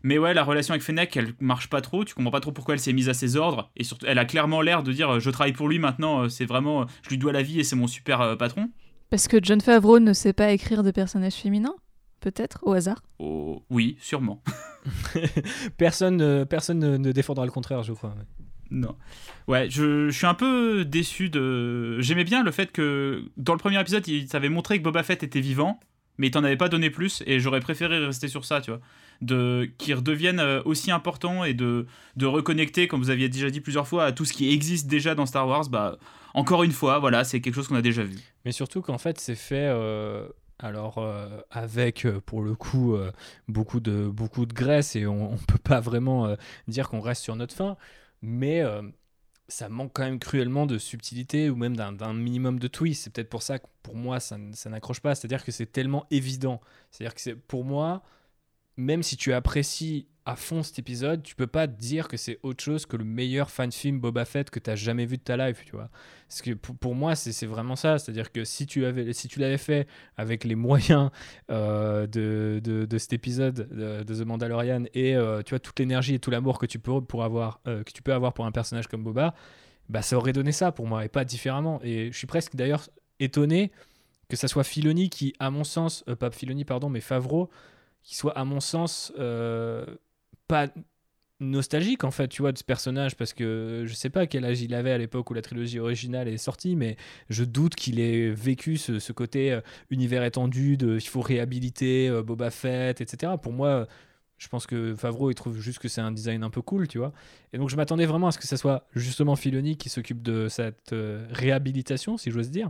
Mais 0.03 0.17
ouais, 0.17 0.33
la 0.33 0.43
relation 0.43 0.73
avec 0.73 0.83
Fennec, 0.83 1.15
elle 1.15 1.33
marche 1.39 1.69
pas 1.69 1.81
trop. 1.81 2.03
Tu 2.03 2.13
comprends 2.13 2.31
pas 2.31 2.41
trop 2.41 2.51
pourquoi 2.51 2.73
elle 2.73 2.79
s'est 2.79 2.93
mise 2.93 3.09
à 3.09 3.13
ses 3.13 3.37
ordres. 3.37 3.71
Et 3.77 3.83
surtout, 3.83 4.05
elle 4.05 4.19
a 4.19 4.25
clairement 4.25 4.61
l'air 4.61 4.83
de 4.83 4.91
dire 4.91 5.19
je 5.19 5.29
travaille 5.29 5.53
pour 5.53 5.69
lui 5.69 5.79
maintenant. 5.79 6.27
C'est 6.29 6.45
vraiment, 6.45 6.85
je 7.03 7.09
lui 7.09 7.17
dois 7.17 7.31
la 7.31 7.41
vie 7.41 7.59
et 7.59 7.63
c'est 7.63 7.77
mon 7.77 7.87
super 7.87 8.37
patron. 8.37 8.69
Parce 9.09 9.27
que 9.27 9.37
John 9.41 9.61
Favreau 9.61 9.99
ne 9.99 10.11
sait 10.11 10.33
pas 10.33 10.51
écrire 10.51 10.83
de 10.83 10.91
personnages 10.91 11.35
féminins 11.35 11.75
peut-être, 12.23 12.59
au 12.63 12.73
hasard? 12.73 13.03
Oh, 13.19 13.61
Oui, 13.69 13.97
sûrement. 13.99 14.41
personne 15.77 16.21
euh, 16.21 16.45
personne 16.45 16.79
ne, 16.79 17.11
défendra 17.11 17.45
le 17.45 17.51
contraire, 17.51 17.83
je 17.83 17.93
crois. 17.93 18.15
Non. 18.71 18.95
Ouais, 19.47 19.69
je, 19.69 20.09
suis 20.09 20.25
un 20.25 20.33
peu 20.33 20.85
déçu 20.85 21.29
de. 21.29 21.99
J'aimais 21.99 22.23
bien 22.23 22.43
le 22.43 22.51
fait 22.51 22.71
que 22.71 23.23
dans 23.37 23.53
le 23.53 23.59
premier 23.59 23.79
épisode, 23.79 24.07
il 24.07 24.27
t'avait 24.27 24.49
montré 24.49 24.79
que 24.79 24.83
Boba 24.83 25.03
Fett 25.03 25.21
était 25.21 25.41
vivant, 25.41 25.79
mais 26.17 26.27
il 26.27 26.31
t'en 26.31 26.43
avait 26.43 26.57
pas 26.57 26.69
donné 26.69 26.89
plus, 26.89 27.21
et 27.27 27.39
j'aurais 27.39 27.59
préféré 27.59 27.99
rester 27.99 28.27
sur 28.27 28.45
ça, 28.45 28.61
tu 28.61 28.71
vois. 28.71 28.79
De... 29.21 29.69
Qu'il 29.77 29.95
redevienne 29.95 30.39
euh, 30.39 30.61
aussi 30.65 30.91
important 30.91 31.43
et 31.43 31.53
de... 31.53 31.85
de 32.15 32.25
reconnecter, 32.25 32.87
comme 32.87 33.01
vous 33.01 33.09
aviez 33.09 33.29
déjà 33.29 33.49
dit 33.49 33.61
plusieurs 33.61 33.87
fois, 33.87 34.05
à 34.05 34.11
tout 34.11 34.25
ce 34.25 34.33
qui 34.33 34.51
existe 34.51 34.87
déjà 34.87 35.15
dans 35.15 35.25
Star 35.25 35.47
Wars. 35.47 35.69
Bah, 35.69 35.97
encore 36.33 36.63
une 36.63 36.71
fois, 36.71 36.99
voilà, 36.99 37.23
c'est 37.23 37.41
quelque 37.41 37.55
chose 37.55 37.67
qu'on 37.67 37.75
a 37.75 37.81
déjà 37.81 38.03
vu. 38.03 38.17
Mais 38.45 38.51
surtout 38.51 38.81
qu'en 38.81 38.97
fait, 38.97 39.19
c'est 39.19 39.35
fait. 39.35 39.67
Euh, 39.69 40.27
alors 40.59 40.99
euh, 40.99 41.41
avec 41.51 42.07
pour 42.25 42.41
le 42.41 42.55
coup 42.55 42.95
beaucoup 43.49 43.81
de 43.81 44.07
beaucoup 44.07 44.45
de 44.45 44.53
graisse 44.53 44.95
et 44.95 45.05
on, 45.05 45.33
ne 45.33 45.37
peut 45.37 45.57
pas 45.61 45.81
vraiment 45.81 46.37
dire 46.67 46.87
qu'on 46.87 47.01
reste 47.01 47.23
sur 47.23 47.35
notre 47.35 47.53
fin, 47.53 47.75
mais 48.21 48.63
ça 49.47 49.69
manque 49.69 49.91
quand 49.93 50.03
même 50.03 50.19
cruellement 50.19 50.65
de 50.65 50.77
subtilité 50.77 51.49
ou 51.49 51.55
même 51.55 51.75
d'un 51.75 52.13
minimum 52.13 52.59
de 52.59 52.67
twist. 52.67 53.03
C'est 53.03 53.13
peut-être 53.13 53.29
pour 53.29 53.43
ça 53.43 53.59
que 53.59 53.65
pour 53.83 53.95
moi 53.95 54.19
ça, 54.19 54.37
ça 54.53 54.69
n'accroche 54.69 54.99
pas. 54.99 55.15
C'est-à-dire 55.15 55.43
que 55.43 55.51
c'est 55.51 55.71
tellement 55.71 56.05
évident. 56.11 56.61
C'est-à-dire 56.91 57.13
que 57.13 57.31
pour 57.33 57.63
moi, 57.63 58.03
même 58.77 59.03
si 59.03 59.17
tu 59.17 59.33
apprécies 59.33 60.07
à 60.25 60.35
fond 60.35 60.63
cet 60.63 60.79
épisode, 60.79 61.21
tu 61.21 61.35
peux 61.35 61.47
pas 61.47 61.67
dire 61.67 62.07
que 62.07 62.15
c'est 62.15 62.39
autre 62.43 62.63
chose 62.63 62.85
que 62.85 62.95
le 62.95 63.03
meilleur 63.03 63.49
fan 63.49 63.71
film 63.71 63.99
Boba 63.99 64.23
Fett 64.23 64.49
que 64.49 64.59
tu 64.59 64.69
as 64.69 64.75
jamais 64.75 65.05
vu 65.05 65.17
de 65.17 65.21
ta 65.21 65.35
life, 65.35 65.63
tu 65.65 65.73
vois. 65.73 65.89
Parce 66.29 66.41
que 66.41 66.51
pour, 66.51 66.95
moi, 66.95 67.15
c'est 67.15 67.45
vraiment 67.45 67.75
ça. 67.75 67.99
C'est-à-dire 67.99 68.31
que 68.31 68.45
si 68.45 68.65
tu 68.65 68.85
avais, 68.85 69.11
si 69.11 69.27
tu 69.27 69.39
l'avais 69.39 69.57
fait 69.57 69.87
avec 70.15 70.45
les 70.45 70.55
moyens 70.55 71.11
euh, 71.51 72.07
de, 72.07 72.61
de, 72.63 72.97
cet 72.97 73.11
épisode 73.11 73.67
de, 73.69 74.03
The 74.03 74.25
Mandalorian 74.25 74.85
et 74.93 75.15
euh, 75.15 75.41
tu 75.43 75.51
vois 75.51 75.59
toute 75.59 75.77
l'énergie 75.79 76.15
et 76.15 76.19
tout 76.19 76.31
l'amour 76.31 76.57
que 76.57 76.65
tu 76.65 76.79
peux 76.79 77.01
pour 77.01 77.23
avoir, 77.23 77.59
euh, 77.67 77.83
que 77.83 77.91
tu 77.91 78.01
peux 78.01 78.13
avoir 78.13 78.33
pour 78.33 78.45
un 78.45 78.51
personnage 78.51 78.87
comme 78.87 79.03
Boba, 79.03 79.35
bah 79.89 80.01
ça 80.01 80.15
aurait 80.15 80.33
donné 80.33 80.53
ça 80.53 80.71
pour 80.71 80.87
moi 80.87 81.03
et 81.03 81.09
pas 81.09 81.25
différemment. 81.25 81.81
Et 81.83 82.11
je 82.11 82.17
suis 82.17 82.27
presque 82.27 82.55
d'ailleurs 82.55 82.89
étonné 83.19 83.71
que 84.29 84.37
ça 84.37 84.47
soit 84.47 84.63
Filoni 84.63 85.09
qui, 85.09 85.33
à 85.39 85.51
mon 85.51 85.65
sens, 85.65 86.05
pas 86.17 86.31
Filoni 86.31 86.63
pardon, 86.63 86.89
mais 86.89 87.01
Favreau, 87.01 87.49
qui 88.03 88.15
soit 88.15 88.37
à 88.37 88.43
mon 88.45 88.59
sens 88.59 89.11
pas 90.47 90.67
nostalgique 91.43 92.03
en 92.03 92.11
fait 92.11 92.27
tu 92.27 92.41
vois 92.41 92.51
de 92.51 92.57
ce 92.57 92.63
personnage 92.63 93.15
parce 93.15 93.33
que 93.33 93.83
je 93.85 93.93
sais 93.93 94.09
pas 94.09 94.27
quel 94.27 94.45
âge 94.45 94.61
il 94.61 94.73
avait 94.73 94.91
à 94.91 94.97
l'époque 94.97 95.29
où 95.29 95.33
la 95.33 95.41
trilogie 95.41 95.79
originale 95.79 96.27
est 96.27 96.37
sortie 96.37 96.75
mais 96.75 96.95
je 97.29 97.43
doute 97.43 97.75
qu'il 97.75 97.99
ait 97.99 98.29
vécu 98.29 98.77
ce, 98.77 99.11
côté 99.11 99.51
euh, 99.51 99.61
univers 99.89 100.23
étendu 100.23 100.77
de 100.77 100.95
il 100.95 101.07
faut 101.07 101.21
réhabiliter 101.21 102.09
euh, 102.09 102.23
Boba 102.23 102.49
Fett 102.49 103.01
etc 103.01 103.33
pour 103.41 103.51
moi 103.51 103.87
je 104.37 104.47
pense 104.47 104.65
que 104.65 104.95
Favreau 104.95 105.31
il 105.31 105.35
trouve 105.35 105.59
juste 105.59 105.79
que 105.79 105.87
c'est 105.87 106.01
un 106.01 106.11
design 106.11 106.43
un 106.43 106.49
peu 106.49 106.61
cool 106.61 106.87
tu 106.87 106.97
vois. 106.97 107.13
Et 107.53 107.57
donc 107.57 107.69
je 107.69 107.77
m'attendais 107.77 108.05
vraiment 108.05 108.27
à 108.27 108.31
ce 108.31 108.37
que 108.37 108.47
ça 108.47 108.57
soit 108.57 108.87
justement 108.93 109.35
Filoni 109.35 109.77
qui 109.77 109.89
s'occupe 109.89 110.21
de 110.21 110.49
cette 110.49 110.91
euh, 110.91 111.25
réhabilitation 111.31 112.17
si 112.17 112.29
j'ose 112.31 112.49
dire 112.49 112.69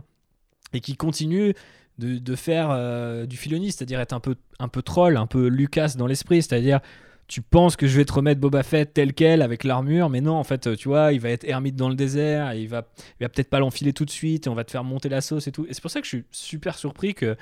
et 0.72 0.80
qui 0.80 0.96
continue 0.96 1.54
de, 1.98 2.18
de 2.18 2.34
faire 2.34 3.26
du 3.26 3.36
Filoni 3.36 3.72
c'est-à-dire 3.72 4.00
être 4.00 4.12
un 4.12 4.20
peu 4.20 4.36
un 4.58 4.68
peu 4.68 4.82
troll 4.82 5.16
un 5.16 5.26
peu 5.26 5.46
Lucas 5.46 5.94
dans 5.96 6.06
l'esprit 6.06 6.42
c'est-à-dire 6.42 6.80
tu 7.26 7.40
penses 7.40 7.76
que 7.76 7.86
je 7.86 7.96
vais 7.96 8.04
te 8.04 8.12
remettre 8.12 8.40
Boba 8.40 8.62
Fett 8.62 8.92
tel 8.92 9.14
quel 9.14 9.42
avec 9.42 9.64
l'armure, 9.64 10.10
mais 10.10 10.20
non, 10.20 10.34
en 10.34 10.44
fait, 10.44 10.76
tu 10.76 10.88
vois, 10.88 11.12
il 11.12 11.20
va 11.20 11.30
être 11.30 11.44
ermite 11.44 11.76
dans 11.76 11.88
le 11.88 11.94
désert, 11.94 12.54
il 12.54 12.68
va, 12.68 12.86
il 13.18 13.24
va 13.24 13.28
peut-être 13.28 13.48
pas 13.48 13.58
l'enfiler 13.58 13.92
tout 13.92 14.04
de 14.04 14.10
suite, 14.10 14.46
et 14.46 14.50
on 14.50 14.54
va 14.54 14.64
te 14.64 14.70
faire 14.70 14.84
monter 14.84 15.08
la 15.08 15.20
sauce 15.20 15.46
et 15.46 15.52
tout. 15.52 15.64
Et 15.66 15.72
c'est 15.72 15.80
pour 15.80 15.90
ça 15.90 16.00
que 16.00 16.06
je 16.06 16.16
suis 16.16 16.24
super 16.30 16.76
surpris 16.76 17.14
que, 17.14 17.36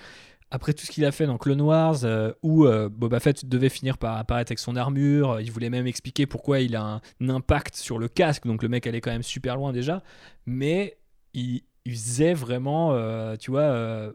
après 0.50 0.72
tout 0.74 0.84
ce 0.84 0.90
qu'il 0.90 1.04
a 1.04 1.12
fait 1.12 1.26
dans 1.26 1.38
Clone 1.38 1.62
Wars, 1.62 2.04
euh, 2.04 2.32
où 2.42 2.66
euh, 2.66 2.88
Boba 2.88 3.18
Fett 3.18 3.46
devait 3.46 3.70
finir 3.70 3.98
par 3.98 4.16
apparaître 4.18 4.50
avec 4.50 4.58
son 4.58 4.76
armure, 4.76 5.40
il 5.40 5.50
voulait 5.50 5.70
même 5.70 5.86
expliquer 5.86 6.26
pourquoi 6.26 6.60
il 6.60 6.76
a 6.76 7.00
un, 7.20 7.28
impact 7.28 7.74
sur 7.74 7.98
le 7.98 8.08
casque, 8.08 8.46
donc 8.46 8.62
le 8.62 8.68
mec 8.68 8.86
allait 8.86 9.00
quand 9.00 9.10
même 9.10 9.22
super 9.22 9.56
loin 9.56 9.72
déjà, 9.72 10.02
mais 10.46 10.98
il, 11.34 11.62
faisait 11.86 12.34
vraiment, 12.34 12.92
euh, 12.92 13.34
tu 13.36 13.50
vois, 13.50 14.14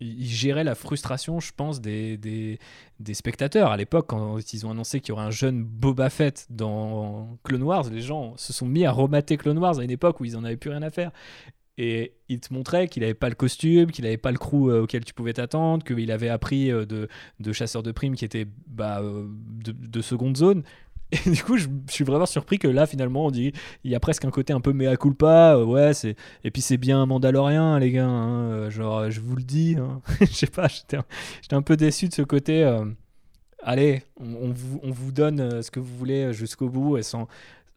il 0.00 0.26
gérait 0.26 0.64
la 0.64 0.74
frustration, 0.74 1.40
je 1.40 1.52
pense, 1.56 1.80
des, 1.80 2.16
des, 2.18 3.14
spectateurs. 3.14 3.70
À 3.70 3.76
l'époque, 3.76 4.06
quand 4.08 4.52
ils 4.52 4.66
ont 4.66 4.70
annoncé 4.70 5.00
qu'il 5.00 5.10
y 5.10 5.12
aurait 5.12 5.24
un 5.24 5.30
jeune 5.30 5.64
Boba 5.64 6.10
Fett 6.10 6.46
dans 6.50 7.38
Clone 7.44 7.62
Wars, 7.62 7.88
les 7.90 8.02
gens 8.02 8.36
se 8.36 8.52
sont 8.52 8.66
mis 8.66 8.84
à 8.84 8.92
remater 8.92 9.36
Clone 9.36 9.58
Wars 9.58 9.78
à 9.78 9.84
une 9.84 9.90
époque 9.90 10.20
où 10.20 10.24
ils 10.24 10.34
n'en 10.34 10.44
avaient 10.44 10.56
plus 10.56 10.70
rien 10.70 10.82
à 10.82 10.90
faire. 10.90 11.12
Et 11.78 12.14
il 12.28 12.40
te 12.40 12.54
montrait 12.54 12.88
qu'il 12.88 13.02
n'avait 13.02 13.14
pas 13.14 13.28
le 13.28 13.34
costume, 13.34 13.90
qu'il 13.90 14.04
n'avait 14.04 14.16
pas 14.16 14.32
le 14.32 14.38
crew 14.38 14.70
euh, 14.70 14.82
auquel 14.82 15.04
tu 15.04 15.12
pouvais 15.12 15.34
t'attendre, 15.34 15.84
qu'il 15.84 16.10
avait 16.10 16.30
appris 16.30 16.70
euh, 16.70 16.86
de, 16.86 17.08
de 17.38 17.52
chasseurs 17.52 17.82
de 17.82 17.92
primes 17.92 18.16
qui 18.16 18.24
étaient 18.24 18.46
bah, 18.66 19.00
euh, 19.02 19.26
de, 19.28 20.00
seconde 20.00 20.38
zone. 20.38 20.62
Et 21.12 21.30
du 21.30 21.42
coup, 21.42 21.56
je, 21.56 21.68
suis 21.88 22.04
vraiment 22.04 22.26
surpris 22.26 22.58
que 22.58 22.66
là, 22.66 22.86
finalement, 22.86 23.26
on 23.26 23.30
dit 23.30 23.52
il 23.84 23.90
y 23.90 23.94
a 23.94 24.00
presque 24.00 24.24
un 24.24 24.30
côté 24.30 24.52
un 24.52 24.60
peu 24.60 24.72
mea 24.72 24.96
culpa. 24.96 25.56
Euh, 25.56 25.64
ouais, 25.64 25.94
c'est 25.94 26.16
et 26.42 26.50
puis 26.50 26.62
c'est 26.62 26.76
bien 26.76 27.00
un 27.00 27.06
Mandalorien, 27.06 27.78
les 27.78 27.92
gars. 27.92 28.06
Hein, 28.06 28.50
euh, 28.50 28.70
genre, 28.70 29.10
je 29.10 29.20
vous 29.20 29.36
le 29.36 29.44
dis. 29.44 29.76
Hein. 29.78 30.00
Je 30.20 30.26
sais 30.26 30.46
pas, 30.46 30.68
j'étais 30.68 30.96
un, 31.54 31.62
peu 31.62 31.76
déçu 31.76 32.08
de 32.08 32.14
ce 32.14 32.22
côté. 32.22 32.64
Euh, 32.64 32.84
allez, 33.62 34.02
on, 34.18 34.50
vous, 34.50 34.80
on, 34.82 34.90
vous, 34.90 35.12
donne 35.12 35.62
ce 35.62 35.70
que 35.70 35.78
vous 35.78 35.96
voulez 35.96 36.32
jusqu'au 36.32 36.68
bout 36.68 36.98
et 36.98 37.02
sans, 37.02 37.28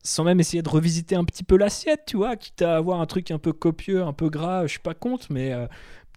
sans 0.03 0.23
même 0.23 0.39
essayer 0.39 0.63
de 0.63 0.69
revisiter 0.69 1.15
un 1.15 1.23
petit 1.23 1.43
peu 1.43 1.57
l'assiette, 1.57 2.03
tu 2.07 2.17
vois, 2.17 2.35
quitte 2.35 2.63
à 2.63 2.77
avoir 2.77 2.99
un 2.99 3.05
truc 3.05 3.29
un 3.29 3.39
peu 3.39 3.53
copieux, 3.53 4.01
un 4.01 4.13
peu 4.13 4.29
gras. 4.29 4.63
Je 4.63 4.71
suis 4.71 4.79
pas 4.79 4.95
contre, 4.95 5.27
mais 5.29 5.53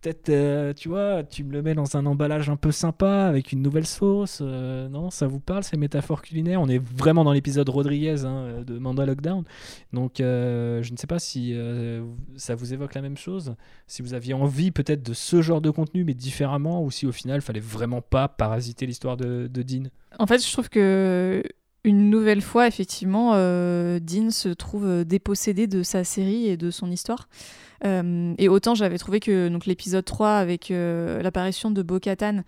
peut-être, 0.03 0.29
euh, 0.31 0.75
tu 0.75 0.89
vois, 0.89 1.23
tu 1.23 1.45
me 1.45 1.53
le 1.53 1.63
mets 1.63 1.75
dans 1.75 1.97
un 1.97 2.05
emballage 2.07 2.51
un 2.51 2.57
peu 2.57 2.73
sympa 2.73 3.27
avec 3.27 3.53
une 3.53 3.63
nouvelle 3.63 3.87
sauce. 3.87 4.41
Euh, 4.43 4.89
non, 4.89 5.11
ça 5.11 5.27
vous 5.27 5.41
parle 5.41 5.63
ces 5.63 5.77
métaphores 5.77 6.23
culinaires? 6.23 6.61
On 6.61 6.69
est 6.69 6.83
vraiment 6.83 7.25
dans 7.25 7.33
l'épisode 7.33 7.69
Rodriguez 7.69 8.25
hein, 8.25 8.63
de 8.67 8.79
Manda 8.79 9.07
Lockdown. 9.07 9.45
Donc, 9.93 10.21
euh, 10.21 10.83
je 10.83 10.93
ne 10.93 10.97
sais 10.97 11.07
pas 11.07 11.19
si 11.19 11.57
ça 12.37 12.55
vous 12.55 12.75
évoque 12.75 12.95
la 12.95 13.03
même 13.03 13.17
chose. 13.17 13.55
Si 13.87 14.03
vous 14.03 14.15
aviez 14.15 14.35
envie 14.35 14.71
peut-être 14.71 15.03
de 15.03 15.15
ce 15.15 15.41
genre 15.41 15.61
de 15.61 15.71
contenu, 15.71 16.05
mais 16.05 16.15
différemment, 16.15 16.83
ou 16.83 16.91
si 16.91 17.07
au 17.07 17.13
final, 17.13 17.39
il 17.39 17.43
fallait 17.43 17.61
vraiment 17.61 18.03
pas 18.03 18.29
parasiter 18.29 18.87
l'histoire 18.87 19.17
de, 19.17 19.49
de 19.53 19.63
Dean. 19.63 19.85
En 20.19 20.27
fait, 20.27 20.45
je 20.45 20.53
trouve 20.53 20.69
que 20.69 21.43
une 21.85 22.11
nouvelle 22.11 22.43
fois, 22.43 22.69
effectivement, 22.69 23.33
euh, 23.35 23.99
Dean 23.99 24.31
se 24.31 24.49
trouve 24.49 24.87
euh, 24.87 25.05
dépossédé 25.05 25.67
de 25.67 25.83
sa 25.83 26.05
série 26.05 26.47
et 26.47 26.57
de 26.57 26.71
son 26.71 26.91
histoire. 26.91 27.29
Euh, 27.85 28.33
et 28.39 28.49
autant 28.49 28.77
j'avais 28.77 28.99
trouvé 28.99 29.19
que 29.19 29.51
l'épisode 29.67 30.05
3 30.05 30.37
avec 30.37 30.69
l'apparition 30.71 31.73
de 31.73 31.83
Bo-Katan, 31.83 32.43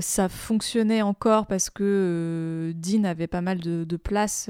ça 0.00 0.28
fonctionnait 0.30 1.02
encore 1.02 1.46
parce 1.46 1.68
que 1.68 2.72
Dean 2.74 3.04
avait 3.04 3.26
pas 3.26 3.42
mal 3.42 3.58
de, 3.60 3.96
place, 3.96 4.48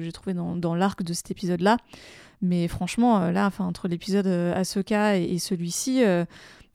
j'ai 0.00 0.12
trouvé 0.12 0.34
dans, 0.34 0.74
l'arc 0.76 1.02
de 1.02 1.12
cet 1.12 1.32
épisode-là. 1.32 1.78
Mais 2.42 2.68
franchement, 2.68 3.30
là, 3.32 3.50
entre 3.58 3.88
l'épisode 3.88 4.28
Ahsoka 4.28 5.18
et, 5.18 5.24
et 5.24 5.38
celui-ci, 5.40 6.04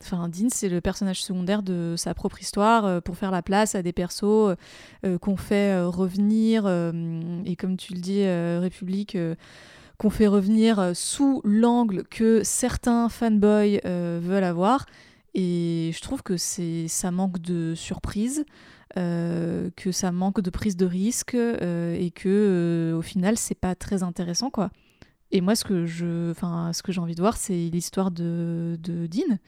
Enfin, 0.02 0.28
Dean, 0.28 0.48
c'est 0.50 0.70
le 0.70 0.80
personnage 0.80 1.22
secondaire 1.22 1.62
de 1.62 1.94
sa 1.96 2.14
propre 2.14 2.40
histoire 2.40 2.86
euh, 2.86 3.00
pour 3.00 3.16
faire 3.16 3.30
la 3.30 3.42
place 3.42 3.74
à 3.74 3.82
des 3.82 3.92
persos 3.92 4.22
euh, 4.24 4.56
euh, 5.04 5.18
qu'on 5.18 5.36
fait 5.36 5.78
revenir, 5.82 6.66
et 7.44 7.56
comme 7.56 7.76
tu 7.76 7.94
le 7.94 8.00
dis, 8.00 8.24
République, 8.26 9.16
qu'on 9.98 10.10
fait 10.10 10.26
revenir 10.26 10.92
sous 10.94 11.40
l'angle 11.44 12.04
que 12.04 12.42
certains 12.42 13.08
fanboys 13.08 13.80
veulent 13.84 14.44
avoir. 14.44 14.86
Et 15.34 15.90
je 15.94 16.00
trouve 16.00 16.22
que 16.22 16.36
ça 16.36 17.10
manque 17.10 17.38
de 17.40 17.74
surprise, 17.74 18.44
que 18.94 19.92
ça 19.92 20.12
manque 20.12 20.40
de 20.40 20.50
prise 20.50 20.76
de 20.76 20.86
risque, 20.86 21.34
et 21.34 22.12
que 22.14 22.94
au 22.96 23.02
final, 23.02 23.36
c'est 23.36 23.58
pas 23.58 23.74
très 23.74 24.02
intéressant, 24.02 24.50
quoi. 24.50 24.70
Et 25.32 25.40
moi, 25.40 25.54
ce 25.54 25.64
que 25.64 25.86
j'ai 25.86 27.00
envie 27.00 27.14
de 27.14 27.20
voir, 27.20 27.36
c'est 27.36 27.68
l'histoire 27.70 28.10
de, 28.10 28.78
de 28.80 29.06
Dean. 29.06 29.38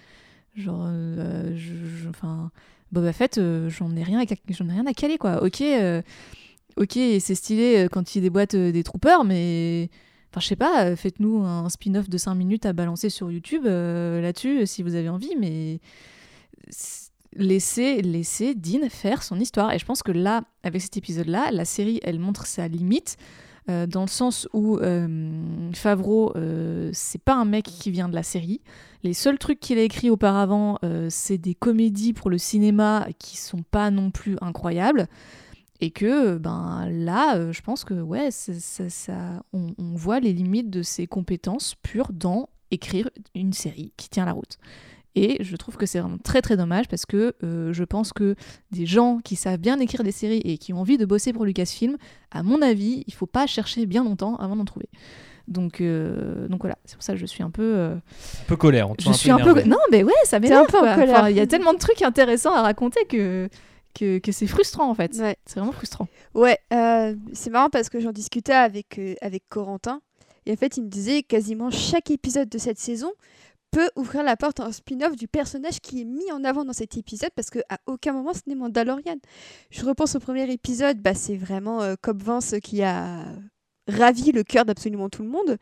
Genre, 0.54 0.84
euh, 0.86 1.56
je, 1.56 2.08
enfin, 2.08 2.50
Boba 2.90 3.12
Fett, 3.12 3.38
euh, 3.38 3.70
j'en 3.70 3.96
ai 3.96 4.02
rien, 4.02 4.20
à, 4.20 4.24
j'en 4.50 4.68
ai 4.68 4.72
rien 4.72 4.86
à 4.86 4.92
caler 4.92 5.16
quoi. 5.16 5.42
Ok, 5.42 5.62
euh, 5.62 6.02
ok, 6.76 6.92
c'est 6.92 7.34
stylé 7.34 7.88
quand 7.90 8.14
il 8.14 8.20
déboîte 8.20 8.54
des 8.54 8.82
troopers, 8.82 9.24
mais 9.24 9.88
enfin, 10.30 10.40
je 10.40 10.46
sais 10.46 10.56
pas, 10.56 10.94
faites-nous 10.94 11.42
un 11.42 11.68
spin-off 11.70 12.10
de 12.10 12.18
5 12.18 12.34
minutes 12.34 12.66
à 12.66 12.74
balancer 12.74 13.08
sur 13.08 13.30
YouTube 13.30 13.64
là-dessus 13.64 14.66
si 14.66 14.82
vous 14.82 14.94
avez 14.94 15.08
envie, 15.08 15.34
mais 15.38 15.80
laissez, 17.34 18.02
laissez 18.02 18.54
Dean 18.54 18.90
faire 18.90 19.22
son 19.22 19.40
histoire. 19.40 19.72
Et 19.72 19.78
je 19.78 19.86
pense 19.86 20.02
que 20.02 20.12
là, 20.12 20.42
avec 20.64 20.82
cet 20.82 20.98
épisode-là, 20.98 21.50
la 21.50 21.64
série, 21.64 21.98
elle 22.02 22.18
montre 22.18 22.46
sa 22.46 22.68
limite. 22.68 23.16
dans 23.68 24.02
le 24.02 24.08
sens 24.08 24.46
où 24.52 24.78
Favreau, 25.72 26.34
c'est 26.92 27.22
pas 27.22 27.36
un 27.36 27.46
mec 27.46 27.64
qui 27.64 27.90
vient 27.90 28.10
de 28.10 28.14
la 28.14 28.22
série. 28.22 28.60
Les 29.02 29.14
seuls 29.14 29.38
trucs 29.38 29.58
qu'il 29.58 29.78
a 29.78 29.82
écrits 29.82 30.10
auparavant, 30.10 30.78
euh, 30.84 31.08
c'est 31.10 31.38
des 31.38 31.54
comédies 31.54 32.12
pour 32.12 32.30
le 32.30 32.38
cinéma 32.38 33.08
qui 33.18 33.36
sont 33.36 33.62
pas 33.62 33.90
non 33.90 34.10
plus 34.10 34.36
incroyables. 34.40 35.08
Et 35.80 35.90
que 35.90 36.38
ben 36.38 36.88
là, 36.88 37.36
euh, 37.36 37.52
je 37.52 37.60
pense 37.60 37.82
que 37.82 37.94
ouais, 37.94 38.30
ça, 38.30 39.42
on, 39.52 39.74
voit 39.94 40.20
les 40.20 40.32
limites 40.32 40.70
de 40.70 40.82
ses 40.82 41.08
compétences 41.08 41.74
pures 41.82 42.12
dans 42.12 42.48
écrire 42.70 43.10
une 43.34 43.52
série 43.52 43.92
qui 43.96 44.08
tient 44.08 44.24
la 44.24 44.32
route. 44.32 44.58
Et 45.14 45.42
je 45.42 45.56
trouve 45.56 45.76
que 45.76 45.84
c'est 45.84 45.98
vraiment 45.98 46.18
très 46.18 46.40
très 46.40 46.56
dommage 46.56 46.88
parce 46.88 47.04
que 47.04 47.34
euh, 47.42 47.72
je 47.72 47.84
pense 47.84 48.12
que 48.12 48.34
des 48.70 48.86
gens 48.86 49.18
qui 49.18 49.36
savent 49.36 49.58
bien 49.58 49.78
écrire 49.80 50.04
des 50.04 50.12
séries 50.12 50.40
et 50.44 50.56
qui 50.56 50.72
ont 50.72 50.80
envie 50.80 50.96
de 50.96 51.04
bosser 51.04 51.32
pour 51.32 51.44
Lucasfilm, 51.44 51.98
à 52.30 52.42
mon 52.42 52.62
avis, 52.62 53.04
il 53.06 53.12
faut 53.12 53.26
pas 53.26 53.46
chercher 53.46 53.84
bien 53.84 54.04
longtemps 54.04 54.36
avant 54.36 54.56
d'en 54.56 54.64
trouver. 54.64 54.88
Donc, 55.48 55.80
euh, 55.80 56.48
donc 56.48 56.60
voilà, 56.60 56.76
c'est 56.84 56.94
pour 56.94 57.02
ça 57.02 57.12
que 57.12 57.18
je 57.18 57.26
suis 57.26 57.42
un 57.42 57.50
peu. 57.50 57.74
Euh, 57.76 57.94
un 57.94 58.46
peu 58.46 58.56
colère. 58.56 58.90
On 58.90 58.94
je 58.98 59.12
suis 59.12 59.30
un 59.30 59.38
peu. 59.38 59.62
Non, 59.62 59.78
mais 59.90 60.02
ouais, 60.02 60.12
ça 60.24 60.40
m'énerve. 60.40 60.66
Il 61.30 61.36
y 61.36 61.40
a 61.40 61.46
tellement 61.46 61.72
de 61.72 61.78
trucs 61.78 62.02
intéressants 62.02 62.54
à 62.54 62.62
raconter 62.62 63.04
que 63.06 63.48
que, 63.94 64.18
que 64.18 64.32
c'est 64.32 64.46
frustrant 64.46 64.88
en 64.88 64.94
fait. 64.94 65.14
C'est 65.14 65.56
vraiment 65.56 65.72
frustrant. 65.72 66.08
Ouais, 66.34 66.58
euh, 66.72 67.14
c'est 67.34 67.50
marrant 67.50 67.68
parce 67.68 67.88
que 67.88 68.00
j'en 68.00 68.12
discutais 68.12 68.54
avec 68.54 68.98
avec 69.20 69.42
Corentin 69.48 70.00
et 70.46 70.52
en 70.52 70.56
fait 70.56 70.76
il 70.76 70.84
me 70.84 70.88
disait 70.88 71.22
quasiment 71.22 71.70
chaque 71.70 72.10
épisode 72.10 72.48
de 72.48 72.58
cette 72.58 72.78
saison 72.78 73.12
peut 73.70 73.90
ouvrir 73.96 74.22
la 74.22 74.36
porte 74.36 74.60
à 74.60 74.64
un 74.64 74.72
spin-off 74.72 75.16
du 75.16 75.28
personnage 75.28 75.80
qui 75.80 76.02
est 76.02 76.04
mis 76.04 76.30
en 76.30 76.44
avant 76.44 76.64
dans 76.64 76.72
cet 76.72 76.96
épisode 76.96 77.30
parce 77.34 77.50
que 77.50 77.58
à 77.68 77.78
aucun 77.86 78.12
moment 78.12 78.32
ce 78.32 78.40
n'est 78.46 78.54
Mandalorian. 78.54 79.16
Je 79.70 79.84
repense 79.84 80.14
au 80.14 80.20
premier 80.20 80.50
épisode, 80.50 80.98
bah 80.98 81.14
c'est 81.14 81.36
vraiment 81.36 81.80
Cobb 82.00 82.22
Vance 82.22 82.54
qui 82.62 82.82
a 82.82 83.24
ravi 83.88 84.32
le 84.32 84.42
cœur 84.42 84.64
d'absolument 84.64 85.08
tout 85.08 85.22
le 85.22 85.28
monde. 85.28 85.58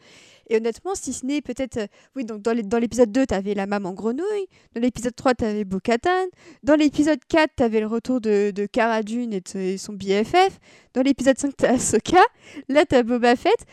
Et 0.48 0.56
honnêtement, 0.56 0.94
si 0.94 1.12
ce 1.12 1.24
n'est 1.24 1.40
peut-être. 1.40 1.76
Euh, 1.76 1.86
oui, 2.16 2.24
donc 2.24 2.42
dans 2.42 2.78
l'épisode 2.78 3.12
2, 3.12 3.26
tu 3.26 3.34
avais 3.34 3.54
la 3.54 3.66
maman 3.66 3.92
grenouille. 3.92 4.46
Dans 4.74 4.80
l'épisode 4.80 5.14
3, 5.14 5.34
tu 5.34 5.44
avais 5.44 5.64
Bo-Katan. 5.64 6.26
Dans 6.64 6.74
l'épisode 6.74 7.20
4, 7.28 7.50
tu 7.56 7.62
avais 7.62 7.80
le 7.80 7.86
retour 7.86 8.20
de, 8.20 8.50
de 8.50 9.02
Dune 9.02 9.32
et, 9.32 9.78
son 9.78 9.92
BFF. 9.92 10.58
Dans 10.92 11.02
l'épisode 11.02 11.38
5, 11.38 11.56
tu 11.56 11.64
as 11.64 11.70
Ahsoka. 11.70 12.20
Là, 12.68 12.84
tu 12.84 12.96
as 12.96 13.04
Boba 13.04 13.36
Fett. 13.36 13.64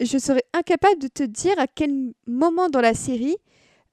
Je 0.00 0.18
serais 0.18 0.44
incapable 0.52 1.00
de 1.00 1.08
te 1.08 1.22
dire 1.22 1.58
à 1.58 1.66
quel 1.66 2.12
moment 2.26 2.68
dans 2.68 2.80
la 2.80 2.94
série 2.94 3.36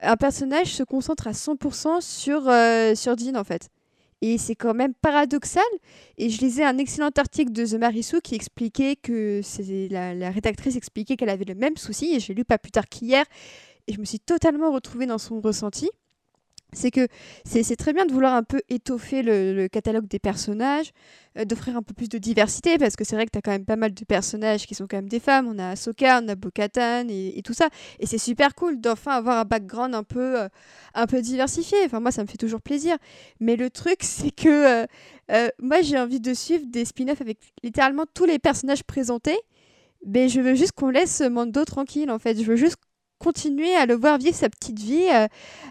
un 0.00 0.16
personnage 0.16 0.74
se 0.74 0.82
concentre 0.82 1.26
à 1.26 1.32
100% 1.32 2.00
sur, 2.00 2.48
euh, 2.48 2.94
sur 2.94 3.16
Dean, 3.16 3.38
en 3.38 3.44
fait. 3.44 3.70
Et 4.22 4.38
c'est 4.38 4.54
quand 4.54 4.74
même 4.74 4.94
paradoxal. 4.94 5.62
Et 6.18 6.30
je 6.30 6.40
lisais 6.40 6.64
un 6.64 6.78
excellent 6.78 7.10
article 7.16 7.52
de 7.52 7.64
The 7.64 7.74
Marisou 7.74 8.20
qui 8.20 8.34
expliquait 8.34 8.96
que 8.96 9.40
la, 9.90 10.14
la 10.14 10.30
rédactrice 10.30 10.76
expliquait 10.76 11.16
qu'elle 11.16 11.30
avait 11.30 11.44
le 11.44 11.54
même 11.54 11.76
souci. 11.76 12.14
Et 12.14 12.20
j'ai 12.20 12.34
lu 12.34 12.44
pas 12.44 12.58
plus 12.58 12.70
tard 12.70 12.88
qu'hier. 12.88 13.24
Et 13.86 13.92
je 13.94 14.00
me 14.00 14.04
suis 14.04 14.20
totalement 14.20 14.72
retrouvée 14.72 15.06
dans 15.06 15.18
son 15.18 15.40
ressenti 15.40 15.90
c'est 16.72 16.90
que 16.90 17.08
c'est 17.44 17.76
très 17.76 17.92
bien 17.92 18.06
de 18.06 18.12
vouloir 18.12 18.34
un 18.34 18.42
peu 18.42 18.60
étoffer 18.68 19.22
le, 19.22 19.68
catalogue 19.68 20.06
des 20.06 20.18
personnages, 20.18 20.92
euh, 21.38 21.44
d'offrir 21.44 21.76
un 21.76 21.82
peu 21.82 21.94
plus 21.94 22.08
de 22.08 22.18
diversité, 22.18 22.78
parce 22.78 22.96
que 22.96 23.04
c'est 23.04 23.16
vrai 23.16 23.26
que 23.26 23.30
tu 23.32 23.38
as 23.38 23.42
quand 23.42 23.50
même 23.50 23.64
pas 23.64 23.76
mal 23.76 23.92
de 23.92 24.04
personnages 24.04 24.66
qui 24.66 24.74
sont 24.74 24.86
quand 24.86 24.96
même 24.96 25.08
des 25.08 25.20
femmes. 25.20 25.46
On 25.48 25.58
a 25.58 25.70
Ahsoka, 25.70 26.20
on 26.22 26.28
a 26.28 26.34
Bo-Katan 26.34 27.06
et, 27.08 27.40
tout 27.44 27.54
ça. 27.54 27.68
Et 27.98 28.06
c'est 28.06 28.18
super 28.18 28.54
cool 28.54 28.80
d'enfin 28.80 29.12
avoir 29.12 29.38
un 29.38 29.44
background 29.44 29.94
un 29.94 30.04
peu, 30.04 30.40
euh, 30.40 30.48
un 30.94 31.06
peu 31.06 31.20
diversifié. 31.20 31.78
Enfin, 31.84 32.00
moi, 32.00 32.10
ça 32.10 32.22
me 32.22 32.28
fait 32.28 32.38
toujours 32.38 32.60
plaisir. 32.60 32.96
Mais 33.40 33.56
le 33.56 33.70
truc, 33.70 33.98
c'est 34.00 34.30
que 34.30 34.86
euh, 35.30 35.48
moi, 35.60 35.82
j'ai 35.82 35.98
envie 35.98 36.20
de 36.20 36.34
suivre 36.34 36.64
des 36.66 36.84
spin-offs 36.84 37.20
avec 37.20 37.38
littéralement 37.62 38.04
tous 38.12 38.24
les 38.24 38.38
personnages 38.38 38.84
présentés. 38.84 39.38
Mais 40.06 40.28
je 40.28 40.40
veux 40.40 40.54
juste 40.54 40.72
qu'on 40.72 40.88
laisse 40.88 41.20
Mando 41.20 41.64
tranquille, 41.64 42.10
en 42.10 42.18
fait. 42.18 42.40
Je 42.40 42.46
veux 42.46 42.56
juste 42.56 42.76
continuer 43.20 43.76
à 43.76 43.86
le 43.86 43.94
voir 43.94 44.18
vivre 44.18 44.34
sa 44.34 44.48
petite 44.48 44.80
vie, 44.80 45.06
euh, 45.14 45.28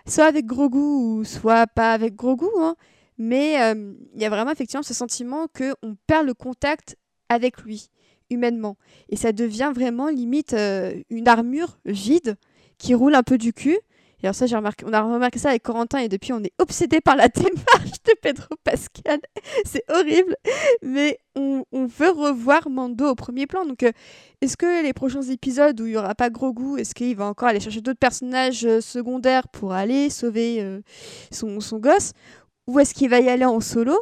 soit 0.08 0.26
avec 0.26 0.46
gros 0.46 0.70
goût 0.70 1.24
soit 1.26 1.68
pas 1.68 1.92
avec 1.92 2.16
gros 2.16 2.38
goût. 2.38 2.52
Hein. 2.60 2.76
Mais 3.18 3.62
euh, 3.62 3.94
il 4.16 4.22
y 4.22 4.26
a 4.26 4.30
vraiment 4.30 4.52
effectivement 4.52 4.84
ce 4.84 4.94
sentiment 4.94 5.48
qu'on 5.48 5.98
perd 6.08 6.26
le 6.26 6.34
contact 6.34 6.96
avec 7.28 7.62
lui, 7.64 7.90
humainement. 8.30 8.78
Et 9.10 9.18
ça 9.18 9.34
devient 9.34 9.72
vraiment 9.76 10.08
limite 10.08 10.54
euh, 10.54 10.94
une 11.10 11.28
armure 11.28 11.80
vide 11.86 12.38
qui 12.78 12.94
roule 12.94 13.16
un 13.16 13.24
peu 13.24 13.38
du 13.38 13.52
cul 13.52 13.78
et 14.22 14.26
alors 14.26 14.36
ça, 14.36 14.48
j'ai 14.48 14.56
remarqué, 14.56 14.86
on 14.86 14.92
a 14.92 15.02
remarqué 15.02 15.40
ça 15.40 15.50
avec 15.50 15.64
Corentin 15.64 16.00
et 16.00 16.10
depuis, 16.10 16.34
on 16.34 16.44
est 16.44 16.52
obsédé 16.60 17.00
par 17.00 17.16
la 17.16 17.28
démarche 17.30 18.04
de 18.06 18.14
Pedro 18.22 18.56
Pascal. 18.64 19.20
C'est 19.66 19.84
horrible, 19.90 20.36
mais 20.82 21.20
on, 21.36 21.64
veut 21.72 22.10
revoir 22.10 22.70
Mando 22.70 23.10
au 23.10 23.16
premier 23.16 23.48
plan. 23.48 23.66
Donc, 23.66 23.84
euh, 23.84 23.92
est-ce 24.42 24.58
que 24.58 24.84
les 24.84 24.92
prochains 24.92 25.22
épisodes 25.22 25.80
où 25.80 25.86
il 25.86 25.94
y 25.94 25.98
aura 25.98 26.16
pas 26.16 26.30
gros 26.30 26.52
goût, 26.52 26.76
est-ce 26.78 26.94
qu'il 26.94 27.16
va 27.16 27.26
encore 27.26 27.48
aller 27.48 27.62
chercher 27.62 27.80
d'autres 27.80 28.00
personnages 28.00 28.66
euh, 28.66 28.82
secondaires 28.82 29.48
pour 29.48 29.72
aller 29.72 30.10
sauver 30.10 30.62
euh, 30.62 30.82
son, 31.32 31.62
son, 31.62 31.80
gosse, 31.80 32.12
ou 32.68 32.80
est-ce 32.80 32.94
qu'il 32.94 33.10
va 33.10 33.22
y 33.22 33.30
aller 33.30 33.46
en 33.46 33.62
solo? 33.62 33.98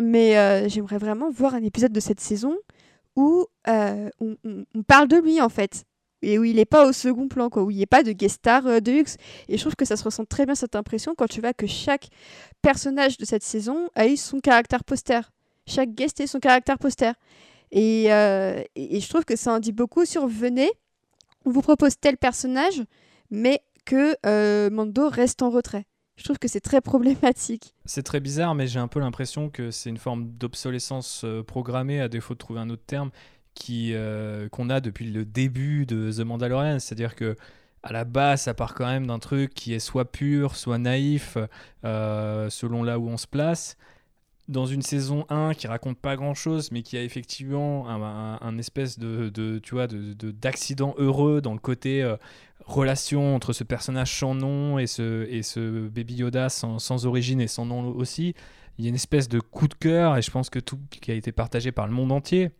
Mais 0.00 0.68
j'aimerais 0.68 0.98
vraiment 0.98 1.30
voir 1.30 1.54
un 1.54 1.62
épisode 1.62 1.92
de 1.92 2.00
cette 2.00 2.18
saison 2.18 2.56
où 3.14 3.46
on, 3.66 4.36
on 4.74 4.82
parle 4.82 5.06
de 5.06 5.16
lui 5.16 5.40
en 5.40 5.50
fait 5.50 5.84
et 6.22 6.38
où 6.38 6.44
il 6.44 6.56
n'est 6.56 6.64
pas 6.64 6.86
au 6.86 6.92
second 6.92 7.28
plan, 7.28 7.50
quoi, 7.50 7.64
où 7.64 7.70
il 7.70 7.76
n'y 7.76 7.82
a 7.82 7.88
pas 7.88 8.02
de 8.02 8.12
guest 8.12 8.36
star 8.36 8.66
euh, 8.66 8.80
de 8.80 8.92
luxe. 8.92 9.16
Et 9.48 9.56
je 9.56 9.62
trouve 9.62 9.74
que 9.74 9.84
ça 9.84 9.96
se 9.96 10.04
ressent 10.04 10.24
très 10.24 10.46
bien 10.46 10.54
cette 10.54 10.76
impression 10.76 11.14
quand 11.16 11.26
tu 11.26 11.40
vois 11.40 11.52
que 11.52 11.66
chaque 11.66 12.08
personnage 12.62 13.18
de 13.18 13.24
cette 13.24 13.42
saison 13.42 13.88
a 13.94 14.06
eu 14.06 14.16
son 14.16 14.38
caractère 14.38 14.84
poster. 14.84 15.20
Chaque 15.66 15.90
guest 15.94 16.20
a 16.20 16.24
eu 16.24 16.26
son 16.26 16.38
caractère 16.38 16.78
poster. 16.78 17.12
Et, 17.72 18.12
euh, 18.12 18.62
je 18.76 19.08
trouve 19.08 19.24
que 19.24 19.36
ça 19.36 19.52
en 19.52 19.58
dit 19.58 19.72
beaucoup 19.72 20.04
sur 20.04 20.26
venez, 20.26 20.70
on 21.44 21.50
vous 21.50 21.62
propose 21.62 21.98
tel 22.00 22.16
personnage, 22.16 22.82
mais 23.30 23.60
que 23.84 24.16
euh, 24.26 24.70
Mando 24.70 25.08
reste 25.08 25.42
en 25.42 25.50
retrait. 25.50 25.86
Je 26.16 26.24
trouve 26.24 26.38
que 26.38 26.46
c'est 26.46 26.60
très 26.60 26.80
problématique. 26.80 27.74
C'est 27.84 28.02
très 28.02 28.20
bizarre, 28.20 28.54
mais 28.54 28.68
j'ai 28.68 28.78
un 28.78 28.86
peu 28.86 29.00
l'impression 29.00 29.48
que 29.48 29.70
c'est 29.70 29.90
une 29.90 29.96
forme 29.96 30.28
d'obsolescence 30.28 31.24
programmée, 31.46 32.00
à 32.00 32.08
défaut 32.08 32.34
de 32.34 32.38
trouver 32.38 32.60
un 32.60 32.70
autre 32.70 32.84
terme 32.86 33.10
qui 33.54 33.92
euh, 33.94 34.48
qu'on 34.48 34.70
a 34.70 34.80
depuis 34.80 35.10
le 35.10 35.24
début 35.24 35.86
de 35.86 36.10
The 36.12 36.20
Mandalorian, 36.20 36.78
c'est-à-dire 36.78 37.14
que 37.14 37.36
à 37.82 37.92
la 37.92 38.04
base, 38.04 38.42
ça 38.42 38.54
part 38.54 38.74
quand 38.74 38.86
même 38.86 39.06
d'un 39.06 39.18
truc 39.18 39.54
qui 39.54 39.74
est 39.74 39.80
soit 39.80 40.10
pur, 40.10 40.54
soit 40.56 40.78
naïf, 40.78 41.36
euh, 41.84 42.48
selon 42.48 42.82
là 42.84 42.98
où 42.98 43.08
on 43.08 43.16
se 43.16 43.26
place. 43.26 43.76
Dans 44.48 44.66
une 44.66 44.82
saison 44.82 45.24
1 45.30 45.54
qui 45.54 45.66
raconte 45.66 45.98
pas 45.98 46.16
grand 46.16 46.34
chose, 46.34 46.70
mais 46.70 46.82
qui 46.82 46.96
a 46.96 47.02
effectivement 47.02 47.88
un, 47.88 48.58
espèce 48.58 48.98
de, 48.98 49.30
de, 49.30 49.58
tu 49.58 49.74
vois, 49.74 49.86
de, 49.86 50.30
d'accident 50.30 50.94
heureux 50.98 51.40
dans 51.40 51.52
le 51.54 51.58
côté 51.58 52.02
euh, 52.02 52.16
relation 52.66 53.34
entre 53.34 53.52
ce 53.52 53.64
personnage 53.64 54.16
sans 54.16 54.34
nom 54.34 54.78
et 54.78 54.86
ce, 54.86 55.26
et 55.28 55.42
ce 55.42 55.88
Baby 55.88 56.16
Yoda 56.16 56.48
sans, 56.48 56.78
sans 56.78 57.06
origine 57.06 57.40
et 57.40 57.48
sans 57.48 57.66
nom 57.66 57.88
aussi. 57.88 58.34
Il 58.78 58.84
y 58.84 58.88
a 58.88 58.90
une 58.90 58.94
espèce 58.94 59.28
de 59.28 59.40
coup 59.40 59.68
de 59.68 59.74
cœur, 59.74 60.16
et 60.16 60.22
je 60.22 60.30
pense 60.30 60.50
que 60.50 60.58
tout 60.58 60.78
qui 60.90 61.10
a 61.10 61.14
été 61.14 61.32
partagé 61.32 61.72
par 61.72 61.86
le 61.86 61.92
monde 61.92 62.12
entier 62.12 62.50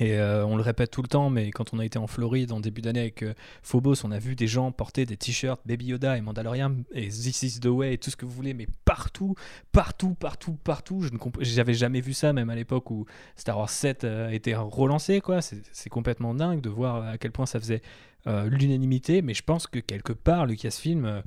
Et 0.00 0.18
euh, 0.18 0.46
on 0.46 0.56
le 0.56 0.62
répète 0.62 0.90
tout 0.90 1.02
le 1.02 1.08
temps, 1.08 1.30
mais 1.30 1.50
quand 1.50 1.74
on 1.74 1.78
a 1.78 1.84
été 1.84 1.98
en 1.98 2.06
Floride 2.06 2.52
en 2.52 2.60
début 2.60 2.80
d'année 2.82 3.00
avec 3.00 3.22
euh, 3.22 3.34
Phobos, 3.62 4.04
on 4.04 4.10
a 4.10 4.18
vu 4.18 4.36
des 4.36 4.46
gens 4.46 4.70
porter 4.70 5.06
des 5.06 5.16
t-shirts 5.16 5.60
Baby 5.66 5.86
Yoda 5.86 6.16
et 6.16 6.20
Mandalorian 6.20 6.76
et 6.92 7.08
This 7.08 7.42
is 7.42 7.60
the 7.60 7.66
way 7.66 7.94
et 7.94 7.98
tout 7.98 8.10
ce 8.10 8.16
que 8.16 8.24
vous 8.24 8.32
voulez, 8.32 8.54
mais 8.54 8.66
partout, 8.84 9.34
partout, 9.72 10.14
partout, 10.14 10.56
partout. 10.62 11.02
Je 11.02 11.10
j'avais 11.40 11.74
jamais 11.74 12.00
vu 12.00 12.12
ça, 12.12 12.32
même 12.32 12.50
à 12.50 12.54
l'époque 12.54 12.90
où 12.90 13.06
Star 13.36 13.58
Wars 13.58 13.70
7 13.70 14.04
a 14.04 14.32
été 14.32 14.54
relancé, 14.54 15.20
quoi. 15.20 15.40
C'est 15.40 15.90
complètement 15.90 16.34
dingue 16.34 16.60
de 16.60 16.68
voir 16.68 17.02
à 17.02 17.18
quel 17.18 17.32
point 17.32 17.46
ça 17.46 17.58
faisait 17.58 17.82
l'unanimité, 18.26 19.22
mais 19.22 19.32
je 19.32 19.42
pense 19.42 19.66
que 19.66 19.78
quelque 19.78 20.12
part, 20.12 20.44
Lucasfilm 20.44 21.22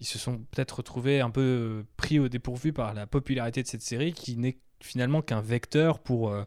ils 0.00 0.06
se 0.06 0.18
sont 0.18 0.38
peut-être 0.50 0.78
retrouvés 0.78 1.20
un 1.20 1.30
peu 1.30 1.84
pris 1.96 2.18
au 2.18 2.28
dépourvu 2.28 2.72
par 2.72 2.94
la 2.94 3.06
popularité 3.06 3.62
de 3.62 3.68
cette 3.68 3.82
série 3.82 4.12
qui 4.12 4.36
n'est 4.36 4.58
finalement 4.80 5.22
qu'un 5.22 5.40
vecteur 5.40 5.98
pour 5.98 6.30
euh, 6.30 6.44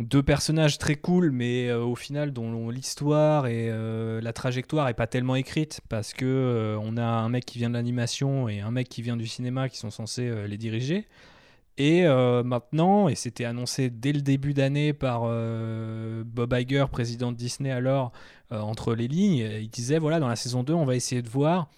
deux 0.00 0.22
personnages 0.22 0.78
très 0.78 0.96
cool 0.96 1.30
mais 1.30 1.68
euh, 1.68 1.82
au 1.82 1.94
final 1.94 2.32
dont 2.32 2.70
l'histoire 2.70 3.46
et 3.46 3.68
euh, 3.70 4.20
la 4.20 4.32
trajectoire 4.32 4.88
est 4.88 4.94
pas 4.94 5.06
tellement 5.06 5.36
écrite 5.36 5.80
parce 5.88 6.14
que 6.14 6.76
on 6.82 6.96
a 6.96 7.04
un 7.04 7.28
mec 7.28 7.44
qui 7.44 7.58
vient 7.58 7.68
de 7.68 7.74
l'animation 7.74 8.48
et 8.48 8.60
un 8.60 8.70
mec 8.70 8.88
qui 8.88 9.02
vient 9.02 9.16
du 9.16 9.26
cinéma 9.26 9.68
qui 9.68 9.76
sont 9.78 9.90
censés 9.90 10.46
les 10.48 10.56
diriger. 10.56 11.06
Et 11.78 12.04
maintenant, 12.04 13.08
et 13.08 13.14
c'était 13.14 13.46
annoncé 13.46 13.88
dès 13.88 14.12
le 14.12 14.20
début 14.20 14.52
d'année 14.52 14.92
par 14.92 15.22
Bob 15.22 16.52
Iger, 16.52 16.86
président 16.90 17.32
de 17.32 17.36
Disney 17.38 17.70
alors, 17.70 18.12
entre 18.50 18.94
les 18.94 19.08
lignes, 19.08 19.48
il 19.60 19.70
disait 19.70 19.98
voilà, 19.98 20.20
dans 20.20 20.28
la 20.28 20.36
saison 20.36 20.62
2, 20.62 20.74
on 20.74 20.84
va 20.84 20.94
essayer 20.94 21.22
de 21.22 21.28
voir 21.28 21.70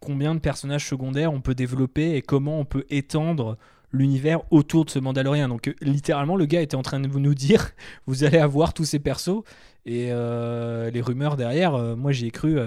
combien 0.00 0.34
de 0.34 0.40
personnages 0.40 0.86
secondaires 0.86 1.32
on 1.32 1.40
peut 1.40 1.54
développer 1.54 2.16
et 2.16 2.22
comment 2.22 2.58
on 2.58 2.64
peut 2.64 2.84
étendre 2.90 3.56
l'univers 3.94 4.40
autour 4.50 4.84
de 4.84 4.90
ce 4.90 4.98
Mandalorien. 4.98 5.48
Donc 5.48 5.68
euh, 5.68 5.74
littéralement, 5.80 6.36
le 6.36 6.46
gars 6.46 6.60
était 6.60 6.76
en 6.76 6.82
train 6.82 7.00
de 7.00 7.08
nous 7.08 7.34
dire, 7.34 7.70
vous 8.06 8.24
allez 8.24 8.38
avoir 8.38 8.74
tous 8.74 8.84
ces 8.84 8.98
persos. 8.98 9.42
Et 9.86 10.08
euh, 10.10 10.90
les 10.90 11.00
rumeurs 11.00 11.36
derrière, 11.36 11.74
euh, 11.74 11.96
moi 11.96 12.12
j'y 12.12 12.26
ai 12.26 12.30
cru 12.30 12.58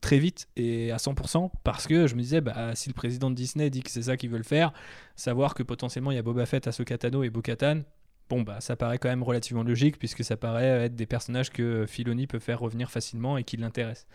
très 0.00 0.18
vite 0.18 0.48
et 0.56 0.92
à 0.92 0.96
100% 0.98 1.50
parce 1.64 1.86
que 1.86 2.06
je 2.06 2.14
me 2.14 2.20
disais, 2.20 2.40
bah, 2.40 2.74
si 2.74 2.88
le 2.88 2.94
président 2.94 3.30
de 3.30 3.34
Disney 3.34 3.70
dit 3.70 3.82
que 3.82 3.90
c'est 3.90 4.02
ça 4.02 4.16
qu'ils 4.16 4.30
veulent 4.30 4.44
faire, 4.44 4.72
savoir 5.16 5.54
que 5.54 5.62
potentiellement 5.62 6.10
il 6.10 6.14
y 6.14 6.18
a 6.18 6.22
Boba 6.22 6.46
Fett, 6.46 6.66
Ahsoka 6.66 6.94
et 6.94 7.30
Bo-Katan, 7.30 7.82
bon 8.28 8.42
bah 8.42 8.60
ça 8.60 8.76
paraît 8.76 8.98
quand 8.98 9.08
même 9.08 9.22
relativement 9.22 9.62
logique 9.62 9.98
puisque 9.98 10.24
ça 10.24 10.36
paraît 10.36 10.84
être 10.86 10.96
des 10.96 11.06
personnages 11.06 11.50
que 11.50 11.86
Filoni 11.86 12.26
peut 12.26 12.38
faire 12.38 12.60
revenir 12.60 12.90
facilement 12.90 13.36
et 13.36 13.44
qui 13.44 13.56
l'intéressent. 13.56 14.06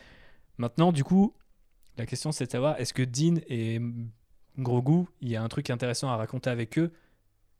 Maintenant, 0.57 0.91
du 0.91 1.03
coup, 1.03 1.33
la 1.97 2.05
question, 2.05 2.31
c'est 2.31 2.45
de 2.45 2.51
savoir 2.51 2.79
est-ce 2.79 2.93
que 2.93 3.03
Dean 3.03 3.41
et 3.47 3.79
Grogu, 4.57 5.05
il 5.21 5.29
y 5.29 5.35
a 5.35 5.43
un 5.43 5.47
truc 5.47 5.69
intéressant 5.69 6.09
à 6.09 6.17
raconter 6.17 6.49
avec 6.49 6.77
eux 6.77 6.91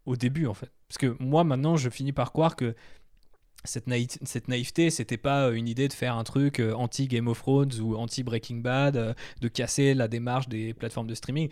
au 0.06 0.16
début, 0.16 0.48
en 0.48 0.54
fait. 0.54 0.72
Parce 0.88 0.98
que 0.98 1.16
moi, 1.20 1.44
maintenant, 1.44 1.78
je 1.78 1.90
finis 1.90 2.12
par 2.12 2.32
croire 2.32 2.56
que 2.56 2.76
cette, 3.64 3.88
naïveté, 3.88 4.90
c'était 4.90 5.18
pas 5.18 5.48
euh, 5.48 5.54
une 5.54 5.68
idée 5.68 5.88
de 5.88 5.94
faire 5.94 6.16
un 6.16 6.24
truc 6.24 6.60
euh, 6.60 6.74
anti-Game 6.74 7.28
of 7.28 7.40
Thrones 7.40 7.80
ou 7.80 7.96
anti-Breaking 7.96 8.58
Bad, 8.58 8.98
euh, 8.98 9.14
de 9.40 9.48
casser 9.48 9.94
la 9.94 10.08
démarche 10.08 10.48
des 10.48 10.74
plateformes 10.74 11.08
de 11.08 11.16
streaming. 11.16 11.50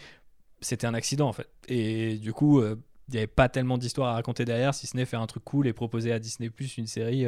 C'était 0.62 0.88
un 0.88 0.94
accident, 0.94 1.28
en 1.28 1.34
fait. 1.34 1.48
Et 1.68 2.18
du 2.18 2.34
coup, 2.34 2.62
il 2.62 2.76
n'y 3.12 3.18
avait 3.18 3.28
pas 3.28 3.48
tellement 3.48 3.78
d'histoire 3.78 4.10
à 4.10 4.14
raconter 4.14 4.44
derrière, 4.44 4.74
si 4.74 4.88
ce 4.88 4.98
n'est 4.98 5.06
faire 5.06 5.22
un 5.22 5.28
truc 5.28 5.44
cool 5.46 5.68
et 5.68 5.74
proposer 5.74 6.12
à 6.12 6.20
Disney 6.20 6.50
Plus 6.50 6.78
une 6.78 6.88
série 6.88 7.26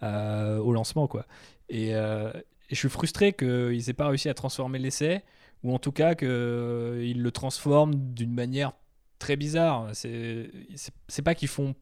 au 0.00 0.72
lancement, 0.72 1.06
quoi. 1.06 1.26
Et, 1.68 1.90
et 1.90 1.94
je 2.70 2.76
suis 2.76 2.88
frustré 2.88 3.34
qu'ils 3.34 3.82
n'aient 3.86 3.92
pas 3.92 4.08
réussi 4.08 4.30
à 4.30 4.34
transformer 4.34 4.78
l'essai, 4.78 5.22
ou 5.62 5.74
en 5.74 5.78
tout 5.78 5.92
cas 5.92 6.14
qu'ils 6.14 6.28
le 7.22 7.30
transforment 7.30 7.94
d'une 8.14 8.32
manière 8.32 8.72
très 9.18 9.36
bizarre. 9.36 9.90
C'est 9.92 11.22
pas 11.24 11.34
qu'ils 11.34 11.48
font 11.48 11.74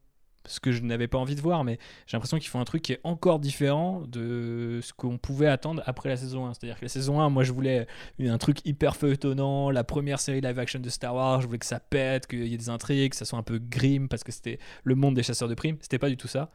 ce 0.46 0.60
que 0.60 0.72
je 0.72 0.82
n'avais 0.82 1.08
pas 1.08 1.18
envie 1.18 1.34
de 1.34 1.40
voir, 1.42 1.62
mais 1.62 1.78
j'ai 2.06 2.16
l'impression 2.16 2.38
qu'ils 2.38 2.48
font 2.48 2.60
un 2.60 2.64
truc 2.64 2.80
qui 2.80 2.94
est 2.94 3.00
encore 3.04 3.38
différent 3.38 4.02
de 4.08 4.80
ce 4.82 4.94
qu'on 4.94 5.18
pouvait 5.18 5.46
attendre 5.46 5.82
après 5.84 6.08
la 6.08 6.16
saison 6.16 6.46
1. 6.46 6.54
C'est-à-dire 6.54 6.78
que 6.78 6.84
la 6.86 6.88
saison 6.88 7.20
1, 7.20 7.28
moi 7.28 7.44
je 7.44 7.52
voulais 7.52 7.86
un 8.18 8.38
truc 8.38 8.64
hyper 8.64 8.96
feuilletonnant, 8.96 9.70
la 9.70 9.84
première 9.84 10.20
série 10.20 10.40
live 10.40 10.58
action 10.58 10.80
de 10.80 10.88
Star 10.88 11.14
Wars, 11.14 11.42
je 11.42 11.46
voulais 11.46 11.58
que 11.58 11.66
ça 11.66 11.80
pète, 11.80 12.26
qu'il 12.26 12.46
y 12.46 12.54
ait 12.54 12.58
des 12.58 12.70
intrigues, 12.70 13.10
que 13.10 13.16
ça 13.16 13.26
soit 13.26 13.38
un 13.38 13.42
peu 13.42 13.58
grim 13.58 14.06
parce 14.08 14.24
que 14.24 14.32
c'était 14.32 14.58
le 14.84 14.94
monde 14.94 15.14
des 15.14 15.22
chasseurs 15.22 15.48
de 15.48 15.54
primes. 15.54 15.76
C'était 15.82 15.98
pas 15.98 16.08
du 16.08 16.16
tout 16.16 16.28
ça. 16.28 16.50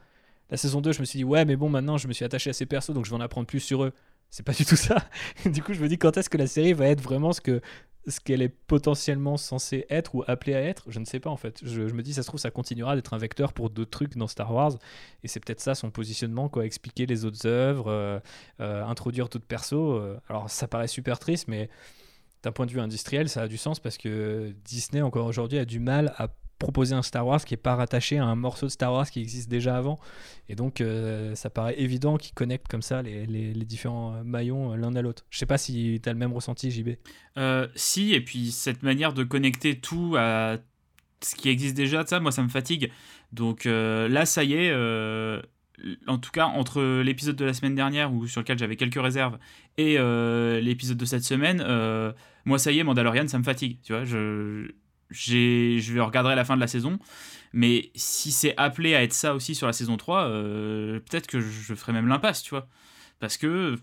La 0.50 0.56
saison 0.56 0.80
2, 0.80 0.92
je 0.92 1.00
me 1.00 1.04
suis 1.04 1.18
dit, 1.18 1.24
ouais, 1.24 1.44
mais 1.44 1.54
bon, 1.54 1.68
maintenant 1.68 1.96
je 1.96 2.08
me 2.08 2.12
suis 2.12 2.24
attaché 2.24 2.50
à 2.50 2.52
ces 2.52 2.66
persos, 2.66 2.90
donc 2.90 3.04
je 3.04 3.10
vais 3.10 3.16
en 3.16 3.20
apprendre 3.20 3.46
plus 3.46 3.60
sur 3.60 3.84
eux 3.84 3.92
c'est 4.30 4.44
pas 4.44 4.52
du 4.52 4.64
tout 4.64 4.76
ça. 4.76 4.96
du 5.46 5.62
coup, 5.62 5.72
je 5.74 5.80
me 5.80 5.88
dis 5.88 5.98
quand 5.98 6.16
est-ce 6.16 6.30
que 6.30 6.38
la 6.38 6.46
série 6.46 6.72
va 6.72 6.86
être 6.86 7.00
vraiment 7.00 7.32
ce 7.32 7.40
que 7.40 7.60
ce 8.06 8.20
qu'elle 8.20 8.42
est 8.42 8.48
potentiellement 8.48 9.36
censée 9.36 9.86
être 9.88 10.14
ou 10.14 10.24
appelée 10.26 10.54
à 10.54 10.62
être, 10.62 10.84
je 10.88 10.98
ne 10.98 11.04
sais 11.04 11.20
pas 11.20 11.30
en 11.30 11.36
fait. 11.36 11.60
Je, 11.62 11.80
me 11.80 12.02
dis, 12.02 12.14
ça 12.14 12.22
se 12.22 12.28
trouve, 12.28 12.40
ça 12.40 12.50
continuera 12.50 12.96
d'être 12.96 13.14
un 13.14 13.18
vecteur 13.18 13.52
pour 13.52 13.70
d'autres 13.70 13.90
trucs 13.90 14.16
dans 14.16 14.26
Star 14.26 14.52
Wars. 14.52 14.72
Et 15.22 15.28
c'est 15.28 15.40
peut-être 15.40 15.60
ça 15.60 15.74
son 15.74 15.90
positionnement, 15.90 16.48
quoi. 16.48 16.66
Expliquer 16.66 17.06
les 17.06 17.24
autres 17.24 17.46
œuvres, 17.46 17.90
euh, 17.90 18.18
euh, 18.60 18.84
introduire 18.84 19.28
d'autres 19.28 19.46
persos. 19.46 19.72
Euh. 19.74 20.18
alors, 20.28 20.50
ça 20.50 20.68
paraît 20.68 20.88
super 20.88 21.18
triste, 21.18 21.48
mais 21.48 21.70
d'un 22.42 22.52
point 22.52 22.66
de 22.66 22.70
vue 22.70 22.80
industriel, 22.80 23.28
ça 23.28 23.42
a 23.42 23.48
du 23.48 23.56
sens 23.56 23.80
parce 23.80 23.96
que 23.96 24.54
Disney, 24.64 25.00
encore 25.00 25.26
aujourd'hui, 25.26 25.58
a 25.58 25.64
du 25.64 25.80
mal 25.80 26.14
à 26.18 26.28
proposer 26.58 26.94
un 26.94 27.02
Star 27.02 27.26
Wars 27.26 27.44
qui 27.44 27.54
n'est 27.54 27.58
pas 27.58 27.74
rattaché 27.74 28.18
à 28.18 28.24
un 28.24 28.36
morceau 28.36 28.66
de 28.66 28.70
Star 28.70 28.92
Wars 28.92 29.08
qui 29.10 29.20
existe 29.20 29.50
déjà 29.50 29.76
avant. 29.76 29.98
Et 30.48 30.54
donc, 30.54 30.80
euh, 30.80 31.34
ça 31.34 31.50
paraît 31.50 31.78
évident 31.78 32.16
qu'ils 32.16 32.34
connectent 32.34 32.68
comme 32.68 32.82
ça 32.82 33.02
les, 33.02 33.52
différents 33.64 34.14
euh, 34.14 34.22
maillons 34.24 34.72
euh, 34.72 34.76
l'un 34.76 34.94
à 34.94 35.02
l'autre. 35.02 35.24
Je 35.30 35.38
sais 35.38 35.46
pas 35.46 35.58
si 35.58 36.00
tu 36.02 36.08
as 36.08 36.12
le 36.12 36.18
même 36.18 36.32
ressenti, 36.32 36.70
JB. 36.70 36.90
si, 37.74 38.14
et 38.14 38.20
puis 38.20 38.50
cette 38.50 38.82
manière 38.82 39.12
de 39.12 39.24
connecter 39.24 39.78
tout 39.78 40.14
à 40.16 40.58
ce 41.22 41.34
qui 41.34 41.48
existe 41.48 41.76
déjà, 41.76 42.04
ça, 42.06 42.20
moi, 42.20 42.32
ça 42.32 42.42
me 42.42 42.48
fatigue. 42.48 42.90
Donc 43.32 43.64
là, 43.64 44.26
ça 44.26 44.44
y 44.44 44.54
est. 44.54 44.72
en 46.06 46.18
tout 46.18 46.30
cas, 46.30 46.46
entre 46.46 47.02
l'épisode 47.02 47.36
de 47.36 47.44
la 47.44 47.54
semaine 47.54 47.74
dernière, 47.74 48.12
où, 48.12 48.26
sur 48.26 48.42
lequel 48.42 48.58
j'avais 48.58 48.76
quelques 48.76 49.00
réserves, 49.00 49.38
et 49.78 49.96
l'épisode 50.60 50.98
de 50.98 51.04
cette 51.06 51.24
semaine, 51.24 51.64
moi, 52.44 52.58
ça 52.58 52.72
y 52.72 52.78
est, 52.78 52.84
Mandalorian, 52.84 53.26
ça 53.26 53.38
me 53.38 53.44
fatigue. 53.44 53.78
Tu 53.82 53.92
vois, 53.92 54.04
je, 54.04 54.68
je 55.14 55.92
vais 55.92 56.00
regarder 56.00 56.34
la 56.34 56.44
fin 56.44 56.56
de 56.56 56.60
la 56.60 56.66
saison. 56.66 56.98
Mais 57.54 57.92
si 57.94 58.32
c'est 58.32 58.52
appelé 58.56 58.96
à 58.96 59.02
être 59.04 59.12
ça 59.12 59.32
aussi 59.32 59.54
sur 59.54 59.68
la 59.68 59.72
saison 59.72 59.96
3, 59.96 60.24
euh, 60.24 60.98
peut-être 60.98 61.28
que 61.28 61.38
je 61.38 61.74
ferai 61.74 61.92
même 61.92 62.08
l'impasse, 62.08 62.42
tu 62.42 62.50
vois. 62.50 62.66
Parce 63.20 63.36
que 63.36 63.76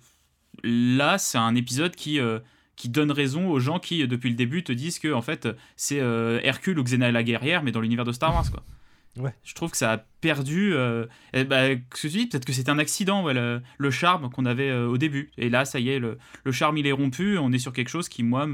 là, 0.62 1.18
c'est 1.18 1.38
un 1.38 1.56
épisode 1.56 1.96
qui, 1.96 2.20
euh, 2.20 2.40
qui 2.76 2.90
donne 2.90 3.12
raison 3.12 3.50
aux 3.50 3.60
gens 3.60 3.80
qui, 3.80 4.06
depuis 4.06 4.30
le 4.30 4.36
début, 4.36 4.62
te 4.66 4.74
disent 4.74 5.00
que 5.00 5.14
en 5.14 5.22
fait, 5.22 5.48
c'est 5.78 6.02
euh, 6.02 6.42
Hercule 6.44 6.80
ou 6.80 6.84
Xena 6.84 7.12
la 7.12 7.24
guerrière, 7.24 7.64
mais 7.64 7.72
dans 7.72 7.80
l'univers 7.80 8.04
de 8.04 8.12
Star 8.12 8.36
Wars, 8.36 8.52
quoi. 8.52 8.62
Ouais. 9.18 9.34
Je 9.46 9.54
trouve 9.56 9.72
que 9.72 9.78
ça 9.78 9.94
a 9.94 9.98
perdu. 9.98 10.74
Eh 11.34 11.44
bah, 11.46 11.68
peut-être 11.70 12.46
que 12.46 12.54
c'était 12.54 12.70
un 12.70 12.80
accident, 12.80 13.26
le, 13.30 13.92
charme 13.92 14.30
qu'on 14.30 14.46
avait 14.46 14.74
au 14.74 14.98
début. 14.98 15.32
Et 15.38 15.50
là, 15.50 15.64
ça 15.64 15.80
y 15.80 15.90
est, 15.90 16.00
le, 16.00 16.18
le, 16.44 16.52
charme 16.52 16.78
il 16.78 16.88
est 16.88 16.94
rompu. 16.94 17.38
On 17.38 17.52
est 17.52 17.60
sur 17.60 17.74
quelque 17.74 17.90
chose 17.90 18.08
qui, 18.08 18.24
moi, 18.24 18.48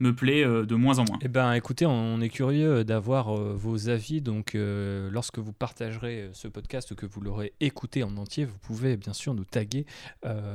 me 0.00 0.14
plaît 0.14 0.44
euh, 0.44 0.64
de 0.64 0.74
moins 0.74 0.98
en 0.98 1.04
moins. 1.04 1.18
Eh 1.22 1.28
ben, 1.28 1.52
écoutez, 1.52 1.86
on 1.86 2.20
est 2.20 2.30
curieux 2.30 2.84
d'avoir 2.84 3.36
euh, 3.36 3.54
vos 3.54 3.88
avis. 3.88 4.20
Donc, 4.20 4.54
euh, 4.54 5.08
lorsque 5.12 5.38
vous 5.38 5.52
partagerez 5.52 6.30
ce 6.32 6.48
podcast, 6.48 6.94
que 6.94 7.06
vous 7.06 7.20
l'aurez 7.20 7.52
écouté 7.60 8.02
en 8.02 8.16
entier, 8.16 8.44
vous 8.44 8.58
pouvez 8.58 8.96
bien 8.96 9.12
sûr 9.12 9.34
nous 9.34 9.44
taguer 9.44 9.86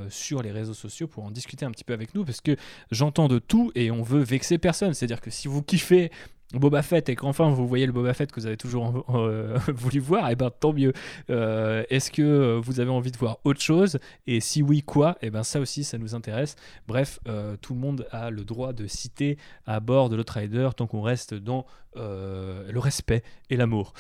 sur 0.10 0.42
les 0.42 0.52
réseaux 0.52 0.74
sociaux 0.74 1.08
pour 1.08 1.24
en 1.24 1.32
discuter 1.32 1.66
un 1.66 1.72
petit 1.72 1.84
peu 1.84 1.94
avec 1.94 2.16
nous, 2.16 2.26
parce 2.26 2.42
que 2.42 2.56
j'entends 2.92 3.28
de 3.28 3.40
tout 3.40 3.72
et 3.76 3.92
on 3.92 4.02
veut 4.02 4.24
vexer 4.24 4.58
personne. 4.58 4.94
C'est-à-dire 4.94 5.22
que 5.22 5.30
si 5.30 5.48
vous 5.48 5.62
kiffez 5.62 6.12
Boba 6.54 6.82
Fett 6.84 7.10
et 7.10 7.16
qu'enfin 7.16 7.50
vous 7.50 7.68
voyez 7.68 7.86
le 7.86 7.92
Boba 7.92 8.14
Fett 8.14 8.32
que 8.32 8.40
vous 8.40 8.46
avez 8.46 8.58
toujours 8.58 9.04
euh, 9.16 9.58
voulu 9.74 10.00
voir, 10.00 10.30
et 10.30 10.34
eh 10.34 10.36
ben 10.36 10.52
tant 10.52 10.74
mieux. 10.74 10.94
Euh, 11.30 11.84
est-ce 11.90 12.12
que 12.12 12.60
vous 12.64 12.80
avez 12.80 12.92
envie 12.92 13.12
de 13.12 13.18
voir 13.18 13.40
autre 13.44 13.62
chose? 13.62 14.00
Et 14.28 14.40
si 14.40 14.62
oui, 14.62 14.82
quoi? 14.82 15.18
Et 15.22 15.28
eh 15.28 15.30
ben 15.30 15.44
ça 15.44 15.60
aussi, 15.60 15.84
ça 15.84 15.98
nous 15.98 16.16
intéresse. 16.16 16.56
Bref, 16.88 17.20
euh, 17.28 17.58
tout 17.62 17.74
le 17.74 17.80
monde 17.80 18.08
a 18.12 18.30
le 18.30 18.44
droit 18.44 18.74
de 18.74 18.88
citer 18.88 19.38
à 19.66 19.80
bord 19.80 20.10
de 20.10 20.16
l'Outrider 20.16 20.70
tant 20.78 20.88
qu'on 20.88 21.02
reste 21.02 21.34
dans 21.34 21.66
le 21.96 22.80
respect 22.80 23.24
et 23.50 23.58
l'amour. 23.58 23.94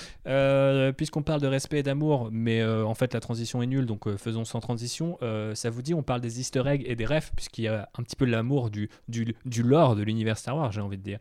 Puisqu'on 0.98 1.24
parle 1.24 1.42
de 1.42 1.48
respect 1.48 1.80
et 1.80 1.84
d'amour, 1.84 2.30
mais 2.32 2.64
en 2.64 2.94
fait 2.94 3.14
la 3.14 3.20
transition 3.20 3.62
est 3.62 3.68
nulle, 3.68 3.86
donc 3.86 4.14
faisons 4.18 4.46
sans 4.46 4.60
transition. 4.60 5.18
ça 5.54 5.70
vous 5.70 5.82
dit, 5.82 5.94
on 5.94 6.04
parle 6.04 6.22
des 6.22 6.40
Easter 6.40 6.64
eggs 6.66 6.84
et 6.86 6.96
des 6.96 7.06
refs, 7.06 7.32
puisqu'il 7.36 7.64
y 7.64 7.68
a 7.68 7.90
un 7.98 8.04
petit 8.04 8.16
peu 8.16 8.26
l'amour 8.26 8.70
du, 8.70 8.90
du, 9.08 9.36
du 9.46 9.64
lore 9.64 9.96
de 9.96 10.04
l'univers 10.04 10.38
Star 10.38 10.56
Wars, 10.58 10.72
j'ai 10.72 10.82
envie 10.82 10.98
de 10.98 11.04
dire. 11.04 11.20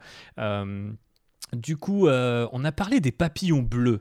Du 1.55 1.77
coup, 1.77 2.09
euh, 2.09 2.49
on 2.53 2.65
a 2.65 2.73
parlé 2.73 3.01
des 3.01 3.13
papillons 3.13 3.63
bleus. 3.63 4.01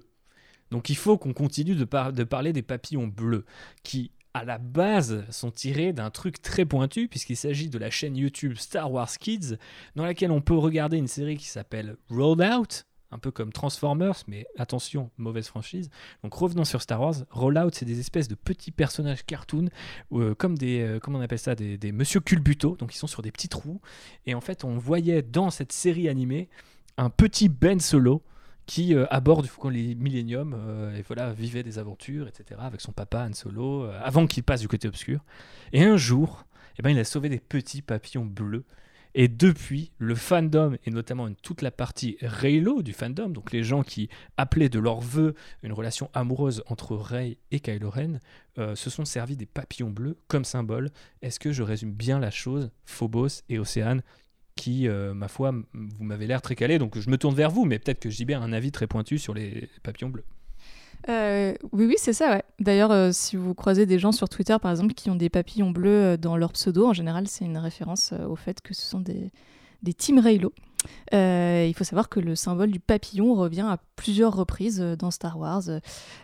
Donc 0.71 0.89
il 0.89 0.95
faut 0.95 1.17
qu'on 1.17 1.33
continue 1.33 1.75
de, 1.75 1.83
parler 1.85 2.53
des 2.53 2.63
papillons 2.63 3.07
bleus, 3.07 3.45
qui 3.83 4.11
à 4.33 4.43
la 4.43 4.57
base 4.57 5.23
sont 5.29 5.51
tirés 5.51 5.93
d'un 5.93 6.09
truc 6.09 6.41
très 6.41 6.65
pointu, 6.65 7.07
puisqu'il 7.07 7.37
s'agit 7.37 7.69
de 7.69 7.77
la 7.77 7.89
chaîne 7.89 8.17
YouTube 8.17 8.55
Star 8.55 8.91
Wars 8.91 9.17
Kids, 9.17 9.57
dans 9.95 10.05
laquelle 10.05 10.31
on 10.31 10.41
peut 10.41 10.57
regarder 10.57 10.97
une 10.97 11.07
série 11.07 11.37
qui 11.37 11.47
s'appelle 11.47 11.97
Rollout, 12.09 12.85
un 13.11 13.19
peu 13.19 13.29
comme 13.29 13.51
Transformers, 13.53 14.23
mais 14.27 14.47
attention, 14.57 15.11
mauvaise 15.17 15.47
franchise. 15.47 15.89
Donc 16.23 16.33
revenons 16.33 16.65
sur 16.65 16.81
Star 16.81 16.99
Wars. 16.99 17.15
Rollout, 17.29 17.69
c'est 17.73 17.85
des 17.85 17.99
espèces 17.99 18.27
de 18.27 18.35
petits 18.35 18.71
personnages 18.71 19.23
cartoon, 19.23 19.69
euh, 20.13 20.33
comme 20.33 20.57
des, 20.57 20.81
euh, 20.81 20.99
comment 20.99 21.19
on 21.19 21.21
appelle 21.21 21.39
ça, 21.39 21.53
des, 21.53 21.91
Monsieur 21.91 22.19
Culbuto, 22.19 22.75
donc 22.75 22.95
ils 22.95 22.97
sont 22.97 23.07
sur 23.07 23.21
des 23.21 23.31
petits 23.31 23.49
trous. 23.49 23.81
Et 24.25 24.33
en 24.33 24.41
fait, 24.41 24.63
on 24.63 24.77
voyait 24.77 25.21
dans 25.21 25.51
cette 25.51 25.71
série 25.71 26.09
animée 26.09 26.49
un 26.97 27.11
petit 27.11 27.49
Ben 27.49 27.79
Solo 27.79 28.23
qui 28.65 28.95
à 28.95 29.19
bord 29.19 29.41
du 29.41 29.49
Faucon 29.49 29.69
Millennium 29.69 30.55
et 30.97 31.01
voilà 31.01 31.33
vivait 31.33 31.63
des 31.63 31.79
aventures 31.79 32.27
etc 32.27 32.59
avec 32.63 32.81
son 32.81 32.91
papa 32.91 33.27
Han 33.27 33.33
Solo 33.33 33.85
avant 34.03 34.25
qu'il 34.25 34.43
passe 34.43 34.61
du 34.61 34.67
côté 34.67 34.87
obscur 34.87 35.19
et 35.73 35.83
un 35.83 35.97
jour 35.97 36.45
eh 36.79 36.81
ben, 36.81 36.89
il 36.89 36.99
a 36.99 37.03
sauvé 37.03 37.29
des 37.29 37.39
petits 37.39 37.81
papillons 37.81 38.25
bleus 38.25 38.65
et 39.15 39.27
depuis, 39.27 39.91
le 39.99 40.15
fandom, 40.15 40.75
et 40.85 40.89
notamment 40.89 41.31
toute 41.43 41.61
la 41.61 41.69
partie 41.69 42.17
Reylo 42.21 42.81
du 42.81 42.93
fandom, 42.93 43.29
donc 43.29 43.51
les 43.51 43.63
gens 43.63 43.83
qui 43.83 44.09
appelaient 44.37 44.69
de 44.69 44.79
leur 44.79 45.01
vœu 45.01 45.35
une 45.61 45.71
relation 45.71 46.09
amoureuse 46.13 46.63
entre 46.65 46.95
Rey 46.95 47.37
et 47.51 47.59
Kylo 47.59 47.91
Ren, 47.91 48.19
euh, 48.57 48.75
se 48.75 48.89
sont 48.89 49.05
servis 49.05 49.35
des 49.35 49.45
papillons 49.45 49.91
bleus 49.91 50.17
comme 50.27 50.45
symbole. 50.45 50.89
Est-ce 51.21 51.39
que 51.39 51.51
je 51.51 51.61
résume 51.61 51.91
bien 51.91 52.19
la 52.19 52.31
chose 52.31 52.71
Phobos 52.85 53.43
et 53.49 53.59
Océane 53.59 54.01
qui, 54.55 54.87
euh, 54.87 55.13
ma 55.13 55.27
foi, 55.27 55.51
vous 55.73 56.03
m'avez 56.03 56.27
l'air 56.27 56.41
très 56.41 56.55
calé, 56.55 56.79
donc 56.79 56.97
je 56.97 57.09
me 57.09 57.17
tourne 57.17 57.35
vers 57.35 57.49
vous, 57.49 57.65
mais 57.65 57.79
peut-être 57.79 57.99
que 57.99 58.09
je 58.09 58.23
dis 58.23 58.33
un 58.33 58.53
avis 58.53 58.71
très 58.71 58.87
pointu 58.87 59.17
sur 59.17 59.33
les 59.33 59.69
papillons 59.83 60.09
bleus. 60.09 60.25
Euh, 61.09 61.53
oui, 61.71 61.85
oui, 61.85 61.95
c'est 61.97 62.13
ça, 62.13 62.31
ouais. 62.31 62.43
D'ailleurs, 62.59 62.91
euh, 62.91 63.11
si 63.11 63.35
vous 63.35 63.53
croisez 63.53 63.85
des 63.85 63.99
gens 63.99 64.11
sur 64.11 64.29
Twitter, 64.29 64.55
par 64.61 64.71
exemple, 64.71 64.93
qui 64.93 65.09
ont 65.09 65.15
des 65.15 65.29
papillons 65.29 65.71
bleus 65.71 66.17
dans 66.17 66.37
leur 66.37 66.53
pseudo, 66.53 66.87
en 66.87 66.93
général, 66.93 67.27
c'est 67.27 67.43
une 67.43 67.57
référence 67.57 68.13
au 68.27 68.35
fait 68.35 68.61
que 68.61 68.73
ce 68.73 68.83
sont 68.83 68.99
des, 68.99 69.31
des 69.81 69.93
Team 69.93 70.19
Raylo. 70.19 70.53
Il 71.11 71.73
faut 71.75 71.83
savoir 71.83 72.09
que 72.09 72.19
le 72.19 72.35
symbole 72.35 72.71
du 72.71 72.79
papillon 72.79 73.35
revient 73.35 73.61
à 73.67 73.77
plusieurs 73.95 74.35
reprises 74.35 74.79
dans 74.79 75.11
Star 75.11 75.37
Wars. 75.37 75.63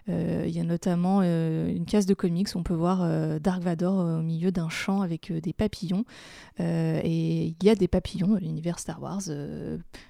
il 0.07 0.49
y 0.49 0.59
a 0.59 0.63
notamment 0.63 1.21
une 1.21 1.85
case 1.85 2.05
de 2.05 2.13
comics 2.13 2.49
où 2.55 2.57
on 2.57 2.63
peut 2.63 2.73
voir 2.73 3.39
Dark 3.39 3.61
Vador 3.61 4.19
au 4.19 4.21
milieu 4.21 4.51
d'un 4.51 4.69
champ 4.69 5.01
avec 5.01 5.31
des 5.31 5.53
papillons. 5.53 6.05
et 6.59 7.55
il 7.59 7.63
y 7.63 7.69
a 7.69 7.75
des 7.75 7.87
papillons 7.87 8.27
dans 8.27 8.37
l'univers 8.37 8.79
Star 8.79 9.01
Wars, 9.01 9.21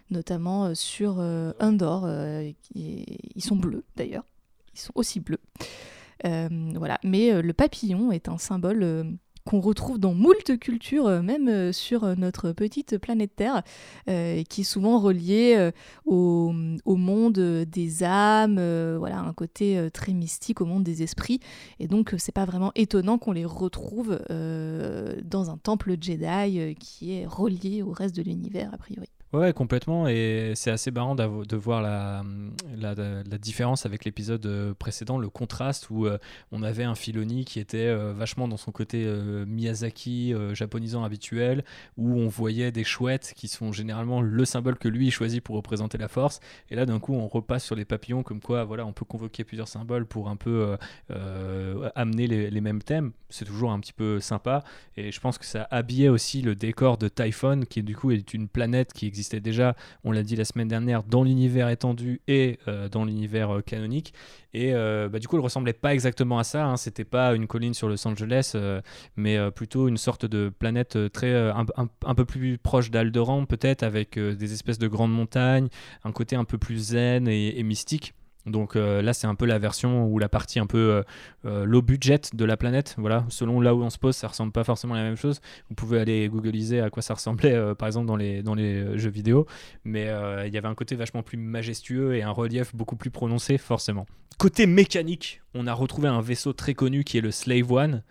notamment 0.10 0.74
sur 0.76 1.20
Endor. 1.60 2.10
ils 2.76 3.44
sont 3.44 3.56
bleus 3.56 3.84
d'ailleurs 3.96 4.24
sont 4.80 4.94
aussi 4.96 5.20
bleus. 5.20 5.42
Euh, 6.26 6.74
voilà. 6.76 7.00
Mais 7.04 7.32
euh, 7.32 7.42
le 7.42 7.54
papillon 7.54 8.12
est 8.12 8.28
un 8.28 8.38
symbole 8.38 8.84
euh, 8.84 9.04
qu'on 9.50 9.62
retrouve 9.62 9.98
dans 9.98 10.14
moult 10.14 10.60
cultures, 10.60 11.24
même 11.24 11.74
sur 11.74 12.16
notre 12.16 12.52
petite 12.52 13.00
planète 13.00 13.36
Terre, 13.36 13.64
qui 14.06 14.62
est 14.62 14.64
souvent 14.64 15.00
relié 15.00 15.72
au, 16.06 16.54
monde 16.86 17.40
des 17.68 18.04
âmes, 18.04 18.60
voilà, 18.98 19.18
un 19.22 19.34
côté 19.34 19.90
très 19.92 20.14
mystique 20.14 20.62
au 20.62 20.66
monde 20.66 20.84
des 20.84 21.02
esprits. 21.02 21.40
Et 21.80 21.88
donc, 21.88 22.14
c'est 22.20 22.32
pas 22.32 22.46
vraiment 22.46 22.72
étonnant 22.76 23.18
qu'on 23.18 23.32
les 23.32 23.46
retrouve 23.46 24.20
dans 24.30 25.50
un 25.50 25.58
temple 25.58 25.96
Jedi 26.00 26.76
qui 26.80 27.14
est 27.14 27.26
relié 27.26 27.82
au 27.82 27.92
reste 27.92 28.16
de 28.16 28.22
l'univers, 28.22 28.70
a 28.72 28.78
priori. 28.78 29.10
Ouais, 29.32 29.54
complètement. 29.54 30.08
Et 30.08 30.54
c'est 30.56 30.72
assez 30.72 30.90
marrant 30.90 31.14
de 31.14 31.56
voir 31.56 31.84
la, 31.84 32.24
différence 33.38 33.86
avec 33.86 34.04
l'épisode 34.04 34.46
euh, 34.48 34.74
précédent, 34.74 35.20
le 35.20 35.30
contraste 35.30 35.92
où 35.92 36.08
euh, 36.08 36.18
on 36.52 36.64
avait 36.64 36.84
un 36.84 36.96
Filoni 36.96 37.46
qui 37.46 37.60
était 37.60 37.78
euh, 37.78 38.12
vachement 38.12 38.48
dans 38.48 38.58
son 38.58 38.72
côté 38.72 39.06
Miyazaki 39.46 40.34
japonisant 40.54 41.04
habituel, 41.04 41.64
où 41.96 42.16
on 42.16 42.28
voyait 42.28 42.72
des 42.72 42.84
chouettes 42.84 43.34
qui 43.36 43.48
sont 43.48 43.72
généralement 43.72 44.20
le 44.22 44.46
symbole 44.46 44.78
que 44.80 44.88
lui 44.88 45.12
choisit 45.12 45.44
pour 45.44 45.56
représenter 45.56 46.00
la 46.00 46.08
force. 46.08 46.40
Et 46.72 46.76
là, 46.76 46.88
d'un 46.88 47.00
coup, 47.00 47.14
on 47.14 47.28
repasse 47.28 47.64
sur 47.64 47.76
les 47.76 47.86
papillons, 47.86 48.24
comme 48.24 48.42
quoi, 48.42 48.64
voilà, 48.64 48.84
on 48.86 48.94
peut 48.94 49.06
convoquer 49.06 49.44
plusieurs 49.44 49.68
symboles 49.68 50.08
pour 50.08 50.30
un 50.30 50.38
peu 50.38 50.76
amener 51.94 52.26
les, 52.26 52.50
les, 52.50 52.62
mêmes 52.62 52.82
thèmes. 52.82 53.12
C'est 53.30 53.46
toujours 53.46 53.72
un 53.72 53.80
petit 53.80 53.94
peu 53.94 54.20
sympa. 54.20 54.64
Et 54.98 55.12
je 55.12 55.20
pense 55.20 55.38
que 55.38 55.46
ça 55.46 55.68
habillait 55.70 56.10
aussi 56.10 56.42
le 56.42 56.56
décor 56.56 56.98
de 56.98 57.08
Typhon, 57.08 57.62
qui 57.70 57.84
du 57.84 57.96
coup 57.96 58.10
est 58.10 58.34
une 58.34 58.48
planète 58.48 58.92
qui 58.92 59.06
existe 59.06 59.19
existait 59.20 59.42
déjà, 59.42 59.76
on 60.04 60.12
l'a 60.12 60.24
dit 60.24 60.36
la 60.36 60.46
semaine 60.46 60.68
dernière, 60.70 61.04
dans 61.04 61.24
l'univers 61.24 61.70
étendu 61.70 62.22
et 62.28 62.58
euh, 62.68 62.88
dans 62.88 63.04
l'univers 63.04 63.58
euh, 63.58 63.62
canonique. 63.62 64.14
Et 64.54 64.74
euh, 64.74 65.10
bah, 65.10 65.20
du 65.20 65.28
coup, 65.28 65.38
il 65.38 65.42
ressemblait 65.42 65.74
pas 65.74 65.94
exactement 65.94 66.40
à 66.40 66.44
ça. 66.44 66.66
Hein. 66.66 66.78
C'était 66.78 67.04
pas 67.04 67.36
une 67.36 67.48
colline 67.48 67.74
sur 67.74 67.90
Los 67.90 68.08
Angeles, 68.08 68.56
mais 69.16 69.38
plutôt 69.52 69.88
une 69.88 69.98
sorte 69.98 70.26
de 70.26 70.50
planète 70.50 70.98
très 71.12 71.36
un, 71.36 72.16
peu 72.16 72.26
plus 72.26 72.58
proche 72.58 72.90
d'Alderan, 72.90 73.46
peut-être, 73.46 73.84
avec 73.84 74.18
des 74.18 74.54
espèces 74.54 74.80
de 74.80 74.88
grandes 74.88 75.14
montagnes, 75.14 75.68
un 76.04 76.12
côté 76.12 76.36
un 76.36 76.46
peu 76.46 76.58
plus 76.58 76.78
zen 76.78 77.28
et 77.28 77.62
mystique. 77.62 78.14
Donc 78.50 78.76
euh, 78.76 79.02
là, 79.02 79.14
c'est 79.14 79.28
un 79.28 79.36
peu 79.36 79.46
la 79.46 79.60
version 79.60 80.06
ou 80.08 80.20
la 80.20 80.30
partie 80.30 80.60
un 80.60 80.66
peu 80.66 80.78
euh, 80.78 81.04
euh, 81.46 81.66
low 81.66 81.82
budget 81.82 82.22
de 82.34 82.46
la 82.46 82.58
planète. 82.58 82.96
Voilà, 82.98 83.26
selon 83.30 83.62
là 83.62 83.76
où 83.76 83.82
on 83.82 83.90
se 83.90 83.98
pose, 83.98 84.16
ça 84.16 84.28
ressemble 84.28 84.52
pas 84.52 84.64
forcément 84.64 84.96
à 84.96 84.98
la 84.98 85.04
même 85.04 85.16
chose. 85.16 85.42
Vous 85.70 85.76
pouvez 85.76 86.00
aller 86.00 86.28
googliser 86.28 86.82
à 86.82 86.90
quoi 86.90 87.02
ça 87.02 87.14
ressemblait, 87.14 87.76
par 87.76 87.88
exemple 87.88 88.08
dans 88.08 88.16
les 88.16 88.44
dans 88.44 88.56
les 88.56 88.98
jeux 88.98 89.10
vidéo, 89.10 89.46
mais 89.84 90.12
il 90.46 90.54
y 90.54 90.58
avait 90.58 90.68
un 90.68 90.76
côté 90.76 90.96
vachement 90.96 91.24
plus 91.24 91.38
majestueux 91.38 92.16
et 92.16 92.24
un 92.24 92.32
relief 92.32 92.76
beaucoup 92.76 92.96
plus 92.96 93.12
prononcé, 93.12 93.58
forcément. 93.58 94.06
Côté 94.38 94.66
mécanique, 94.66 95.42
on 95.54 95.68
a 95.68 95.74
retrouvé 95.74 96.08
un 96.08 96.22
vaisseau 96.22 96.54
très 96.54 96.74
connu 96.74 97.04
qui 97.04 97.18
est 97.18 97.22
le 97.22 97.32
Slave 97.32 97.72
One, 97.72 98.04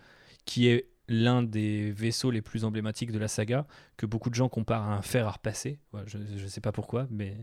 qui 0.45 0.67
est 0.67 0.89
l'un 1.07 1.41
des 1.41 1.91
vaisseaux 1.91 2.31
les 2.31 2.41
plus 2.41 2.65
emblématiques 2.65 3.11
de 3.11 3.19
la 3.19 3.27
saga, 3.27 3.65
que 3.97 4.05
beaucoup 4.05 4.29
de 4.29 4.35
gens 4.35 4.47
comparent 4.47 4.89
à 4.89 4.95
un 4.95 5.01
fer 5.01 5.27
à 5.27 5.31
repasser. 5.31 5.79
je 6.05 6.17
ne 6.17 6.47
sais 6.47 6.61
pas 6.61 6.71
pourquoi, 6.71 7.07
mais 7.09 7.35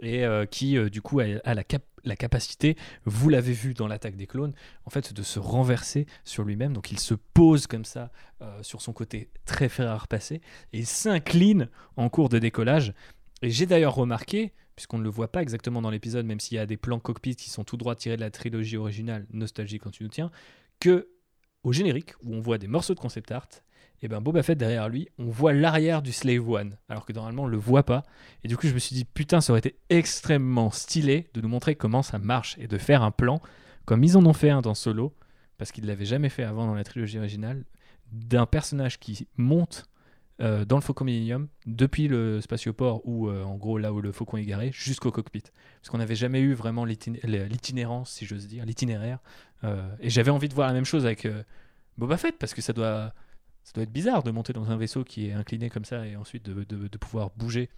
et 0.00 0.24
euh, 0.24 0.46
qui 0.46 0.76
euh, 0.76 0.90
du 0.90 1.02
coup 1.02 1.20
a, 1.20 1.26
la, 1.44 2.16
capacité, 2.16 2.76
vous 3.04 3.28
l'avez 3.28 3.52
vu 3.52 3.74
dans 3.74 3.86
l'attaque 3.86 4.16
des 4.16 4.26
clones, 4.26 4.52
en 4.84 4.90
fait 4.90 5.12
de 5.12 5.22
se 5.22 5.38
renverser 5.38 6.06
sur 6.24 6.44
lui-même. 6.44 6.72
Donc 6.72 6.90
il 6.92 6.98
se 6.98 7.14
pose 7.14 7.66
comme 7.66 7.84
ça 7.84 8.10
euh, 8.42 8.62
sur 8.62 8.82
son 8.82 8.92
côté 8.92 9.30
très 9.44 9.68
fer 9.68 9.90
à 9.90 9.96
repasser 9.96 10.40
et 10.72 10.84
s'incline 10.84 11.68
en 11.96 12.08
cours 12.08 12.28
de 12.28 12.38
décollage. 12.38 12.92
Et 13.42 13.50
j'ai 13.50 13.66
d'ailleurs 13.66 13.94
remarqué, 13.94 14.52
puisqu'on 14.76 14.98
ne 14.98 15.04
le 15.04 15.10
voit 15.10 15.30
pas 15.30 15.42
exactement 15.42 15.82
dans 15.82 15.90
l'épisode, 15.90 16.26
même 16.26 16.40
s'il 16.40 16.56
y 16.56 16.60
a 16.60 16.66
des 16.66 16.76
plans 16.76 16.98
cockpit 16.98 17.36
qui 17.36 17.50
sont 17.50 17.64
tout 17.64 17.76
droit 17.76 17.94
tirés 17.94 18.16
de 18.16 18.22
la 18.22 18.30
trilogie 18.30 18.76
originale 18.76 19.26
Nostalgie 19.32 19.78
quand 19.78 19.90
tu 19.90 20.02
nous 20.02 20.08
tiens, 20.08 20.30
que 20.80 21.08
au 21.64 21.72
générique 21.72 22.12
où 22.22 22.34
on 22.34 22.40
voit 22.40 22.58
des 22.58 22.68
morceaux 22.68 22.94
de 22.94 23.00
concept 23.00 23.32
art, 23.32 23.48
et 24.02 24.08
ben 24.08 24.20
Boba 24.20 24.42
Fett 24.42 24.58
derrière 24.58 24.88
lui, 24.88 25.08
on 25.18 25.30
voit 25.30 25.54
l'arrière 25.54 26.02
du 26.02 26.12
Slave 26.12 26.48
One, 26.48 26.76
alors 26.90 27.06
que 27.06 27.12
normalement 27.12 27.44
on 27.44 27.46
le 27.46 27.56
voit 27.56 27.84
pas. 27.84 28.02
Et 28.42 28.48
du 28.48 28.56
coup, 28.56 28.66
je 28.66 28.74
me 28.74 28.78
suis 28.78 28.94
dit, 28.94 29.06
putain, 29.06 29.40
ça 29.40 29.52
aurait 29.52 29.60
été 29.60 29.76
extrêmement 29.88 30.70
stylé 30.70 31.30
de 31.32 31.40
nous 31.40 31.48
montrer 31.48 31.74
comment 31.74 32.02
ça 32.02 32.18
marche 32.18 32.56
et 32.58 32.66
de 32.66 32.76
faire 32.76 33.02
un 33.02 33.10
plan, 33.10 33.40
comme 33.86 34.04
ils 34.04 34.18
en 34.18 34.26
ont 34.26 34.34
fait 34.34 34.50
un 34.50 34.60
dans 34.60 34.74
Solo, 34.74 35.14
parce 35.56 35.72
qu'ils 35.72 35.84
ne 35.84 35.88
l'avaient 35.88 36.04
jamais 36.04 36.28
fait 36.28 36.42
avant 36.42 36.66
dans 36.66 36.74
la 36.74 36.84
trilogie 36.84 37.18
originale, 37.18 37.64
d'un 38.12 38.44
personnage 38.44 38.98
qui 38.98 39.26
monte 39.38 39.86
euh, 40.40 40.64
dans 40.64 40.76
le 40.76 40.82
Faucon 40.82 41.04
Millennium, 41.04 41.48
depuis 41.66 42.08
le 42.08 42.40
spatioport, 42.40 43.06
ou 43.06 43.28
euh, 43.28 43.44
en 43.44 43.56
gros 43.56 43.78
là 43.78 43.92
où 43.92 44.00
le 44.00 44.12
Faucon 44.12 44.36
est 44.36 44.44
garé, 44.44 44.70
jusqu'au 44.72 45.10
cockpit. 45.10 45.42
Parce 45.80 45.90
qu'on 45.90 45.98
n'avait 45.98 46.16
jamais 46.16 46.40
eu 46.40 46.54
vraiment 46.54 46.84
l'itinérance, 46.84 48.10
si 48.10 48.26
j'ose 48.26 48.46
dire, 48.46 48.64
l'itinéraire. 48.64 49.20
Euh, 49.62 49.82
et 50.00 50.10
j'avais 50.10 50.30
envie 50.30 50.48
de 50.48 50.54
voir 50.54 50.68
la 50.68 50.74
même 50.74 50.84
chose 50.84 51.06
avec 51.06 51.28
Boba 51.98 52.16
Fett, 52.16 52.36
parce 52.38 52.54
que 52.54 52.62
ça 52.62 52.72
doit 52.72 53.12
ça 53.62 53.72
doit 53.72 53.84
être 53.84 53.92
bizarre 53.92 54.22
de 54.22 54.30
monter 54.30 54.52
dans 54.52 54.70
un 54.70 54.76
vaisseau 54.76 55.04
qui 55.04 55.28
est 55.28 55.32
incliné 55.32 55.70
comme 55.70 55.86
ça 55.86 56.06
et 56.06 56.16
ensuite 56.16 56.44
de, 56.44 56.64
de 56.64 56.98
pouvoir 56.98 57.30
bouger 57.34 57.70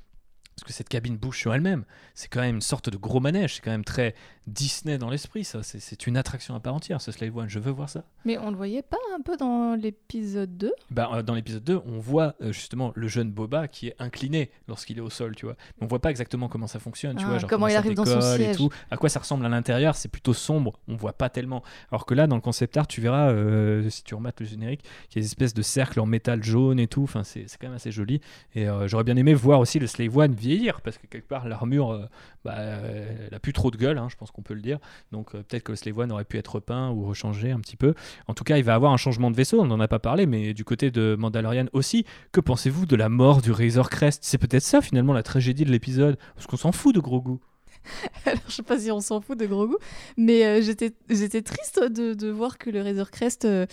parce 0.56 0.68
que 0.68 0.72
cette 0.72 0.88
cabine 0.88 1.18
bouge 1.18 1.38
sur 1.38 1.52
elle-même. 1.52 1.84
C'est 2.14 2.28
quand 2.28 2.40
même 2.40 2.56
une 2.56 2.60
sorte 2.62 2.88
de 2.88 2.96
gros 2.96 3.20
manège, 3.20 3.56
c'est 3.56 3.60
quand 3.60 3.70
même 3.70 3.84
très 3.84 4.14
Disney 4.46 4.96
dans 4.96 5.10
l'esprit, 5.10 5.44
ça. 5.44 5.62
C'est 5.62 6.06
une 6.06 6.16
attraction 6.16 6.54
à 6.54 6.60
part 6.60 6.74
entière, 6.74 7.02
ce 7.02 7.12
Slave 7.12 7.36
One, 7.36 7.48
je 7.50 7.58
veux 7.58 7.72
voir 7.72 7.90
ça. 7.90 8.04
Mais 8.24 8.38
on 8.38 8.50
le 8.50 8.56
voyait 8.56 8.82
pas 8.82 8.96
un 9.14 9.20
peu 9.20 9.36
dans 9.36 9.74
l'épisode 9.74 10.56
2 10.56 10.72
bah, 10.90 11.10
euh, 11.12 11.22
Dans 11.22 11.34
l'épisode 11.34 11.64
2, 11.64 11.82
on 11.84 11.98
voit 11.98 12.36
euh, 12.40 12.52
justement 12.52 12.92
le 12.94 13.06
jeune 13.06 13.30
Boba 13.30 13.68
qui 13.68 13.88
est 13.88 13.96
incliné 13.98 14.50
lorsqu'il 14.66 14.96
est 14.96 15.02
au 15.02 15.10
sol, 15.10 15.34
tu 15.34 15.44
vois. 15.44 15.56
Mais 15.78 15.84
on 15.84 15.88
voit 15.88 15.98
pas 15.98 16.10
exactement 16.10 16.48
comment 16.48 16.68
ça 16.68 16.78
fonctionne, 16.78 17.16
tu 17.16 17.24
vois. 17.26 17.34
Ah, 17.34 17.38
genre 17.40 17.50
comment, 17.50 17.68
il 17.68 17.76
arrive 17.76 17.94
dans 17.94 18.06
son 18.06 18.20
siège. 18.22 18.54
Et 18.54 18.56
tout. 18.56 18.70
À 18.90 18.96
quoi 18.96 19.10
ça 19.10 19.20
ressemble 19.20 19.44
à 19.44 19.50
l'intérieur, 19.50 19.94
c'est 19.94 20.08
plutôt 20.08 20.32
sombre, 20.32 20.78
on 20.88 20.96
voit 20.96 21.12
pas 21.12 21.28
tellement. 21.28 21.62
Alors 21.90 22.06
que 22.06 22.14
là, 22.14 22.26
dans 22.26 22.36
le 22.36 22.42
concept 22.42 22.78
art, 22.78 22.86
tu 22.86 23.02
verras, 23.02 23.30
euh, 23.30 23.90
si 23.90 24.04
tu 24.04 24.14
remates 24.14 24.40
le 24.40 24.46
générique, 24.46 24.82
qu'il 25.10 25.16
y 25.16 25.18
a 25.18 25.22
des 25.22 25.26
espèces 25.26 25.54
de 25.54 25.62
cercles 25.62 26.00
en 26.00 26.06
métal 26.06 26.42
jaune 26.42 26.78
et 26.78 26.86
tout, 26.86 27.02
enfin, 27.02 27.24
c'est 27.24 27.44
quand 27.60 27.66
même 27.66 27.76
assez 27.76 27.90
joli. 27.90 28.22
Et 28.54 28.66
j'aurais 28.86 29.04
bien 29.04 29.16
aimé 29.16 29.34
voir 29.34 29.60
aussi 29.60 29.78
le 29.78 29.86
Slave 29.86 30.16
One 30.16 30.34
parce 30.82 30.98
que 30.98 31.06
quelque 31.06 31.28
part, 31.28 31.48
l'armure, 31.48 31.92
euh, 31.92 32.06
bah, 32.44 32.54
elle 32.56 33.34
a 33.34 33.38
plus 33.38 33.52
trop 33.52 33.70
de 33.70 33.76
gueule, 33.76 33.98
hein, 33.98 34.08
je 34.10 34.16
pense 34.16 34.30
qu'on 34.30 34.42
peut 34.42 34.54
le 34.54 34.60
dire. 34.60 34.78
Donc 35.12 35.34
euh, 35.34 35.42
peut-être 35.42 35.64
que 35.64 35.72
le 35.72 35.76
Slave 35.76 35.98
One 35.98 36.12
aurait 36.12 36.24
pu 36.24 36.38
être 36.38 36.56
repeint 36.56 36.90
ou 36.90 37.04
rechangé 37.04 37.50
un 37.50 37.60
petit 37.60 37.76
peu. 37.76 37.94
En 38.26 38.34
tout 38.34 38.44
cas, 38.44 38.56
il 38.58 38.64
va 38.64 38.74
avoir 38.74 38.92
un 38.92 38.96
changement 38.96 39.30
de 39.30 39.36
vaisseau, 39.36 39.60
on 39.60 39.66
n'en 39.66 39.80
a 39.80 39.88
pas 39.88 39.98
parlé, 39.98 40.26
mais 40.26 40.54
du 40.54 40.64
côté 40.64 40.90
de 40.90 41.16
Mandalorian 41.18 41.66
aussi. 41.72 42.04
Que 42.32 42.40
pensez-vous 42.40 42.86
de 42.86 42.96
la 42.96 43.08
mort 43.08 43.42
du 43.42 43.52
Razor 43.52 43.90
Crest? 43.90 44.24
C'est 44.24 44.38
peut-être 44.38 44.62
ça 44.62 44.80
finalement 44.80 45.12
la 45.12 45.22
tragédie 45.22 45.64
de 45.64 45.70
l'épisode, 45.70 46.16
parce 46.34 46.46
qu'on 46.46 46.56
s'en 46.56 46.72
fout 46.72 46.94
de 46.94 47.00
Grogu. 47.00 47.38
Alors, 48.26 48.40
je 48.48 48.54
sais 48.54 48.62
pas 48.62 48.78
si 48.78 48.90
on 48.90 49.00
s'en 49.00 49.20
fout 49.20 49.38
de 49.38 49.46
Grogu, 49.46 49.76
mais 50.16 50.44
euh, 50.44 50.60
j'étais, 50.62 51.42
triste 51.42 51.80
de, 51.82 52.30
voir 52.30 52.58
que 52.58 52.70
le 52.70 52.82
Razor 52.82 53.10
Crest 53.10 53.44
euh, 53.44 53.66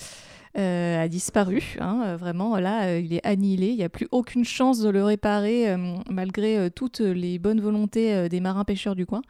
a 0.55 1.07
disparu. 1.07 1.75
Hein, 1.79 2.03
euh, 2.05 2.17
vraiment, 2.17 2.57
là, 2.57 2.87
euh, 2.87 2.99
il 2.99 3.13
est 3.13 3.25
annihilé. 3.25 3.67
Il 3.67 3.77
n'y 3.77 3.83
a 3.83 3.89
plus 3.89 4.07
aucune 4.11 4.45
chance 4.45 4.79
de 4.79 4.89
le 4.89 5.03
réparer 5.03 5.75
malgré 6.09 6.69
toutes 6.71 6.99
les 6.99 7.39
bonnes 7.39 7.61
volontés 7.61 8.29
des 8.29 8.39
marins 8.39 8.63
pêcheurs 8.63 8.95
du 8.95 9.05
coin. 9.05 9.21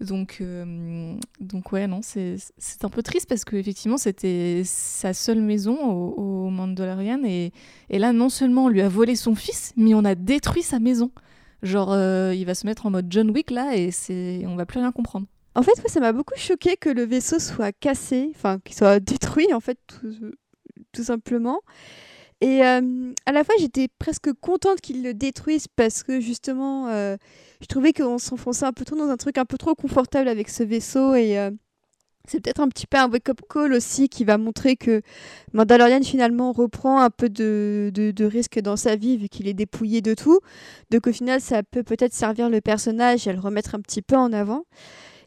Donc, 0.00 0.42
donc 1.40 1.72
ouais, 1.72 1.86
non, 1.86 2.00
c'est 2.02 2.38
un 2.82 2.88
peu 2.88 3.02
triste 3.02 3.28
parce 3.28 3.44
qu'effectivement, 3.44 3.96
c'était 3.96 4.62
sa 4.64 5.12
seule 5.12 5.40
maison 5.40 5.76
au, 5.78 6.46
au 6.46 6.50
Mandalorian. 6.50 7.20
Et, 7.24 7.52
et 7.90 7.98
là, 7.98 8.12
non 8.12 8.28
seulement 8.28 8.64
on 8.64 8.68
lui 8.68 8.82
a 8.82 8.88
volé 8.88 9.16
son 9.16 9.34
fils, 9.34 9.72
mais 9.76 9.94
on 9.94 10.04
a 10.04 10.14
détruit 10.14 10.62
sa 10.62 10.78
maison. 10.78 11.10
Genre, 11.64 11.92
euh, 11.92 12.34
il 12.34 12.44
va 12.44 12.54
se 12.54 12.66
mettre 12.66 12.84
en 12.84 12.90
mode 12.90 13.06
John 13.08 13.30
Wick 13.30 13.50
là 13.50 13.74
et 13.74 13.90
c'est, 13.90 14.42
on 14.46 14.54
va 14.54 14.66
plus 14.66 14.80
rien 14.80 14.92
comprendre. 14.92 15.26
En 15.54 15.62
fait, 15.62 15.72
ça 15.86 16.00
m'a 16.00 16.12
beaucoup 16.12 16.34
choqué 16.36 16.76
que 16.76 16.90
le 16.90 17.04
vaisseau 17.04 17.38
soit 17.38 17.72
cassé, 17.72 18.30
enfin, 18.34 18.58
qu'il 18.64 18.76
soit 18.76 19.00
détruit, 19.00 19.54
en 19.54 19.60
fait, 19.60 19.78
tout 20.94 21.04
simplement. 21.04 21.60
Et 22.40 22.64
euh, 22.64 23.12
à 23.26 23.32
la 23.32 23.44
fois, 23.44 23.54
j'étais 23.58 23.88
presque 23.98 24.32
contente 24.40 24.80
qu'il 24.80 25.02
le 25.02 25.14
détruise 25.14 25.66
parce 25.76 26.02
que 26.02 26.20
justement, 26.20 26.88
euh, 26.88 27.16
je 27.60 27.66
trouvais 27.66 27.92
qu'on 27.92 28.18
s'enfonçait 28.18 28.66
un 28.66 28.72
peu 28.72 28.84
trop 28.84 28.96
dans 28.96 29.08
un 29.08 29.16
truc 29.16 29.38
un 29.38 29.44
peu 29.44 29.56
trop 29.56 29.74
confortable 29.74 30.28
avec 30.28 30.48
ce 30.48 30.62
vaisseau 30.62 31.14
et 31.14 31.38
euh, 31.38 31.50
c'est 32.26 32.40
peut-être 32.40 32.60
un 32.60 32.68
petit 32.68 32.86
peu 32.86 32.98
un 32.98 33.08
wake-up 33.08 33.40
call 33.48 33.72
aussi 33.72 34.08
qui 34.08 34.24
va 34.24 34.38
montrer 34.38 34.76
que 34.76 35.02
Mandalorian 35.52 36.02
finalement 36.02 36.52
reprend 36.52 37.00
un 37.00 37.10
peu 37.10 37.28
de 37.28 38.24
risque 38.24 38.58
dans 38.60 38.76
sa 38.76 38.96
vie 38.96 39.16
vu 39.16 39.28
qu'il 39.28 39.46
est 39.46 39.54
dépouillé 39.54 40.00
de 40.02 40.14
tout. 40.14 40.40
Donc 40.90 41.06
au 41.06 41.12
final, 41.12 41.40
ça 41.40 41.62
peut 41.62 41.82
peut-être 41.82 42.14
servir 42.14 42.50
le 42.50 42.60
personnage 42.60 43.26
et 43.26 43.32
le 43.32 43.40
remettre 43.40 43.74
un 43.74 43.80
petit 43.80 44.02
peu 44.02 44.16
en 44.16 44.32
avant. 44.32 44.64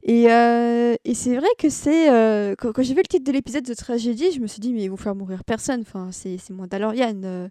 Et, 0.10 0.32
euh, 0.32 0.96
et 1.04 1.14
c'est 1.14 1.36
vrai 1.36 1.48
que 1.60 1.70
c'est. 1.70 2.10
euh, 2.10 2.56
quand 2.58 2.72
j'ai 2.82 2.94
vu 2.94 3.02
le 3.02 3.08
titre 3.08 3.26
de 3.26 3.32
l'épisode 3.34 3.66
de 3.66 3.74
Tragédie, 3.74 4.32
je 4.32 4.40
me 4.40 4.48
suis 4.48 4.62
dit, 4.62 4.72
mais 4.74 4.84
ils 4.84 4.88
vont 4.90 4.96
faire 4.96 5.16
mourir 5.16 5.44
personne. 5.44 5.82
Enfin, 5.82 6.10
c'est 6.14 6.38
Mandalorian. 6.50 7.22
euh, 7.26 7.50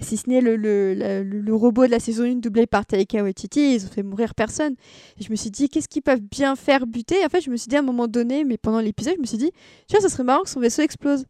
si 0.00 0.16
ce 0.16 0.28
n'est 0.30 0.40
le, 0.40 0.56
le, 0.56 0.94
le- 0.94 1.22
le 1.22 1.54
robot 1.54 1.86
de 1.86 1.90
la 1.92 2.00
saison 2.00 2.24
1 2.24 2.36
doublé 2.36 2.66
par 2.66 2.86
Taika 2.86 3.22
Waititi, 3.22 3.74
ils 3.76 3.86
ont 3.86 3.90
fait 3.90 4.02
mourir 4.02 4.34
personne. 4.34 4.74
Et 5.20 5.24
je 5.24 5.30
me 5.30 5.36
suis 5.36 5.50
dit, 5.50 5.68
qu'est-ce 5.68 5.88
qu'ils 5.88 6.02
peuvent 6.02 6.20
bien 6.22 6.56
faire 6.56 6.86
buter? 6.86 7.24
En 7.24 7.28
fait, 7.28 7.42
je 7.42 7.50
me 7.50 7.56
suis 7.56 7.68
dit 7.68 7.76
à 7.76 7.80
un 7.80 7.82
moment 7.82 8.08
donné, 8.08 8.44
mais 8.44 8.58
pendant 8.58 8.80
l'épisode, 8.80 9.14
je 9.16 9.20
me 9.22 9.26
suis 9.26 9.38
dit, 9.38 9.52
tu 9.88 9.96
vois, 9.96 10.00
ça 10.00 10.08
serait 10.08 10.24
marrant 10.24 10.42
que 10.44 10.50
son 10.50 10.60
vaisseau 10.60 10.82
explose. 10.82 11.26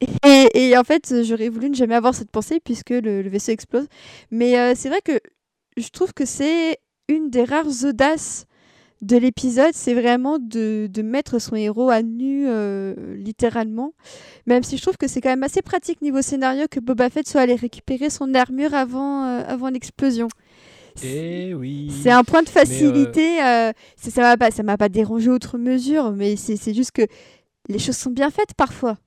Et, 0.54 0.76
en 0.76 0.84
fait, 0.84 1.22
j'aurais 1.22 1.48
voulu 1.48 1.70
ne 1.70 1.74
jamais 1.74 1.94
avoir 1.94 2.14
cette 2.14 2.30
pensée 2.30 2.60
puisque 2.60 2.90
le, 2.90 3.22
le 3.22 3.28
vaisseau 3.28 3.52
explose. 3.52 3.86
Mais 4.30 4.58
euh, 4.58 4.74
c'est 4.76 4.88
vrai 4.88 5.00
que 5.02 5.20
je 5.76 5.88
trouve 5.90 6.12
que 6.12 6.24
c'est 6.24 6.78
une 7.08 7.30
des 7.30 7.44
rares 7.44 7.84
audaces 7.84 8.46
de 9.02 9.16
l'épisode, 9.16 9.72
c'est 9.74 9.94
vraiment 9.94 10.38
de, 10.38 10.86
de 10.90 11.02
mettre 11.02 11.38
son 11.40 11.56
héros 11.56 11.90
à 11.90 12.02
nu, 12.02 12.44
euh, 12.46 12.94
littéralement. 13.16 13.92
Même 14.46 14.62
si 14.62 14.76
je 14.76 14.82
trouve 14.82 14.96
que 14.96 15.08
c'est 15.08 15.20
quand 15.20 15.28
même 15.28 15.42
assez 15.42 15.60
pratique 15.60 16.00
niveau 16.02 16.22
scénario 16.22 16.66
que 16.70 16.80
Boba 16.80 17.10
Fett 17.10 17.26
soit 17.28 17.40
allé 17.42 17.56
récupérer 17.56 18.10
son 18.10 18.32
armure 18.34 18.74
avant, 18.74 19.24
euh, 19.26 19.42
avant 19.46 19.68
l'explosion. 19.70 20.28
C'est- 20.94 21.48
Eh 21.48 21.54
oui. 21.54 21.92
C'est 22.02 22.10
un 22.10 22.22
point 22.22 22.42
de 22.42 22.48
facilité. 22.48 23.42
euh, 23.42 23.72
ça 23.96 24.20
m'a 24.22 24.36
pas, 24.36 24.50
ça 24.50 24.62
m'a 24.62 24.76
pas 24.76 24.88
dérangé 24.88 25.30
outre 25.30 25.58
mesure, 25.58 26.12
mais 26.12 26.36
c'est 26.36 26.56
c'est 26.56 26.74
juste 26.74 26.92
que 26.92 27.02
les 27.68 27.78
choses 27.78 27.96
sont 27.96 28.10
bien 28.10 28.30
faites 28.30 28.54
parfois. 28.56 28.98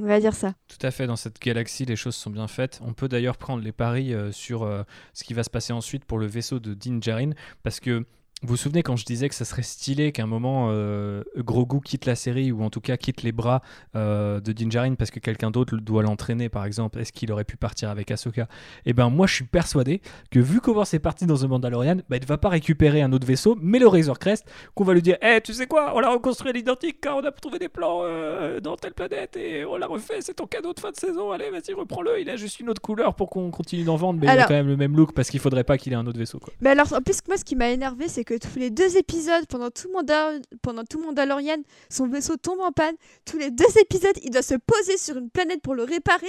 On 0.00 0.04
va 0.06 0.20
dire 0.20 0.34
ça. 0.34 0.54
Tout 0.68 0.86
à 0.86 0.90
fait, 0.92 1.06
dans 1.08 1.16
cette 1.16 1.40
galaxie, 1.40 1.84
les 1.84 1.96
choses 1.96 2.14
sont 2.14 2.30
bien 2.30 2.46
faites. 2.48 2.80
On 2.86 2.92
peut 2.92 3.08
d'ailleurs 3.08 3.36
prendre 3.36 3.62
les 3.64 3.72
paris 3.72 4.14
euh, 4.14 4.30
sur 4.30 4.62
euh, 4.62 4.82
ce 5.14 5.24
qui 5.24 5.34
va 5.34 5.42
se 5.42 5.50
passer 5.50 5.72
ensuite 5.72 6.04
pour 6.04 6.18
le 6.18 6.26
vaisseau 6.26 6.60
de 6.60 6.74
Din 6.74 6.98
Djarin, 7.00 7.30
parce 7.64 7.80
que 7.80 8.04
vous 8.42 8.48
vous 8.50 8.56
souvenez 8.56 8.82
quand 8.82 8.96
je 8.96 9.04
disais 9.04 9.28
que 9.28 9.34
ça 9.34 9.44
serait 9.44 9.62
stylé 9.62 10.12
qu'à 10.12 10.22
un 10.22 10.26
moment 10.26 10.68
euh, 10.70 11.22
Grogu 11.36 11.80
quitte 11.80 12.06
la 12.06 12.14
série 12.14 12.52
ou 12.52 12.62
en 12.62 12.70
tout 12.70 12.80
cas 12.80 12.96
quitte 12.96 13.22
les 13.22 13.32
bras 13.32 13.62
euh, 13.96 14.40
de 14.40 14.52
Din 14.52 14.70
Djarin 14.70 14.94
parce 14.94 15.10
que 15.10 15.18
quelqu'un 15.18 15.50
d'autre 15.50 15.76
doit 15.76 16.02
l'entraîner 16.02 16.48
par 16.48 16.64
exemple 16.64 17.00
est-ce 17.00 17.12
qu'il 17.12 17.32
aurait 17.32 17.44
pu 17.44 17.56
partir 17.56 17.90
avec 17.90 18.10
Ahsoka? 18.10 18.46
Et 18.86 18.92
ben 18.92 19.10
moi 19.10 19.26
je 19.26 19.34
suis 19.34 19.44
persuadé 19.44 20.00
que 20.30 20.38
vu 20.38 20.60
comment 20.60 20.84
c'est 20.84 20.98
parti 20.98 21.26
dans 21.26 21.36
The 21.36 21.44
Mandalorian 21.44 21.96
bah, 22.08 22.16
il 22.16 22.26
va 22.26 22.38
pas 22.38 22.48
récupérer 22.48 23.02
un 23.02 23.12
autre 23.12 23.26
vaisseau 23.26 23.56
mais 23.60 23.78
le 23.78 23.88
Razor 23.88 24.18
Crest 24.18 24.48
qu'on 24.74 24.84
va 24.84 24.94
lui 24.94 25.02
dire 25.02 25.16
Eh 25.22 25.40
tu 25.42 25.52
sais 25.52 25.66
quoi? 25.66 25.92
On 25.96 26.00
l'a 26.00 26.10
reconstruit 26.10 26.50
à 26.50 26.52
l'identique 26.52 27.00
car 27.00 27.16
on 27.16 27.24
a 27.24 27.32
trouvé 27.32 27.58
des 27.58 27.68
plans 27.68 28.00
euh, 28.04 28.60
dans 28.60 28.76
telle 28.76 28.94
planète 28.94 29.36
et 29.36 29.64
on 29.64 29.76
l'a 29.76 29.86
refait 29.86 30.20
c'est 30.20 30.34
ton 30.34 30.46
cadeau 30.46 30.72
de 30.72 30.80
fin 30.80 30.90
de 30.90 30.96
saison 30.96 31.32
allez 31.32 31.50
vas-y 31.50 31.72
reprends-le. 31.74 32.20
Il 32.20 32.30
a 32.30 32.36
juste 32.36 32.60
une 32.60 32.70
autre 32.70 32.82
couleur 32.82 33.14
pour 33.14 33.30
qu'on 33.30 33.50
continue 33.50 33.84
d'en 33.84 33.96
vendre 33.96 34.20
mais 34.20 34.26
il 34.26 34.38
a 34.38 34.44
quand 34.44 34.54
même 34.54 34.68
le 34.68 34.76
même 34.76 34.96
look 34.96 35.12
parce 35.12 35.28
qu'il 35.28 35.40
faudrait 35.40 35.64
pas 35.64 35.76
qu'il 35.76 35.92
ait 35.92 35.96
un 35.96 36.06
autre 36.06 36.18
vaisseau 36.18 36.38
quoi. 36.38 36.52
Mais 36.60 36.70
alors, 36.70 36.92
en 36.92 37.00
plus, 37.00 37.18
moi, 37.26 37.36
ce 37.36 37.44
qui 37.44 37.56
m'a 37.56 37.70
énervé, 37.70 38.08
c'est 38.08 38.24
que 38.28 38.34
tous 38.36 38.58
les 38.58 38.68
deux 38.68 38.98
épisodes, 38.98 39.46
pendant 39.46 39.70
tout, 39.70 39.90
Mandal 39.90 40.42
pendant 40.60 40.84
tout 40.84 41.00
Mandalorian, 41.00 41.62
son 41.88 42.06
vaisseau 42.08 42.36
tombe 42.36 42.60
en 42.60 42.72
panne. 42.72 42.94
Tous 43.24 43.38
les 43.38 43.50
deux 43.50 43.78
épisodes, 43.80 44.16
il 44.22 44.30
doit 44.30 44.42
se 44.42 44.54
poser 44.54 44.98
sur 44.98 45.16
une 45.16 45.30
planète 45.30 45.62
pour 45.62 45.74
le 45.74 45.82
réparer. 45.82 46.26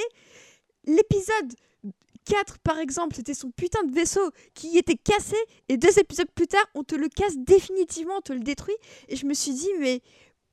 L'épisode 0.85 1.53
4, 2.23 2.59
par 2.59 2.79
exemple, 2.79 3.17
c'était 3.17 3.33
son 3.33 3.51
putain 3.51 3.83
de 3.83 3.93
vaisseau 3.93 4.31
qui 4.53 4.77
était 4.77 4.95
cassé. 4.95 5.35
Et 5.67 5.75
deux 5.75 5.99
épisodes 5.99 6.29
plus 6.33 6.47
tard, 6.47 6.63
on 6.73 6.85
te 6.85 6.95
le 6.95 7.09
casse 7.09 7.37
définitivement, 7.37 8.15
on 8.19 8.21
te 8.21 8.31
le 8.31 8.39
détruit. 8.39 8.77
Et 9.09 9.17
je 9.17 9.25
me 9.25 9.33
suis 9.33 9.51
dit, 9.51 9.69
mais. 9.79 10.01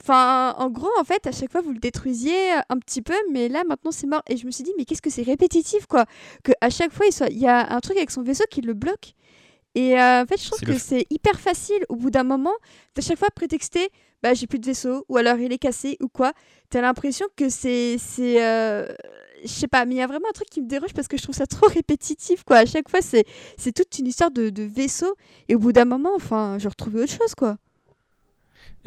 Enfin, 0.03 0.55
en 0.59 0.69
gros, 0.69 0.91
en 0.99 1.05
fait, 1.05 1.27
à 1.27 1.33
chaque 1.33 1.51
fois, 1.51 1.63
vous 1.63 1.73
le 1.73 1.79
détruisiez 1.79 2.53
un 2.69 2.79
petit 2.79 3.01
peu, 3.03 3.15
mais 3.31 3.49
là, 3.49 3.63
maintenant, 3.65 3.93
c'est 3.93 4.07
mort. 4.07 4.23
Et 4.29 4.37
je 4.37 4.47
me 4.47 4.51
suis 4.51 4.65
dit, 4.65 4.73
mais 4.77 4.85
qu'est-ce 4.85 5.01
que 5.01 5.11
c'est 5.11 5.23
répétitif, 5.23 5.87
quoi? 5.87 6.07
Que 6.43 6.53
à 6.61 6.71
chaque 6.71 6.93
fois, 6.93 7.07
il, 7.07 7.13
soit... 7.13 7.29
il 7.29 7.39
y 7.39 7.47
a 7.47 7.73
un 7.73 7.81
truc 7.81 7.97
avec 7.97 8.11
son 8.11 8.23
vaisseau 8.23 8.45
qui 8.51 8.61
le 8.61 8.75
bloque. 8.75 9.15
Et 9.77 10.01
euh, 10.01 10.23
en 10.23 10.27
fait, 10.27 10.43
je 10.43 10.51
trouve 10.51 10.61
que 10.61 10.79
c'est 10.79 11.05
hyper 11.11 11.39
facile 11.39 11.85
au 11.91 11.97
bout 11.97 12.11
d'un 12.11 12.25
moment 12.25 12.55
de 12.97 13.03
chaque 13.03 13.19
fois 13.19 13.29
prétexter 13.33 13.91
bah 14.23 14.33
j'ai 14.33 14.47
plus 14.47 14.59
de 14.59 14.65
vaisseau 14.65 15.05
ou 15.11 15.19
alors 15.19 15.37
il 15.39 15.53
est 15.53 15.59
cassé 15.59 15.99
ou 16.01 16.09
quoi. 16.09 16.33
T'as 16.71 16.81
l'impression 16.81 17.27
que 17.37 17.51
c'est 17.51 17.99
c'est 17.99 18.43
euh, 18.43 18.89
je 19.43 19.49
sais 19.49 19.69
pas, 19.69 19.85
mais 19.85 19.97
il 19.97 19.99
y 19.99 20.03
a 20.03 20.07
vraiment 20.07 20.29
un 20.31 20.33
truc 20.33 20.49
qui 20.49 20.63
me 20.63 20.67
dérange 20.67 20.95
parce 20.95 21.07
que 21.07 21.19
je 21.19 21.23
trouve 21.23 21.35
ça 21.35 21.47
trop 21.47 21.67
répétitif 21.69 22.43
quoi. 22.43 22.57
À 22.57 22.65
chaque 22.67 22.89
fois 22.89 23.03
c'est 23.03 23.27
c'est 23.59 23.73
toute 23.73 23.99
une 23.99 24.07
histoire 24.07 24.31
de, 24.31 24.49
de 24.49 24.63
vaisseau 24.63 25.15
et 25.51 25.55
au 25.55 25.59
bout 25.59 25.73
d'un 25.73 25.85
moment 25.85 26.15
enfin 26.17 26.57
je 26.59 26.69
retrouvais 26.69 27.03
autre 27.03 27.13
chose 27.13 27.35
quoi. 27.35 27.59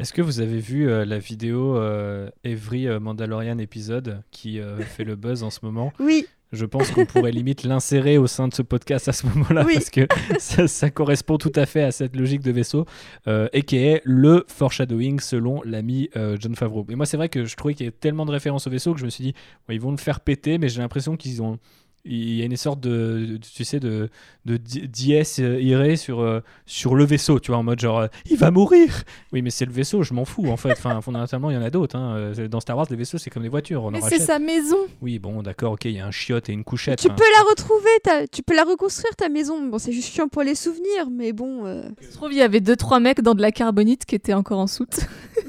Est-ce 0.00 0.12
que 0.12 0.22
vous 0.22 0.40
avez 0.40 0.58
vu 0.58 0.88
euh, 0.88 1.04
la 1.04 1.20
vidéo 1.20 1.76
euh, 1.76 2.30
Every 2.42 2.88
Mandalorian 2.98 3.58
épisode 3.58 4.22
qui 4.32 4.60
fait 4.96 5.04
le 5.04 5.14
buzz 5.14 5.44
en 5.44 5.50
ce 5.50 5.60
moment? 5.62 5.92
Oui, 6.00 6.26
Je 6.52 6.64
pense 6.66 6.90
qu'on 6.90 7.06
pourrait 7.06 7.30
limite 7.30 7.62
l'insérer 7.62 8.18
au 8.18 8.26
sein 8.26 8.48
de 8.48 8.54
ce 8.54 8.62
podcast 8.62 9.08
à 9.08 9.12
ce 9.12 9.26
moment-là 9.28 9.64
Oui. 9.64 9.74
parce 9.74 9.90
que 9.90 10.06
ça, 10.38 10.66
ça 10.66 10.90
correspond 10.90 11.38
tout 11.38 11.52
à 11.54 11.64
fait 11.64 11.82
à 11.82 11.92
cette 11.92 12.16
logique 12.16 12.42
de 12.42 12.50
vaisseau 12.50 12.86
euh, 13.28 13.48
et 13.52 13.62
qui 13.62 13.76
est 13.76 14.02
le 14.04 14.44
foreshadowing 14.48 15.20
selon 15.20 15.62
l'ami 15.64 16.10
euh, 16.16 16.36
John 16.40 16.56
Favreau. 16.56 16.84
Et 16.90 16.96
moi, 16.96 17.06
c'est 17.06 17.16
vrai 17.16 17.28
que 17.28 17.44
je 17.44 17.54
trouvais 17.56 17.74
qu'il 17.74 17.86
y 17.86 17.88
avait 17.88 17.96
tellement 17.96 18.26
de 18.26 18.32
références 18.32 18.66
au 18.66 18.70
vaisseau 18.70 18.94
que 18.94 19.00
je 19.00 19.04
me 19.04 19.10
suis 19.10 19.22
dit, 19.24 19.34
ouais, 19.68 19.76
ils 19.76 19.80
vont 19.80 19.92
le 19.92 19.96
faire 19.96 20.20
péter, 20.20 20.58
mais 20.58 20.68
j'ai 20.68 20.80
l'impression 20.80 21.16
qu'ils 21.16 21.40
ont. 21.42 21.58
Il 22.06 22.32
y 22.34 22.40
a 22.40 22.46
une 22.46 22.56
sorte 22.56 22.80
de, 22.80 23.26
de- 23.32 23.36
tu 23.36 23.62
sais, 23.62 23.78
de, 23.78 24.08
de 24.46 24.56
di- 24.56 24.88
dièse 24.88 25.36
euh, 25.40 25.60
iré 25.60 25.96
sur, 25.96 26.20
euh, 26.20 26.40
sur 26.64 26.94
le 26.94 27.04
vaisseau, 27.04 27.38
tu 27.40 27.50
vois, 27.50 27.58
en 27.58 27.62
mode 27.62 27.78
genre, 27.78 27.98
euh, 28.00 28.06
il 28.30 28.38
va 28.38 28.50
mourir 28.50 29.02
Oui, 29.32 29.42
mais 29.42 29.50
c'est 29.50 29.66
le 29.66 29.72
vaisseau, 29.72 30.02
je 30.02 30.14
m'en 30.14 30.24
fous, 30.24 30.46
en 30.48 30.56
fait. 30.56 30.72
Enfin, 30.72 30.98
fondamentalement, 31.02 31.50
il 31.50 31.54
y 31.54 31.56
en 31.58 31.62
a 31.62 31.68
d'autres. 31.68 31.96
hein. 31.96 32.16
Euh, 32.16 32.48
Dans 32.48 32.60
Star 32.60 32.76
Wars, 32.78 32.86
les 32.88 32.96
vaisseaux, 32.96 33.18
c'est 33.18 33.28
comme 33.28 33.42
des 33.42 33.50
voitures, 33.50 33.84
on 33.84 33.90
Mais 33.90 34.00
c'est 34.00 34.18
sa 34.18 34.38
maison. 34.38 34.78
Oui, 35.02 35.18
bon, 35.18 35.42
d'accord, 35.42 35.72
ok, 35.72 35.84
il 35.84 35.92
y 35.92 36.00
a 36.00 36.06
un 36.06 36.10
chiotte 36.10 36.48
et 36.48 36.52
une 36.52 36.64
couchette. 36.64 37.00
tu 37.00 37.08
enfin, 37.08 37.16
peux 37.16 37.30
la 37.36 37.50
retrouver, 37.50 37.90
ta- 38.02 38.26
tu 38.26 38.42
peux 38.42 38.54
la 38.56 38.64
reconstruire 38.64 39.14
ta 39.14 39.28
maison. 39.28 39.60
Bon, 39.68 39.78
c'est 39.78 39.92
juste 39.92 40.08
chiant 40.08 40.28
pour 40.28 40.42
les 40.42 40.54
souvenirs, 40.54 41.10
mais 41.12 41.32
bon. 41.34 41.66
euh, 41.66 41.82
Je 42.00 42.10
trouve 42.12 42.32
il 42.32 42.38
y 42.38 42.42
avait 42.42 42.60
deux 42.60 42.76
trois 42.76 42.98
mecs 43.00 43.20
dans 43.20 43.34
de 43.34 43.42
la 43.42 43.52
carbonite 43.52 44.06
qui 44.06 44.14
étaient 44.14 44.32
encore 44.32 44.58
en 44.60 44.66
soute. 44.66 45.00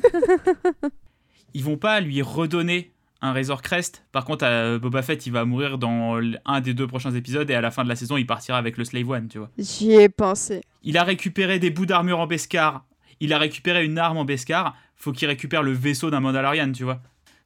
Ils 1.54 1.64
vont 1.64 1.78
pas 1.78 2.00
lui 2.00 2.22
redonner 2.22 2.92
un 3.22 3.34
Razor 3.34 3.62
Crest. 3.62 4.04
Par 4.12 4.26
contre, 4.26 4.46
euh, 4.46 4.80
Boba 4.80 5.02
Fett, 5.02 5.26
il 5.26 5.32
va 5.32 5.46
mourir 5.46 5.78
dans 5.78 6.20
un 6.46 6.62
des 6.62 6.74
deux 6.74 6.88
prochains 6.88 7.14
épisodes 7.14 7.50
et 7.50 7.56
à 7.56 7.62
la 7.62 7.72
fin 7.72 7.84
de 7.84 7.90
la 7.90 7.96
saison, 7.96 8.18
il 8.18 8.26
partira 8.26 8.58
avec 8.58 8.78
le 8.78 8.84
Slave 8.84 9.10
One, 9.10 9.28
tu 9.28 9.38
vois. 9.38 9.50
J'y 9.58 9.94
ai 9.94 10.10
pensé. 10.10 10.62
Il 10.84 10.98
a 10.98 11.04
récupéré 11.04 11.60
des 11.60 11.70
bouts 11.70 11.86
d'armure 11.86 12.20
en 12.20 12.28
Beskar. 12.28 12.86
Il 13.20 13.34
a 13.34 13.38
récupéré 13.38 13.86
une 13.86 14.00
arme 14.00 14.18
en 14.18 14.26
Beskar. 14.26 14.76
Faut 14.96 15.12
qu'il 15.12 15.28
récupère 15.28 15.64
le 15.64 15.72
vaisseau 15.72 16.10
d'un 16.10 16.20
Mandalorian, 16.20 16.72
tu 16.72 16.84
vois. 16.84 17.02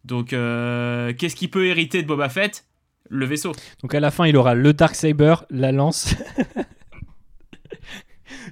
Donc, 0.06 0.34
euh, 0.34 1.14
qu'est-ce 1.18 1.36
qu'il 1.36 1.50
peut 1.50 1.66
hériter 1.66 2.02
de 2.02 2.08
Boba 2.08 2.30
Fett? 2.30 2.66
Le 3.10 3.26
vaisseau. 3.26 3.52
Donc 3.82 3.94
à 3.94 4.00
la 4.00 4.10
fin, 4.10 4.26
il 4.26 4.36
aura 4.36 4.56
le 4.56 4.74
Dark 4.74 4.96
Saber, 4.96 5.36
la 5.52 5.72
lance. 5.72 6.16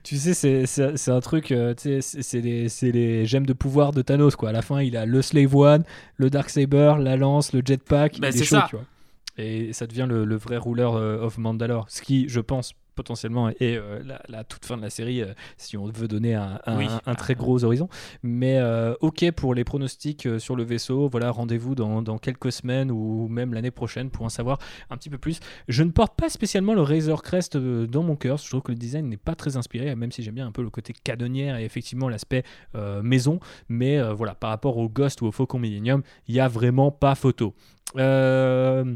tu 0.03 0.17
sais, 0.17 0.33
c'est- 0.65 1.09
un 1.11 1.19
truc, 1.19 1.51
euh, 1.51 1.73
tu 1.73 2.01
sais, 2.01 2.21
c'est 2.21 2.91
les, 2.91 3.25
gemmes 3.25 3.45
de 3.45 3.53
pouvoir 3.53 3.91
de 3.91 4.01
Thanos, 4.01 4.35
quoi. 4.35 4.49
À 4.49 4.51
la 4.51 4.61
fin, 4.61 4.81
il 4.81 4.97
a 4.97 5.05
le 5.05 5.21
Slave 5.21 5.55
One, 5.55 5.83
le 6.17 6.29
Dark 6.29 6.49
Saber, 6.49 6.95
la 6.99 7.15
lance, 7.15 7.53
le 7.53 7.61
jetpack. 7.65 8.19
Bah, 8.19 8.29
est 8.29 8.31
c'est 8.33 8.45
ça. 8.45 8.67
tu 8.69 8.75
vois. 8.75 8.85
Et 9.37 9.73
ça 9.73 9.87
devient 9.87 10.05
le, 10.07 10.25
le 10.25 10.35
vrai 10.35 10.57
rouleur 10.57 10.95
euh, 10.95 11.21
of 11.21 11.37
Mandalore. 11.37 11.85
Ce 11.89 12.01
qui, 12.01 12.29
je 12.29 12.39
pense, 12.39 12.73
potentiellement 12.95 13.49
est 13.49 13.77
euh, 13.77 14.01
la, 14.05 14.21
la 14.29 14.43
toute 14.43 14.65
fin 14.65 14.77
de 14.77 14.81
la 14.81 14.89
série, 14.89 15.21
euh, 15.21 15.33
si 15.57 15.77
on 15.77 15.85
veut 15.85 16.07
donner 16.07 16.35
un, 16.35 16.59
un- 16.65 16.77
Oui. 16.77 16.87
un 17.05 17.15
très 17.15 17.35
gros 17.35 17.63
horizon. 17.63 17.89
Mais 18.23 18.57
euh, 18.59 18.93
ok 19.01 19.31
pour 19.31 19.53
les 19.53 19.63
pronostics 19.63 20.27
sur 20.39 20.55
le 20.55 20.63
vaisseau. 20.63 21.09
Voilà, 21.09 21.31
rendez-vous 21.31 21.75
dans, 21.75 22.01
dans 22.01 22.17
quelques 22.17 22.51
semaines 22.51 22.91
ou 22.91 23.27
même 23.27 23.53
l'année 23.53 23.71
prochaine 23.71 24.09
pour 24.09 24.25
en 24.25 24.29
savoir 24.29 24.59
un 24.89 24.97
petit 24.97 25.09
peu 25.09 25.17
plus. 25.17 25.39
Je 25.67 25.83
ne 25.83 25.91
porte 25.91 26.15
pas 26.15 26.29
spécialement 26.29 26.73
le 26.73 26.81
Razor 26.81 27.23
Crest 27.23 27.57
dans 27.57 28.03
mon 28.03 28.15
cœur. 28.15 28.37
Je 28.37 28.47
trouve 28.49 28.61
que 28.61 28.71
le 28.71 28.77
design 28.77 29.07
n'est 29.09 29.17
pas 29.17 29.35
très 29.35 29.57
inspiré, 29.57 29.95
même 29.95 30.11
si 30.11 30.23
j'aime 30.23 30.35
bien 30.35 30.47
un 30.47 30.51
peu 30.51 30.61
le 30.63 30.69
côté 30.69 30.93
cadonnière 30.93 31.57
et 31.57 31.65
effectivement 31.65 32.09
l'aspect 32.09 32.43
maison. 33.01 33.39
Mais 33.69 34.01
voilà, 34.13 34.35
par 34.35 34.49
rapport 34.49 34.77
au 34.77 34.89
Ghost 34.89 35.21
ou 35.21 35.27
au 35.27 35.31
Faucon 35.31 35.59
Millennium, 35.59 36.01
il 36.27 36.33
n'y 36.35 36.39
a 36.39 36.47
vraiment 36.47 36.91
pas 36.91 37.15
photo. 37.15 37.53
Euh, 37.97 38.95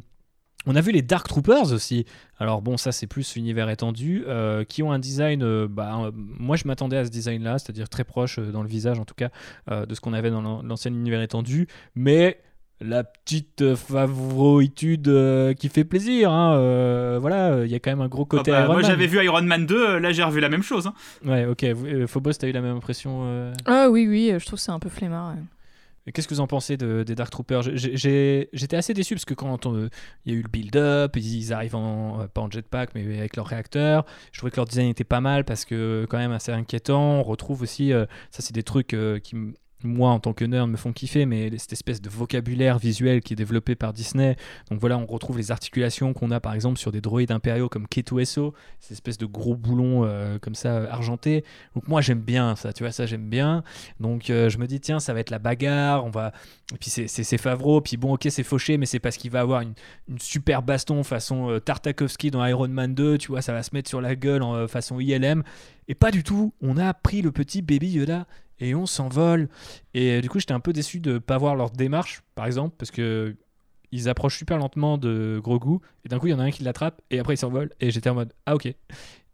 on 0.67 0.75
a 0.75 0.81
vu 0.81 0.91
les 0.91 1.01
Dark 1.01 1.27
Troopers 1.27 1.71
aussi. 1.73 2.05
Alors 2.37 2.61
bon, 2.61 2.77
ça 2.77 2.91
c'est 2.91 3.07
plus 3.07 3.35
univers 3.35 3.69
étendu, 3.69 4.23
euh, 4.27 4.63
qui 4.63 4.83
ont 4.83 4.91
un 4.91 4.99
design. 4.99 5.41
euh, 5.41 5.67
bah, 5.67 5.97
euh, 6.05 6.11
moi 6.13 6.55
je 6.57 6.67
m'attendais 6.67 6.97
à 6.97 7.05
ce 7.05 7.09
design-là, 7.09 7.57
c'est-à-dire 7.57 7.89
très 7.89 8.03
proche 8.03 8.37
euh, 8.37 8.51
dans 8.51 8.61
le 8.61 8.69
visage 8.69 8.99
en 8.99 9.05
tout 9.05 9.15
cas 9.15 9.29
euh, 9.71 9.85
de 9.87 9.95
ce 9.95 10.01
qu'on 10.01 10.13
avait 10.13 10.29
dans 10.29 10.41
l'an- 10.41 10.61
l'ancien 10.63 10.91
univers 10.91 11.21
étendu, 11.21 11.67
mais 11.95 12.39
la 12.79 13.03
petite 13.03 13.73
favoroitude 13.75 15.07
euh, 15.07 15.53
qui 15.53 15.67
fait 15.69 15.83
plaisir. 15.83 16.31
Hein, 16.31 16.55
euh, 16.57 17.17
voilà, 17.19 17.63
il 17.65 17.71
y 17.71 17.75
a 17.75 17.79
quand 17.79 17.89
même 17.89 18.01
un 18.01 18.07
gros 18.07 18.25
côté 18.25 18.51
Ah 18.51 18.59
bah, 18.59 18.63
Iron 18.65 18.73
moi 18.73 18.81
j'avais 18.83 19.07
vu 19.07 19.23
Iron 19.23 19.41
Man 19.41 19.65
2, 19.65 19.75
euh, 19.95 19.99
là 19.99 20.11
j'ai 20.11 20.21
revu 20.23 20.39
la 20.39 20.49
même 20.49 20.63
chose. 20.63 20.85
hein. 20.87 20.93
Ouais, 21.25 21.45
ok. 21.45 21.65
Phobos, 22.07 22.33
t'as 22.33 22.47
eu 22.47 22.51
la 22.51 22.61
même 22.61 22.75
impression 22.77 23.21
euh 23.23 23.53
Ah 23.65 23.87
oui, 23.89 24.05
oui, 24.07 24.31
je 24.37 24.45
trouve 24.45 24.59
que 24.59 24.63
c'est 24.63 24.71
un 24.71 24.79
peu 24.79 24.89
flemmard. 24.89 25.29
ouais. 25.35 25.41
Qu'est-ce 26.13 26.27
que 26.27 26.33
vous 26.33 26.39
en 26.39 26.47
pensez 26.47 26.77
de- 26.77 27.03
des 27.03 27.15
Dark 27.15 27.29
Troopers? 27.31 27.63
J'étais 27.63 28.75
assez 28.75 28.93
déçu 28.93 29.15
parce 29.15 29.25
que 29.25 29.33
quand 29.33 29.65
euh, 29.67 29.89
il 30.25 30.33
y 30.33 30.35
a 30.35 30.39
eu 30.39 30.41
le 30.41 30.49
build-up, 30.49 31.15
ils 31.17 31.53
arrivent 31.53 31.75
en, 31.75 32.21
euh, 32.21 32.27
pas 32.27 32.41
en 32.41 32.49
jetpack 32.49 32.91
mais 32.95 33.17
avec 33.17 33.35
leur 33.35 33.45
réacteur, 33.47 34.05
je 34.31 34.39
trouvais 34.39 34.51
que 34.51 34.55
leur 34.57 34.65
design 34.65 34.87
était 34.89 35.03
pas 35.03 35.21
mal 35.21 35.43
parce 35.43 35.65
que 35.65 36.05
quand 36.09 36.17
même 36.17 36.31
assez 36.31 36.51
inquiétant. 36.51 37.19
On 37.19 37.23
retrouve 37.23 37.61
aussi, 37.61 37.91
euh, 37.93 38.05
ça 38.31 38.41
c'est 38.41 38.53
des 38.53 38.63
trucs 38.63 38.95
qui, 39.23 39.35
moi 39.83 40.09
en 40.09 40.19
tant 40.19 40.33
que 40.33 40.45
nerd, 40.45 40.69
me 40.69 40.77
font 40.77 40.91
kiffer, 40.91 41.25
mais 41.25 41.55
cette 41.57 41.73
espèce 41.73 42.01
de 42.01 42.09
vocabulaire 42.09 42.79
visuel 42.79 43.21
qui 43.21 43.33
est 43.33 43.35
développé 43.35 43.75
par 43.75 43.93
Disney. 43.93 44.35
Donc 44.69 44.79
voilà, 44.79 44.97
on 44.97 45.05
retrouve 45.05 45.37
les 45.37 45.51
articulations 45.51 46.13
qu'on 46.13 46.31
a 46.31 46.39
par 46.39 46.53
exemple 46.53 46.79
sur 46.79 46.91
des 46.91 47.01
droïdes 47.01 47.31
impériaux 47.31 47.69
comme 47.69 47.85
K2SO, 47.85 48.53
ces 48.79 48.93
espèces 48.93 49.17
de 49.17 49.25
gros 49.25 49.55
boulons 49.55 50.03
euh, 50.05 50.39
comme 50.39 50.55
ça 50.55 50.69
euh, 50.77 50.87
argentés. 50.89 51.43
Donc 51.75 51.87
moi 51.87 52.01
j'aime 52.01 52.21
bien 52.21 52.55
ça, 52.55 52.73
tu 52.73 52.83
vois, 52.83 52.91
ça 52.91 53.05
j'aime 53.05 53.29
bien. 53.29 53.63
Donc 53.99 54.29
euh, 54.29 54.49
je 54.49 54.57
me 54.57 54.67
dis, 54.67 54.79
tiens, 54.79 54.99
ça 54.99 55.13
va 55.13 55.19
être 55.19 55.29
la 55.29 55.39
bagarre, 55.39 56.05
on 56.05 56.09
va. 56.09 56.31
Et 56.73 56.77
puis 56.77 56.89
c'est- 56.89 57.37
Favreau, 57.37 57.81
puis 57.81 57.97
bon, 57.97 58.13
ok, 58.13 58.27
c'est 58.31 58.41
fauché, 58.43 58.77
mais 58.77 58.87
c'est 58.87 58.99
parce 58.99 59.15
qu'il 59.15 59.29
va 59.29 59.41
avoir 59.41 59.61
une, 59.61 59.73
super 60.19 60.63
baston 60.63 61.03
façon 61.03 61.59
Tartakovsky 61.63 62.31
dans 62.31 62.43
Iron 62.45 62.67
Man 62.67 62.95
2, 62.95 63.19
tu 63.19 63.27
vois, 63.27 63.43
ça 63.43 63.53
va 63.53 63.61
se 63.61 63.69
mettre 63.73 63.89
sur 63.89 64.01
la 64.01 64.15
gueule 64.15 64.41
en 64.41 64.67
façon 64.67 64.99
ILM. 64.99 65.43
Et 65.87 65.95
pas 65.95 66.11
du 66.11 66.23
tout, 66.23 66.53
on 66.61 66.77
a 66.77 66.93
pris 66.93 67.21
le 67.21 67.31
petit 67.31 67.61
baby 67.61 67.89
Yoda 67.89 68.27
et 68.59 68.75
on 68.75 68.85
s'envole. 68.85 69.49
Et 69.93 70.17
euh, 70.17 70.21
du 70.21 70.29
coup, 70.29 70.39
j'étais 70.39 70.53
un 70.53 70.59
peu 70.59 70.73
déçu 70.73 70.99
de 70.99 71.17
pas 71.17 71.37
voir 71.37 71.55
leur 71.55 71.71
démarche, 71.71 72.23
par 72.35 72.45
exemple, 72.45 72.75
parce 72.77 72.91
que. 72.91 73.35
Ils 73.93 74.09
approchent 74.09 74.37
super 74.37 74.57
lentement 74.57 74.97
de 74.97 75.39
Grogu, 75.41 75.79
et 76.03 76.09
d'un 76.09 76.19
coup, 76.19 76.27
il 76.27 76.31
y 76.31 76.33
en 76.33 76.39
a 76.39 76.43
un 76.43 76.51
qui 76.51 76.61
l'attrape, 76.61 77.01
et 77.09 77.19
après, 77.19 77.35
il 77.35 77.37
s'envole, 77.37 77.69
et 77.79 77.89
j'étais 77.89 78.09
en 78.09 78.15
mode 78.15 78.33
Ah, 78.45 78.53
ok. 78.53 78.73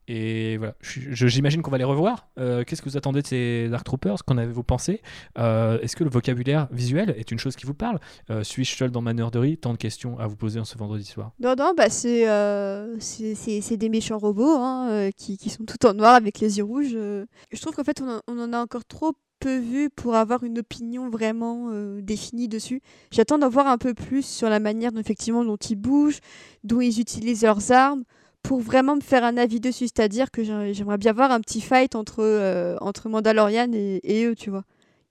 Et 0.07 0.57
voilà, 0.57 0.75
j'imagine 0.81 1.61
qu'on 1.61 1.71
va 1.71 1.77
les 1.77 1.83
revoir. 1.83 2.27
Euh, 2.37 2.63
Qu'est-ce 2.65 2.81
que 2.81 2.89
vous 2.89 2.97
attendez 2.97 3.21
de 3.21 3.27
ces 3.27 3.69
Dark 3.69 3.85
Troopers? 3.85 4.25
Qu'en 4.25 4.37
avez-vous 4.37 4.63
pensé? 4.63 5.01
Euh, 5.37 5.79
Est-ce 5.79 5.95
que 5.95 6.03
le 6.03 6.09
vocabulaire 6.09 6.67
visuel 6.71 7.15
est 7.17 7.31
une 7.31 7.39
chose 7.39 7.55
qui 7.55 7.65
vous 7.65 7.73
parle? 7.73 7.99
Euh, 8.29 8.43
Suis-je 8.43 8.75
seul 8.75 8.91
dans 8.91 9.01
ma 9.01 9.13
nerderie? 9.13 9.57
Tant 9.57 9.71
de 9.71 9.77
questions 9.77 10.19
à 10.19 10.27
vous 10.27 10.35
poser 10.35 10.59
en 10.59 10.65
ce 10.65 10.77
vendredi 10.77 11.05
soir. 11.05 11.31
Non, 11.39 11.55
non, 11.57 11.73
bah 11.75 11.89
c'est 11.89 12.27
euh, 12.27 12.97
des 12.97 13.89
méchants 13.89 14.17
robots 14.17 14.57
hein, 14.57 15.09
qui, 15.15 15.37
qui 15.37 15.49
sont 15.49 15.63
tout 15.63 15.85
en 15.85 15.93
noir 15.93 16.15
avec 16.15 16.39
les 16.39 16.57
yeux 16.57 16.63
rouges. 16.63 16.91
Je 16.91 17.61
trouve 17.61 17.73
qu'en 17.73 17.83
fait, 17.83 18.01
on 18.27 18.39
en, 18.39 18.53
a 18.53 18.59
encore 18.59 18.85
trop 18.85 19.13
peu 19.39 19.57
vu 19.57 19.89
pour 19.89 20.15
avoir 20.15 20.43
une 20.43 20.59
opinion 20.59 21.09
vraiment 21.09 21.69
définie 22.01 22.47
dessus. 22.47 22.81
J'attends 23.11 23.37
d'en 23.37 23.49
voir 23.49 23.67
un 23.67 23.77
peu 23.77 23.93
plus 23.93 24.25
sur 24.25 24.49
la 24.49 24.59
manière 24.59 24.91
effectivement, 24.97 25.43
dont 25.45 25.57
ils 25.57 25.75
bougent, 25.75 26.19
dont 26.63 26.81
ils 26.81 26.99
utilisent 26.99 27.43
leurs 27.43 27.71
armes, 27.71 28.03
pour 28.43 28.59
vraiment 28.59 28.95
me 28.95 29.01
faire 29.01 29.23
un 29.23 29.37
avis 29.37 29.59
dessus. 29.59 29.85
C'est-à-dire 29.85 30.29
que 30.31 30.43
j'ai- 30.43 30.73
j'aimerais 30.73 30.97
bien 30.97 31.13
voir 31.13 31.31
un 31.31 31.39
petit 31.39 31.61
fight 31.61 31.95
entre, 31.95 32.19
euh, 32.23 32.77
entre 32.81 33.09
Mandalorian 33.09 33.71
et, 33.73 33.99
et 34.03 34.25
eux, 34.25 34.35
tu 34.35 34.49
vois. 34.49 34.63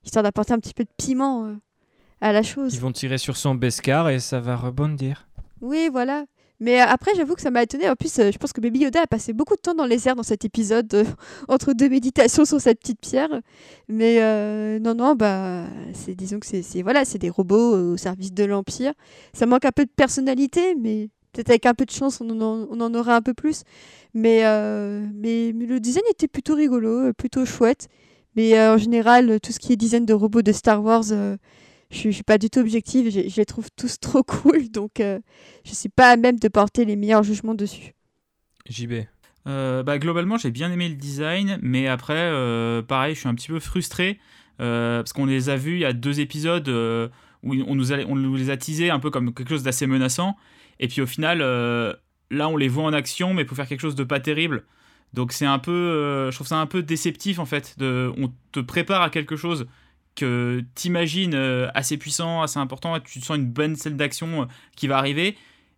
Histoire 0.05 0.23
d'apporter 0.23 0.53
un 0.53 0.59
petit 0.59 0.75
peu 0.75 0.85
de 0.85 0.91
piment 0.97 1.47
euh, 1.47 1.55
à 2.21 2.33
la 2.33 2.43
chose. 2.43 2.75
Ils 2.75 2.81
vont 2.81 2.93
tirer 2.93 3.19
sur 3.19 3.37
son 3.37 3.55
Beskar 3.55 4.09
et 4.11 4.21
ça 4.21 4.39
va 4.41 4.57
rebondir. 4.57 5.27
Oui, 5.61 5.89
voilà. 5.91 6.25
Mais 6.61 6.81
euh, 6.81 6.85
après, 6.87 7.13
j'avoue 7.17 7.35
que 7.35 7.41
ça 7.41 7.51
m'a 7.51 7.63
étonné. 7.63 7.89
En 7.91 7.97
plus, 7.97 8.15
je 8.17 8.37
pense 8.39 8.53
que 8.53 8.61
Baby 8.61 8.81
Yoda 8.81 9.03
a 9.03 9.07
passé 9.09 9.33
beaucoup 9.33 9.57
de 9.57 9.61
temps 9.61 9.75
dans 9.75 9.85
les 9.87 10.07
airs 10.07 10.15
dans 10.15 10.23
cet 10.23 10.45
épisode, 10.45 10.93
euh, 10.95 11.05
entre 11.49 11.73
deux 11.73 11.89
méditations 11.89 12.45
sur 12.45 12.61
cette 12.61 12.79
petite 12.81 13.01
pierre. 13.01 13.31
Mais 13.89 14.23
euh, 14.23 14.79
non, 14.79 14.95
non, 14.95 15.15
bah, 15.17 15.65
c'est 15.95 16.15
disons 16.15 16.39
que 16.39 16.47
c'est 16.47 16.83
voilà, 16.83 17.05
c'est 17.05 17.19
des 17.19 17.31
robots 17.31 17.93
au 17.93 17.97
service 17.97 18.33
de 18.33 18.45
l'Empire. 18.45 18.93
Ça 19.33 19.47
manque 19.47 19.65
un 19.65 19.73
peu 19.73 19.85
de 19.85 19.91
personnalité, 19.91 20.77
mais 20.77 21.09
peut-être 21.33 21.51
avec 21.51 21.67
un 21.67 21.75
peu 21.75 21.85
de 21.85 21.91
chance, 21.91 22.21
on 22.21 22.29
en, 22.41 22.67
on 22.71 22.81
en 22.81 22.95
aura 22.95 23.17
un 23.17 23.23
peu 23.23 23.35
plus. 23.35 23.63
Mais, 24.15 24.45
euh, 24.45 25.07
mais, 25.15 25.53
mais 25.55 25.67
le 25.67 25.81
design 25.81 26.05
était 26.11 26.29
plutôt 26.29 26.55
rigolo, 26.55 27.09
euh, 27.09 27.13
plutôt 27.13 27.45
chouette. 27.45 27.89
Mais 28.37 28.59
euh, 28.59 28.75
en 28.75 28.79
général, 28.79 29.41
tout 29.41 29.53
ce 29.53 29.59
qui 29.59 29.73
est 29.73 29.77
design 29.77 30.07
de 30.07 30.15
robots 30.15 30.43
de 30.43 30.53
Star 30.53 30.83
Wars, 30.83 31.05
euh, 31.11 31.37
je, 31.91 32.03
je 32.03 32.11
suis 32.11 32.23
pas 32.23 32.39
du 32.39 32.51
tout 32.51 32.61
objective. 32.61 33.11
Je, 33.11 33.29
je 33.29 33.37
les 33.37 33.45
trouve 33.45 33.69
tous 33.77 33.99
trop 34.01 34.23
cool, 34.23 34.71
donc 34.71 35.01
euh, 35.01 35.19
je 35.65 35.75
suis 35.75 35.89
pas 35.89 36.11
à 36.11 36.17
même 36.17 36.39
de 36.39 36.49
porter 36.49 36.85
les 36.85 36.97
meilleurs 36.97 37.23
jugements 37.23 37.55
dessus. 37.55 37.93
JB. 38.69 39.05
Euh, 39.47 39.83
bah, 39.83 39.99
globalement, 39.99 40.39
j'ai 40.39 40.51
bien 40.51 40.71
aimé 40.71 40.89
le 40.89 40.95
design, 40.95 41.59
mais 41.63 41.89
après, 41.89 42.15
euh, 42.17 42.81
pareil, 42.83 43.15
je 43.15 43.21
suis 43.21 43.29
un 43.29 43.35
petit 43.35 43.49
peu 43.49 43.59
frustré 43.59 44.19
euh, 44.61 44.99
parce 45.03 45.13
qu'on 45.13 45.27
les 45.27 45.49
a 45.49 45.57
vus 45.57 45.75
il 45.75 45.81
y 45.81 45.85
a 45.85 45.93
deux 45.93 46.21
épisodes 46.21 46.69
euh, 46.69 47.09
où 47.43 47.55
on 47.67 47.75
nous, 47.75 47.93
a, 47.93 47.99
on 48.07 48.15
nous 48.15 48.37
les 48.37 48.51
a 48.51 48.57
teasés 48.57 48.91
un 48.91 49.01
peu 49.01 49.11
comme 49.11 49.35
quelque 49.35 49.49
chose 49.49 49.65
d'assez 49.65 49.87
menaçant, 49.87 50.37
et 50.83 50.89
puis 50.89 51.01
au 51.01 51.07
final, 51.07 51.39
euh, 51.41 51.95
là, 52.31 52.49
on 52.49 52.57
les 52.57 52.69
voit 52.69 52.83
en 52.83 52.93
action, 52.93 53.33
mais 53.33 53.45
pour 53.45 53.57
faire 53.57 53.69
quelque 53.69 53.81
chose 53.81 53.95
de 53.95 54.03
pas 54.03 54.19
terrible. 54.19 54.65
Donc 55.15 55.33
c'est 55.33 55.47
un 55.47 55.61
peu, 55.61 55.71
euh, 55.71 56.31
je 56.31 56.37
trouve 56.37 56.49
ça 56.49 56.57
un 56.57 56.67
peu 56.67 56.83
déceptif 56.83 57.39
en 57.39 57.47
fait. 57.47 57.77
On 57.81 58.33
te 58.51 58.61
prépare 58.61 59.01
à 59.01 59.09
quelque 59.09 59.37
chose 59.37 59.69
que 60.17 60.65
t'imagines 60.75 61.35
euh, 61.35 61.69
assez 61.75 61.97
puissant, 61.97 62.43
assez 62.43 62.59
important, 62.59 62.99
tu 62.99 63.21
sens 63.21 63.37
une 63.37 63.47
bonne 63.47 63.77
scène 63.77 63.97
d'action 63.97 64.49
qui 64.77 64.89
va 64.89 64.99
arriver, 64.99 65.37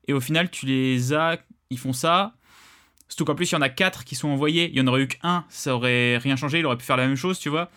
et 0.08 0.14
au 0.14 0.20
final, 0.20 0.50
tu 0.50 0.64
les 0.64 1.12
as, 1.12 1.38
ils 1.68 1.78
font 1.78 1.92
ça. 1.92 2.34
Surtout 3.08 3.26
qu'en 3.26 3.34
plus, 3.34 3.50
il 3.50 3.54
y 3.54 3.58
en 3.58 3.62
a 3.62 3.68
4 3.68 4.04
qui 4.04 4.14
sont 4.14 4.28
envoyés. 4.28 4.70
Il 4.70 4.76
y 4.76 4.80
en 4.80 4.86
aurait 4.86 5.02
eu 5.02 5.08
qu'un, 5.08 5.44
ça 5.50 5.76
aurait 5.76 6.16
rien 6.16 6.36
changé. 6.36 6.58
Il 6.58 6.66
aurait 6.66 6.78
pu 6.78 6.84
faire 6.84 6.96
la 6.96 7.06
même 7.06 7.16
chose, 7.16 7.38
tu 7.38 7.48
vois. 7.50 7.70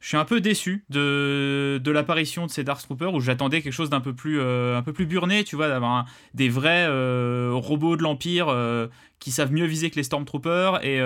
Je 0.00 0.08
suis 0.08 0.16
un 0.16 0.24
peu 0.24 0.40
déçu 0.40 0.84
de, 0.90 1.80
de 1.82 1.90
l'apparition 1.90 2.46
de 2.46 2.50
ces 2.50 2.64
Dark 2.64 2.80
Troopers 2.82 3.14
où 3.14 3.20
j'attendais 3.20 3.62
quelque 3.62 3.72
chose 3.72 3.90
d'un 3.90 4.00
peu 4.00 4.14
plus 4.14 4.38
euh, 4.40 4.76
un 4.76 4.82
peu 4.82 4.92
plus 4.92 5.06
burné, 5.06 5.44
tu 5.44 5.56
vois, 5.56 5.68
d'avoir 5.68 6.06
des 6.34 6.48
vrais 6.48 6.86
euh, 6.88 7.50
robots 7.54 7.96
de 7.96 8.02
l'Empire 8.02 8.48
euh, 8.48 8.86
qui 9.18 9.32
savent 9.32 9.52
mieux 9.52 9.66
viser 9.66 9.90
que 9.90 9.96
les 9.96 10.04
Stormtroopers. 10.04 10.84
Et, 10.84 10.98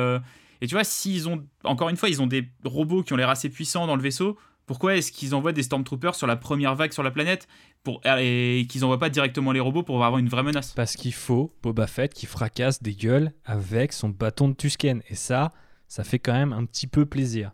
et 0.60 0.66
tu 0.66 0.74
vois, 0.74 0.84
s'ils 0.84 1.28
ont, 1.28 1.44
encore 1.64 1.88
une 1.88 1.96
fois, 1.96 2.08
ils 2.08 2.20
ont 2.20 2.26
des 2.26 2.48
robots 2.64 3.02
qui 3.02 3.12
ont 3.12 3.16
l'air 3.16 3.30
assez 3.30 3.48
puissants 3.48 3.86
dans 3.86 3.96
le 3.96 4.02
vaisseau, 4.02 4.38
pourquoi 4.66 4.96
est-ce 4.96 5.10
qu'ils 5.10 5.34
envoient 5.34 5.52
des 5.52 5.62
Stormtroopers 5.62 6.14
sur 6.14 6.26
la 6.26 6.36
première 6.36 6.74
vague 6.74 6.92
sur 6.92 7.02
la 7.02 7.10
planète 7.10 7.48
pour, 7.82 8.00
et 8.18 8.66
qu'ils 8.68 8.84
envoient 8.84 8.98
pas 8.98 9.10
directement 9.10 9.52
les 9.52 9.60
robots 9.60 9.82
pour 9.82 10.04
avoir 10.04 10.18
une 10.18 10.28
vraie 10.28 10.44
menace? 10.44 10.72
Parce 10.72 10.96
qu'il 10.96 11.12
faut 11.12 11.54
Boba 11.62 11.86
Fett 11.86 12.14
qui 12.14 12.26
fracasse 12.26 12.82
des 12.82 12.94
gueules 12.94 13.32
avec 13.44 13.92
son 13.92 14.08
bâton 14.08 14.48
de 14.48 14.54
Tusken. 14.54 15.02
Et 15.08 15.14
ça, 15.14 15.52
ça 15.88 16.04
fait 16.04 16.18
quand 16.18 16.32
même 16.32 16.52
un 16.52 16.64
petit 16.64 16.86
peu 16.86 17.06
plaisir. 17.06 17.52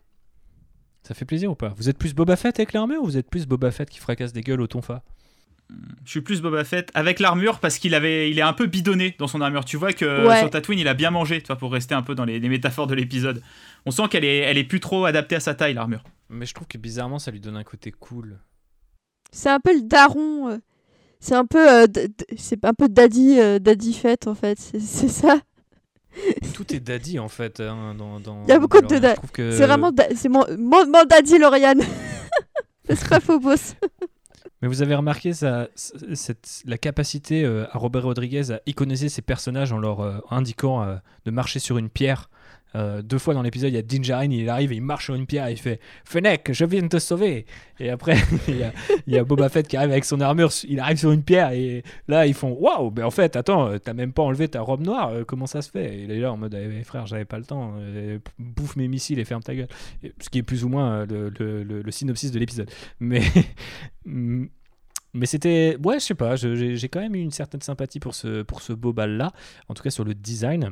Ça 1.03 1.13
fait 1.15 1.25
plaisir 1.25 1.51
ou 1.51 1.55
pas? 1.55 1.73
Vous 1.77 1.89
êtes 1.89 1.97
plus 1.97 2.13
Boba 2.13 2.35
Fett 2.35 2.59
avec 2.59 2.73
l'armure 2.73 3.01
ou 3.01 3.05
vous 3.05 3.17
êtes 3.17 3.29
plus 3.29 3.45
Boba 3.47 3.71
Fett 3.71 3.89
qui 3.89 3.99
fracasse 3.99 4.33
des 4.33 4.41
gueules 4.41 4.61
au 4.61 4.67
tonfa? 4.67 5.01
Je 6.03 6.09
suis 6.09 6.21
plus 6.21 6.41
Boba 6.41 6.63
Fett 6.63 6.89
avec 6.95 7.19
l'armure 7.19 7.59
parce 7.59 7.77
qu'il 7.77 7.93
avait, 7.93 8.31
il 8.31 8.39
est 8.39 8.43
un 8.43 8.53
peu 8.53 8.65
bidonné 8.65 9.15
dans 9.19 9.27
son 9.27 9.39
armure. 9.39 9.65
Tu 9.65 9.77
vois 9.77 9.93
que 9.93 10.27
Ouais. 10.27 10.39
sur 10.39 10.49
Tatooine, 10.49 10.79
il 10.79 10.87
a 10.87 10.95
bien 10.95 11.11
mangé, 11.11 11.41
tu 11.41 11.47
vois, 11.47 11.57
pour 11.57 11.71
rester 11.71 11.93
un 11.93 12.01
peu 12.01 12.15
dans 12.15 12.25
les, 12.25 12.39
les 12.39 12.49
métaphores 12.49 12.87
de 12.87 12.95
l'épisode. 12.95 13.41
On 13.85 13.91
sent 13.91 14.07
qu'elle 14.09 14.25
est, 14.25 14.37
elle 14.39 14.57
est 14.57 14.63
plus 14.63 14.79
trop 14.79 15.05
adaptée 15.05 15.35
à 15.35 15.39
sa 15.39 15.53
taille, 15.53 15.75
l'armure. 15.75 16.03
Mais 16.29 16.45
je 16.47 16.53
trouve 16.55 16.67
que 16.67 16.77
bizarrement, 16.79 17.19
ça 17.19 17.29
lui 17.31 17.39
donne 17.39 17.55
un 17.55 17.63
côté 17.63 17.91
cool. 17.91 18.39
C'est 19.31 19.49
un 19.49 19.59
peu 19.59 19.75
le 19.75 19.83
daron. 19.83 20.49
euh, 20.49 20.57
C'est 21.19 21.35
un 21.35 21.45
peu, 21.45 21.71
euh, 21.83 21.85
c'est 22.35 22.65
un 22.65 22.73
peu 22.73 22.89
daddy, 22.89 23.39
euh, 23.39 23.59
daddy 23.59 23.93
fête 23.93 24.25
en 24.27 24.33
fait. 24.35 24.57
C'est 24.59 25.07
ça. 25.07 25.39
Tout 26.53 26.73
est 26.73 26.79
daddy 26.79 27.19
en 27.19 27.29
fait. 27.29 27.59
hein, 27.59 27.95
dans, 27.97 28.19
dans- 28.19 28.43
Il 28.43 28.49
y 28.49 28.51
a 28.51 28.59
beaucoup 28.59 28.77
de 28.77 28.83
Mandalorian. 28.83 29.01
da- 29.09 29.11
Je 29.11 29.15
trouve 29.17 29.31
que- 29.31 29.51
C'est 29.51 29.65
vraiment, 29.65 29.91
da- 29.91 30.07
c'est 30.15 30.29
mon, 30.29 30.45
mon, 30.57 30.85
mon 30.87 31.05
daddy 31.05 31.37
Lauriane. 31.37 31.81
c'est 32.89 33.07
pas 33.07 33.19
faux 33.19 33.39
boss. 33.39 33.75
Mais 34.61 34.67
vous 34.67 34.81
avez 34.81 34.93
remarqué 34.95 35.31
ça, 35.33 35.69
cette, 35.75 36.63
la 36.65 36.77
capacité 36.77 37.45
euh, 37.45 37.65
à 37.71 37.77
Robert 37.77 38.03
Rodriguez 38.03 38.51
à 38.51 38.59
iconiser 38.65 39.07
ses 39.07 39.21
personnages 39.21 39.71
en 39.71 39.77
leur 39.77 40.01
euh, 40.01 40.17
indiquant 40.31 40.83
euh, 40.83 40.95
de 41.25 41.31
marcher 41.31 41.59
sur 41.59 41.77
une 41.77 41.89
pierre. 41.89 42.29
Euh, 42.75 43.01
deux 43.01 43.17
fois 43.17 43.33
dans 43.33 43.41
l'épisode, 43.41 43.71
il 43.71 43.75
y 43.75 43.79
a 43.79 43.81
Din 43.81 44.03
Djarin, 44.03 44.29
il 44.31 44.47
arrive 44.47 44.71
il 44.73 44.81
marche 44.81 45.05
sur 45.05 45.15
une 45.15 45.25
pierre 45.25 45.49
il 45.49 45.57
fait 45.57 45.79
Fennec, 46.03 46.51
je 46.51 46.65
viens 46.65 46.83
de 46.83 46.87
te 46.87 46.99
sauver. 46.99 47.45
Et 47.79 47.89
après, 47.89 48.17
il 48.47 48.71
y, 49.07 49.17
a, 49.17 49.23
Boba 49.23 49.49
Fett 49.49 49.67
qui 49.67 49.75
arrive 49.77 49.91
avec 49.91 50.05
son 50.05 50.21
armure, 50.21 50.51
il 50.67 50.79
arrive 50.79 50.97
sur 50.97 51.11
une 51.11 51.23
pierre 51.23 51.51
et 51.51 51.83
là 52.07 52.27
ils 52.27 52.33
font 52.33 52.51
Waouh, 52.51 52.91
mais 52.95 53.03
en 53.03 53.11
fait, 53.11 53.35
attends, 53.35 53.67
euh, 53.67 53.77
t'as 53.77 53.93
même 53.93 54.13
pas 54.13 54.23
enlevé 54.23 54.47
ta 54.47 54.61
robe 54.61 54.81
noire, 54.81 55.09
euh, 55.09 55.23
comment 55.23 55.47
ça 55.47 55.61
se 55.61 55.71
fait? 55.71 55.95
Et 55.95 56.03
il 56.03 56.11
est 56.11 56.19
là 56.19 56.31
en 56.31 56.37
mode 56.37 56.53
Eh, 56.53 56.83
Frère, 56.83 57.07
j'avais 57.07 57.25
pas 57.25 57.39
le 57.39 57.45
temps, 57.45 57.73
bouffe 58.37 58.75
mes 58.75 58.87
missiles 58.87 59.19
et 59.19 59.25
ferme 59.25 59.41
ta 59.41 59.55
gueule. 59.55 59.67
Ce 60.19 60.29
qui 60.29 60.39
est 60.39 60.43
plus 60.43 60.63
ou 60.63 60.69
moins 60.69 61.05
le, 61.05 61.91
synopsis 61.91 62.31
de 62.31 62.39
l'épisode. 62.39 62.69
Mais. 62.99 63.21
Mais 65.15 65.25
c'était. 65.25 65.75
Ouais, 65.83 65.95
je 65.95 66.05
sais 66.05 66.13
pas, 66.13 66.35
j'ai 66.35 66.87
quand 66.87 66.99
même 66.99 67.15
eu 67.15 67.19
une 67.19 67.31
certaine 67.31 67.61
sympathie 67.61 67.99
pour 67.99 68.13
ce, 68.13 68.43
pour 68.43 68.61
ce 68.61 68.73
beau 68.73 68.93
bal-là, 68.93 69.31
en 69.67 69.73
tout 69.73 69.81
cas 69.81 69.89
sur 69.89 70.03
le 70.03 70.13
design. 70.13 70.71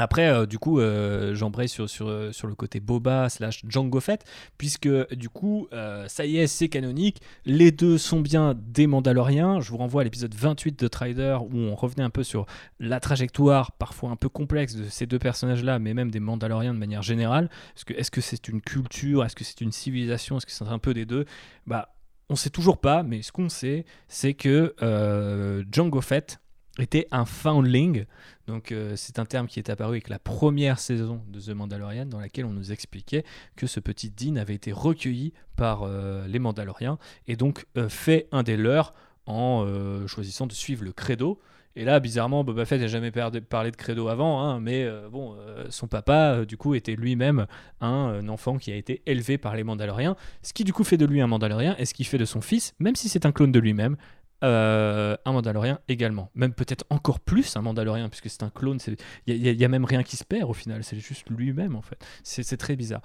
Après, 0.00 0.28
euh, 0.28 0.46
du 0.46 0.60
coup, 0.60 0.78
euh, 0.78 1.34
j'embraye 1.34 1.68
euh, 1.80 2.32
sur 2.32 2.46
le 2.46 2.54
côté 2.54 2.78
Boba 2.78 3.28
slash 3.28 3.62
Django 3.68 3.98
Fett, 3.98 4.24
puisque 4.56 4.88
du 5.14 5.28
coup, 5.28 5.68
ça 6.06 6.24
y 6.24 6.38
est, 6.38 6.46
c'est 6.46 6.68
canonique. 6.68 7.20
Les 7.44 7.72
deux 7.72 7.98
sont 7.98 8.20
bien 8.20 8.54
des 8.56 8.86
Mandaloriens. 8.86 9.60
Je 9.60 9.70
vous 9.70 9.76
renvoie 9.76 10.02
à 10.02 10.04
l'épisode 10.04 10.34
28 10.34 10.78
de 10.78 10.88
Trider, 10.88 11.38
où 11.40 11.56
on 11.56 11.74
revenait 11.74 12.04
un 12.04 12.10
peu 12.10 12.22
sur 12.22 12.46
la 12.78 13.00
trajectoire 13.00 13.72
parfois 13.72 14.10
un 14.10 14.16
peu 14.16 14.28
complexe 14.28 14.74
de 14.74 14.84
ces 14.84 15.06
deux 15.06 15.18
personnages-là, 15.18 15.78
mais 15.80 15.94
même 15.94 16.10
des 16.10 16.20
Mandaloriens 16.20 16.74
de 16.74 16.78
manière 16.78 17.02
générale. 17.02 17.50
Est-ce 17.88 18.10
que 18.10 18.20
c'est 18.20 18.48
une 18.48 18.60
culture? 18.60 19.24
Est-ce 19.24 19.34
que 19.34 19.44
c'est 19.44 19.60
une 19.60 19.72
civilisation? 19.72 20.36
Est-ce 20.36 20.46
que 20.46 20.52
c'est 20.52 20.64
un 20.64 20.78
peu 20.78 20.94
des 20.94 21.06
deux? 21.06 21.24
Bah, 21.66 21.94
on 22.28 22.36
sait 22.36 22.50
toujours 22.50 22.78
pas, 22.78 23.02
mais 23.02 23.22
ce 23.22 23.32
qu'on 23.32 23.48
sait, 23.48 23.84
c'est 24.06 24.34
que 24.34 24.74
Django 25.72 26.00
Fett 26.00 26.40
était 26.78 27.06
un 27.10 27.24
foundling. 27.24 28.04
Donc 28.46 28.72
euh, 28.72 28.94
c'est 28.96 29.18
un 29.18 29.24
terme 29.24 29.46
qui 29.46 29.58
est 29.58 29.70
apparu 29.70 29.92
avec 29.92 30.08
la 30.08 30.18
première 30.18 30.78
saison 30.78 31.20
de 31.28 31.40
The 31.40 31.50
Mandalorian 31.50 32.06
dans 32.06 32.20
laquelle 32.20 32.46
on 32.46 32.52
nous 32.52 32.72
expliquait 32.72 33.24
que 33.56 33.66
ce 33.66 33.80
petit 33.80 34.10
Dean 34.10 34.36
avait 34.36 34.54
été 34.54 34.72
recueilli 34.72 35.32
par 35.56 35.82
euh, 35.82 36.26
les 36.26 36.38
Mandaloriens 36.38 36.98
et 37.26 37.36
donc 37.36 37.66
euh, 37.76 37.88
fait 37.88 38.26
un 38.32 38.42
des 38.42 38.56
leurs 38.56 38.94
en 39.26 39.66
choisissant 40.06 40.46
de 40.46 40.54
suivre 40.54 40.84
le 40.84 40.92
credo. 40.92 41.38
Et 41.76 41.84
là, 41.84 42.00
bizarrement, 42.00 42.44
Boba 42.44 42.64
Fett 42.64 42.80
n'a 42.80 42.86
jamais 42.86 43.10
par- 43.10 43.30
parlé 43.46 43.70
de 43.70 43.76
credo 43.76 44.08
avant, 44.08 44.40
hein, 44.40 44.58
mais 44.58 44.90
bon, 45.12 45.36
son 45.68 45.86
papa, 45.86 46.46
du 46.46 46.56
coup, 46.56 46.74
était 46.74 46.96
lui-même 46.96 47.46
un, 47.82 48.26
enfant 48.30 48.56
qui 48.56 48.72
a 48.72 48.74
été 48.74 49.02
élevé 49.04 49.36
par 49.36 49.54
les 49.54 49.64
Mandaloriens, 49.64 50.16
ce 50.40 50.54
qui 50.54 50.64
du 50.64 50.72
coup 50.72 50.82
fait 50.82 50.96
de 50.96 51.04
lui 51.04 51.20
un 51.20 51.26
Mandalorien, 51.26 51.76
et 51.78 51.84
ce 51.84 51.92
qui 51.92 52.04
fait 52.04 52.16
de 52.16 52.24
son 52.24 52.40
fils, 52.40 52.74
même 52.78 52.96
si 52.96 53.10
c'est 53.10 53.26
un 53.26 53.32
clone 53.32 53.52
de 53.52 53.60
lui-même, 53.60 53.98
euh, 54.44 55.16
un 55.24 55.32
Mandalorien 55.32 55.80
également. 55.88 56.30
Même 56.34 56.52
peut-être 56.52 56.84
encore 56.90 57.20
plus 57.20 57.56
un 57.56 57.62
Mandalorien, 57.62 58.08
puisque 58.08 58.30
c'est 58.30 58.42
un 58.42 58.50
clone. 58.50 58.78
Il 59.26 59.56
n'y 59.56 59.64
a, 59.64 59.68
même 59.68 59.84
rien 59.84 60.02
qui 60.02 60.16
se 60.16 60.24
perd 60.24 60.48
au 60.48 60.54
final, 60.54 60.84
c'est 60.84 60.98
juste 60.98 61.28
lui-même 61.30 61.76
en 61.76 61.82
fait. 61.82 62.04
C'est 62.22 62.56
très 62.56 62.76
bizarre. 62.76 63.02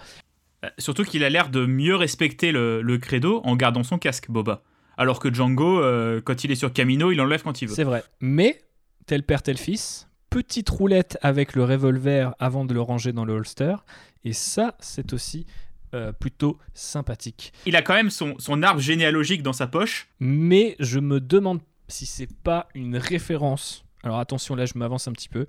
Euh, 0.64 0.70
Surtout 0.78 1.04
qu'il 1.04 1.24
a 1.24 1.30
l'air 1.30 1.50
de 1.50 1.66
mieux 1.66 1.96
respecter 1.96 2.52
le, 2.52 2.82
le 2.82 2.98
credo 2.98 3.42
en 3.44 3.56
gardant 3.56 3.84
son 3.84 3.98
casque, 3.98 4.30
Boba. 4.30 4.64
Alors 4.98 5.20
que 5.20 5.34
Django, 5.34 5.82
euh, 5.82 6.22
quand 6.22 6.44
il 6.44 6.52
est 6.52 6.56
sur 6.56 6.72
Camino, 6.72 7.12
il 7.12 7.20
enlève 7.20 7.42
quand 7.44 7.62
il 7.62 7.68
veut. 7.68 7.76
C'est 7.76 7.84
vrai. 7.84 8.04
Mais, 8.20 8.64
tel 9.06 9.24
père, 9.24 9.42
tel 9.42 9.58
fils, 9.58 10.08
petite 10.30 10.70
roulette 10.70 11.18
avec 11.22 11.56
le 11.56 11.64
revolver 11.64 12.36
avant 12.40 12.66
de 12.66 12.74
le 12.74 12.82
ranger 12.82 13.12
dans 13.12 13.26
le 13.26 13.34
holster. 13.34 13.76
Et 14.24 14.34
ça, 14.34 14.76
c'est 14.80 15.14
aussi 15.14 15.46
euh, 15.94 16.12
plutôt 16.12 16.58
sympathique. 16.74 17.54
Il 17.66 17.76
a 17.76 17.82
quand 17.82 17.94
même 17.94 18.10
son, 18.10 18.36
son 18.40 18.64
arbre 18.64 18.82
généalogique 18.82 19.44
dans 19.44 19.54
sa 19.54 19.68
poche. 19.68 20.08
Mais 20.20 20.76
je 20.80 21.00
me 21.00 21.20
demande 21.20 21.60
si 21.88 22.06
c'est 22.06 22.32
pas 22.44 22.68
une 22.74 22.98
référence. 22.98 23.86
Alors 24.04 24.20
attention, 24.20 24.56
là, 24.56 24.66
je 24.66 24.74
m'avance 24.76 25.08
un 25.08 25.12
petit 25.12 25.30
peu. 25.30 25.46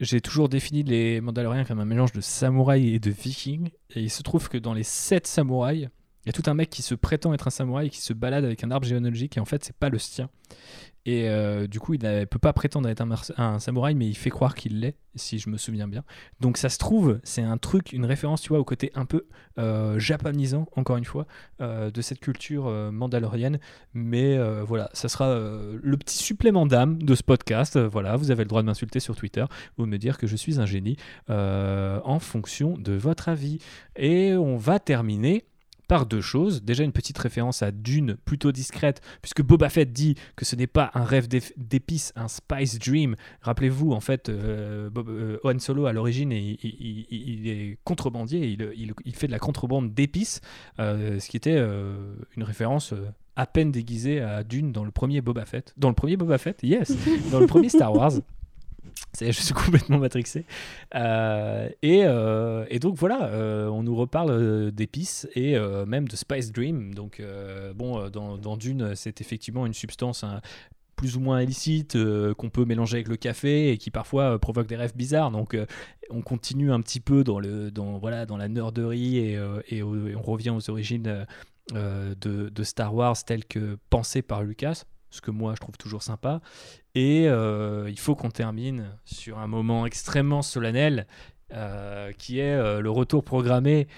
J'ai 0.00 0.20
toujours 0.20 0.48
défini 0.48 0.84
les 0.84 1.20
Mandaloriens 1.20 1.64
comme 1.64 1.80
un 1.80 1.84
mélange 1.84 2.12
de 2.12 2.20
samouraï 2.20 2.94
et 2.94 3.00
de 3.00 3.10
viking. 3.10 3.70
Et 3.94 4.00
il 4.02 4.10
se 4.10 4.22
trouve 4.22 4.48
que 4.48 4.58
dans 4.58 4.74
les 4.74 4.84
sept 4.84 5.26
samouraïs, 5.26 5.88
il 6.28 6.32
y 6.32 6.38
a 6.38 6.42
tout 6.42 6.50
un 6.50 6.52
mec 6.52 6.68
qui 6.68 6.82
se 6.82 6.94
prétend 6.94 7.32
être 7.32 7.46
un 7.46 7.50
samouraï 7.50 7.86
et 7.86 7.90
qui 7.90 8.02
se 8.02 8.12
balade 8.12 8.44
avec 8.44 8.62
un 8.62 8.70
arbre 8.70 8.86
généalogique 8.86 9.38
et 9.38 9.40
en 9.40 9.46
fait, 9.46 9.64
c'est 9.64 9.74
pas 9.74 9.88
le 9.88 9.98
sien. 9.98 10.28
Et 11.06 11.26
euh, 11.30 11.66
du 11.66 11.80
coup, 11.80 11.94
il 11.94 12.02
ne 12.02 12.26
peut 12.26 12.38
pas 12.38 12.52
prétendre 12.52 12.86
être 12.86 13.02
un, 13.38 13.58
samouraï, 13.58 13.94
mais 13.94 14.06
il 14.06 14.14
fait 14.14 14.28
croire 14.28 14.54
qu'il 14.54 14.80
l'est, 14.80 14.98
si 15.14 15.38
je 15.38 15.48
me 15.48 15.56
souviens 15.56 15.88
bien. 15.88 16.04
Donc 16.40 16.58
ça 16.58 16.68
se 16.68 16.76
trouve, 16.76 17.18
c'est 17.22 17.40
un 17.40 17.56
truc, 17.56 17.94
une 17.94 18.04
référence, 18.04 18.42
tu 18.42 18.50
vois, 18.50 18.58
au 18.58 18.64
côté 18.64 18.92
un 18.94 19.06
peu 19.06 19.24
euh, 19.58 19.98
japonisant, 19.98 20.68
encore 20.76 20.98
une 20.98 21.06
fois, 21.06 21.26
euh, 21.62 21.90
de 21.90 22.02
cette 22.02 22.20
culture 22.20 22.66
euh, 22.66 22.90
mandalorienne. 22.90 23.58
Mais 23.94 24.36
voilà, 24.66 24.90
ça 24.92 25.08
sera 25.08 25.34
le 25.34 25.96
petit 25.96 26.18
supplément 26.18 26.66
d'âme 26.66 27.02
de 27.02 27.14
ce 27.14 27.22
podcast. 27.22 27.78
Voilà, 27.78 28.16
vous 28.16 28.30
avez 28.30 28.44
le 28.44 28.48
droit 28.48 28.60
de 28.60 28.66
m'insulter 28.66 29.00
sur 29.00 29.16
Twitter 29.16 29.46
ou 29.78 29.86
de 29.86 29.88
me 29.88 29.96
dire 29.96 30.18
que 30.18 30.26
je 30.26 30.36
suis 30.36 30.60
un 30.60 30.66
génie 30.66 30.98
en 31.28 32.18
fonction 32.18 32.76
de 32.76 32.92
votre 32.92 33.30
avis. 33.30 33.60
Et 33.96 34.34
on 34.34 34.58
va 34.58 34.78
terminer 34.78 35.46
par 35.88 36.06
deux 36.06 36.20
choses. 36.20 36.62
Déjà 36.62 36.84
une 36.84 36.92
petite 36.92 37.18
référence 37.18 37.62
à 37.62 37.72
Dune 37.72 38.16
plutôt 38.24 38.52
discrète, 38.52 39.00
puisque 39.22 39.42
Boba 39.42 39.68
Fett 39.68 39.92
dit 39.92 40.14
que 40.36 40.44
ce 40.44 40.54
n'est 40.54 40.66
pas 40.68 40.90
un 40.94 41.02
rêve 41.04 41.26
d'ép- 41.26 41.52
d'épices, 41.56 42.12
un 42.14 42.28
spice 42.28 42.78
dream. 42.78 43.16
Rappelez-vous, 43.40 43.92
en 43.92 44.00
fait, 44.00 44.28
euh, 44.28 44.90
Bob- 44.90 45.08
euh, 45.08 45.58
Solo 45.58 45.86
à 45.86 45.92
l'origine, 45.92 46.30
il, 46.30 46.56
il- 46.62 47.48
est 47.48 47.78
contrebandier, 47.84 48.46
il, 48.46 48.92
il- 49.04 49.14
fait 49.14 49.26
de 49.26 49.32
la 49.32 49.38
contrebande 49.40 49.92
d'épices, 49.94 50.40
euh, 50.78 51.18
ce 51.18 51.28
qui 51.28 51.36
était 51.36 51.56
euh, 51.56 52.14
une 52.36 52.44
référence 52.44 52.94
à 53.34 53.46
peine 53.46 53.72
déguisée 53.72 54.20
à 54.20 54.44
Dune 54.44 54.72
dans 54.72 54.84
le 54.84 54.90
premier 54.90 55.20
Boba 55.20 55.44
Fett. 55.46 55.72
Dans 55.76 55.88
le 55.88 55.94
premier 55.94 56.16
Boba 56.16 56.38
Fett, 56.38 56.62
yes, 56.62 56.92
dans 57.32 57.40
le 57.40 57.46
premier 57.46 57.68
Star 57.70 57.92
Wars. 57.94 58.12
Je 59.20 59.32
suis 59.32 59.54
complètement 59.54 59.98
matrixé. 59.98 60.44
Euh, 60.94 61.68
et, 61.82 62.02
euh, 62.04 62.66
et 62.68 62.78
donc 62.78 62.96
voilà, 62.96 63.24
euh, 63.24 63.68
on 63.68 63.82
nous 63.82 63.96
reparle 63.96 64.70
d'épices 64.72 65.28
et 65.34 65.58
même 65.86 66.08
de 66.08 66.16
Spice 66.16 66.52
Dream. 66.52 66.94
Donc 66.94 67.22
bon, 67.74 68.08
dans, 68.08 68.56
Dune, 68.56 68.94
c'est 68.94 69.20
effectivement 69.20 69.66
une 69.66 69.74
substance 69.74 70.24
hein, 70.24 70.40
plus 70.96 71.16
ou 71.16 71.20
moins 71.20 71.42
illicite 71.42 71.96
qu'on 72.36 72.50
peut 72.50 72.64
mélanger 72.64 72.96
avec 72.96 73.08
le 73.08 73.16
café 73.16 73.70
et 73.70 73.78
qui 73.78 73.90
parfois 73.90 74.38
provoque 74.38 74.66
des 74.66 74.76
rêves 74.76 74.96
bizarres. 74.96 75.30
Donc 75.30 75.56
on 76.10 76.22
continue 76.22 76.72
un 76.72 76.80
petit 76.80 77.00
peu 77.00 77.24
dans, 77.24 77.38
le, 77.40 77.70
dans, 77.70 77.98
voilà, 77.98 78.26
dans 78.26 78.36
la 78.36 78.48
nerderie 78.48 79.18
et, 79.18 79.82
on 79.82 80.22
revient 80.22 80.50
aux 80.50 80.70
origines 80.70 81.26
de 81.72 82.62
Star 82.62 82.94
Wars 82.94 83.16
telles 83.24 83.44
que 83.44 83.78
pensées 83.90 84.22
par 84.22 84.42
Lucas, 84.42 84.84
ce 85.10 85.20
que 85.20 85.30
moi 85.30 85.54
je 85.54 85.60
trouve 85.60 85.76
toujours 85.76 86.02
sympa. 86.02 86.40
Et 86.94 87.28
euh, 87.28 87.88
il 87.88 87.98
faut 87.98 88.14
qu'on 88.14 88.30
termine 88.30 88.90
sur 89.04 89.38
un 89.38 89.46
moment 89.46 89.86
extrêmement 89.86 90.42
solennel. 90.42 91.06
euh, 91.50 92.12
qui 92.12 92.40
est 92.40 92.52
euh, 92.52 92.82
le 92.82 92.90
retour 92.90 93.24
programmé 93.24 93.88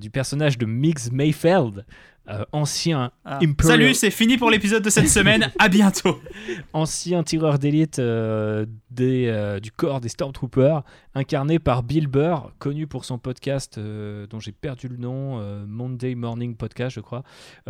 du 0.00 0.10
personnage 0.10 0.56
de 0.58 0.64
Mix 0.64 1.10
Mayfeld, 1.10 1.84
euh, 2.28 2.44
ancien 2.52 3.10
Ah. 3.24 3.38
Imperial- 3.42 3.78
Salut, 3.80 3.94
c'est 3.94 4.10
fini 4.10 4.36
pour 4.38 4.50
l'épisode 4.50 4.82
de 4.82 4.90
cette 4.90 5.08
semaine. 5.08 5.50
à 5.58 5.68
bientôt. 5.68 6.18
ancien 6.72 7.22
tireur 7.22 7.58
d'élite 7.58 7.98
euh, 7.98 8.66
euh, 9.00 9.60
du 9.60 9.70
corps 9.72 10.00
des 10.00 10.08
Stormtroopers, 10.08 10.82
incarné 11.14 11.58
par 11.58 11.82
Bill 11.82 12.06
Burr, 12.06 12.52
connu 12.58 12.86
pour 12.86 13.04
son 13.04 13.18
podcast 13.18 13.78
dont 13.78 14.40
j'ai 14.40 14.52
perdu 14.52 14.88
le 14.88 14.96
nom, 14.96 15.40
Monday 15.66 16.14
Morning 16.14 16.56
Podcast, 16.56 16.94
je 16.96 17.00
crois, 17.00 17.22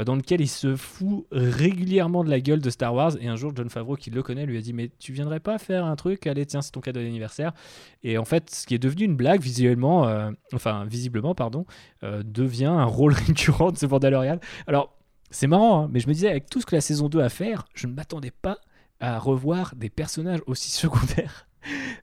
dans 0.05 0.14
lequel 0.16 0.40
il 0.40 0.48
se 0.48 0.76
fout 0.76 1.26
régulièrement 1.32 2.24
de 2.24 2.30
la 2.30 2.40
gueule 2.40 2.61
de 2.61 2.70
Star 2.70 2.94
Wars. 2.94 3.12
Et 3.20 3.28
un 3.28 3.36
jour, 3.36 3.52
John 3.55 3.68
Favreau, 3.70 3.96
qui 3.96 4.11
le 4.11 4.22
connaît, 4.22 4.46
lui 4.46 4.59
a 4.59 4.61
dit 4.61 4.72
Mais 4.72 4.90
tu 4.98 5.12
viendrais 5.12 5.40
pas 5.40 5.59
faire 5.59 5.84
un 5.84 5.96
truc? 5.96 6.26
Allez, 6.26 6.46
tiens, 6.46 6.62
c'est 6.62 6.72
ton 6.72 6.80
cadeau 6.80 7.00
d'anniversaire. 7.00 7.52
Et 8.02 8.18
en 8.18 8.24
fait, 8.24 8.50
ce 8.50 8.66
qui 8.66 8.74
est 8.74 8.78
devenu 8.78 9.05
une 9.05 9.16
blague, 9.16 9.40
visuellement, 9.40 10.09
enfin, 10.52 10.84
visiblement, 10.86 11.34
pardon, 11.34 11.64
devient 12.02 12.64
un 12.66 12.84
rôle 12.84 13.12
récurrent 13.26 13.72
de 13.72 13.78
ce 13.78 13.86
Mandalorian. 13.86 14.38
Alors, 14.66 14.97
c'est 15.30 15.47
marrant, 15.47 15.84
hein, 15.84 15.88
mais 15.92 16.01
je 16.01 16.09
me 16.09 16.12
disais, 16.14 16.28
avec 16.30 16.49
tout 16.49 16.61
ce 16.61 16.66
que 16.66 16.74
la 16.74 16.80
saison 16.80 17.09
2 17.09 17.20
a 17.20 17.24
à 17.24 17.28
faire, 17.28 17.64
je 17.74 17.86
ne 17.86 17.92
m'attendais 17.95 18.30
pas 18.30 18.59
à 19.01 19.18
revoir 19.18 19.74
des 19.76 19.90
personnages 19.90 20.40
aussi 20.47 20.70
secondaires 20.82 21.49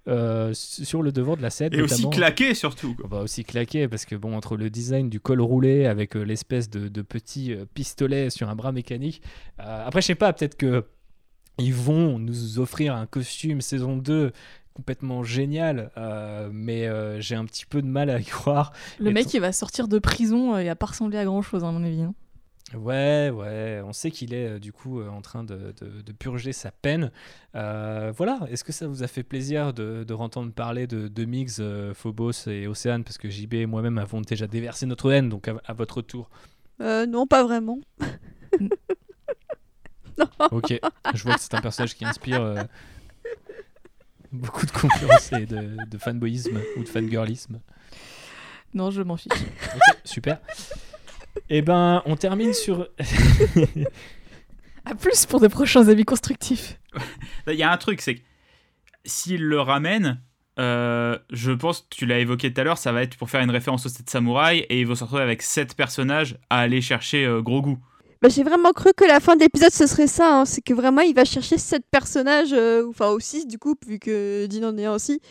euh, 0.08 0.52
sur 0.54 1.02
le 1.04 1.12
devant 1.12 1.36
de 1.38 1.42
la 1.42 1.50
scène. 1.52 1.74
Et 1.74 1.82
aussi 1.82 1.96
notamment- 2.02 2.10
claqué, 2.10 2.54
surtout. 2.56 2.96
quoi. 2.96 3.06
on 3.06 3.08
va 3.10 3.22
aussi 3.22 3.44
claquer 3.46 3.88
parce 3.88 4.06
que 4.06 4.16
bon 4.16 4.36
entre 4.36 4.58
le 4.58 4.70
design 4.70 5.08
du 5.10 5.20
col 5.20 5.40
roulé 5.40 5.86
avec 5.86 6.16
euh, 6.18 6.24
l'espèce 6.24 6.70
de, 6.70 6.88
de 6.88 7.02
petit 7.04 7.54
euh, 7.54 7.66
pistolet 7.74 8.30
sur 8.32 8.50
un 8.50 8.56
bras 8.56 8.72
mécanique 8.72 9.22
euh, 9.60 9.86
après 9.88 10.02
je 10.02 10.08
sais 10.08 10.16
pas 10.16 10.34
peut-être 10.34 10.58
que 10.58 10.86
ils 11.60 11.74
vont 11.76 12.18
nous 12.18 12.58
offrir 12.58 12.96
un 12.96 13.06
costume 13.06 13.62
saison 13.62 13.98
2 13.98 14.32
complètement 14.74 15.22
génial 15.24 15.92
euh, 15.96 16.50
mais 16.52 16.88
euh, 16.88 17.20
j'ai 17.22 17.36
un 17.36 17.46
petit 17.46 17.68
peu 17.68 17.84
de 17.84 17.88
mal 17.88 18.10
à 18.10 18.20
y 18.20 18.26
croire 18.26 18.74
Le 19.00 19.12
Et 19.12 19.14
mec, 19.14 19.26
tout- 19.26 19.32
il 19.36 19.42
va 19.42 19.52
sortir 19.52 19.88
de 19.88 20.00
prison, 20.00 20.56
euh, 20.56 20.64
il 20.64 20.66
va 20.68 20.76
pas 20.76 20.88
ressembler 20.88 21.20
à 21.20 21.26
grand 21.26 21.44
chose, 21.44 21.64
à 21.64 21.72
mon 21.72 21.84
avis. 21.84 22.02
hein. 22.02 22.16
Ouais, 22.76 23.30
ouais, 23.34 23.82
on 23.84 23.92
sait 23.92 24.12
qu'il 24.12 24.34
est 24.34 24.48
euh, 24.52 24.60
du 24.60 24.72
coup 24.72 25.02
euh, 25.02 25.10
en 25.10 25.22
train 25.22 25.44
de, 25.44 25.74
de- 25.82 26.02
de 26.02 26.12
purger 26.14 26.54
sa 26.54 26.72
peine. 26.72 27.12
Euh, 27.56 28.14
voilà, 28.16 28.40
est-ce 28.50 28.64
que 28.64 28.72
ça 28.72 28.88
vous 28.88 29.04
a 29.04 29.08
fait 29.08 29.24
plaisir 29.24 29.74
de, 29.74 30.06
de 30.06 30.14
entendre 30.14 30.54
parler 30.54 30.88
de, 30.88 31.10
de 31.10 31.26
Mix, 31.26 31.58
euh, 31.60 31.94
Phobos 31.94 32.48
et 32.48 32.68
Océane? 32.68 33.04
Parce 33.04 33.18
que 33.18 33.30
JB 33.30 33.56
et 33.56 33.66
moi-même 33.66 33.98
avons 33.98 34.22
déjà 34.22 34.48
déversé 34.48 34.86
notre 34.86 35.12
haine, 35.12 35.28
donc 35.28 35.50
à, 35.50 35.56
à 35.66 35.74
votre 35.74 36.02
tour. 36.02 36.30
Euh, 36.80 37.06
non, 37.06 37.28
pas 37.28 37.44
vraiment. 37.44 37.80
Ok, 40.52 40.80
je 41.16 41.24
vois 41.24 41.36
que 41.36 41.42
c'est 41.42 41.54
un 41.56 41.62
personnage 41.62 41.96
qui 41.96 42.06
inspire 42.06 42.42
euh, 42.42 42.64
beaucoup 44.32 44.66
de 44.66 44.72
confiance 44.72 45.32
et 45.34 45.46
de, 45.46 45.78
de 45.90 45.98
fanboyisme 45.98 46.60
ou 46.78 46.84
de 46.84 46.88
fangirlisme. 46.90 47.60
Non, 48.74 48.92
je 48.92 49.02
m'en 49.02 49.18
fiche. 49.18 49.32
Ok, 49.76 49.98
super. 50.04 50.40
Eh 51.50 51.62
ben, 51.62 52.02
on 52.06 52.16
termine 52.16 52.54
sur. 52.54 52.88
À 54.86 54.96
plus 54.96 55.26
pour 55.28 55.40
de 55.40 55.48
prochains 55.48 55.88
avis 55.90 56.06
constructifs. 56.06 56.80
Il 57.48 57.54
y 57.54 57.62
a 57.64 57.72
un 57.72 57.78
truc, 57.78 58.02
c'est 58.02 58.16
que 58.16 58.22
s'il 59.06 59.44
le 59.44 59.62
ramène, 59.62 60.20
euh, 60.60 61.18
je 61.30 61.52
pense, 61.52 61.88
tu 61.90 62.08
l'as 62.08 62.18
évoqué 62.20 62.52
tout 62.52 62.62
à 62.62 62.64
l'heure, 62.64 62.78
ça 62.80 62.92
va 62.92 63.04
être 63.04 63.16
pour 63.16 63.30
faire 63.30 63.42
une 63.42 63.52
référence 63.52 63.86
aux 63.86 63.90
7 63.90 64.10
samouraïs 64.10 64.66
et 64.70 64.80
ils 64.80 64.88
vont 64.88 64.96
se 64.96 65.04
retrouver 65.04 65.22
avec 65.22 65.44
7 65.44 65.76
personnages 65.76 66.38
à 66.50 66.60
aller 66.62 66.82
chercher 66.82 67.26
euh, 67.26 67.42
gros 67.42 67.62
goût. 67.62 67.78
Bah, 68.24 68.30
j'ai 68.30 68.44
vraiment 68.44 68.72
cru 68.72 68.92
que 68.96 69.06
la 69.06 69.20
fin 69.20 69.36
de 69.36 69.42
l'épisode 69.42 69.72
ce 69.72 69.86
serait 69.88 70.08
ça. 70.08 70.40
hein. 70.42 70.46
C'est 70.46 70.62
que 70.62 70.74
vraiment 70.74 71.02
il 71.02 71.14
va 71.16 71.26
chercher 71.26 71.58
sept 71.58 71.84
personnages, 71.90 72.54
euh, 72.54 72.88
enfin 72.90 73.12
ou 73.12 73.20
six 73.20 73.48
du 73.48 73.58
coup, 73.58 73.76
vu 73.88 73.98
que 74.00 74.46
Dean 74.48 74.68
en 74.70 74.78
est 74.78 74.86
un 74.86 74.94
aussi. 74.94 75.22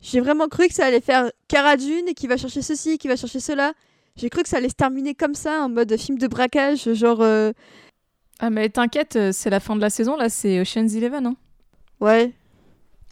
J'ai 0.00 0.20
vraiment 0.20 0.48
cru 0.48 0.68
que 0.68 0.74
ça 0.74 0.86
allait 0.86 1.00
faire 1.00 1.30
Cara 1.48 1.76
Dune 1.76 2.08
et 2.08 2.14
qu'il 2.14 2.28
va 2.28 2.36
chercher 2.36 2.62
ceci, 2.62 2.96
qu'il 2.98 3.10
va 3.10 3.16
chercher 3.16 3.40
cela. 3.40 3.72
J'ai 4.18 4.28
cru 4.30 4.42
que 4.42 4.48
ça 4.48 4.56
allait 4.58 4.68
se 4.68 4.74
terminer 4.74 5.14
comme 5.14 5.34
ça, 5.34 5.62
en 5.62 5.68
mode 5.68 5.96
film 5.96 6.18
de 6.18 6.26
braquage, 6.26 6.92
genre. 6.94 7.20
euh, 7.22 7.52
Ah, 8.40 8.50
mais 8.50 8.68
t'inquiète, 8.68 9.16
euh, 9.16 9.32
c'est 9.32 9.50
la 9.50 9.60
fin 9.60 9.74
de 9.76 9.80
la 9.80 9.90
saison, 9.90 10.16
là, 10.16 10.28
c'est 10.28 10.60
Ocean's 10.60 10.94
Eleven. 10.94 11.26
Hein. 11.26 11.36
Ouais. 12.00 12.32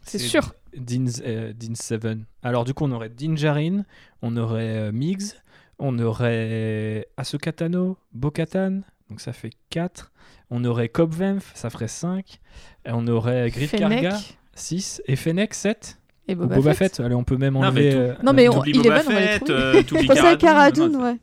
C'est 0.02 0.18
sûr. 0.18 0.54
Dean, 0.76 1.06
euh, 1.24 1.52
Dean 1.52 1.74
Seven. 1.74 2.24
Alors, 2.42 2.64
du 2.64 2.74
coup, 2.74 2.84
on 2.84 2.92
aurait 2.92 3.10
Djarin, 3.16 3.82
on 4.22 4.36
aurait 4.36 4.76
euh, 4.76 4.92
Migs, 4.92 5.32
on 5.78 5.98
aurait 5.98 7.08
Ahsoka 7.16 7.52
Tano, 7.52 7.96
Bo-Katan, 8.12 8.82
donc 9.10 9.20
ça 9.20 9.32
fait 9.32 9.50
4. 9.70 10.12
On 10.50 10.64
aurait 10.64 10.88
Cobvenf, 10.88 11.50
ça 11.54 11.70
ferait 11.70 11.88
5. 11.88 12.38
Et 12.84 12.90
on 12.92 13.06
aurait 13.08 13.50
Griff 13.50 13.72
Karga, 13.72 14.10
Fennec 14.10 14.38
6. 14.54 15.02
Et 15.06 15.16
Fennec, 15.16 15.54
7. 15.54 15.98
Et 16.28 16.34
Ou 16.34 16.38
Boba, 16.38 16.56
Boba 16.56 16.74
Fett. 16.74 16.96
Fett. 16.96 17.04
Allez, 17.06 17.14
on 17.14 17.24
peut 17.24 17.36
même 17.36 17.54
Non, 17.54 17.60
mais 17.60 17.66
enlever. 17.68 17.90
tout- 17.90 17.96
euh, 17.98 18.14
Non, 18.22 18.32
mais 18.32 18.48
on- 18.48 18.52
T'oublies 18.54 18.70
il 18.72 18.80
est 18.80 18.82
Boba 18.82 19.02
on 19.06 19.10
les 19.10 19.16
Fett, 19.16 19.50
euh, 19.50 19.82
Je 19.86 20.06
pensais 20.06 20.26
à 20.26 20.36
Cara 20.36 20.70
Dune, 20.70 20.88
non, 20.92 21.02
ouais. 21.04 21.16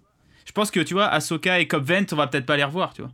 Je 0.45 0.51
pense 0.51 0.71
que 0.71 0.79
tu 0.81 0.93
vois, 0.93 1.05
Ahsoka 1.07 1.59
et 1.59 1.67
Cobb 1.67 1.83
Vent, 1.85 2.05
on 2.11 2.15
va 2.15 2.27
peut-être 2.27 2.45
pas 2.45 2.57
les 2.57 2.63
revoir, 2.63 2.93
tu 2.93 3.01
vois. 3.01 3.11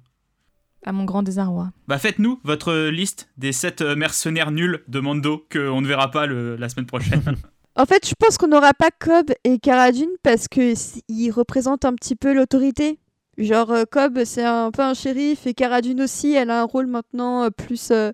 À 0.85 0.91
mon 0.93 1.03
grand 1.03 1.23
désarroi. 1.23 1.71
Bah 1.87 1.97
faites-nous 1.97 2.39
votre 2.43 2.73
liste 2.89 3.29
des 3.37 3.51
7 3.51 3.81
mercenaires 3.81 4.51
nuls 4.51 4.81
de 4.87 4.99
Mando 5.01 5.45
qu'on 5.51 5.81
ne 5.81 5.87
verra 5.87 6.09
pas 6.09 6.25
le- 6.25 6.55
la 6.55 6.69
semaine 6.69 6.85
prochaine. 6.85 7.21
En 7.75 7.85
fait, 7.85 8.05
je 8.05 8.13
pense 8.19 8.37
qu'on 8.37 8.47
n'aura 8.49 8.73
pas 8.73 8.89
Cobb 8.91 9.31
et 9.45 9.57
Cara 9.57 9.93
Dune 9.93 10.09
parce 10.21 10.49
que 10.49 10.59
s- 10.59 10.99
ils 11.07 11.31
représentent 11.31 11.85
un 11.85 11.93
petit 11.93 12.15
peu 12.15 12.33
l'autorité. 12.33 12.99
Genre 13.37 13.71
euh, 13.71 13.83
Cobb, 13.89 14.19
c'est 14.25 14.43
un 14.43 14.69
peu 14.71 14.81
un 14.81 14.93
shérif 14.93 15.47
et 15.47 15.53
Cara 15.53 15.79
Dune 15.79 16.01
aussi, 16.01 16.33
elle 16.33 16.49
a 16.49 16.61
un 16.61 16.65
rôle 16.65 16.87
maintenant 16.87 17.43
euh, 17.45 17.49
plus, 17.51 17.89
euh, 17.91 18.11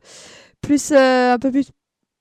plus 0.61 0.91
euh, 0.91 1.33
un 1.33 1.39
peu 1.39 1.49
plus 1.51 1.69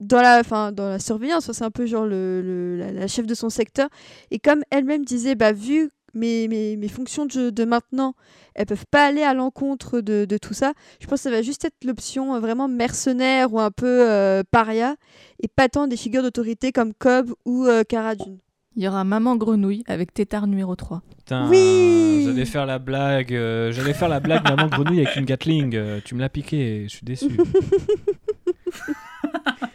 dans 0.05 0.22
la, 0.22 0.40
enfin, 0.40 0.72
dans 0.72 0.88
la 0.88 0.98
surveillance. 0.98 1.50
C'est 1.52 1.64
un 1.64 1.70
peu 1.70 1.86
genre 1.86 2.07
le, 2.07 2.40
le- 2.42 2.76
la, 2.76 2.92
la 2.92 3.07
chef 3.09 3.26
de 3.26 3.34
son 3.34 3.50
secteur. 3.50 3.88
Et 4.30 4.38
comme 4.38 4.62
elle-même 4.70 5.05
disait, 5.05 5.34
bah 5.34 5.52
vu 5.52 5.90
mes, 6.14 6.46
mes, 6.46 6.76
mes 6.76 6.88
fonctions 6.88 7.26
de, 7.26 7.50
de 7.50 7.64
maintenant, 7.64 8.14
elles 8.55 8.66
peuvent 8.66 8.86
pas 8.90 9.07
aller 9.07 9.22
à 9.22 9.34
l'encontre 9.34 10.00
de, 10.00 10.24
de 10.24 10.38
tout 10.38 10.55
ça. 10.55 10.72
Je 11.00 11.07
pense 11.09 11.18
que 11.20 11.24
ça 11.24 11.30
va 11.30 11.42
juste 11.42 11.64
être 11.64 11.84
l'option 11.84 12.34
euh, 12.36 12.38
vraiment 12.40 12.68
mercenaire 12.68 13.52
ou 13.52 13.59
un 13.59 13.72
peu 13.72 14.09
euh, 14.09 14.42
paria 14.50 14.94
et 15.42 15.48
pas 15.48 15.68
tant 15.68 15.88
des 15.88 15.96
figures 15.96 16.22
d'autorité 16.22 16.70
comme 16.70 16.94
Cobb 16.94 17.30
ou 17.44 17.64
euh, 17.66 17.82
Cara 17.82 18.14
Dune. 18.14 18.38
Il 18.76 18.82
y 18.82 18.88
aura 18.88 19.05
Maman 19.05 19.36
Grenouille 19.36 19.84
avec 19.86 20.12
Tétard 20.12 20.46
numéro 20.48 20.74
3. 20.74 21.02
Putain, 21.18 21.48
Oui 21.48 22.24
J'allais 22.26 22.44
faire 22.44 22.66
la 22.66 22.78
blague. 22.80 23.32
euh, 23.34 23.70
J'allais 23.72 23.92
faire 23.94 24.09
la 24.09 24.18
blague 24.20 24.48
maman 24.48 24.66
grenouille 24.68 24.98
avec 25.00 25.16
une 25.16 25.24
Gatling. 25.24 25.74
euh, 25.76 26.00
tu 26.05 26.14
me 26.16 26.20
l'as 26.20 26.28
piqué. 26.28 26.84
Je 26.88 26.96
suis 26.96 27.05
déçu. 27.05 27.26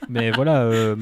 Mais 0.10 0.32
voilà. 0.32 0.64
euh, 0.64 0.96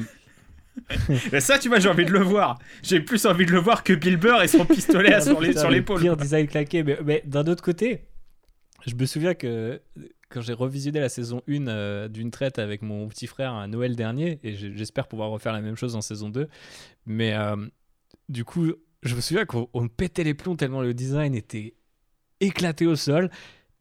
Mais 1.32 1.40
ça, 1.40 1.58
tu 1.58 1.68
vois, 1.68 1.80
j'ai 1.80 1.88
envie 1.88 2.04
de 2.04 2.12
le 2.12 2.22
voir. 2.22 2.58
J'ai 2.82 3.00
plus 3.00 3.26
envie 3.26 3.46
de 3.46 3.50
le 3.50 3.58
voir 3.58 3.82
que 3.82 3.92
Bill 3.92 4.16
Burr 4.16 4.42
et 4.42 4.48
son 4.48 4.64
pistolet 4.64 5.20
sur 5.20 5.40
l'épaule. 5.70 6.00
Pire 6.00 6.16
design 6.16 6.46
claqué. 6.46 6.84
Mais, 6.84 6.98
mais 7.04 7.22
d'un 7.26 7.46
autre 7.46 7.62
côté, 7.62 8.04
je 8.86 8.94
me 8.94 9.06
souviens 9.06 9.34
que 9.34 9.80
quand 10.28 10.40
j'ai 10.40 10.52
revisionné 10.52 11.00
la 11.00 11.08
saison 11.08 11.42
1 11.48 11.68
euh, 11.68 12.08
d'une 12.08 12.30
traite 12.30 12.58
avec 12.58 12.82
mon 12.82 13.08
petit 13.08 13.26
frère 13.26 13.54
à 13.54 13.66
Noël 13.66 13.96
dernier, 13.96 14.38
et 14.42 14.54
j'espère 14.54 15.08
pouvoir 15.08 15.30
refaire 15.30 15.52
la 15.52 15.60
même 15.60 15.76
chose 15.76 15.96
en 15.96 16.00
saison 16.00 16.28
2, 16.28 16.48
mais 17.06 17.34
euh, 17.34 17.56
du 18.28 18.44
coup, 18.44 18.72
je 19.02 19.14
me 19.14 19.20
souviens 19.20 19.46
qu'on 19.46 19.68
on 19.72 19.88
pétait 19.88 20.24
les 20.24 20.34
plombs 20.34 20.56
tellement 20.56 20.82
le 20.82 20.94
design 20.94 21.34
était 21.34 21.74
éclaté 22.40 22.86
au 22.86 22.96
sol. 22.96 23.30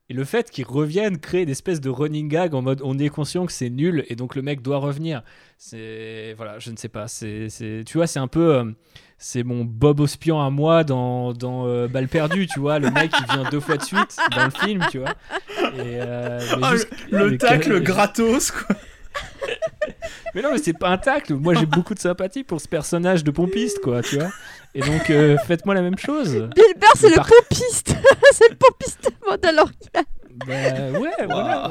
Et 0.09 0.13
le 0.13 0.23
fait 0.23 0.49
qu'ils 0.49 0.65
reviennent 0.65 1.17
créer 1.17 1.43
une 1.43 1.49
espèce 1.49 1.81
de 1.81 1.89
running 1.89 2.29
gag 2.29 2.53
en 2.55 2.61
mode 2.61 2.81
on 2.83 2.97
est 2.97 3.09
conscient 3.09 3.45
que 3.45 3.51
c'est 3.51 3.69
nul 3.69 4.05
et 4.07 4.15
donc 4.15 4.35
le 4.35 4.41
mec 4.41 4.61
doit 4.61 4.77
revenir. 4.77 5.21
C'est. 5.57 6.33
Voilà, 6.37 6.59
je 6.59 6.71
ne 6.71 6.77
sais 6.77 6.87
pas. 6.87 7.07
C'est, 7.09 7.47
tu 7.85 7.97
vois, 7.97 8.07
c'est 8.07 8.19
un 8.19 8.27
peu. 8.29 8.55
euh, 8.55 8.63
c'est 9.17 9.43
mon 9.43 9.65
Bob 9.65 9.99
Ospian 9.99 10.39
à 10.45 10.49
moi 10.49 10.83
dans, 10.85 11.33
dans 11.33 11.65
euh, 11.67 11.87
Balle 11.87 12.07
perdue, 12.07 12.47
tu 12.47 12.59
vois. 12.59 12.79
Le 12.79 12.89
mec, 12.91 13.11
il 13.19 13.33
vient 13.33 13.49
deux 13.49 13.59
fois 13.59 13.75
de 13.77 13.83
suite 13.83 14.15
dans 14.35 14.45
le 14.45 14.51
film, 14.51 14.85
tu 14.91 14.99
vois. 14.99 15.09
Et, 15.73 15.99
euh, 15.99 16.39
Ah, 16.61 16.71
juste- 16.71 16.89
Le 17.11 17.37
tacle 17.37 17.81
gratos, 17.81 18.51
quoi. 18.51 18.75
mais 20.35 20.41
non, 20.41 20.49
mais 20.51 20.59
c'est 20.59 20.77
pas 20.77 20.89
un 20.89 20.97
tacle. 20.97 21.33
Moi, 21.33 21.55
j'ai 21.55 21.65
beaucoup 21.65 21.93
de 21.95 21.99
sympathie 21.99 22.43
pour 22.43 22.61
ce 22.61 22.67
personnage 22.67 23.23
de 23.23 23.31
pompiste, 23.31 23.79
quoi, 23.81 24.01
tu 24.03 24.17
vois. 24.19 24.29
Et 24.77 24.81
donc, 24.81 25.09
euh, 25.09 25.37
faites-moi 25.47 25.73
la 25.73 25.81
même 25.81 25.97
chose. 25.97 26.33
Bill 26.55 26.73
Burr, 26.79 26.91
c'est 26.95 27.09
le 27.09 27.15
pompiste 27.15 27.95
C'est 28.31 28.47
le 28.47 28.55
pompiste 28.55 29.05
de 29.05 29.27
Mandalorian 29.27 29.73
Bah, 30.45 30.99
ouais, 30.99 31.25
voilà. 31.25 31.69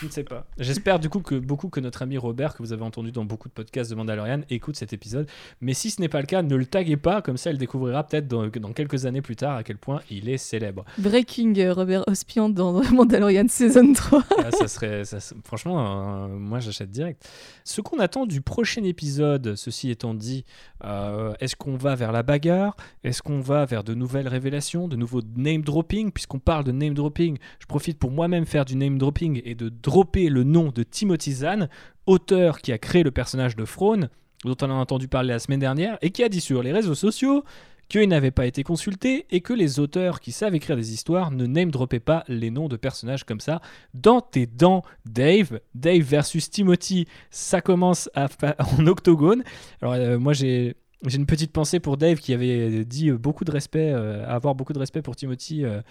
Je 0.00 0.06
ne 0.06 0.10
sais 0.10 0.24
pas. 0.24 0.46
J'espère 0.58 0.98
du 0.98 1.08
coup 1.08 1.20
que 1.20 1.36
beaucoup 1.36 1.68
que 1.68 1.78
notre 1.78 2.02
ami 2.02 2.18
Robert, 2.18 2.54
que 2.54 2.62
vous 2.62 2.72
avez 2.72 2.82
entendu 2.82 3.12
dans 3.12 3.24
beaucoup 3.24 3.48
de 3.48 3.54
podcasts 3.54 3.90
de 3.90 3.94
Mandalorian, 3.94 4.40
écoute 4.50 4.76
cet 4.76 4.92
épisode. 4.92 5.28
Mais 5.60 5.74
si 5.74 5.90
ce 5.90 6.00
n'est 6.00 6.08
pas 6.08 6.20
le 6.20 6.26
cas, 6.26 6.42
ne 6.42 6.56
le 6.56 6.66
taguez 6.66 6.96
pas, 6.96 7.22
comme 7.22 7.36
ça 7.36 7.50
elle 7.50 7.58
découvrira 7.58 8.02
peut-être 8.04 8.26
dans, 8.26 8.48
dans 8.48 8.72
quelques 8.72 9.06
années 9.06 9.22
plus 9.22 9.36
tard 9.36 9.56
à 9.56 9.62
quel 9.62 9.78
point 9.78 10.00
il 10.10 10.28
est 10.28 10.38
célèbre. 10.38 10.84
Breaking 10.98 11.54
euh, 11.58 11.72
Robert 11.72 12.02
Ospian 12.08 12.48
dans 12.48 12.82
Mandalorian 12.92 13.46
Saison 13.48 13.92
3. 13.92 14.24
Ah, 14.38 14.50
ça 14.50 14.66
serait, 14.66 15.04
ça 15.04 15.18
franchement, 15.44 16.24
euh, 16.24 16.28
moi 16.28 16.58
j'achète 16.58 16.90
direct. 16.90 17.24
Ce 17.64 17.80
qu'on 17.80 18.00
attend 18.00 18.26
du 18.26 18.40
prochain 18.40 18.82
épisode, 18.84 19.54
ceci 19.54 19.90
étant 19.90 20.14
dit, 20.14 20.44
euh, 20.84 21.32
est-ce 21.38 21.54
qu'on 21.54 21.76
va 21.76 21.94
vers 21.94 22.10
la 22.10 22.22
bagarre? 22.22 22.76
Est-ce 23.04 23.22
qu'on 23.22 23.40
va 23.40 23.64
vers 23.66 23.84
de 23.84 23.94
nouvelles 23.94 24.28
révélations, 24.28 24.88
de 24.88 24.96
nouveaux 24.96 25.22
name 25.36 25.62
dropping? 25.62 26.10
Puisqu'on 26.10 26.40
parle 26.40 26.64
de 26.64 26.72
name 26.72 26.94
dropping, 26.94 27.38
je 27.60 27.66
profite 27.66 27.98
pour 28.02 28.10
moi-même 28.10 28.46
faire 28.46 28.64
du 28.64 28.74
name 28.74 28.98
dropping 28.98 29.40
et 29.44 29.54
de 29.54 29.68
dropper 29.68 30.28
le 30.28 30.42
nom 30.42 30.72
de 30.72 30.82
Timothy 30.82 31.34
Zahn, 31.34 31.68
auteur 32.06 32.58
qui 32.58 32.72
a 32.72 32.78
créé 32.78 33.04
le 33.04 33.12
personnage 33.12 33.54
de 33.54 33.64
Throne, 33.64 34.08
dont 34.44 34.56
on 34.60 34.70
a 34.70 34.74
entendu 34.74 35.06
parler 35.06 35.28
la 35.28 35.38
semaine 35.38 35.60
dernière, 35.60 35.98
et 36.02 36.10
qui 36.10 36.24
a 36.24 36.28
dit 36.28 36.40
sur 36.40 36.64
les 36.64 36.72
réseaux 36.72 36.96
sociaux 36.96 37.44
qu'il 37.88 38.08
n'avait 38.08 38.32
pas 38.32 38.46
été 38.46 38.64
consulté 38.64 39.26
et 39.30 39.40
que 39.40 39.52
les 39.52 39.78
auteurs 39.78 40.18
qui 40.18 40.32
savent 40.32 40.56
écrire 40.56 40.74
des 40.74 40.92
histoires 40.92 41.30
ne 41.30 41.46
name 41.46 41.70
droppaient 41.70 42.00
pas 42.00 42.24
les 42.26 42.50
noms 42.50 42.66
de 42.66 42.76
personnages 42.76 43.22
comme 43.22 43.38
ça 43.38 43.60
dans 43.94 44.20
tes 44.20 44.46
dents, 44.46 44.82
Dave. 45.06 45.60
Dave 45.76 46.02
versus 46.02 46.50
Timothy, 46.50 47.06
ça 47.30 47.60
commence 47.60 48.10
à 48.16 48.26
en 48.78 48.86
octogone. 48.88 49.44
Alors 49.80 49.94
euh, 49.94 50.18
moi 50.18 50.32
j'ai 50.32 50.74
j'ai 51.04 51.18
une 51.18 51.26
petite 51.26 51.52
pensée 51.52 51.80
pour 51.80 51.96
Dave 51.96 52.18
qui 52.18 52.32
avait 52.32 52.84
dit 52.84 53.10
euh, 53.10 53.18
beaucoup 53.18 53.44
de 53.44 53.50
respect, 53.50 53.92
euh, 53.92 54.24
avoir 54.26 54.54
beaucoup 54.54 54.72
de 54.72 54.78
respect 54.78 55.02
pour 55.02 55.16
Timothy 55.16 55.64
euh, 55.64 55.82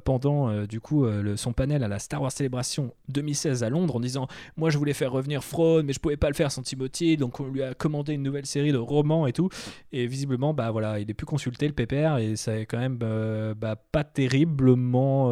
pendant 0.00 0.64
du 0.66 0.80
coup 0.80 1.06
son 1.36 1.52
panel 1.52 1.82
à 1.82 1.88
la 1.88 1.98
Star 1.98 2.22
Wars 2.22 2.32
Celebration 2.32 2.92
2016 3.08 3.62
à 3.62 3.70
Londres 3.70 3.96
en 3.96 4.00
disant 4.00 4.28
moi 4.56 4.70
je 4.70 4.78
voulais 4.78 4.92
faire 4.92 5.12
revenir 5.12 5.42
Throne 5.42 5.86
mais 5.86 5.92
je 5.92 6.00
pouvais 6.00 6.16
pas 6.16 6.28
le 6.28 6.34
faire 6.34 6.50
sans 6.50 6.62
Timothy 6.62 7.16
donc 7.16 7.40
on 7.40 7.48
lui 7.48 7.62
a 7.62 7.74
commandé 7.74 8.14
une 8.14 8.22
nouvelle 8.22 8.46
série 8.46 8.72
de 8.72 8.78
romans 8.78 9.26
et 9.26 9.32
tout 9.32 9.48
et 9.92 10.06
visiblement 10.06 10.54
bah 10.54 10.70
voilà 10.70 10.98
il 11.00 11.10
est 11.10 11.14
plus 11.14 11.26
consulté 11.26 11.66
le 11.66 11.74
pépère 11.74 12.18
et 12.18 12.36
ça 12.36 12.58
est 12.58 12.66
quand 12.66 12.78
même 12.78 12.96
bah, 12.96 13.76
pas 13.92 14.04
terriblement 14.04 15.28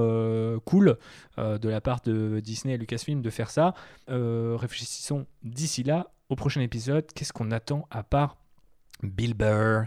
cool 0.64 0.98
de 1.38 1.68
la 1.68 1.80
part 1.80 2.00
de 2.04 2.40
Disney 2.40 2.74
et 2.74 2.78
Lucasfilm 2.78 3.22
de 3.22 3.30
faire 3.30 3.50
ça. 3.50 3.74
Réfléchissons 4.08 5.26
d'ici 5.42 5.82
là 5.82 6.10
au 6.28 6.36
prochain 6.36 6.60
épisode. 6.60 7.06
Qu'est-ce 7.14 7.32
qu'on 7.32 7.50
attend 7.50 7.86
à 7.90 8.02
part 8.02 8.36
Bill 9.10 9.34
Burr 9.34 9.86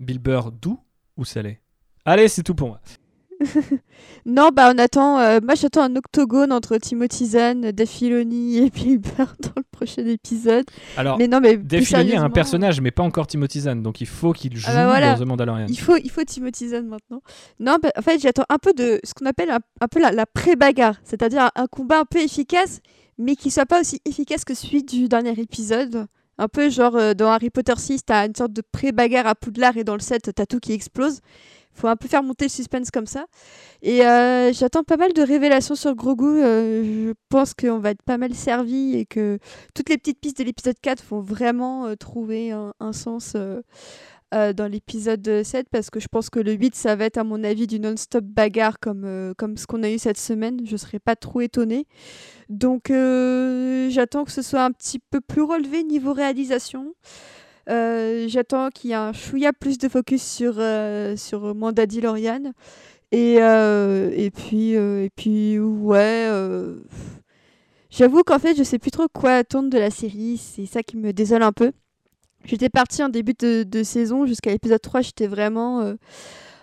Bill 0.00 0.18
Burr 0.18 0.52
doux 0.52 0.78
ou 1.16 1.24
salé? 1.24 1.60
Allez, 2.04 2.28
c'est 2.28 2.42
tout 2.42 2.54
pour 2.54 2.68
moi. 2.68 2.80
Non, 4.24 4.48
bah 4.52 4.72
on 4.74 4.78
attend. 4.78 5.18
euh, 5.20 5.40
moi, 5.42 5.54
j'attends 5.54 5.82
un 5.82 5.94
octogone 5.94 6.52
entre 6.52 6.76
Timothy 6.78 7.26
Zahn, 7.26 7.70
Dave 7.70 7.86
Filoni 7.86 8.58
et 8.58 8.70
Bill 8.74 8.98
Burr 8.98 9.34
dans 9.40 9.52
le 9.56 9.62
prochain 9.70 10.04
épisode. 10.06 10.64
Alors, 10.96 11.18
mais 11.18 11.28
non, 11.28 11.40
mais 11.40 11.56
Dave 11.56 11.80
plus 11.80 11.86
Filoni 11.86 12.00
a 12.00 12.02
un 12.02 12.06
sérieusement, 12.08 12.30
personnage, 12.30 12.80
mais 12.80 12.90
pas 12.90 13.02
encore 13.02 13.26
Timothy 13.26 13.60
Zahn, 13.60 13.82
donc 13.82 14.00
il 14.00 14.06
faut 14.06 14.32
qu'il 14.32 14.56
joue 14.56 14.66
bah 14.66 14.86
voilà. 14.86 15.14
dans 15.14 15.24
The 15.24 15.28
Mandalorian. 15.28 15.66
Il 15.68 15.78
faut, 15.78 15.96
il 15.96 16.10
faut 16.10 16.24
Timothy 16.24 16.68
Zahn 16.70 16.86
maintenant. 16.86 17.22
Non, 17.60 17.76
bah, 17.80 17.90
en 17.96 18.02
fait, 18.02 18.18
j'attends 18.20 18.46
un 18.48 18.58
peu 18.58 18.72
de 18.72 19.00
ce 19.04 19.14
qu'on 19.14 19.26
appelle 19.26 19.50
un, 19.50 19.60
un 19.80 19.88
peu 19.88 20.00
la, 20.00 20.10
la 20.12 20.26
pré-bagarre, 20.26 20.96
c'est-à-dire 21.04 21.42
un, 21.42 21.50
un 21.62 21.66
combat 21.66 22.00
un 22.00 22.04
peu 22.04 22.18
efficace, 22.18 22.80
mais 23.18 23.36
qui 23.36 23.50
soit 23.50 23.66
pas 23.66 23.80
aussi 23.80 24.00
efficace 24.04 24.44
que 24.44 24.54
celui 24.54 24.82
du 24.82 25.08
dernier 25.08 25.38
épisode. 25.38 26.06
Un 26.38 26.48
peu 26.48 26.68
genre 26.68 26.96
euh, 26.96 27.14
dans 27.14 27.30
Harry 27.30 27.50
Potter 27.50 27.74
6, 27.76 28.04
t'as 28.04 28.26
une 28.26 28.34
sorte 28.34 28.52
de 28.52 28.62
pré-bagarre 28.72 29.26
à 29.26 29.34
Poudlard 29.34 29.76
et 29.76 29.84
dans 29.84 29.94
le 29.94 30.00
7, 30.00 30.30
t'as 30.34 30.46
tout 30.46 30.60
qui 30.60 30.72
explose. 30.72 31.20
Faut 31.72 31.88
un 31.88 31.96
peu 31.96 32.08
faire 32.08 32.22
monter 32.22 32.46
le 32.46 32.50
suspense 32.50 32.90
comme 32.90 33.06
ça. 33.06 33.26
Et 33.82 34.06
euh, 34.06 34.50
j'attends 34.54 34.82
pas 34.82 34.96
mal 34.96 35.12
de 35.12 35.20
révélations 35.20 35.74
sur 35.74 35.94
Grogu. 35.94 36.24
euh, 36.24 36.84
je 36.84 37.12
pense 37.28 37.52
qu'on 37.52 37.78
va 37.78 37.90
être 37.90 38.02
pas 38.02 38.16
mal 38.16 38.34
servi 38.34 38.96
et 38.96 39.04
que 39.04 39.38
toutes 39.74 39.90
les 39.90 39.98
petites 39.98 40.18
pistes 40.18 40.38
de 40.38 40.44
l'épisode 40.44 40.76
4 40.80 41.04
vont 41.10 41.20
vraiment 41.20 41.94
trouver 41.96 42.52
un 42.52 42.92
sens 42.94 43.36
euh, 44.34 44.52
dans 44.52 44.66
l'épisode 44.66 45.42
7 45.44 45.68
parce 45.70 45.88
que 45.88 46.00
je 46.00 46.08
pense 46.08 46.30
que 46.30 46.40
le 46.40 46.52
8 46.52 46.74
ça 46.74 46.96
va 46.96 47.04
être 47.04 47.16
à 47.16 47.24
mon 47.24 47.44
avis 47.44 47.66
du 47.66 47.78
non-stop 47.78 48.24
bagarre 48.24 48.80
comme, 48.80 49.04
euh, 49.04 49.34
comme 49.36 49.56
ce 49.56 49.66
qu'on 49.66 49.82
a 49.82 49.90
eu 49.90 49.98
cette 49.98 50.18
semaine. 50.18 50.60
Je 50.64 50.76
serais 50.76 50.98
pas 50.98 51.16
trop 51.16 51.40
étonnée. 51.40 51.86
Donc 52.48 52.90
euh, 52.90 53.88
j'attends 53.90 54.24
que 54.24 54.32
ce 54.32 54.42
soit 54.42 54.64
un 54.64 54.72
petit 54.72 54.98
peu 54.98 55.20
plus 55.20 55.42
relevé 55.42 55.84
niveau 55.84 56.12
réalisation. 56.12 56.94
J'attends 57.68 58.70
qu'il 58.70 58.90
y 58.90 58.92
ait 58.92 58.96
un 58.96 59.12
chouïa 59.12 59.52
plus 59.52 59.78
de 59.78 59.88
focus 59.88 60.22
sur, 60.22 60.54
sur 61.16 61.54
Mandalorian. 61.54 62.52
Et, 63.12 63.36
euh, 63.40 64.10
et 64.14 64.30
puis, 64.30 64.72
et 64.72 65.10
puis 65.14 65.58
ouais. 65.58 66.28
J'avoue 67.90 68.22
qu'en 68.24 68.38
fait, 68.38 68.54
je 68.56 68.62
sais 68.62 68.78
plus 68.78 68.90
trop 68.90 69.06
quoi 69.08 69.36
attendre 69.36 69.70
de 69.70 69.78
la 69.78 69.90
série. 69.90 70.36
C'est 70.36 70.66
ça 70.66 70.82
qui 70.82 70.96
me 70.96 71.12
désole 71.12 71.42
un 71.42 71.52
peu. 71.52 71.72
J'étais 72.46 72.68
partie 72.68 73.02
en 73.02 73.08
début 73.08 73.34
de, 73.34 73.82
saison, 73.82 74.24
jusqu'à 74.24 74.50
l'épisode 74.50 74.80
3, 74.80 75.00
j'étais 75.00 75.26
vraiment 75.26 75.80
euh, 75.80 75.94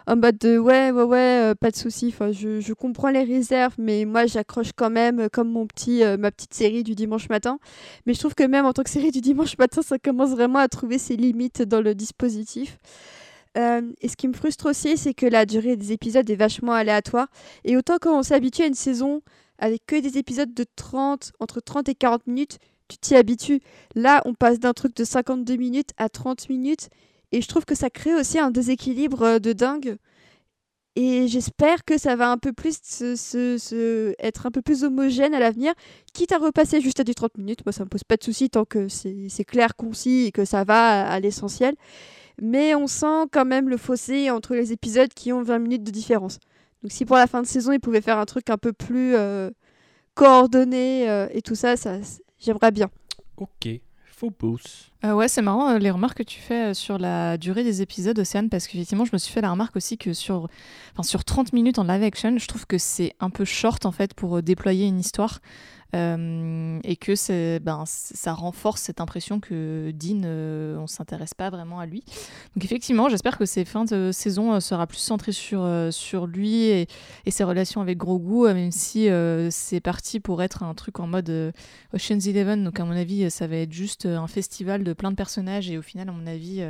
en 0.07 0.15
mode 0.15 0.38
de 0.38 0.57
ouais, 0.57 0.91
ouais, 0.91 1.03
ouais, 1.03 1.51
euh, 1.51 1.55
pas 1.55 1.72
de 1.72 1.76
souci. 1.76 2.15
Je, 2.31 2.73
comprends 2.73 3.10
les 3.10 3.23
réserves, 3.23 3.76
mais 3.77 4.05
moi, 4.05 4.26
j'accroche 4.26 4.72
quand 4.73 4.89
même, 4.89 5.19
euh, 5.19 5.27
comme 5.30 5.51
mon 5.51 5.68
petit, 5.68 6.01
ma 6.18 6.31
petite 6.31 6.53
série 6.53 6.84
du 6.84 6.95
dimanche 6.95 7.27
matin. 7.27 7.60
Mais 8.05 8.14
je 8.14 8.19
trouve 8.19 8.34
que 8.34 8.45
même 8.45 8.65
en 8.65 8.72
tant 8.72 8.84
que 8.84 8.89
série 8.89 9.11
du 9.11 9.19
dimanche 9.19 9.57
matin, 9.57 9.81
ça 9.81 9.99
commence 9.99 10.30
vraiment 10.31 10.60
à 10.60 10.69
trouver 10.69 10.97
ses 10.97 11.18
limites 11.18 11.61
dans 11.61 11.81
le 11.81 11.93
dispositif. 11.95 12.77
et 13.55 14.07
ce 14.07 14.15
qui 14.15 14.27
me 14.30 14.34
frustre 14.34 14.69
aussi, 14.69 14.97
c'est 14.97 15.14
que 15.14 15.26
la 15.26 15.45
durée 15.45 15.76
des 15.76 15.91
épisodes 15.91 16.27
est 16.30 16.35
vachement 16.35 16.73
aléatoire. 16.73 17.27
Et 17.65 17.76
autant 17.76 17.97
quand 17.99 18.18
on 18.18 18.23
s'habitue 18.23 18.64
à 18.64 18.68
une 18.68 18.73
saison 18.73 19.22
avec 19.60 19.85
que 19.85 19.99
des 19.99 20.18
épisodes 20.18 20.53
de 20.53 20.65
30, 20.76 21.34
entre 21.39 21.60
30 21.60 21.89
et 21.89 21.95
40 21.95 22.26
minutes, 22.27 22.57
tu 22.88 22.97
t'y 22.97 23.15
habitues. 23.15 23.61
Là, 23.95 24.22
on 24.26 24.34
passe 24.34 24.60
d'un 24.60 24.73
truc 24.73 24.95
de 24.95 25.03
52 25.03 25.55
minutes 25.55 25.91
à 25.97 26.10
30 26.10 26.49
minutes. 26.49 26.89
Et 27.31 27.41
je 27.41 27.47
trouve 27.47 27.65
que 27.65 27.76
ça 27.76 27.89
crée 27.89 28.14
aussi 28.14 28.39
un 28.39 28.51
déséquilibre 28.51 29.39
de 29.39 29.53
dingue. 29.53 29.97
Et 30.95 31.27
j'espère 31.27 31.84
que 31.85 31.97
ça 31.97 32.15
va 32.15 32.30
un 32.30 32.38
peu 32.38 32.53
plus 32.53 32.77
être 34.19 34.45
un 34.45 34.51
peu 34.51 34.61
plus 34.61 34.84
homogène 34.84 35.34
à 35.34 35.39
l'avenir, 35.39 35.73
quitte 36.14 36.31
à 36.31 36.38
repasser 36.38 36.81
juste 36.81 36.99
à 36.99 37.03
du 37.03 37.15
30 37.15 37.38
minutes. 37.39 37.65
Moi, 37.65 37.73
ça 37.73 37.84
me 37.84 37.89
pose 37.89 38.03
pas 38.03 38.15
de 38.15 38.23
souci 38.23 38.49
tant 38.51 38.64
que 38.64 38.88
c'est 38.88 39.45
clair, 39.45 39.76
concis 39.76 40.26
et 40.27 40.31
que 40.31 40.45
ça 40.45 40.64
va 40.64 41.07
à, 41.10 41.19
l'essentiel. 41.19 41.73
Mais 42.39 42.76
on 42.76 42.85
sent 42.85 43.26
quand 43.31 43.45
même 43.45 43.69
le 43.69 43.77
fossé 43.77 44.30
entre 44.30 44.53
les 44.53 44.72
épisodes 44.72 45.11
qui 45.14 45.34
ont 45.34 45.41
20 45.41 45.60
minutes 45.60 45.84
de 45.84 45.91
différence. 45.91 46.39
Donc 46.84 46.91
si 46.91 47.05
pour 47.05 47.15
la 47.15 47.26
fin 47.26 47.41
de 47.41 47.47
saison, 47.47 47.72
ils 47.72 47.80
pouvaient 47.80 48.01
faire 48.01 48.19
un 48.19 48.26
truc 48.26 48.49
un 48.51 48.57
peu 48.57 48.73
plus 48.73 49.15
euh, 49.15 49.49
coordonné 50.14 51.10
euh, 51.10 51.27
et 51.31 51.41
tout 51.41 51.55
ça, 51.55 51.76
ça 51.76 51.97
j'aimerais 52.44 52.72
bien. 52.72 52.90
Ok, 53.38 53.68
faux 54.06 54.32
pouce. 54.32 54.91
Euh, 55.06 55.14
ouais, 55.14 55.28
c'est 55.28 55.41
marrant 55.41 55.78
les 55.78 55.91
remarques 55.91 56.20
que 56.20 56.24
tu 56.24 56.40
fais 56.40 56.74
sur 56.74 56.98
la 56.98 57.38
durée 57.38 57.64
des 57.64 57.82
épisodes, 57.82 58.18
Océane, 58.18 58.49
parce 58.49 58.68
qu'effectivement, 58.68 59.06
je 59.06 59.11
me 59.14 59.18
suis 59.18 59.34
fait 59.34 59.41
la 59.41 59.52
remarque 59.52 59.76
aussi 59.76 59.98
que 59.98 60.14
sur, 60.14 60.48
sur 61.02 61.24
30 61.24 61.53
minutes 61.53 61.80
en 61.80 61.84
live 61.84 62.03
action, 62.03 62.38
je 62.38 62.48
trouve 62.48 62.65
que 62.68 62.78
c'est 62.78 63.15
un 63.20 63.30
peu 63.30 63.45
short 63.45 63.86
en 63.86 63.91
fait 63.91 64.14
pour 64.14 64.41
déployer 64.44 64.88
une 64.88 64.99
histoire. 64.99 65.40
Euh, 65.95 66.80
et 66.84 66.95
que 66.95 67.60
ben, 67.60 67.84
ça 67.86 68.34
renforce 68.34 68.82
cette 68.82 68.99
impression 68.99 69.40
que 69.40 69.91
Dean, 69.91 70.22
euh, 70.26 70.76
on 70.78 70.88
s'intéresse 70.88 71.36
pas 71.36 71.52
vraiment 71.52 71.80
à 71.80 71.86
lui. 71.86 72.03
Donc 72.56 72.65
effectivement, 72.65 73.10
j'espère 73.10 73.38
que 73.38 73.45
ces 73.45 73.64
fins 73.64 73.86
de 73.86 74.11
saison 74.11 74.53
euh, 74.53 74.60
sera 74.60 74.88
plus 74.88 74.98
centrée 74.98 75.32
sur, 75.32 75.68
sur 75.91 76.26
lui 76.26 76.64
et, 76.64 76.88
ses 77.28 77.44
relations 77.44 77.82
avec 77.82 77.98
Grogu, 77.98 78.53
même 78.53 78.72
si 78.72 79.07
c'est 79.49 79.82
parti 79.82 80.20
pour 80.20 80.41
être 80.41 80.64
un 80.64 80.74
truc 80.74 80.99
en 80.99 81.07
mode 81.07 81.53
Ocean's 81.94 82.26
Eleven. 82.28 82.64
Donc 82.64 82.80
à 82.80 82.86
mon 82.86 82.95
avis, 82.95 83.30
ça 83.30 83.48
va 83.48 83.57
être 83.57 83.74
juste 83.74 84.06
un 84.06 84.28
festival 84.28 84.84
de 84.84 84.94
plein 84.94 85.11
de 85.11 85.15
personnages 85.15 85.70
et 85.70 85.78
au 85.78 85.82
final, 85.82 86.10
à 86.10 86.11
mon 86.11 86.28
avis... 86.28 86.64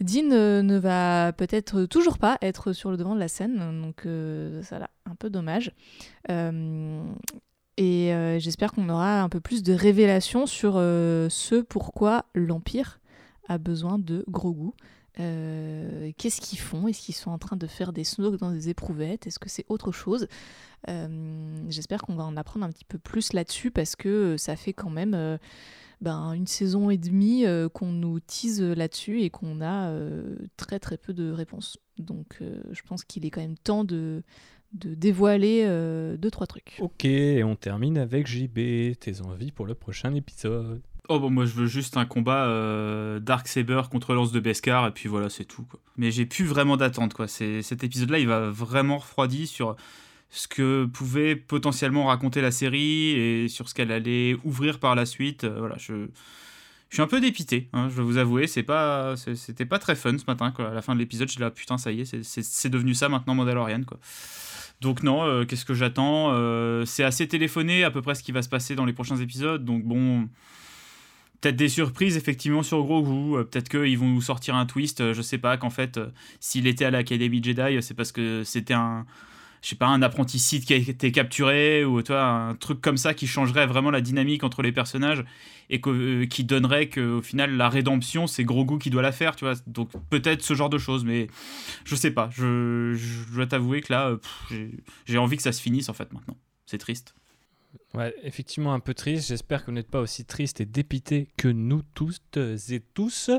Dean 0.00 0.24
ne 0.24 0.76
va 0.76 1.32
peut-être 1.32 1.84
toujours 1.84 2.18
pas 2.18 2.36
être 2.42 2.72
sur 2.72 2.90
le 2.90 2.96
devant 2.96 3.14
de 3.14 3.20
la 3.20 3.28
scène, 3.28 3.80
donc 3.80 4.08
ça 4.64 4.80
là, 4.80 4.90
un 5.08 5.14
peu 5.14 5.30
dommage. 5.30 5.70
Et 7.76 8.12
euh, 8.12 8.38
j'espère 8.38 8.72
qu'on 8.72 8.88
aura 8.88 9.22
un 9.22 9.28
peu 9.28 9.40
plus 9.40 9.62
de 9.62 9.72
révélations 9.72 10.46
sur 10.46 10.74
euh, 10.76 11.28
ce 11.28 11.56
pourquoi 11.56 12.26
l'Empire 12.34 13.00
a 13.48 13.58
besoin 13.58 13.98
de 13.98 14.24
Grogu. 14.28 14.70
Euh, 15.20 16.12
Qu'est-ce 16.16 16.40
qu'ils 16.40 16.58
font? 16.58 16.86
Est-ce 16.86 17.00
qu'ils 17.00 17.14
sont 17.14 17.30
en 17.30 17.38
train 17.38 17.56
de 17.56 17.66
faire 17.66 17.92
des 17.92 18.04
snooks 18.04 18.36
dans 18.36 18.52
des 18.52 18.68
éprouvettes? 18.68 19.26
Est-ce 19.26 19.38
que 19.38 19.48
c'est 19.48 19.66
autre 19.68 19.92
chose? 19.92 20.28
J'espère 21.68 22.02
qu'on 22.02 22.14
va 22.14 22.24
en 22.24 22.36
apprendre 22.36 22.66
un 22.66 22.70
petit 22.70 22.84
peu 22.84 22.98
plus 22.98 23.32
là-dessus 23.32 23.70
parce 23.70 23.96
que 23.96 24.36
ça 24.36 24.54
fait 24.54 24.74
quand 24.74 24.90
même 24.90 25.38
ben, 26.02 26.32
une 26.34 26.46
saison 26.46 26.90
et 26.90 26.98
demie 26.98 27.46
qu'on 27.72 27.90
nous 27.90 28.20
tease 28.20 28.60
là-dessus 28.60 29.22
et 29.22 29.30
qu'on 29.30 29.62
a 29.62 29.90
très 30.58 30.78
très 30.78 30.98
peu 30.98 31.14
de 31.14 31.30
réponses. 31.30 31.78
Donc 31.96 32.40
je 32.40 32.82
pense 32.82 33.02
qu'il 33.02 33.24
est 33.24 33.30
quand 33.30 33.40
même 33.40 33.56
temps 33.56 33.84
de, 33.84 34.22
de 34.74 34.94
dévoiler 34.94 35.62
euh, 35.64 36.16
deux 36.16 36.30
trois 36.30 36.46
trucs. 36.46 36.76
Ok, 36.80 37.04
et 37.04 37.44
on 37.44 37.56
termine 37.56 37.96
avec 37.96 38.26
JB. 38.26 38.98
Tes 38.98 39.20
envies 39.22 39.52
pour 39.52 39.66
le 39.66 39.74
prochain 39.74 40.14
épisode 40.14 40.82
Oh 41.08 41.20
bon, 41.20 41.30
moi 41.30 41.44
je 41.44 41.52
veux 41.52 41.66
juste 41.66 41.96
un 41.96 42.06
combat 42.06 42.46
euh, 42.46 43.20
Dark 43.20 43.46
Saber 43.46 43.82
contre 43.90 44.14
Lance 44.14 44.32
de 44.32 44.40
Beskar 44.40 44.86
et 44.86 44.90
puis 44.90 45.08
voilà 45.08 45.28
c'est 45.28 45.44
tout 45.44 45.62
quoi. 45.64 45.78
Mais 45.96 46.10
j'ai 46.10 46.26
plus 46.26 46.46
vraiment 46.46 46.76
d'attente 46.76 47.14
quoi. 47.14 47.28
C'est 47.28 47.62
cet 47.62 47.84
épisode 47.84 48.10
là 48.10 48.18
il 48.18 48.26
va 48.26 48.50
vraiment 48.50 48.98
refroidi 48.98 49.46
sur 49.46 49.76
ce 50.30 50.48
que 50.48 50.86
pouvait 50.86 51.36
potentiellement 51.36 52.06
raconter 52.06 52.40
la 52.40 52.50
série 52.50 53.10
et 53.10 53.48
sur 53.48 53.68
ce 53.68 53.74
qu'elle 53.74 53.92
allait 53.92 54.36
ouvrir 54.44 54.80
par 54.80 54.94
la 54.94 55.06
suite. 55.06 55.44
Euh, 55.44 55.58
voilà 55.58 55.76
je 55.78 56.08
je 56.90 56.98
suis 56.98 57.02
un 57.02 57.08
peu 57.08 57.20
dépité, 57.20 57.68
hein, 57.72 57.88
je 57.88 57.96
vais 57.96 58.04
vous 58.04 58.18
avouer, 58.18 58.46
c'est 58.46 58.62
pas, 58.62 59.16
c'était 59.16 59.64
pas 59.64 59.80
très 59.80 59.96
fun 59.96 60.16
ce 60.16 60.24
matin. 60.28 60.52
Quoi. 60.52 60.70
À 60.70 60.74
la 60.74 60.80
fin 60.80 60.94
de 60.94 61.00
l'épisode, 61.00 61.26
je 61.26 61.32
suis 61.32 61.40
là, 61.40 61.50
putain, 61.50 61.76
ça 61.76 61.90
y 61.90 62.02
est, 62.02 62.22
c'est 62.22 62.68
devenu 62.68 62.94
ça 62.94 63.08
maintenant, 63.08 63.34
Mandalorian. 63.34 63.82
Quoi. 63.82 63.98
Donc 64.80 65.02
non, 65.02 65.22
euh, 65.22 65.44
qu'est-ce 65.44 65.64
que 65.64 65.74
j'attends 65.74 66.32
euh, 66.32 66.84
C'est 66.84 67.04
assez 67.04 67.26
téléphoné 67.26 67.84
à 67.84 67.90
peu 67.90 68.02
près 68.02 68.14
ce 68.14 68.22
qui 68.22 68.32
va 68.32 68.42
se 68.42 68.48
passer 68.48 68.74
dans 68.74 68.84
les 68.84 68.92
prochains 68.92 69.16
épisodes. 69.16 69.64
Donc 69.64 69.84
bon, 69.84 70.28
peut-être 71.40 71.56
des 71.56 71.68
surprises 71.68 72.16
effectivement 72.16 72.62
sur 72.62 72.82
Grogu. 72.84 73.36
Euh, 73.36 73.44
peut-être 73.44 73.68
qu'ils 73.68 73.98
vont 73.98 74.08
nous 74.08 74.22
sortir 74.22 74.54
un 74.56 74.66
twist. 74.66 75.12
je 75.12 75.22
sais 75.22 75.38
pas 75.38 75.56
qu'en 75.56 75.70
fait, 75.70 76.00
s'il 76.40 76.66
était 76.66 76.84
à 76.84 76.90
l'Académie 76.90 77.42
Jedi, 77.42 77.82
c'est 77.82 77.94
parce 77.94 78.12
que 78.12 78.42
c'était 78.44 78.74
un 78.74 79.06
je 79.64 79.70
sais 79.70 79.76
pas, 79.76 79.86
un 79.86 80.02
apprenti 80.02 80.38
Sith 80.38 80.66
qui 80.66 80.74
a 80.74 80.76
été 80.76 81.10
capturé, 81.10 81.86
ou 81.86 82.02
toi, 82.02 82.22
un 82.22 82.54
truc 82.54 82.82
comme 82.82 82.98
ça 82.98 83.14
qui 83.14 83.26
changerait 83.26 83.66
vraiment 83.66 83.90
la 83.90 84.02
dynamique 84.02 84.44
entre 84.44 84.60
les 84.60 84.72
personnages 84.72 85.24
et 85.70 85.80
euh, 85.86 86.26
qui 86.26 86.44
donnerait 86.44 86.90
qu'au 86.90 87.22
final, 87.22 87.56
la 87.56 87.70
rédemption, 87.70 88.26
c'est 88.26 88.44
Grogu 88.44 88.78
qui 88.78 88.90
doit 88.90 89.00
la 89.00 89.10
faire, 89.10 89.36
tu 89.36 89.46
vois. 89.46 89.54
Donc 89.66 89.90
peut-être 90.10 90.42
ce 90.42 90.52
genre 90.52 90.68
de 90.68 90.76
choses, 90.76 91.06
mais 91.06 91.28
je 91.86 91.96
sais 91.96 92.10
pas. 92.10 92.28
Je, 92.30 92.92
je 92.94 93.34
dois 93.34 93.46
t'avouer 93.46 93.80
que 93.80 93.90
là, 93.90 94.14
j'ai 95.06 95.16
envie 95.16 95.38
que 95.38 95.42
ça 95.42 95.52
se 95.52 95.62
finisse 95.62 95.88
en 95.88 95.94
fait 95.94 96.12
maintenant. 96.12 96.36
C'est 96.66 96.78
triste. 96.78 97.14
Ouais, 97.94 98.12
effectivement 98.24 98.74
un 98.74 98.80
peu 98.80 98.92
triste. 98.92 99.28
J'espère 99.28 99.60
que 99.60 99.66
vous 99.66 99.72
n'êtes 99.72 99.90
pas 99.90 100.00
aussi 100.00 100.24
triste 100.24 100.60
et 100.60 100.66
dépité 100.66 101.28
que 101.36 101.46
nous 101.46 101.82
tous 101.94 102.20
et 102.36 102.80
tous. 102.92 103.30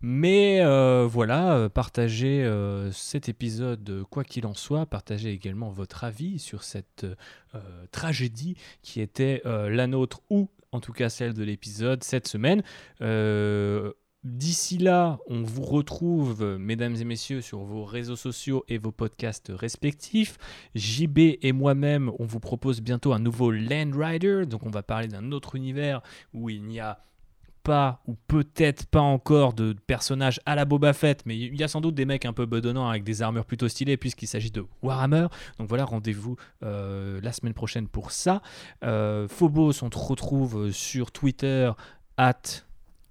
Mais 0.00 0.60
euh, 0.60 1.06
voilà, 1.10 1.54
euh, 1.54 1.68
partagez 1.68 2.44
euh, 2.44 2.92
cet 2.92 3.28
épisode 3.28 4.04
quoi 4.10 4.22
qu'il 4.22 4.46
en 4.46 4.54
soit. 4.54 4.86
Partagez 4.86 5.30
également 5.30 5.70
votre 5.70 6.04
avis 6.04 6.38
sur 6.38 6.62
cette 6.62 7.06
tragédie 7.92 8.56
qui 8.82 9.00
était 9.00 9.42
la 9.44 9.86
nôtre 9.86 10.22
ou 10.28 10.48
en 10.72 10.80
tout 10.80 10.92
cas 10.92 11.08
celle 11.08 11.34
de 11.34 11.44
l'épisode 11.44 12.02
cette 12.02 12.26
semaine. 12.28 12.62
D'ici 14.24 14.78
là, 14.78 15.18
on 15.26 15.42
vous 15.42 15.62
retrouve, 15.62 16.56
mesdames 16.58 16.96
et 16.96 17.04
messieurs, 17.04 17.42
sur 17.42 17.58
vos 17.58 17.84
réseaux 17.84 18.16
sociaux 18.16 18.64
et 18.68 18.78
vos 18.78 18.90
podcasts 18.90 19.52
respectifs. 19.54 20.38
JB 20.74 21.18
et 21.42 21.52
moi-même, 21.52 22.10
on 22.18 22.24
vous 22.24 22.40
propose 22.40 22.80
bientôt 22.80 23.12
un 23.12 23.18
nouveau 23.18 23.50
Land 23.50 23.90
Rider. 23.94 24.46
Donc, 24.46 24.64
on 24.64 24.70
va 24.70 24.82
parler 24.82 25.08
d'un 25.08 25.30
autre 25.30 25.56
univers 25.56 26.00
où 26.32 26.48
il 26.48 26.64
n'y 26.64 26.80
a 26.80 27.04
pas 27.64 28.02
ou 28.06 28.14
peut-être 28.28 28.86
pas 28.86 29.00
encore 29.00 29.52
de 29.52 29.74
personnages 29.86 30.40
à 30.46 30.54
la 30.54 30.64
Boba 30.64 30.94
Fett, 30.94 31.24
mais 31.26 31.36
il 31.36 31.58
y 31.58 31.62
a 31.62 31.68
sans 31.68 31.82
doute 31.82 31.94
des 31.94 32.04
mecs 32.06 32.24
un 32.24 32.32
peu 32.32 32.46
bedonnants 32.46 32.88
avec 32.88 33.04
des 33.04 33.20
armures 33.20 33.46
plutôt 33.46 33.68
stylées 33.68 33.96
puisqu'il 33.96 34.26
s'agit 34.26 34.50
de 34.50 34.64
Warhammer. 34.82 35.26
Donc 35.58 35.68
voilà, 35.68 35.84
rendez-vous 35.84 36.36
euh, 36.62 37.20
la 37.22 37.32
semaine 37.32 37.54
prochaine 37.54 37.88
pour 37.88 38.10
ça. 38.10 38.42
Euh, 38.84 39.28
Phobos, 39.28 39.82
on 39.82 39.90
te 39.90 39.98
retrouve 39.98 40.72
sur 40.72 41.10
Twitter 41.10 41.70
at 42.16 42.42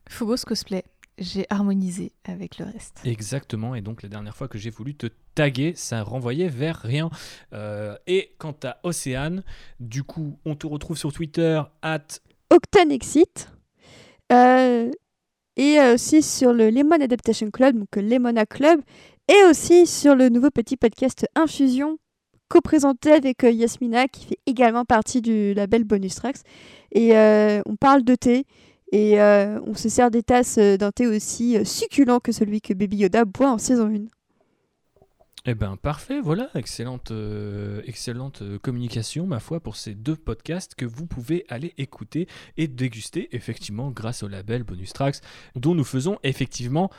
Phobos 0.07 0.44
Cosplay 0.45 0.84
j'ai 1.18 1.45
harmonisé 1.49 2.11
avec 2.23 2.57
le 2.57 2.65
reste. 2.65 3.02
Exactement, 3.06 3.76
et 3.76 3.81
donc 3.81 4.03
la 4.03 4.10
dernière 4.10 4.35
fois 4.35 4.48
que 4.48 4.57
j'ai 4.57 4.69
voulu 4.69 4.95
te 4.95 5.07
taguer, 5.35 5.73
ça 5.76 6.03
renvoyait 6.03 6.48
vers 6.48 6.77
rien. 6.77 7.10
Euh, 7.53 7.95
et 8.07 8.34
quant 8.38 8.56
à 8.64 8.77
Océane, 8.84 9.44
du 9.80 10.03
coup, 10.03 10.40
on 10.45 10.56
te 10.56 10.68
retrouve 10.68 10.98
sur 10.98 11.14
Twitter, 11.14 11.61
at 11.81 12.07
Octanexit, 12.49 13.49
euh, 14.31 14.91
et 15.56 15.80
aussi 15.94 16.23
sur 16.23 16.53
le 16.53 16.69
Lemon 16.69 17.02
Adaptation 17.02 17.52
Club, 17.52 17.77
donc 17.77 17.95
Lemona 17.95 18.45
Club, 18.45 18.81
et 19.27 19.44
aussi 19.49 19.85
sur 19.85 20.15
le 20.15 20.30
nouveau 20.30 20.49
petit 20.49 20.77
podcast 20.77 21.27
Infusion, 21.35 21.98
co-présenté 22.49 23.11
avec 23.11 23.44
euh, 23.44 23.52
Yasmina, 23.52 24.07
qui 24.07 24.26
fait 24.26 24.40
également 24.45 24.85
partie 24.85 25.22
du 25.22 25.53
label 25.53 25.84
Bonus 25.84 26.15
Tracks. 26.15 26.41
Et 26.91 27.14
on 27.65 27.76
parle 27.76 28.03
de 28.03 28.14
thé. 28.14 28.45
Et 28.94 29.20
euh, 29.20 29.60
on 29.65 29.74
se 29.74 29.90
sert 29.90 30.11
des 30.11 30.22
tasses 30.22 30.60
euh, 30.60 30.78
d'un 30.78 30.91
thé 30.91 31.07
aussi 31.07 31.57
euh, 31.57 31.65
succulent 31.65 32.20
que 32.20 32.32
celui 32.32 32.61
que 32.61 32.76
Baby 32.76 32.98
Yoda 32.98 33.26
boit 33.26 33.52
en 33.52 33.57
saison 33.57 33.88
1. 33.88 34.06
Eh 35.45 35.56
ben 35.56 35.78
parfait, 35.78 36.22
voilà, 36.22 36.49
excellente, 36.56 37.11
excellente 37.86 38.44
communication, 38.61 39.28
ma 39.28 39.41
foi, 39.41 39.60
pour 39.60 39.76
ces 39.76 39.94
deux 39.94 40.15
podcasts 40.15 40.74
que 40.74 40.86
vous 40.86 41.06
pouvez 41.06 41.44
aller 41.49 41.74
écouter 41.78 42.30
et 42.56 42.70
déguster, 42.70 43.36
effectivement, 43.36 43.91
grâce 43.91 44.24
au 44.24 44.30
label 44.30 44.64
Bonus 44.64 44.94
Tracks, 44.94 45.18
dont 45.56 45.76
nous 45.76 45.84
faisons 45.84 46.18
effectivement 46.24 46.90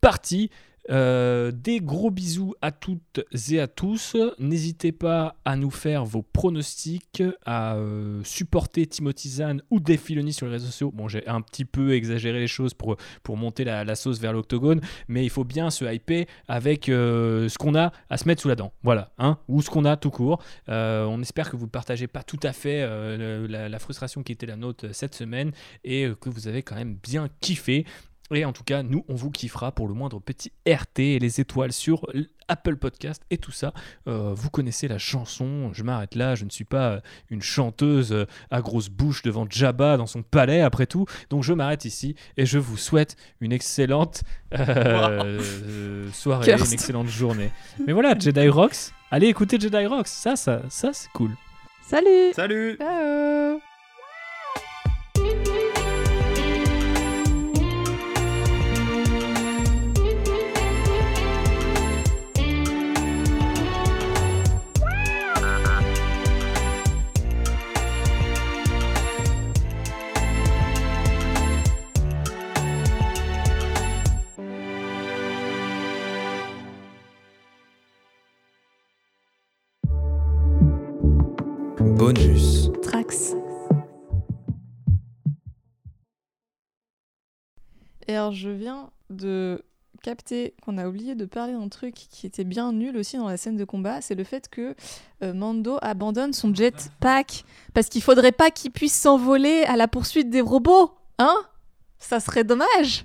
partie. 0.00 0.50
Euh, 0.90 1.52
des 1.52 1.80
gros 1.80 2.10
bisous 2.10 2.54
à 2.62 2.72
toutes 2.72 3.20
et 3.50 3.60
à 3.60 3.66
tous. 3.66 4.16
N'hésitez 4.38 4.90
pas 4.92 5.36
à 5.44 5.54
nous 5.54 5.70
faire 5.70 6.04
vos 6.04 6.22
pronostics, 6.22 7.22
à 7.44 7.74
euh, 7.74 8.22
supporter 8.24 8.86
Timothy 8.86 9.28
Zahn 9.28 9.62
ou 9.70 9.80
Dave 9.80 9.98
Filoni 9.98 10.32
sur 10.32 10.46
les 10.46 10.52
réseaux 10.52 10.66
sociaux. 10.66 10.90
Bon, 10.90 11.06
j'ai 11.06 11.26
un 11.28 11.42
petit 11.42 11.66
peu 11.66 11.92
exagéré 11.92 12.38
les 12.38 12.46
choses 12.46 12.72
pour, 12.72 12.96
pour 13.22 13.36
monter 13.36 13.64
la, 13.64 13.94
sauce 13.96 14.18
vers 14.18 14.32
l'octogone, 14.32 14.80
mais 15.08 15.24
il 15.24 15.30
faut 15.30 15.44
bien 15.44 15.70
se 15.70 15.84
hyper 15.84 16.24
avec 16.46 16.88
euh, 16.88 17.48
ce 17.48 17.58
qu'on 17.58 17.74
a 17.74 17.92
à 18.08 18.16
se 18.16 18.26
mettre 18.26 18.40
sous 18.40 18.48
la 18.48 18.54
dent. 18.54 18.72
Voilà, 18.82 19.10
hein, 19.18 19.38
ou 19.48 19.60
ce 19.60 19.68
qu'on 19.68 19.84
a 19.84 19.96
tout 19.96 20.10
court. 20.10 20.42
on 20.68 21.20
espère 21.20 21.50
que 21.50 21.56
vous 21.56 21.66
ne 21.66 21.70
partagez 21.70 22.06
pas 22.06 22.22
tout 22.22 22.40
à 22.42 22.52
fait 22.52 22.86
la, 23.48 23.78
frustration 23.78 24.22
qui 24.22 24.32
était 24.32 24.46
la 24.46 24.56
nôtre 24.56 24.86
cette 24.92 25.14
semaine 25.14 25.52
et 25.84 26.08
que 26.20 26.30
vous 26.30 26.48
avez 26.48 26.62
quand 26.62 26.76
même 26.76 26.94
bien 26.94 27.28
kiffé. 27.40 27.84
Et 28.34 28.44
en 28.44 28.52
tout 28.52 28.64
cas, 28.64 28.82
nous, 28.82 29.04
on 29.08 29.14
vous 29.14 29.30
kiffera 29.30 29.72
pour 29.72 29.88
le 29.88 29.94
moindre 29.94 30.20
petit 30.20 30.52
RT 30.66 30.98
et 30.98 31.18
les 31.18 31.40
étoiles 31.40 31.72
sur 31.72 32.06
Apple 32.48 32.76
Podcast 32.76 33.22
et 33.30 33.38
tout 33.38 33.52
ça. 33.52 33.72
Euh, 34.06 34.32
vous 34.34 34.50
connaissez 34.50 34.88
la 34.88 34.98
chanson, 34.98 35.70
je 35.72 35.82
m'arrête 35.82 36.14
là, 36.14 36.34
je 36.34 36.44
ne 36.44 36.50
suis 36.50 36.64
pas 36.64 36.90
euh, 36.90 37.00
une 37.30 37.42
chanteuse 37.42 38.12
euh, 38.12 38.26
à 38.50 38.60
grosse 38.60 38.88
bouche 38.88 39.22
devant 39.22 39.46
Jabba 39.48 39.96
dans 39.96 40.06
son 40.06 40.22
palais 40.22 40.60
après 40.60 40.86
tout. 40.86 41.06
Donc 41.30 41.42
je 41.44 41.52
m'arrête 41.52 41.84
ici 41.84 42.14
et 42.36 42.46
je 42.46 42.58
vous 42.58 42.76
souhaite 42.76 43.16
une 43.40 43.52
excellente 43.52 44.22
soirée, 46.12 46.52
une 46.52 46.72
excellente 46.72 47.08
journée. 47.08 47.50
Mais 47.86 47.92
voilà, 47.92 48.18
Jedi 48.18 48.48
Rocks, 48.48 48.92
allez 49.10 49.28
écouter 49.28 49.60
Jedi 49.60 49.86
Rocks, 49.86 50.08
ça, 50.08 50.36
ça, 50.36 50.62
ça 50.68 50.92
c'est 50.92 51.10
cool. 51.12 51.30
Salut 51.82 52.32
Salut 52.34 52.76
Ciao 52.76 53.60
Alors, 88.08 88.32
je 88.32 88.48
viens 88.48 88.88
de 89.10 89.62
capter 90.02 90.54
qu'on 90.62 90.78
a 90.78 90.88
oublié 90.88 91.14
de 91.14 91.26
parler 91.26 91.52
d'un 91.52 91.68
truc 91.68 91.94
qui 91.94 92.26
était 92.26 92.44
bien 92.44 92.72
nul 92.72 92.96
aussi 92.96 93.18
dans 93.18 93.28
la 93.28 93.36
scène 93.36 93.56
de 93.56 93.64
combat, 93.64 94.00
c'est 94.00 94.14
le 94.14 94.24
fait 94.24 94.48
que 94.48 94.74
euh, 95.22 95.34
Mando 95.34 95.78
abandonne 95.82 96.32
son 96.32 96.54
jetpack 96.54 97.44
parce 97.74 97.88
qu'il 97.88 98.02
faudrait 98.02 98.32
pas 98.32 98.50
qu'il 98.50 98.70
puisse 98.70 98.94
s'envoler 98.94 99.64
à 99.64 99.76
la 99.76 99.88
poursuite 99.88 100.30
des 100.30 100.40
robots, 100.40 100.92
hein? 101.18 101.36
Ça 101.98 102.20
serait 102.20 102.44
dommage. 102.44 103.04